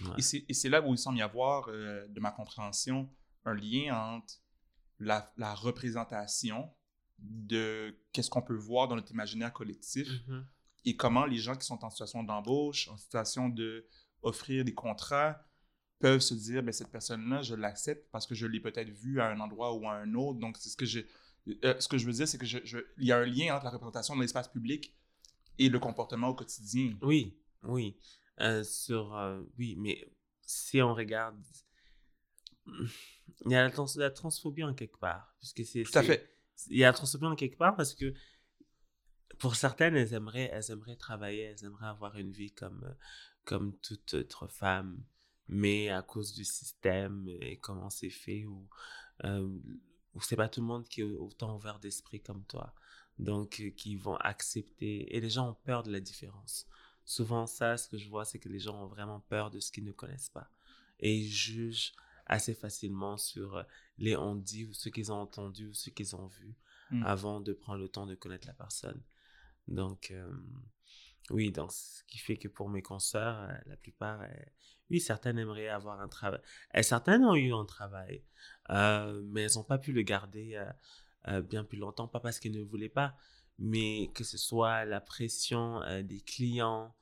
Ouais. 0.02 0.42
Et 0.48 0.54
c'est 0.54 0.68
là 0.68 0.80
où 0.86 0.92
il 0.92 0.98
semble 0.98 1.18
y 1.18 1.22
avoir, 1.22 1.68
euh, 1.68 2.06
de 2.08 2.20
ma 2.20 2.30
compréhension, 2.32 3.08
un 3.44 3.54
lien 3.54 3.96
entre 3.96 4.34
la, 4.98 5.32
la 5.36 5.54
représentation 5.54 6.70
de 7.18 7.96
qu'est-ce 8.12 8.30
qu'on 8.30 8.42
peut 8.42 8.54
voir 8.56 8.88
dans 8.88 8.96
notre 8.96 9.10
imaginaire 9.12 9.52
collectif 9.52 10.08
Mhm. 10.26 10.46
et 10.84 10.96
comment 10.96 11.24
les 11.26 11.38
gens 11.38 11.56
qui 11.56 11.66
sont 11.66 11.84
en 11.84 11.90
situation 11.90 12.22
d'embauche, 12.22 12.88
en 12.88 12.96
situation 12.96 13.48
de 13.48 13.86
offrir 14.22 14.64
des 14.64 14.74
contrats, 14.74 15.40
peuvent 16.00 16.20
se 16.20 16.34
dire, 16.34 16.62
ben, 16.62 16.72
cette 16.72 16.90
personne-là, 16.90 17.42
je 17.42 17.54
l'accepte 17.54 18.08
parce 18.12 18.26
que 18.26 18.34
je 18.34 18.46
l'ai 18.46 18.60
peut-être 18.60 18.90
vue 18.90 19.20
à 19.20 19.26
un 19.30 19.40
endroit 19.40 19.74
ou 19.74 19.88
à 19.88 19.94
un 19.94 20.14
autre. 20.14 20.38
Donc, 20.38 20.56
c'est 20.58 20.68
ce 20.68 20.76
que 20.76 20.86
je, 20.86 21.00
euh, 21.64 21.74
ce 21.80 21.88
que 21.88 21.98
je 21.98 22.06
veux 22.06 22.12
dire, 22.12 22.28
c'est 22.28 22.38
que 22.38 22.46
je, 22.46 22.58
je- 22.64 22.78
il 22.98 23.06
y 23.06 23.12
a 23.12 23.18
un 23.18 23.26
lien 23.26 23.54
entre 23.54 23.64
la 23.64 23.70
représentation 23.70 24.14
de 24.16 24.20
l'espace 24.20 24.48
public 24.48 24.94
et 25.58 25.68
le 25.68 25.78
comportement 25.80 26.28
au 26.28 26.34
quotidien. 26.34 26.96
Oui, 27.02 27.36
oui. 27.64 27.96
Euh, 28.40 28.62
sur, 28.62 29.16
euh, 29.16 29.42
oui, 29.58 29.74
mais 29.76 30.08
si 30.42 30.80
on 30.80 30.94
regarde, 30.94 31.36
il 32.66 33.50
y 33.52 33.54
a 33.56 33.64
la, 33.64 33.70
trans- 33.70 33.86
la 33.96 34.10
transphobie 34.10 34.62
en 34.62 34.74
quelque 34.74 34.98
part. 34.98 35.34
Puisque 35.40 35.64
c'est, 35.64 35.82
Tout 35.82 35.98
à 35.98 36.02
fait. 36.02 36.36
Il 36.68 36.76
y 36.76 36.84
a 36.84 36.88
la 36.88 36.92
transphobie 36.92 37.26
en 37.26 37.34
quelque 37.36 37.56
part 37.56 37.74
parce 37.76 37.94
que 37.94 38.14
pour 39.38 39.54
certaines, 39.56 39.96
elles 39.96 40.12
aimeraient, 40.14 40.50
elles 40.52 40.70
aimeraient 40.70 40.96
travailler, 40.96 41.42
elles 41.42 41.64
aimeraient 41.64 41.86
avoir 41.86 42.16
une 42.16 42.32
vie 42.32 42.52
comme, 42.52 42.94
comme 43.48 43.76
toute 43.78 44.14
autre 44.14 44.46
femme. 44.46 45.02
Mais 45.48 45.88
à 45.88 46.02
cause 46.02 46.34
du 46.34 46.44
système 46.44 47.26
et 47.40 47.56
comment 47.56 47.88
c'est 47.88 48.10
fait, 48.10 48.44
ou, 48.44 48.68
euh, 49.24 49.48
ou 50.14 50.20
c'est 50.20 50.36
pas 50.36 50.48
tout 50.48 50.60
le 50.60 50.66
monde 50.66 50.86
qui 50.86 51.00
est 51.00 51.04
autant 51.04 51.56
ouvert 51.56 51.78
d'esprit 51.78 52.20
comme 52.20 52.44
toi. 52.44 52.74
Donc, 53.18 53.60
euh, 53.60 53.70
qui 53.70 53.96
vont 53.96 54.16
accepter. 54.16 55.16
Et 55.16 55.20
les 55.20 55.30
gens 55.30 55.50
ont 55.50 55.56
peur 55.64 55.82
de 55.82 55.90
la 55.90 56.00
différence. 56.00 56.66
Souvent, 57.04 57.46
ça, 57.46 57.78
ce 57.78 57.88
que 57.88 57.96
je 57.96 58.10
vois, 58.10 58.26
c'est 58.26 58.38
que 58.38 58.50
les 58.50 58.60
gens 58.60 58.84
ont 58.84 58.88
vraiment 58.88 59.20
peur 59.20 59.50
de 59.50 59.58
ce 59.58 59.72
qu'ils 59.72 59.84
ne 59.84 59.92
connaissent 59.92 60.28
pas. 60.28 60.50
Et 61.00 61.16
ils 61.16 61.30
jugent 61.30 61.94
assez 62.26 62.52
facilement 62.54 63.16
sur 63.16 63.64
les 63.96 64.14
on-dit 64.16 64.66
ou 64.66 64.74
ce 64.74 64.90
qu'ils 64.90 65.10
ont 65.10 65.22
entendu 65.22 65.68
ou 65.68 65.72
ce 65.72 65.88
qu'ils 65.88 66.14
ont 66.14 66.26
vu 66.26 66.54
Mm. 66.90 67.04
avant 67.04 67.40
de 67.40 67.52
prendre 67.52 67.80
le 67.80 67.88
temps 67.88 68.06
de 68.06 68.14
connaître 68.14 68.46
la 68.46 68.54
personne. 68.54 69.00
Donc, 69.66 70.10
euh, 70.10 70.30
oui, 71.30 71.50
donc 71.52 71.72
ce 71.72 72.02
qui 72.04 72.18
fait 72.18 72.36
que 72.36 72.48
pour 72.48 72.68
mes 72.68 72.82
consoeurs, 72.82 73.40
euh, 73.42 73.54
la 73.66 73.76
plupart, 73.76 74.20
euh, 74.22 74.28
oui, 74.90 75.00
certaines 75.00 75.38
aimeraient 75.38 75.68
avoir 75.68 76.00
un 76.00 76.08
travail. 76.08 76.40
Et 76.74 76.82
certaines 76.82 77.24
ont 77.24 77.34
eu 77.34 77.52
un 77.52 77.64
travail, 77.64 78.24
euh, 78.70 79.22
mais 79.26 79.42
elles 79.42 79.54
n'ont 79.56 79.64
pas 79.64 79.78
pu 79.78 79.92
le 79.92 80.02
garder 80.02 80.54
euh, 80.54 80.70
euh, 81.28 81.42
bien 81.42 81.64
plus 81.64 81.78
longtemps, 81.78 82.08
pas 82.08 82.20
parce 82.20 82.38
qu'elles 82.38 82.52
ne 82.52 82.62
voulaient 82.62 82.88
pas, 82.88 83.16
mais 83.58 84.10
que 84.14 84.24
ce 84.24 84.38
soit 84.38 84.84
la 84.84 85.00
pression 85.00 85.82
euh, 85.82 86.02
des 86.02 86.20
clients 86.20 86.94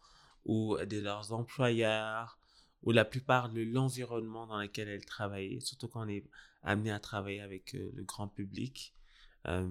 ou 0.44 0.76
de 0.78 0.98
leurs 1.00 1.32
employeurs 1.32 2.38
ou 2.82 2.92
la 2.92 3.04
plupart 3.04 3.50
de 3.50 3.62
l'environnement 3.62 4.46
dans 4.46 4.60
lequel 4.60 4.88
elles 4.88 5.04
travaillaient, 5.04 5.60
surtout 5.60 5.88
quand 5.88 6.04
on 6.04 6.08
est 6.08 6.24
amené 6.62 6.90
à 6.90 7.00
travailler 7.00 7.40
avec 7.40 7.74
euh, 7.74 7.90
le 7.94 8.04
grand 8.04 8.28
public. 8.28 8.94
Euh, 9.46 9.68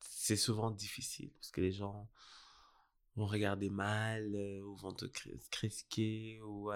c'est 0.00 0.36
souvent 0.36 0.70
difficile 0.70 1.30
parce 1.34 1.50
que 1.50 1.60
les 1.60 1.72
gens 1.72 2.08
vont 3.16 3.26
regarder 3.26 3.70
mal 3.70 4.34
euh, 4.34 4.60
ou 4.62 4.76
vont 4.76 4.92
te 4.92 5.06
cri- 5.06 5.38
critiquer 5.50 6.40
ou 6.42 6.70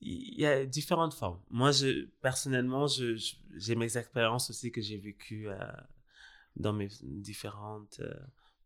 il 0.00 0.38
y 0.40 0.46
a 0.46 0.64
différentes 0.66 1.14
formes. 1.14 1.40
Moi, 1.50 1.72
je, 1.72 2.06
personnellement, 2.20 2.86
je, 2.86 3.16
je- 3.16 3.36
j'ai 3.56 3.74
mes 3.74 3.96
expériences 3.96 4.50
aussi 4.50 4.70
que 4.72 4.80
j'ai 4.80 4.98
vécues 4.98 5.48
euh, 5.48 5.56
dans 6.56 6.72
mes 6.72 6.88
différentes 7.02 8.00
euh, 8.00 8.14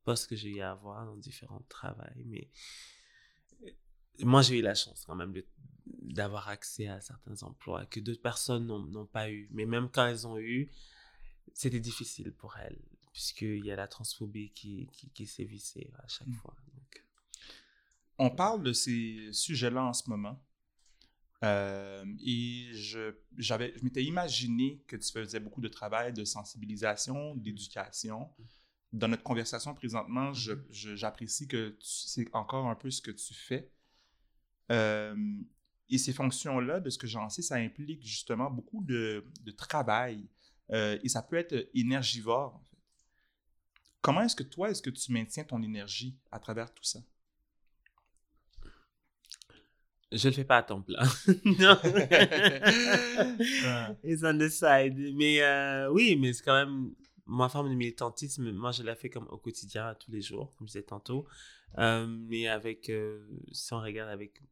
postes 0.04 0.28
que 0.28 0.36
j'ai 0.36 0.50
eu 0.50 0.60
à 0.60 0.72
avoir, 0.72 1.06
dans 1.06 1.16
différents 1.16 1.62
travails. 1.68 2.24
Mais 2.26 2.48
moi, 4.24 4.42
j'ai 4.42 4.58
eu 4.58 4.62
la 4.62 4.74
chance 4.74 5.04
quand 5.06 5.14
même 5.14 5.34
d'avoir 5.86 6.48
accès 6.48 6.88
à 6.88 7.00
certains 7.00 7.42
emplois 7.42 7.86
que 7.86 8.00
d'autres 8.00 8.22
personnes 8.22 8.66
n'ont 8.66 9.06
pas 9.06 9.30
eu. 9.30 9.48
Mais 9.52 9.64
même 9.66 9.88
quand 9.90 10.06
elles 10.06 10.26
ont 10.26 10.38
eu, 10.38 10.70
c'était 11.54 11.80
difficile 11.80 12.32
pour 12.32 12.56
elles, 12.58 12.78
puisqu'il 13.22 13.64
y 13.66 13.72
a 13.72 13.74
la 13.74 13.88
transphobie 13.88 14.52
qui, 14.52 14.86
qui, 14.92 15.10
qui 15.10 15.26
sévissait 15.26 15.90
à 15.98 16.06
chaque 16.06 16.28
Mm. 16.28 16.34
fois. 16.34 16.54
Donc, 16.72 17.04
On 18.18 18.30
parle 18.30 18.62
de 18.62 18.72
ces 18.72 19.32
sujets-là 19.32 19.82
en 19.84 19.92
ce 19.92 20.08
moment. 20.08 20.40
Euh, 21.42 22.04
et 22.24 22.68
je, 22.74 23.16
j'avais, 23.36 23.72
je 23.76 23.82
m'étais 23.82 24.04
imaginé 24.04 24.84
que 24.86 24.94
tu 24.94 25.10
faisais 25.10 25.40
beaucoup 25.40 25.60
de 25.60 25.66
travail 25.68 26.12
de 26.12 26.24
sensibilisation, 26.24 27.34
d'éducation. 27.34 28.30
Dans 28.92 29.08
notre 29.08 29.24
conversation 29.24 29.74
présentement, 29.74 30.32
je, 30.32 30.52
je- 30.70 30.94
j'apprécie 30.94 31.48
que 31.48 31.70
tu- 31.70 31.76
c'est 32.14 32.28
encore 32.34 32.68
un 32.68 32.76
peu 32.76 32.90
ce 32.90 33.02
que 33.02 33.10
tu 33.10 33.34
fais. 33.34 33.72
Euh, 34.70 35.16
et 35.90 35.98
ces 35.98 36.12
fonctions-là, 36.12 36.78
de 36.78 36.88
ce 36.90 36.98
que 36.98 37.08
j'en 37.08 37.28
sais, 37.28 37.42
ça 37.42 37.56
implique 37.56 38.04
justement 38.06 38.48
beaucoup 38.48 38.84
de, 38.84 39.24
de 39.42 39.50
travail. 39.50 40.28
Euh, 40.70 40.98
et 41.02 41.08
ça 41.08 41.22
peut 41.22 41.36
être 41.36 41.68
énergivore. 41.74 42.62
Comment 44.00 44.22
est-ce 44.22 44.36
que 44.36 44.44
toi, 44.44 44.70
est-ce 44.70 44.82
que 44.82 44.90
tu 44.90 45.12
maintiens 45.12 45.44
ton 45.44 45.62
énergie 45.62 46.16
à 46.30 46.38
travers 46.38 46.72
tout 46.72 46.84
ça? 46.84 47.00
je 50.10 50.28
le 50.28 50.34
fais 50.34 50.44
pas 50.44 50.58
à 50.58 50.62
temps 50.62 50.80
plein. 50.80 51.02
non. 51.44 51.76
It's 54.02 54.22
on 54.22 54.38
the 54.38 54.48
side. 54.48 54.96
Mais 55.14 55.42
euh, 55.42 55.90
oui, 55.90 56.16
mais 56.16 56.32
c'est 56.32 56.42
quand 56.42 56.54
même 56.54 56.94
ma 57.26 57.48
forme 57.48 57.68
de 57.68 57.74
militantisme. 57.74 58.50
Moi, 58.52 58.72
je 58.72 58.82
la 58.82 58.94
fais 58.94 59.10
comme 59.10 59.26
au 59.28 59.38
quotidien, 59.38 59.94
tous 59.94 60.10
les 60.10 60.22
jours, 60.22 60.54
comme 60.56 60.66
je 60.66 60.72
disais 60.72 60.84
tantôt. 60.84 61.26
Euh, 61.78 62.06
mais 62.06 62.48
avec, 62.48 62.88
euh, 62.88 63.26
si 63.52 63.72
on 63.74 63.80
regarde 63.80 64.10
avec 64.10 64.42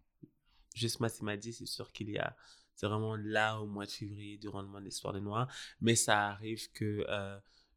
juste 0.75 1.01
Massimadi, 1.01 1.55
c'est 1.55 1.67
sûr 1.67 1.91
qu'il 1.91 2.11
y 2.11 2.19
a, 2.19 2.37
c'est 2.75 2.87
vraiment 2.87 3.17
là 3.17 3.59
au 3.59 3.67
mois 3.67 3.87
de 3.87 3.91
février, 3.91 4.37
durant 4.37 4.61
le 4.61 4.69
mois 4.69 4.81
de 4.81 4.85
l'histoire 4.85 5.15
des 5.15 5.23
Noirs. 5.23 5.49
Mais 5.81 5.95
ça 5.95 6.29
arrive 6.29 6.71
que 6.73 7.07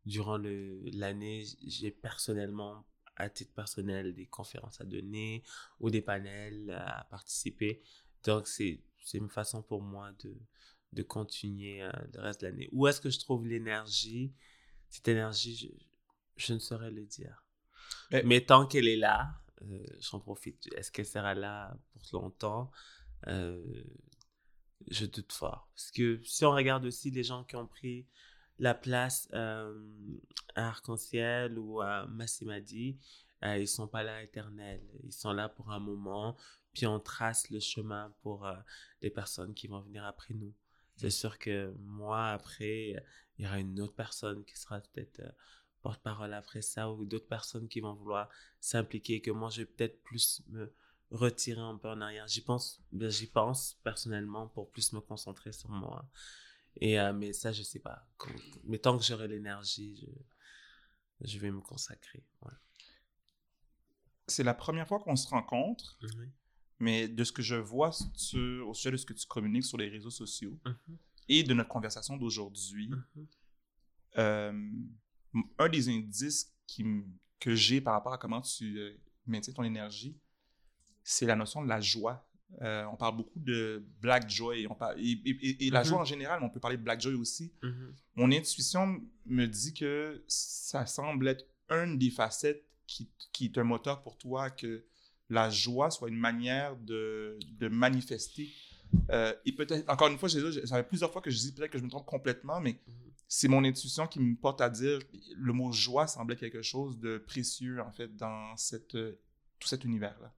durant 0.06 0.38
l'année, 0.38 1.44
j'ai 1.66 1.92
personnellement, 1.92 2.86
à 3.16 3.30
titre 3.30 3.54
personnel, 3.54 4.14
des 4.14 4.26
conférences 4.26 4.80
à 4.82 4.86
donner 4.86 5.44
ou 5.80 5.90
des 5.90 6.02
panels 6.02 6.72
à 6.72 7.06
participer. 7.10 7.82
Donc, 8.24 8.48
c'est 8.48 8.82
c'est 9.04 9.18
une 9.18 9.30
façon 9.30 9.64
pour 9.64 9.82
moi 9.82 10.12
de, 10.24 10.36
de 10.94 11.04
continuer 11.04 11.82
euh, 11.82 11.92
le 12.14 12.22
reste 12.22 12.42
de 12.42 12.48
l'année. 12.48 12.70
Où 12.72 12.88
est-ce 12.88 13.02
que 13.02 13.10
je 13.10 13.20
trouve 13.20 13.48
l'énergie? 13.48 14.34
Cette 14.90 15.08
énergie, 15.08 15.56
je, 15.56 15.68
je 16.36 16.54
ne 16.54 16.60
saurais 16.60 16.92
le 16.92 17.06
dire. 17.06 17.44
Eh. 18.12 18.24
Mais 18.24 18.42
tant 18.42 18.68
qu'elle 18.68 18.88
est 18.88 18.98
là, 18.98 19.42
euh, 19.64 19.86
j'en 20.00 20.20
profite. 20.20 20.68
Est-ce 20.76 20.92
qu'elle 20.92 21.06
sera 21.06 21.34
là 21.34 21.76
pour 21.94 22.22
longtemps? 22.22 22.72
Euh, 23.28 23.84
Je 24.88 25.06
doute 25.06 25.34
fort. 25.34 25.70
Parce 25.76 25.92
que 25.92 26.22
si 26.24 26.46
on 26.46 26.52
regarde 26.52 26.86
aussi 26.86 27.12
les 27.12 27.24
gens 27.24 27.44
qui 27.44 27.56
ont 27.58 27.68
pris 27.68 28.08
la 28.60 28.74
place 28.74 29.30
à 29.34 29.68
Arc-en-Ciel 30.56 31.58
ou 31.58 31.82
à 31.82 32.06
Massimadi, 32.08 32.98
euh, 33.44 33.58
ils 33.58 33.68
sont 33.68 33.88
pas 33.88 34.04
là 34.04 34.22
éternels. 34.22 34.84
Ils 35.04 35.14
sont 35.14 35.32
là 35.32 35.50
pour 35.50 35.72
un 35.72 35.80
moment, 35.80 36.36
puis 36.74 36.86
on 36.86 37.00
trace 37.00 37.50
le 37.50 37.60
chemin 37.60 38.14
pour 38.22 38.46
euh, 38.46 38.56
les 39.02 39.10
personnes 39.10 39.54
qui 39.54 39.68
vont 39.68 39.82
venir 39.82 40.06
après 40.06 40.34
nous. 40.34 40.54
C'est 40.98 41.10
sûr 41.10 41.40
que 41.40 41.74
moi, 41.80 42.32
après, 42.32 42.96
il 43.38 43.46
y 43.46 43.48
aura 43.48 43.60
une 43.60 43.80
autre 43.80 43.96
personne 43.96 44.44
qui 44.44 44.58
sera 44.58 44.82
peut-être 44.82 45.22
euh, 45.22 45.32
porte-parole 45.82 46.34
après 46.34 46.62
ça, 46.62 46.92
ou 46.92 47.06
d'autres 47.06 47.28
personnes 47.28 47.70
qui 47.70 47.80
vont 47.80 47.94
vouloir 47.94 48.30
s'impliquer, 48.60 49.22
que 49.22 49.32
moi, 49.32 49.50
je 49.50 49.62
vais 49.62 49.66
peut-être 49.66 50.04
plus 50.04 50.44
me 50.48 50.74
retirer 51.12 51.62
un 51.62 51.78
peu 51.78 51.88
en 51.88 52.02
arrière. 52.02 52.28
J'y 52.28 52.42
pense, 52.42 52.82
ben, 52.92 53.10
j'y 53.10 53.28
pense 53.28 53.80
personnellement 53.84 54.48
pour 54.48 54.70
plus 54.70 54.92
me 54.92 55.00
concentrer 55.00 55.54
sur 55.54 55.70
moi. 55.70 56.06
Et, 56.78 57.00
euh, 57.00 57.14
mais 57.14 57.34
ça, 57.34 57.52
je 57.52 57.62
sais 57.64 57.80
pas. 57.80 58.08
Quand- 58.18 58.30
Mais 58.64 58.78
tant 58.80 58.98
que 58.98 59.04
j'aurai 59.04 59.28
l'énergie, 59.28 59.98
je, 61.22 61.28
je 61.28 61.40
vais 61.40 61.52
me 61.52 61.62
consacrer. 61.62 62.24
ouais. 62.44 62.54
C'est 64.28 64.44
la 64.44 64.54
première 64.54 64.88
fois 64.88 65.00
qu'on 65.00 65.16
se 65.16 65.28
rencontre, 65.28 65.98
Mhm. 66.04 66.32
mais 66.80 67.08
de 67.08 67.24
ce 67.24 67.32
que 67.32 67.42
je 67.42 67.56
vois 67.56 67.92
sur- 68.16 68.68
au 68.70 68.74
sujet 68.74 68.92
de 68.92 68.98
ce 68.98 69.06
que 69.06 69.14
tu 69.14 69.26
communiques 69.28 69.66
sur 69.66 69.78
les 69.78 69.90
réseaux 69.90 70.12
sociaux 70.12 70.58
Mhm. 70.66 70.98
et 71.28 71.44
de 71.44 71.54
notre 71.54 71.70
conversation 71.70 72.16
d'aujourd'hui, 72.16 72.90
Mhm. 72.90 73.28
euh, 74.18 74.72
un 75.58 75.70
des 75.70 75.90
indices 75.90 76.54
qui 76.68 76.86
que 77.40 77.56
j'ai 77.56 77.80
par 77.82 77.94
rapport 77.94 78.14
à 78.14 78.18
comment 78.18 78.42
tu 78.42 78.78
euh, 78.80 78.94
maintiens 79.26 79.54
ton 79.54 79.64
énergie, 79.64 80.20
c'est 81.04 81.26
la 81.26 81.36
notion 81.38 81.64
de 81.64 81.70
la 81.70 81.80
joie. 81.80 82.29
Euh, 82.62 82.84
on 82.92 82.96
parle 82.96 83.16
beaucoup 83.18 83.40
de 83.40 83.84
black 84.02 84.30
joy, 84.30 84.66
on 84.68 84.74
parle, 84.76 85.00
et, 85.00 85.12
et- 85.26 85.30
et- 85.50 85.68
et 85.68 85.70
la 85.70 85.82
Mhm. 85.82 85.86
joie 85.86 86.00
en 86.00 86.06
général, 86.06 86.40
mais 86.40 86.46
on 86.48 86.50
peut 86.50 86.60
parler 86.60 86.78
de 86.78 86.82
black 86.84 87.00
joy 87.00 87.14
aussi. 87.14 87.54
Mhm. 87.62 87.94
Mon 88.16 88.32
intuition 88.32 89.02
me 89.28 89.46
dit 89.46 89.74
que 89.74 90.24
ça 90.28 90.86
semble 90.88 91.28
être 91.28 91.46
une 91.70 91.98
des 92.00 92.10
facettes 92.10 92.66
qui, 92.88 93.08
qui 93.32 93.46
est 93.46 93.58
un 93.60 93.64
moteur 93.64 94.02
pour 94.02 94.18
toi, 94.18 94.50
que 94.50 94.84
la 95.30 95.50
joie 95.52 95.92
soit 95.92 96.10
une 96.10 96.18
manière 96.18 96.76
de, 96.76 97.38
de 97.60 97.68
manifester. 97.68 98.50
Euh, 99.12 99.32
et 99.46 99.52
peut-être, 99.52 99.88
encore 99.88 100.08
une 100.08 100.18
fois, 100.18 100.28
ça 100.28 100.40
fait 100.78 100.84
plusieurs 100.88 101.12
fois 101.14 101.22
que 101.22 101.30
je 101.30 101.38
dis 101.38 101.54
peut-être 101.54 101.72
que 101.72 101.78
je 101.78 101.84
me 101.84 101.90
trompe 101.90 102.08
complètement, 102.08 102.60
mais 102.60 102.72
Mhm. 102.88 103.12
c'est 103.28 103.48
mon 103.48 103.64
intuition 103.64 104.08
qui 104.08 104.20
me 104.20 104.36
porte 104.36 104.60
à 104.62 104.70
dire 104.72 104.98
le 105.38 105.54
mot 105.54 105.72
joie 105.72 106.08
semblait 106.08 106.36
quelque 106.36 106.64
chose 106.64 106.98
de 107.00 107.20
précieux, 107.20 107.80
en 107.80 107.92
fait, 107.92 108.16
dans 108.16 108.58
cette, 108.58 108.96
euh, 108.96 109.20
tout 109.60 109.68
cet 109.68 109.84
univers-là. 109.86 110.34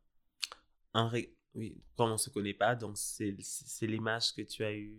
En 0.93 1.07
ré- 1.07 1.33
Oui, 1.53 1.75
comme 1.97 2.11
on 2.11 2.17
se 2.17 2.29
connaît 2.29 2.53
pas, 2.53 2.75
donc 2.75 2.97
c'est 2.97 3.35
l'image 3.81 4.33
que 4.33 4.41
tu 4.41 4.63
as 4.63 4.73
eue 4.73 4.97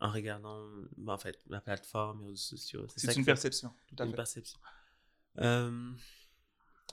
en 0.00 0.10
regardant, 0.10 0.66
ben, 0.96 1.14
en 1.14 1.18
fait, 1.18 1.38
la 1.48 1.60
plateforme, 1.60 2.20
les 2.22 2.28
réseaux 2.30 2.56
sociaux. 2.56 2.86
C'est 2.96 3.16
une 3.16 3.24
perception, 3.24 3.72
tout 3.88 3.96
à 3.98 4.04
Une 4.04 4.10
fait. 4.10 4.16
perception. 4.16 4.58
Euh, 5.38 5.92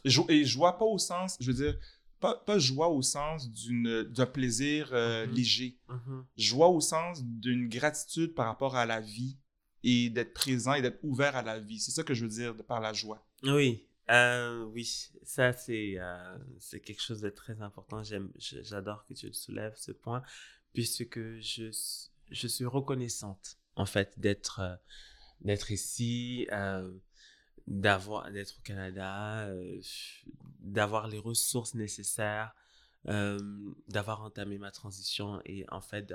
Jo- 0.05 0.25
et 0.29 0.45
joie 0.45 0.77
pas 0.77 0.85
au 0.85 0.97
sens, 0.99 1.37
je 1.39 1.47
veux 1.51 1.57
dire, 1.65 1.77
pas, 2.19 2.35
pas 2.35 2.59
joie 2.59 2.87
au 2.87 3.01
sens 3.01 3.49
d'un 3.51 4.25
plaisir 4.25 4.89
euh, 4.93 5.25
Mhm. 5.27 5.33
léger. 5.33 5.77
mhm. 5.89 6.25
Joie 6.37 6.67
au 6.69 6.79
sens 6.79 7.23
d'une 7.23 7.67
gratitude 7.67 8.33
par 8.35 8.45
rapport 8.45 8.75
à 8.75 8.85
la 8.85 9.01
vie 9.01 9.37
et 9.83 10.09
d'être 10.09 10.33
présent 10.33 10.73
et 10.73 10.81
d'être 10.81 10.99
ouvert 11.03 11.35
à 11.35 11.41
la 11.41 11.59
vie. 11.59 11.79
C'est 11.79 11.91
ça 11.91 12.03
que 12.03 12.13
je 12.13 12.23
veux 12.23 12.29
dire 12.31 12.55
de 12.55 12.61
par 12.61 12.79
la 12.79 12.93
joie. 12.93 13.25
Oui, 13.43 13.86
euh, 14.09 14.63
oui, 14.63 14.85
ça 15.23 15.51
c'est 15.51 15.95
euh, 15.99 16.37
c'est 16.59 16.79
quelque 16.79 17.01
chose 17.01 17.21
de 17.21 17.29
très 17.29 17.61
important. 17.61 18.03
J'adore 18.37 19.05
que 19.05 19.13
tu 19.13 19.33
soulèves 19.33 19.75
ce 19.75 19.91
point, 19.91 20.23
puisque 20.73 21.19
je, 21.39 21.69
je 22.31 22.47
suis 22.47 22.65
reconnaissante 22.65 23.57
en 23.75 23.85
fait 23.85 24.17
d'être 24.17 24.61
euh, 24.61 25.55
ici, 25.69 26.47
d'avoir 27.67 28.31
d'être 28.31 28.57
au 28.59 28.61
Canada, 28.61 29.49
d'avoir 30.59 31.07
les 31.09 31.19
ressources 31.19 31.73
nécessaires, 31.73 32.55
d'avoir 33.03 34.21
entamé 34.21 34.57
ma 34.57 34.71
transition 34.71 35.41
et 35.45 35.65
en 35.69 35.81
fait 35.81 36.13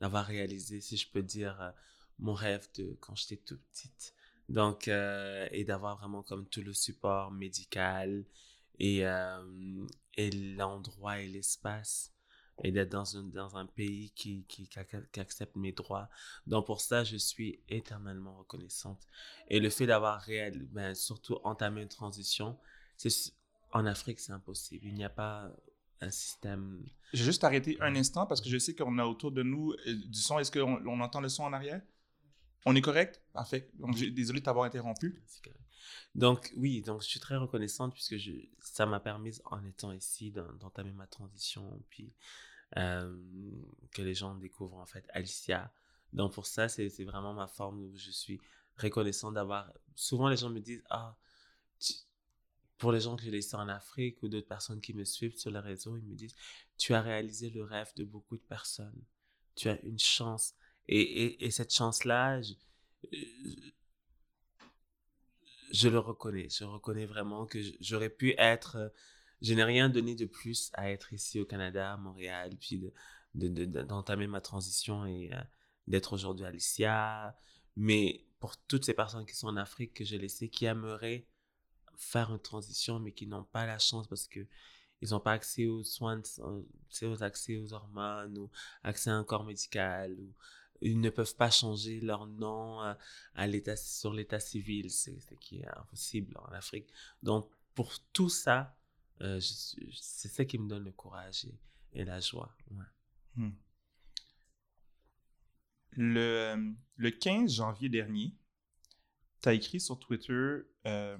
d'avoir 0.00 0.26
réalisé, 0.26 0.80
si 0.80 0.96
je 0.96 1.10
peux 1.10 1.22
dire, 1.22 1.72
mon 2.20 2.34
rêve 2.34 2.68
de 2.76 2.96
quand 3.00 3.16
j'étais 3.16 3.36
toute 3.36 3.62
petite. 3.72 4.14
Donc, 4.52 4.86
euh, 4.86 5.48
et 5.50 5.64
d'avoir 5.64 5.96
vraiment 5.96 6.22
comme 6.22 6.46
tout 6.46 6.60
le 6.60 6.74
support 6.74 7.30
médical 7.32 8.22
et, 8.78 9.06
euh, 9.06 9.86
et 10.14 10.30
l'endroit 10.30 11.20
et 11.20 11.26
l'espace 11.26 12.12
et 12.62 12.70
d'être 12.70 12.90
dans 12.90 13.16
un, 13.16 13.22
dans 13.22 13.56
un 13.56 13.64
pays 13.64 14.12
qui, 14.14 14.44
qui, 14.46 14.68
qui, 14.68 15.20
accepte 15.20 15.56
mes 15.56 15.72
droits. 15.72 16.10
Donc 16.46 16.66
pour 16.66 16.82
ça, 16.82 17.02
je 17.02 17.16
suis 17.16 17.60
éternellement 17.70 18.36
reconnaissante. 18.36 19.00
Et 19.48 19.58
le 19.58 19.70
fait 19.70 19.86
d'avoir 19.86 20.20
réel, 20.20 20.66
ben, 20.70 20.94
surtout 20.94 21.38
entamé 21.44 21.80
une 21.80 21.88
transition, 21.88 22.58
c'est 22.98 23.32
en 23.72 23.86
Afrique, 23.86 24.20
c'est 24.20 24.32
impossible. 24.32 24.84
Il 24.86 24.94
n'y 24.94 25.04
a 25.04 25.08
pas 25.08 25.50
un 26.02 26.10
système. 26.10 26.84
J'ai 27.14 27.24
juste 27.24 27.42
arrêté 27.42 27.78
un 27.80 27.96
instant 27.96 28.26
parce 28.26 28.42
que 28.42 28.50
je 28.50 28.58
sais 28.58 28.74
qu'on 28.74 28.98
a 28.98 29.06
autour 29.06 29.32
de 29.32 29.42
nous 29.42 29.72
euh, 29.86 29.94
du 29.94 30.18
son. 30.18 30.38
Est-ce 30.38 30.52
qu'on 30.52 30.86
on 30.86 31.00
entend 31.00 31.22
le 31.22 31.30
son 31.30 31.44
en 31.44 31.54
arrière? 31.54 31.80
On 32.64 32.76
est 32.76 32.80
correct? 32.80 33.20
Parfait. 33.32 33.68
Donc, 33.74 33.96
désolé 33.98 34.40
de 34.40 34.44
t'avoir 34.44 34.64
interrompu. 34.64 35.20
Donc, 36.14 36.52
oui, 36.56 36.82
donc 36.82 37.02
je 37.02 37.08
suis 37.08 37.20
très 37.20 37.36
reconnaissante 37.36 37.92
puisque 37.92 38.16
je, 38.16 38.32
ça 38.60 38.86
m'a 38.86 39.00
permis, 39.00 39.38
en 39.46 39.64
étant 39.64 39.92
ici, 39.92 40.30
d'entamer 40.30 40.92
ma 40.92 41.06
transition, 41.06 41.82
puis 41.88 42.12
euh, 42.76 43.16
que 43.92 44.02
les 44.02 44.14
gens 44.14 44.34
découvrent 44.34 44.78
en 44.78 44.86
fait 44.86 45.04
Alicia. 45.10 45.72
Donc, 46.12 46.34
pour 46.34 46.46
ça, 46.46 46.68
c'est 46.68 46.88
vraiment 47.04 47.32
ma 47.32 47.48
forme 47.48 47.80
où 47.80 47.96
je 47.96 48.10
suis 48.10 48.40
reconnaissant 48.76 49.32
d'avoir. 49.32 49.72
Souvent, 49.94 50.28
les 50.28 50.36
gens 50.36 50.50
me 50.50 50.60
disent 50.60 50.84
Ah, 50.90 51.16
pour 52.78 52.92
les 52.92 53.00
gens 53.00 53.16
que 53.16 53.22
j'ai 53.22 53.30
laissés 53.30 53.56
en 53.56 53.68
Afrique 53.68 54.22
ou 54.22 54.28
d'autres 54.28 54.48
personnes 54.48 54.80
qui 54.80 54.92
me 54.92 55.04
suivent 55.04 55.36
sur 55.36 55.50
les 55.50 55.60
réseaux, 55.60 55.96
ils 55.96 56.04
me 56.04 56.14
disent 56.14 56.34
Tu 56.76 56.94
as 56.94 57.00
réalisé 57.00 57.50
le 57.50 57.64
rêve 57.64 57.92
de 57.96 58.04
beaucoup 58.04 58.36
de 58.36 58.42
personnes. 58.42 59.02
Tu 59.54 59.68
as 59.68 59.80
une 59.82 59.98
chance. 59.98 60.54
Et, 60.94 61.46
et, 61.46 61.50
cette 61.50 61.72
chance-là, 61.72 62.42
je, 62.42 62.52
je, 65.72 65.88
le 65.88 65.98
reconnais. 65.98 66.48
Je 66.50 66.64
reconnais 66.64 67.06
vraiment 67.06 67.46
que 67.46 67.58
j'aurais 67.80 68.10
pu 68.10 68.34
être. 68.36 68.92
Je 69.40 69.54
n'ai 69.54 69.64
rien 69.64 69.88
donné 69.88 70.14
de 70.14 70.26
plus 70.26 70.70
à 70.74 70.90
être 70.90 71.14
ici 71.14 71.40
au 71.40 71.46
Canada, 71.46 71.94
à 71.94 71.96
Montréal, 71.96 72.50
puis 72.60 72.78
d'entamer 73.34 74.24
de, 74.24 74.26
de, 74.26 74.32
ma 74.32 74.42
transition 74.42 75.06
et 75.06 75.30
euh, 75.32 75.40
d'être 75.86 76.12
aujourd'hui 76.12 76.44
Alicia. 76.44 77.34
Mais 77.74 78.26
pour 78.38 78.58
toutes 78.58 78.84
ces 78.84 78.92
personnes 78.92 79.24
qui 79.24 79.34
sont 79.34 79.48
en 79.48 79.56
Afrique 79.56 79.94
que 79.94 80.04
j'ai 80.04 80.18
laissées, 80.18 80.50
qui 80.50 80.66
aimeraient 80.66 81.26
faire 81.96 82.30
une 82.32 82.38
transition, 82.38 83.00
mais 83.00 83.12
qui 83.12 83.26
n'ont 83.26 83.44
pas 83.44 83.64
la 83.64 83.78
chance 83.78 84.06
parce 84.08 84.28
que 84.28 84.46
ils 85.00 85.10
n'ont 85.10 85.20
pas 85.20 85.32
accès 85.32 85.66
aux 85.66 85.84
soins, 85.84 86.20
aux 86.42 87.22
accès 87.22 87.56
aux 87.56 87.72
hormones 87.72 88.36
ou 88.36 88.50
accès 88.84 89.08
à 89.08 89.14
un 89.14 89.24
corps 89.24 89.44
médical 89.44 90.16
ou 90.20 90.34
ils 90.82 91.00
ne 91.00 91.10
peuvent 91.10 91.36
pas 91.36 91.50
changer 91.50 92.00
leur 92.00 92.26
nom 92.26 92.82
euh, 92.82 92.94
à 93.34 93.46
l'état, 93.46 93.76
sur 93.76 94.12
l'état 94.12 94.40
civil, 94.40 94.90
c'est 94.90 95.18
ce 95.20 95.34
qui 95.34 95.60
est 95.60 95.68
impossible 95.76 96.36
en 96.38 96.52
Afrique. 96.52 96.88
Donc, 97.22 97.50
pour 97.74 97.92
tout 98.12 98.28
ça, 98.28 98.76
euh, 99.20 99.40
c'est 99.40 100.28
ça 100.28 100.44
qui 100.44 100.58
me 100.58 100.68
donne 100.68 100.84
le 100.84 100.92
courage 100.92 101.46
et, 101.92 102.04
la 102.04 102.20
joie. 102.20 102.54
Hmm. 103.36 103.50
Le, 105.92 106.74
le 106.96 107.10
15 107.10 107.54
janvier 107.54 107.88
dernier, 107.88 108.34
tu 109.42 109.48
as 109.48 109.54
écrit 109.54 109.80
sur 109.80 109.98
Twitter 109.98 110.62
euh, 110.86 111.18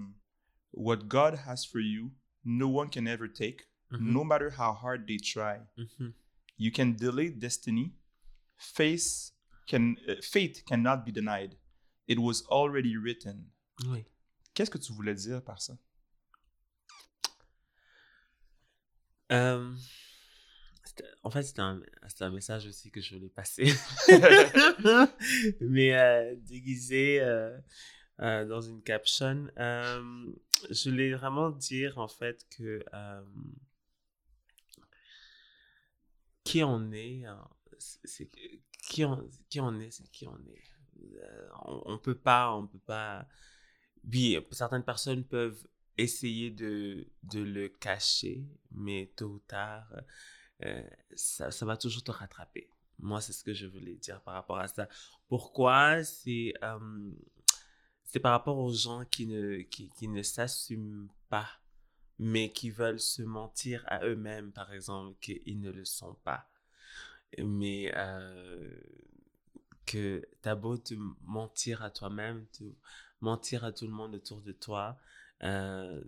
What 0.72 1.08
God 1.08 1.34
has 1.46 1.64
for 1.64 1.80
you, 1.80 2.10
no 2.44 2.68
one 2.68 2.88
can 2.90 3.06
ever 3.06 3.28
take, 3.28 3.68
mm-hmm. 3.90 4.12
no 4.12 4.24
matter 4.24 4.50
how 4.50 4.72
hard 4.72 5.06
they 5.06 5.18
try. 5.18 5.58
Mm-hmm. 5.76 6.10
You 6.56 6.72
can 6.72 6.92
delay 6.96 7.30
destiny, 7.30 7.92
face 8.56 9.34
can, 9.72 9.96
uh, 10.06 10.20
fate 10.20 10.62
cannot 10.66 11.04
be 11.04 11.12
denied. 11.12 11.56
It 12.06 12.18
was 12.18 12.44
already 12.48 12.96
written. 12.96 13.46
Oui. 13.86 14.04
Qu'est-ce 14.54 14.70
que 14.70 14.78
tu 14.78 14.92
voulais 14.92 15.14
dire 15.14 15.42
par 15.42 15.60
ça? 15.62 15.78
Euh, 19.32 19.74
en 21.22 21.30
fait, 21.30 21.42
c'était 21.42 21.62
un, 21.62 21.80
un, 22.20 22.30
message 22.30 22.66
aussi 22.66 22.90
que 22.90 23.00
je 23.00 23.14
voulais 23.14 23.30
passer. 23.30 23.72
Mais 25.60 25.94
euh, 25.94 26.34
déguisé 26.36 27.20
euh, 27.22 27.58
dans 28.18 28.60
une 28.60 28.82
caption. 28.82 29.48
je 29.56 30.90
voulais 30.90 31.14
vraiment 31.14 31.48
dire 31.48 31.96
en 31.96 32.08
fait 32.08 32.46
que 32.50 32.84
qui 36.44 36.62
on 36.62 36.92
est, 36.92 37.24
hein, 37.24 37.48
c'est 37.78 38.30
qui 38.93 39.05
on, 39.07 39.26
qui 39.49 39.61
on 39.61 39.80
est, 39.80 39.90
c'est 39.90 40.09
qui 40.11 40.26
on 40.28 40.36
est. 40.36 40.62
Euh, 41.22 41.49
on, 41.64 41.99
peut 41.99 42.14
pas, 42.14 42.55
on 42.55 42.66
peut 42.66 42.78
pas. 42.78 43.26
Oui, 44.05 44.38
certaines 44.51 44.84
personnes 44.84 45.24
peuvent 45.24 45.66
essayer 45.97 46.51
de, 46.51 47.09
de 47.22 47.40
le 47.40 47.68
cacher, 47.68 48.45
mais 48.70 49.11
tôt 49.16 49.30
ou 49.30 49.38
tard, 49.40 49.86
euh, 50.64 50.82
ça, 51.14 51.51
ça, 51.51 51.64
va 51.64 51.76
toujours 51.78 52.05
te 52.05 52.11
rattraper. 52.11 52.68
Moi, 52.99 53.20
c'est 53.22 53.32
ce 53.32 53.43
que 53.43 53.55
je 53.55 53.66
voulais 53.66 53.95
dire 53.95 54.20
par 54.20 54.34
rapport 54.34 54.59
à 54.59 54.68
ça. 54.68 54.88
Pourquoi? 55.26 56.05
C'est 56.05 56.53
euh, 56.62 57.11
c'est 58.05 58.20
par 58.20 58.32
rapport 58.32 58.59
aux 58.59 58.74
gens 58.74 59.07
qui 59.07 59.26
ne, 59.26 59.62
qui, 59.62 59.88
qui 59.97 60.07
ne 60.07 60.22
s'assument 60.22 61.09
pas, 61.30 61.49
mais 62.18 62.53
qui 62.53 62.68
veulent 62.70 63.01
se 63.01 63.22
mentir 63.22 63.84
à 63.86 64.05
eux-mêmes, 64.05 64.53
par 64.53 64.70
exemple, 64.72 65.16
qu'ils 65.20 65.61
ne 65.61 65.70
le 65.70 65.86
sont 65.86 66.14
pas 66.24 66.47
mais 67.38 67.92
euh, 67.96 68.80
que 69.86 70.26
t'as 70.42 70.54
beau 70.54 70.76
te 70.76 70.94
mentir 71.22 71.82
à 71.82 71.90
toi-même, 71.90 72.46
te 72.52 72.64
mentir 73.20 73.64
à 73.64 73.72
tout 73.72 73.86
le 73.86 73.92
monde 73.92 74.14
autour 74.14 74.40
de 74.40 74.52
toi, 74.52 74.98
euh, 75.42 76.02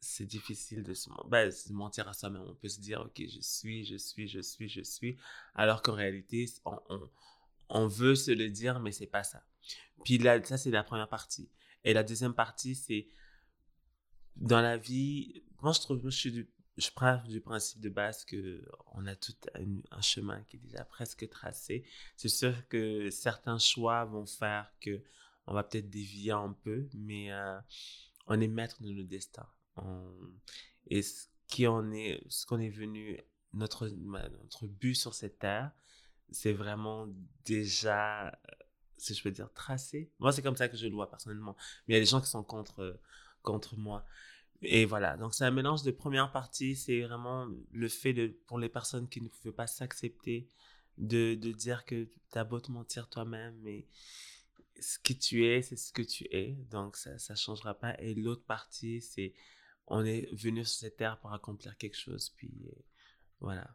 c'est 0.00 0.26
difficile 0.26 0.82
de 0.82 0.94
se 0.94 1.08
ben, 1.28 1.50
mentir 1.70 2.08
à 2.08 2.12
soi-même. 2.12 2.42
On 2.42 2.54
peut 2.54 2.68
se 2.68 2.80
dire, 2.80 3.00
ok, 3.00 3.22
je 3.26 3.40
suis, 3.40 3.84
je 3.84 3.96
suis, 3.96 4.28
je 4.28 4.40
suis, 4.40 4.68
je 4.68 4.82
suis, 4.82 5.16
alors 5.54 5.82
qu'en 5.82 5.94
réalité, 5.94 6.46
on, 7.68 7.86
veut 7.86 8.14
se 8.14 8.30
le 8.30 8.50
dire, 8.50 8.80
mais 8.80 8.92
c'est 8.92 9.06
pas 9.06 9.22
ça. 9.22 9.42
Puis 10.04 10.18
là, 10.18 10.42
ça, 10.44 10.58
c'est 10.58 10.70
la 10.70 10.84
première 10.84 11.08
partie. 11.08 11.48
Et 11.84 11.94
la 11.94 12.02
deuxième 12.02 12.34
partie, 12.34 12.74
c'est 12.74 13.08
dans 14.36 14.60
la 14.60 14.76
vie, 14.76 15.42
moi, 15.62 15.72
je 15.72 15.80
trouve, 15.80 16.00
je 16.04 16.10
suis 16.10 16.32
du, 16.32 16.48
je 16.76 16.90
pars 16.90 17.22
du 17.28 17.40
principe 17.40 17.80
de 17.80 17.88
base 17.88 18.24
que 18.24 18.64
on 18.92 19.06
a 19.06 19.14
tout 19.14 19.34
un, 19.54 20.00
chemin 20.00 20.42
qui 20.44 20.56
est 20.56 20.60
déjà 20.60 20.84
presque 20.84 21.28
tracé. 21.28 21.84
C'est 22.16 22.28
sûr 22.28 22.66
que 22.68 23.10
certains 23.10 23.58
choix 23.58 24.04
vont 24.04 24.26
faire 24.26 24.72
que 24.80 25.02
on 25.46 25.54
va 25.54 25.62
peut-être 25.62 25.90
dévier 25.90 26.32
un 26.32 26.52
peu, 26.52 26.88
mais 26.94 27.32
euh, 27.32 27.58
on 28.26 28.40
est 28.40 28.48
maître 28.48 28.82
de 28.82 28.90
notre 28.90 29.08
destin. 29.08 29.46
et 30.86 31.02
ce 31.02 31.26
qui 31.48 31.66
on 31.66 31.92
est, 31.92 32.24
ce 32.28 32.46
qu'on 32.46 32.60
est 32.60 32.70
venu, 32.70 33.20
notre 33.52 33.88
notre 33.88 34.66
but 34.66 34.94
sur 34.94 35.14
cette 35.14 35.38
terre, 35.38 35.70
c'est 36.30 36.52
vraiment 36.52 37.06
déjà, 37.44 38.36
si 38.96 39.14
je 39.14 39.22
peux 39.22 39.30
dire, 39.30 39.52
tracé. 39.52 40.10
Moi, 40.18 40.32
c'est 40.32 40.42
comme 40.42 40.56
ça 40.56 40.68
que 40.68 40.76
je 40.76 40.86
le 40.86 40.94
vois 40.94 41.08
personnellement. 41.10 41.54
Mais 41.86 41.94
il 41.94 41.96
y 41.96 41.98
a 41.98 42.00
des 42.00 42.06
gens 42.06 42.20
qui 42.20 42.28
sont 42.28 42.42
contre 42.42 42.98
contre 43.42 43.76
moi. 43.76 44.04
Et 44.64 44.84
voilà, 44.84 45.16
donc 45.16 45.34
c'est 45.34 45.44
un 45.44 45.50
mélange 45.50 45.82
de 45.82 45.90
première 45.90 46.32
partie, 46.32 46.76
c'est 46.76 47.02
vraiment 47.02 47.46
le 47.72 47.88
fait 47.88 48.12
de, 48.12 48.28
pour 48.46 48.58
les 48.58 48.68
personnes 48.68 49.08
qui 49.08 49.20
ne 49.20 49.28
pouvaient 49.28 49.54
pas 49.54 49.66
s'accepter, 49.66 50.48
de, 50.98 51.34
de 51.34 51.52
dire 51.52 51.84
que 51.84 52.04
tu 52.04 52.38
as 52.38 52.44
beau 52.44 52.60
te 52.60 52.70
mentir 52.70 53.08
toi-même, 53.08 53.56
mais 53.62 53.86
ce 54.80 54.98
que 54.98 55.12
tu 55.12 55.46
es, 55.46 55.62
c'est 55.62 55.76
ce 55.76 55.92
que 55.92 56.02
tu 56.02 56.24
es, 56.30 56.52
donc 56.70 56.96
ça 56.96 57.12
ne 57.12 57.36
changera 57.36 57.74
pas. 57.74 57.94
Et 58.00 58.14
l'autre 58.14 58.44
partie, 58.44 59.00
c'est 59.00 59.34
on 59.86 60.04
est 60.04 60.32
venu 60.34 60.64
sur 60.64 60.80
cette 60.80 60.96
terre 60.96 61.18
pour 61.20 61.32
accomplir 61.32 61.76
quelque 61.76 61.96
chose, 61.96 62.30
puis 62.30 62.52
voilà. 63.40 63.68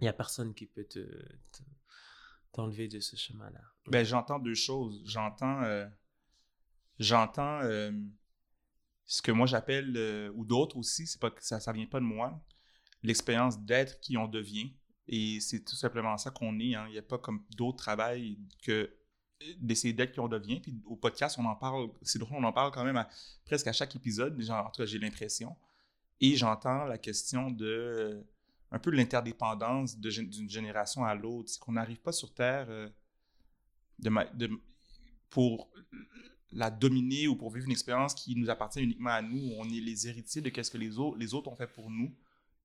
Il 0.00 0.04
n'y 0.04 0.08
a 0.08 0.12
personne 0.12 0.54
qui 0.54 0.66
peut 0.66 0.84
te, 0.84 1.00
t'enlever 2.52 2.88
de 2.88 3.00
ce 3.00 3.16
chemin-là. 3.16 3.60
Ben, 3.86 4.04
j'entends 4.04 4.38
deux 4.38 4.54
choses. 4.54 5.02
J'entends, 5.04 5.62
euh, 5.64 5.86
j'entends 6.98 7.60
euh, 7.62 7.90
ce 9.08 9.22
que 9.22 9.32
moi 9.32 9.46
j'appelle, 9.46 9.94
euh, 9.96 10.30
ou 10.34 10.44
d'autres 10.44 10.76
aussi, 10.76 11.06
c'est 11.06 11.20
pas 11.20 11.32
ça 11.40 11.58
ne 11.72 11.78
vient 11.78 11.86
pas 11.86 11.98
de 11.98 12.04
moi, 12.04 12.40
l'expérience 13.02 13.58
d'être 13.58 13.98
qui 14.00 14.16
on 14.16 14.28
devient. 14.28 14.72
Et 15.08 15.40
c'est 15.40 15.64
tout 15.64 15.74
simplement 15.74 16.16
ça 16.18 16.30
qu'on 16.30 16.60
est. 16.60 16.74
Hein. 16.74 16.84
Il 16.88 16.92
n'y 16.92 16.98
a 16.98 17.02
pas 17.02 17.16
comme 17.16 17.42
d'autres 17.56 17.78
travail 17.78 18.38
que 18.62 18.92
d'essayer 19.58 19.94
d'être 19.94 20.12
qui 20.12 20.20
on 20.20 20.28
devient. 20.28 20.60
Puis 20.60 20.78
au 20.84 20.94
podcast, 20.94 21.38
on 21.38 21.46
en 21.46 21.56
parle, 21.56 21.88
c'est 22.02 22.18
drôle, 22.18 22.36
on 22.38 22.44
en 22.44 22.52
parle 22.52 22.70
quand 22.70 22.84
même 22.84 23.02
presque 23.46 23.66
à 23.66 23.72
chaque 23.72 23.96
épisode. 23.96 24.38
Genre, 24.38 24.66
en 24.66 24.70
tout 24.70 24.82
cas, 24.82 24.86
j'ai 24.86 24.98
l'impression. 24.98 25.56
Et 26.20 26.36
j'entends 26.36 26.84
la 26.84 26.98
question 26.98 27.50
de 27.50 27.66
euh, 27.66 28.22
un 28.70 28.78
peu 28.78 28.90
l'interdépendance 28.90 29.98
d'une 29.98 30.50
génération 30.50 31.02
à 31.02 31.14
l'autre. 31.14 31.48
C'est 31.48 31.60
qu'on 31.60 31.72
n'arrive 31.72 32.00
pas 32.00 32.12
sur 32.12 32.34
Terre 32.34 32.66
euh, 32.68 32.90
de, 33.98 34.10
de, 34.36 34.50
pour 35.30 35.70
la 36.50 36.70
dominer 36.70 37.28
ou 37.28 37.36
pour 37.36 37.50
vivre 37.50 37.66
une 37.66 37.72
expérience 37.72 38.14
qui 38.14 38.34
nous 38.34 38.50
appartient 38.50 38.82
uniquement 38.82 39.10
à 39.10 39.22
nous. 39.22 39.52
On 39.56 39.68
est 39.68 39.80
les 39.80 40.08
héritiers 40.08 40.40
de 40.40 40.62
ce 40.62 40.70
que 40.70 40.78
les 40.78 40.98
autres, 40.98 41.18
les 41.18 41.34
autres 41.34 41.50
ont 41.50 41.56
fait 41.56 41.66
pour 41.66 41.90
nous 41.90 42.14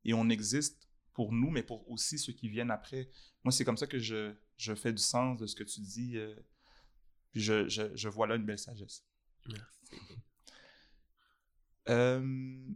et 0.05 0.13
on 0.13 0.29
existe 0.29 0.87
pour 1.13 1.31
nous, 1.31 1.49
mais 1.49 1.63
pour 1.63 1.89
aussi 1.89 2.17
ceux 2.17 2.33
qui 2.33 2.49
viennent 2.49 2.71
après. 2.71 3.09
Moi, 3.43 3.51
c'est 3.51 3.65
comme 3.65 3.77
ça 3.77 3.87
que 3.87 3.99
je, 3.99 4.33
je, 4.57 4.73
fais 4.73 4.91
du 4.91 5.01
sens 5.01 5.39
de 5.39 5.45
ce 5.45 5.55
que 5.55 5.63
tu 5.63 5.81
dis. 5.81 6.17
Euh, 6.17 6.33
puis 7.31 7.41
je, 7.41 7.67
je, 7.67 7.95
je, 7.95 8.09
vois 8.09 8.27
là 8.27 8.35
une 8.35 8.45
belle 8.45 8.59
sagesse. 8.59 9.05
Merci. 9.47 9.63
Euh, 11.89 12.73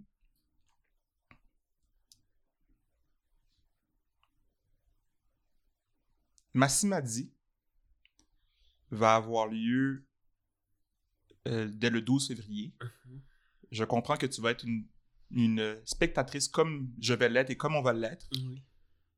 Massimadi 6.54 7.32
va 8.92 9.16
avoir 9.16 9.48
lieu 9.48 10.07
euh, 11.48 11.68
dès 11.72 11.90
le 11.90 12.02
12 12.02 12.28
février. 12.28 12.74
Mhm. 12.82 13.22
Je 13.72 13.84
comprends 13.84 14.18
que 14.18 14.26
tu 14.26 14.42
vas 14.42 14.52
être 14.52 14.64
une, 14.64 14.86
une 15.32 15.82
spectatrice 15.86 16.48
comme 16.48 16.92
je 17.00 17.14
vais 17.14 17.30
l'être 17.30 17.50
et 17.50 17.58
comme 17.58 17.76
on 17.76 17.82
va 17.82 17.94
l'être. 17.94 18.30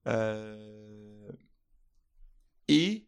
Euh, 0.07 1.31
et 2.67 3.07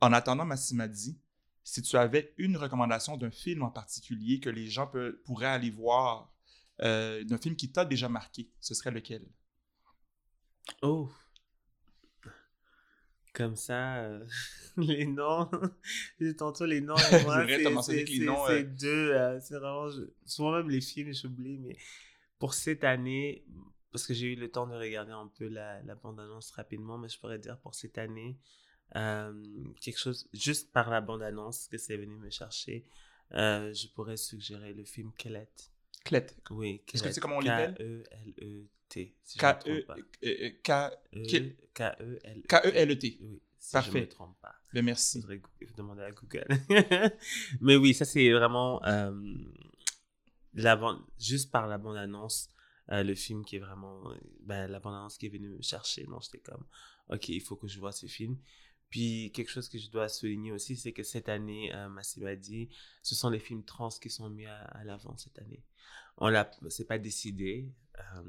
en 0.00 0.12
attendant 0.12 0.44
Massimadi, 0.44 1.18
si 1.64 1.82
tu 1.82 1.96
avais 1.96 2.34
une 2.38 2.56
recommandation 2.56 3.16
d'un 3.16 3.30
film 3.30 3.62
en 3.62 3.70
particulier 3.70 4.40
que 4.40 4.50
les 4.50 4.68
gens 4.68 4.86
peut- 4.86 5.20
pourraient 5.24 5.46
aller 5.46 5.70
voir, 5.70 6.32
euh, 6.82 7.24
d'un 7.24 7.38
film 7.38 7.56
qui 7.56 7.72
t'a 7.72 7.84
déjà 7.84 8.08
marqué, 8.08 8.50
ce 8.60 8.74
serait 8.74 8.90
lequel? 8.90 9.26
Oh. 10.82 11.10
Comme 13.36 13.54
ça, 13.54 13.98
euh, 13.98 14.24
les 14.78 15.06
noms. 15.06 15.50
Tantôt 16.38 16.64
les 16.64 16.80
noms 16.80 16.96
et 17.12 17.22
moi, 17.22 17.44
C'est 17.46 18.04
euh, 18.54 18.62
deux. 18.64 19.12
euh, 19.12 19.38
c'est 19.40 19.58
vraiment. 19.58 19.90
je- 19.90 20.08
souvent 20.24 20.52
même 20.56 20.70
les 20.70 20.80
films, 20.80 21.12
j'oublie, 21.12 21.58
mais 21.58 21.76
pour 22.38 22.54
cette 22.54 22.82
année, 22.82 23.44
parce 23.92 24.06
que 24.06 24.14
j'ai 24.14 24.32
eu 24.32 24.36
le 24.36 24.50
temps 24.50 24.66
de 24.66 24.74
regarder 24.74 25.12
un 25.12 25.28
peu 25.28 25.48
la, 25.48 25.82
la 25.82 25.94
bande-annonce 25.94 26.50
rapidement, 26.52 26.96
mais 26.96 27.10
je 27.10 27.18
pourrais 27.20 27.38
dire 27.38 27.58
pour 27.58 27.74
cette 27.74 27.98
année, 27.98 28.38
euh, 28.96 29.34
quelque 29.82 29.98
chose, 29.98 30.28
juste 30.32 30.72
par 30.72 30.88
la 30.88 31.02
bande-annonce 31.02 31.68
que 31.68 31.76
c'est 31.76 31.98
venu 31.98 32.16
me 32.16 32.30
chercher, 32.30 32.86
je 33.32 33.86
pourrais 33.94 34.16
suggérer 34.16 34.72
le 34.72 34.84
film 34.84 35.12
Kellet. 35.18 35.50
Clette. 36.04 36.36
Oui, 36.50 36.82
Est-ce 36.94 37.02
que 37.02 37.12
c'est 37.12 37.20
comment 37.20 37.36
on 37.36 37.40
l'appelle? 37.40 38.06
K-E-L-E-T. 38.88 39.14
si 39.22 39.38
je 39.38 39.42
trompe 39.42 39.86
pas. 39.86 39.96
euh, 40.24 40.50
K- 40.62 40.92
E- 41.14 41.26
Quel- 41.28 41.56
K-E-L. 41.74 42.42
K-E-L-E-T. 42.48 43.18
Oui, 43.20 43.42
si 43.58 43.68
je 43.68 43.72
Parfait. 43.72 44.00
me 44.00 44.08
trompe 44.08 44.40
pas. 44.40 44.54
Ben 44.72 44.84
merci. 44.84 45.20
Faudrait 45.20 45.38
gou- 45.38 45.50
demander 45.76 46.02
à 46.02 46.12
Google. 46.12 46.46
Mais 47.60 47.76
oui, 47.76 47.94
ça 47.94 48.04
c'est 48.04 48.30
vraiment 48.32 48.82
euh, 48.84 49.12
la 50.54 50.76
bande, 50.76 51.02
juste 51.18 51.50
par 51.50 51.66
la 51.66 51.78
bande-annonce, 51.78 52.50
euh, 52.90 53.02
le 53.02 53.14
film 53.14 53.44
qui 53.44 53.56
est 53.56 53.60
vraiment, 53.60 54.10
euh, 54.12 54.16
ben, 54.40 54.70
la 54.70 54.80
bande-annonce 54.80 55.18
qui 55.18 55.26
est 55.26 55.30
venue 55.30 55.48
me 55.50 55.62
chercher. 55.62 56.04
Donc 56.04 56.22
j'étais 56.22 56.38
comme, 56.40 56.64
ok, 57.08 57.28
il 57.28 57.40
faut 57.40 57.56
que 57.56 57.68
je 57.68 57.78
vois 57.78 57.92
ce 57.92 58.06
film. 58.06 58.38
Puis 58.88 59.32
quelque 59.34 59.50
chose 59.50 59.68
que 59.68 59.78
je 59.78 59.90
dois 59.90 60.08
souligner 60.08 60.52
aussi, 60.52 60.76
c'est 60.76 60.92
que 60.92 61.02
cette 61.02 61.28
année, 61.28 61.74
euh, 61.74 61.88
Massimo 61.88 62.26
a 62.26 62.36
dit, 62.36 62.68
ce 63.02 63.14
sont 63.16 63.30
les 63.30 63.40
films 63.40 63.64
trans 63.64 63.88
qui 63.88 64.08
sont 64.10 64.30
mis 64.30 64.46
à, 64.46 64.58
à 64.58 64.84
l'avant 64.84 65.16
cette 65.16 65.38
année. 65.40 65.64
On 66.18 66.28
l'a, 66.28 66.48
c'est 66.68 66.86
pas 66.86 66.98
décidé, 66.98 67.68
euh, 67.98 68.22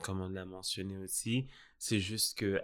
comme 0.00 0.20
on 0.20 0.28
l'a 0.28 0.44
mentionné 0.44 0.96
aussi. 0.98 1.48
C'est 1.78 2.00
juste 2.00 2.38
que 2.38 2.60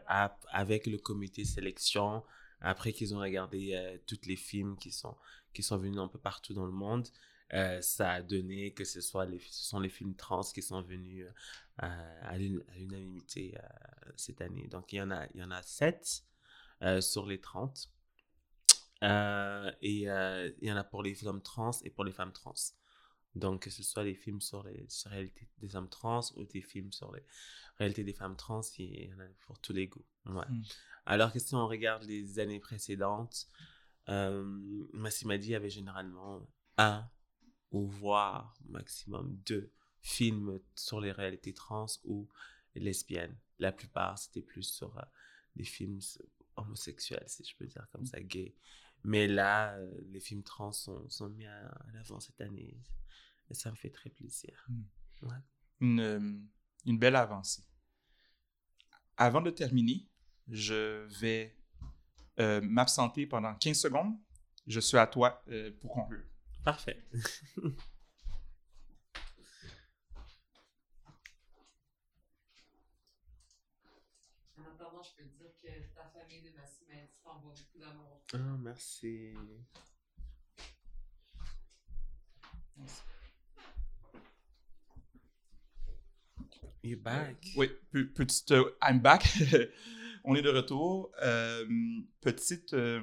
avec 0.51 0.87
le 0.87 0.99
comité 0.99 1.45
sélection, 1.45 2.23
après 2.61 2.93
qu'ils 2.93 3.15
ont 3.15 3.21
regardé 3.21 3.73
euh, 3.75 3.99
tous 4.07 4.21
les 4.27 4.37
films 4.37 4.77
qui 4.77 4.93
sont 4.93 5.17
qui 5.53 5.63
sont 5.63 5.79
venus 5.79 5.99
un 5.99 6.09
peu 6.09 6.19
partout 6.19 6.55
dans 6.55 6.67
le 6.67 6.73
monde, 6.73 7.09
euh, 7.55 7.81
ça 7.83 8.13
a 8.13 8.23
donné 8.23 8.73
que 8.73 8.85
ce 8.85 9.01
soit 9.01 9.27
les 9.27 9.41
ce 9.41 9.65
sont 9.65 9.81
les 9.81 9.89
films 9.89 10.15
trans 10.15 10.43
qui 10.43 10.63
sont 10.63 10.83
venus 10.83 11.27
euh, 11.83 12.19
à 12.23 12.39
l'un- 12.39 12.61
à 12.73 12.79
l'unanimité 12.79 13.55
euh, 13.57 14.11
cette 14.17 14.41
année. 14.41 14.67
Donc 14.69 14.93
il 14.93 14.97
y 14.97 15.03
en 15.03 15.11
a 15.11 15.27
il 15.35 15.41
y 15.41 15.45
en 15.45 15.51
a 15.51 15.63
sept 15.63 16.25
euh, 16.83 17.01
sur 17.01 17.27
les 17.27 17.41
30. 17.41 17.91
Euh, 19.03 19.71
et 19.83 20.03
il 20.03 20.69
y 20.69 20.73
en 20.73 20.77
a 20.77 20.85
pour 20.85 21.03
les 21.03 21.27
hommes 21.27 21.43
trans 21.43 21.71
et 21.85 21.91
pour 21.91 22.05
les 22.05 22.13
femmes 22.13 22.33
trans. 22.33 22.55
Donc, 23.35 23.63
que 23.63 23.71
ce 23.71 23.83
soit 23.83 24.03
les 24.03 24.15
films 24.15 24.41
sur 24.41 24.65
les 24.65 24.85
sur 24.89 25.11
la 25.11 25.17
réalité 25.17 25.49
des 25.59 25.77
hommes 25.77 25.89
trans 25.89 26.21
ou 26.37 26.45
des 26.45 26.63
films 26.63 26.93
sur 26.93 27.13
les 27.13 27.23
réalités 27.77 28.05
des 28.05 28.13
femmes 28.13 28.37
trans, 28.37 28.63
il 28.79 29.09
y 29.09 29.15
en 29.15 29.21
a 29.21 29.27
pour 29.41 29.59
tous 29.61 29.73
les 29.73 29.87
goûts. 29.87 30.05
Ouais. 30.27 30.49
Mm. 30.49 30.63
Alors 31.07 31.33
que 31.33 31.39
si 31.39 31.55
on 31.55 31.67
regarde 31.67 32.05
les 32.05 32.39
années 32.39 32.61
précédentes, 32.61 33.47
euh, 34.09 34.43
Massimadi 34.93 35.55
avait 35.55 35.71
généralement 35.71 36.47
un 36.77 37.09
ou 37.71 37.87
voire 37.87 38.57
maximum 38.69 39.37
deux 39.47 39.73
films 40.01 40.61
sur 40.75 41.01
les 41.01 41.13
réalités 41.13 41.55
trans 41.55 41.87
ou 42.05 42.29
lesbiennes. 42.75 43.37
La 43.59 43.73
plupart, 43.73 44.19
c'était 44.19 44.43
plus 44.43 44.65
sur 44.65 44.97
euh, 44.99 45.03
des 45.57 45.65
films 45.65 46.01
homosexuels, 46.57 47.25
si 47.27 47.45
je 47.45 47.57
peux 47.57 47.67
dire 47.67 47.87
comme 47.93 48.07
ça, 48.07 48.21
gays. 48.21 48.55
Mais 49.05 49.27
là, 49.27 49.75
euh, 49.77 49.91
les 50.11 50.21
films 50.21 50.43
trans 50.43 50.73
sont, 50.73 51.09
sont 51.09 51.29
mis 51.29 51.47
à, 51.47 51.69
à 51.69 51.93
l'avant 51.93 52.21
cette 52.21 52.41
année. 52.41 52.77
Et 53.51 53.55
ça 53.55 53.71
me 53.71 53.77
fait 53.77 53.91
très 53.91 54.11
plaisir. 54.11 54.67
Une, 55.81 56.01
euh, 56.01 56.41
une 56.87 56.99
belle 56.99 57.17
avancée. 57.17 57.65
Avant 59.17 59.41
de 59.41 59.51
terminer, 59.51 60.09
je 60.49 61.07
vais 61.21 61.57
euh, 62.39 62.61
m'absenter 62.63 63.27
pendant 63.27 63.55
15 63.55 63.77
secondes. 63.77 64.15
Je 64.67 64.81
suis 64.81 64.97
à 64.97 65.07
toi 65.07 65.43
euh, 65.49 65.73
pour 65.81 65.93
conclure. 65.93 66.25
Parfait. 66.65 67.05
En 74.57 74.63
attendant, 74.63 75.03
je 75.03 75.23
peux 75.23 75.29
te 75.29 75.37
dire 75.39 75.53
que 75.63 75.95
ta 75.95 76.05
famille 76.05 76.43
de 76.43 76.51
Massimadi 76.51 77.09
t'envoie 77.23 77.53
beaucoup 77.53 77.79
d'amour. 77.79 78.23
Ah, 78.35 78.57
merci. 78.59 79.35
You 86.83 86.97
back? 86.99 87.37
Oui, 87.57 87.69
pe- 87.93 88.07
petite. 88.15 88.51
euh, 88.53 88.71
I'm 88.83 89.01
back. 89.01 89.25
On 90.25 90.35
est 90.35 90.43
de 90.43 90.49
retour. 90.51 91.13
Euh, 91.23 91.67
petite. 92.21 92.73
euh, 92.75 93.01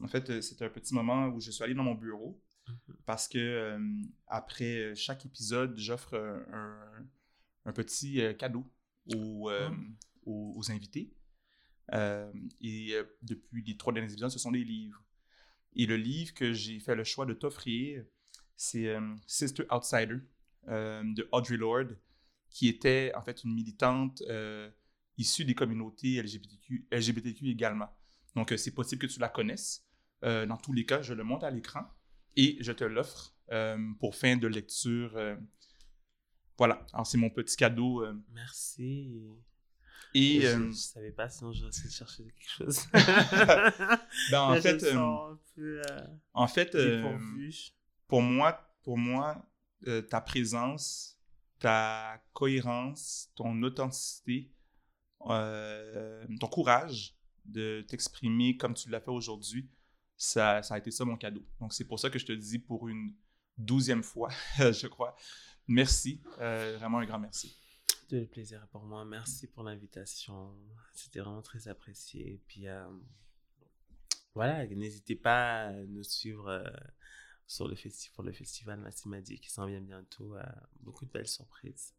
en 0.00 0.08
fait, 0.08 0.28
euh, 0.30 0.40
c'est 0.40 0.60
un 0.62 0.68
petit 0.70 0.94
moment 0.94 1.28
où 1.28 1.40
je 1.40 1.50
suis 1.50 1.62
allé 1.62 1.74
dans 1.74 1.84
mon 1.84 1.94
bureau 1.94 2.40
Mhm. 2.66 2.96
parce 3.04 3.28
que 3.28 3.36
euh, 3.38 3.78
après 4.26 4.94
chaque 4.94 5.26
épisode, 5.26 5.76
j'offre 5.76 6.14
un, 7.66 7.72
petit 7.72 8.22
cadeau 8.38 8.64
aux, 9.14 9.50
euh, 9.50 9.68
aux, 10.24 10.54
aux 10.56 10.70
invités. 10.70 11.12
Et 11.92 12.94
depuis 13.20 13.62
les 13.62 13.76
trois 13.76 13.92
derniers 13.92 14.10
épisodes, 14.10 14.30
ce 14.30 14.38
sont 14.38 14.52
des 14.52 14.64
livres. 14.64 15.02
Et 15.76 15.84
le 15.84 15.96
livre 15.98 16.32
que 16.32 16.54
j'ai 16.54 16.80
fait 16.80 16.94
le 16.94 17.04
choix 17.04 17.26
de 17.26 17.34
t'offrir, 17.34 18.02
c'est 18.56 18.96
Sister 19.26 19.64
Outsider 19.70 20.16
de 20.66 21.28
Audre 21.32 21.54
Lorde, 21.56 21.98
qui 22.54 22.68
était 22.68 23.12
en 23.16 23.22
fait 23.22 23.42
une 23.42 23.52
militante 23.52 24.22
euh, 24.28 24.70
issue 25.18 25.44
des 25.44 25.56
communautés 25.56 26.22
LGBTQ, 26.22 26.86
LGBTQ 26.92 27.48
également. 27.50 27.90
Donc, 28.36 28.52
euh, 28.52 28.56
c'est 28.56 28.70
possible 28.70 29.06
que 29.06 29.12
tu 29.12 29.18
la 29.18 29.28
connaisses. 29.28 29.84
Euh, 30.22 30.46
dans 30.46 30.56
tous 30.56 30.72
les 30.72 30.86
cas, 30.86 31.02
je 31.02 31.14
le 31.14 31.24
monte 31.24 31.42
à 31.42 31.50
l'écran 31.50 31.82
et 32.36 32.56
je 32.60 32.70
te 32.72 32.84
l'offre 32.84 33.34
pour 33.98 34.14
fin 34.14 34.36
de 34.36 34.46
lecture. 34.46 35.36
voilà, 36.56 36.86
c'est 37.04 37.18
mon 37.18 37.28
petit 37.28 37.56
cadeau. 37.56 38.06
Merci. 38.32 39.20
et 40.14 40.40
je, 40.40 40.46
euh, 40.46 40.68
je 40.70 40.76
savais 40.76 41.10
pas, 41.12 41.28
sinon 41.28 41.52
j'aurais 41.52 41.68
essayé 41.70 41.88
de 41.88 41.92
chercher 41.92 42.22
quelque 42.24 42.48
chose. 42.48 42.86
ben, 44.30 44.40
en 44.40 44.54
Là, 44.54 44.60
fait, 44.62 44.82
euh, 44.84 44.96
un 44.96 45.38
peu 45.56 45.82
euh, 45.90 46.06
en 46.32 46.46
fait, 46.46 46.76
dépourvu. 46.76 47.52
pour 48.06 48.22
moi, 48.22 48.76
pour 48.84 48.96
moi, 48.96 49.44
ta 50.08 50.20
présence, 50.20 51.13
ta 51.58 52.22
cohérence, 52.32 53.30
ton 53.34 53.62
authenticité, 53.62 54.52
euh, 55.26 56.26
ton 56.40 56.48
courage 56.48 57.16
de 57.44 57.84
t'exprimer 57.88 58.56
comme 58.56 58.74
tu 58.74 58.90
l'as 58.90 59.00
fait 59.00 59.10
aujourd'hui, 59.10 59.68
ça, 60.16 60.62
ça 60.62 60.74
a 60.74 60.78
été 60.78 60.90
ça 60.90 61.04
mon 61.04 61.16
cadeau. 61.16 61.44
Donc 61.60 61.72
c'est 61.72 61.86
pour 61.86 61.98
ça 61.98 62.10
que 62.10 62.18
je 62.18 62.26
te 62.26 62.32
dis 62.32 62.58
pour 62.58 62.88
une 62.88 63.14
douzième 63.56 64.02
fois, 64.02 64.30
je 64.58 64.86
crois, 64.86 65.16
merci, 65.66 66.22
euh, 66.40 66.76
vraiment 66.78 66.98
un 66.98 67.06
grand 67.06 67.18
merci. 67.18 67.56
Tout 68.08 68.16
le 68.16 68.26
plaisir 68.26 68.66
pour 68.70 68.84
moi. 68.84 69.04
Merci 69.04 69.46
pour 69.46 69.62
l'invitation. 69.62 70.54
C'était 70.92 71.20
vraiment 71.20 71.40
très 71.40 71.68
apprécié. 71.68 72.34
Et 72.34 72.42
puis, 72.46 72.68
euh, 72.68 72.86
voilà, 74.34 74.66
n'hésitez 74.66 75.16
pas 75.16 75.68
à 75.68 75.72
nous 75.72 76.02
suivre 76.02 76.62
sur 77.46 77.68
le 77.68 77.74
pour 78.14 78.24
le 78.24 78.32
festival 78.32 78.80
Massimadi 78.80 79.38
qui 79.38 79.50
s'en 79.50 79.66
vient 79.66 79.80
bientôt. 79.80 80.36
euh, 80.36 80.42
beaucoup 80.80 81.04
de 81.04 81.10
belles 81.10 81.28
surprises. 81.28 81.94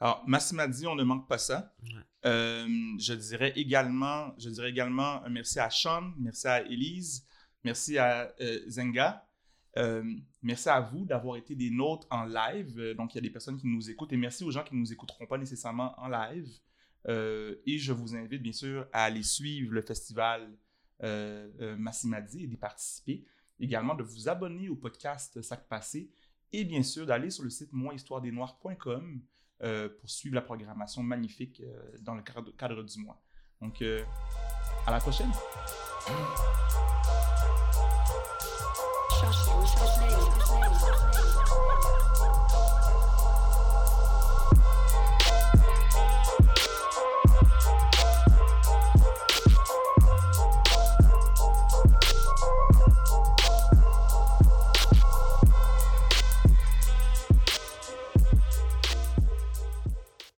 Alors, 0.00 0.24
Massimadi, 0.26 0.86
on 0.86 0.96
ne 0.96 1.04
manque 1.04 1.28
pas 1.28 1.38
ça. 1.38 1.74
Ouais. 1.82 1.90
Euh, 2.26 2.68
je 2.98 3.14
dirais 3.14 3.52
également, 3.56 4.34
je 4.38 4.50
dirais 4.50 4.70
également 4.70 5.24
un 5.24 5.28
merci 5.28 5.60
à 5.60 5.70
Sean, 5.70 6.12
merci 6.18 6.46
à 6.46 6.62
Elise, 6.62 7.26
merci 7.62 7.96
à 7.98 8.34
euh, 8.40 8.60
Zenga. 8.68 9.26
Euh, 9.76 10.04
merci 10.42 10.68
à 10.68 10.80
vous 10.80 11.04
d'avoir 11.04 11.36
été 11.36 11.54
des 11.54 11.70
nôtres 11.70 12.06
en 12.10 12.24
live. 12.24 12.78
Euh, 12.78 12.94
donc, 12.94 13.14
il 13.14 13.16
y 13.16 13.18
a 13.18 13.22
des 13.22 13.30
personnes 13.30 13.56
qui 13.56 13.66
nous 13.66 13.90
écoutent 13.90 14.12
et 14.12 14.16
merci 14.16 14.44
aux 14.44 14.50
gens 14.50 14.62
qui 14.62 14.74
ne 14.74 14.80
nous 14.80 14.92
écouteront 14.92 15.26
pas 15.26 15.38
nécessairement 15.38 15.98
en 15.98 16.08
live. 16.08 16.48
Euh, 17.08 17.56
et 17.66 17.78
je 17.78 17.92
vous 17.92 18.14
invite 18.14 18.42
bien 18.42 18.52
sûr 18.52 18.86
à 18.92 19.04
aller 19.04 19.22
suivre 19.22 19.72
le 19.72 19.82
festival 19.82 20.56
euh, 21.02 21.50
euh, 21.60 21.76
Massimadi 21.76 22.44
et 22.44 22.46
d'y 22.46 22.56
participer 22.56 23.24
également 23.58 23.94
de 23.94 24.02
vous 24.02 24.28
abonner 24.28 24.68
au 24.68 24.76
podcast 24.76 25.40
Sac 25.42 25.68
Passé 25.68 26.10
et 26.52 26.64
bien 26.64 26.82
sûr 26.82 27.06
d'aller 27.06 27.30
sur 27.30 27.44
le 27.44 27.50
site 27.50 27.72
monhistoiredesnoirs.com 27.72 29.20
euh, 29.62 29.88
pour 29.88 30.10
suivre 30.10 30.34
la 30.34 30.42
programmation 30.42 31.02
magnifique 31.02 31.60
euh, 31.60 31.98
dans 32.00 32.14
le 32.14 32.22
cadre, 32.22 32.50
cadre, 32.56 32.82
du 32.82 32.98
mois. 32.98 33.22
Donc, 33.60 33.82
euh, 33.82 34.04
à 34.86 34.90
la 34.90 34.98
prochaine! 34.98 35.30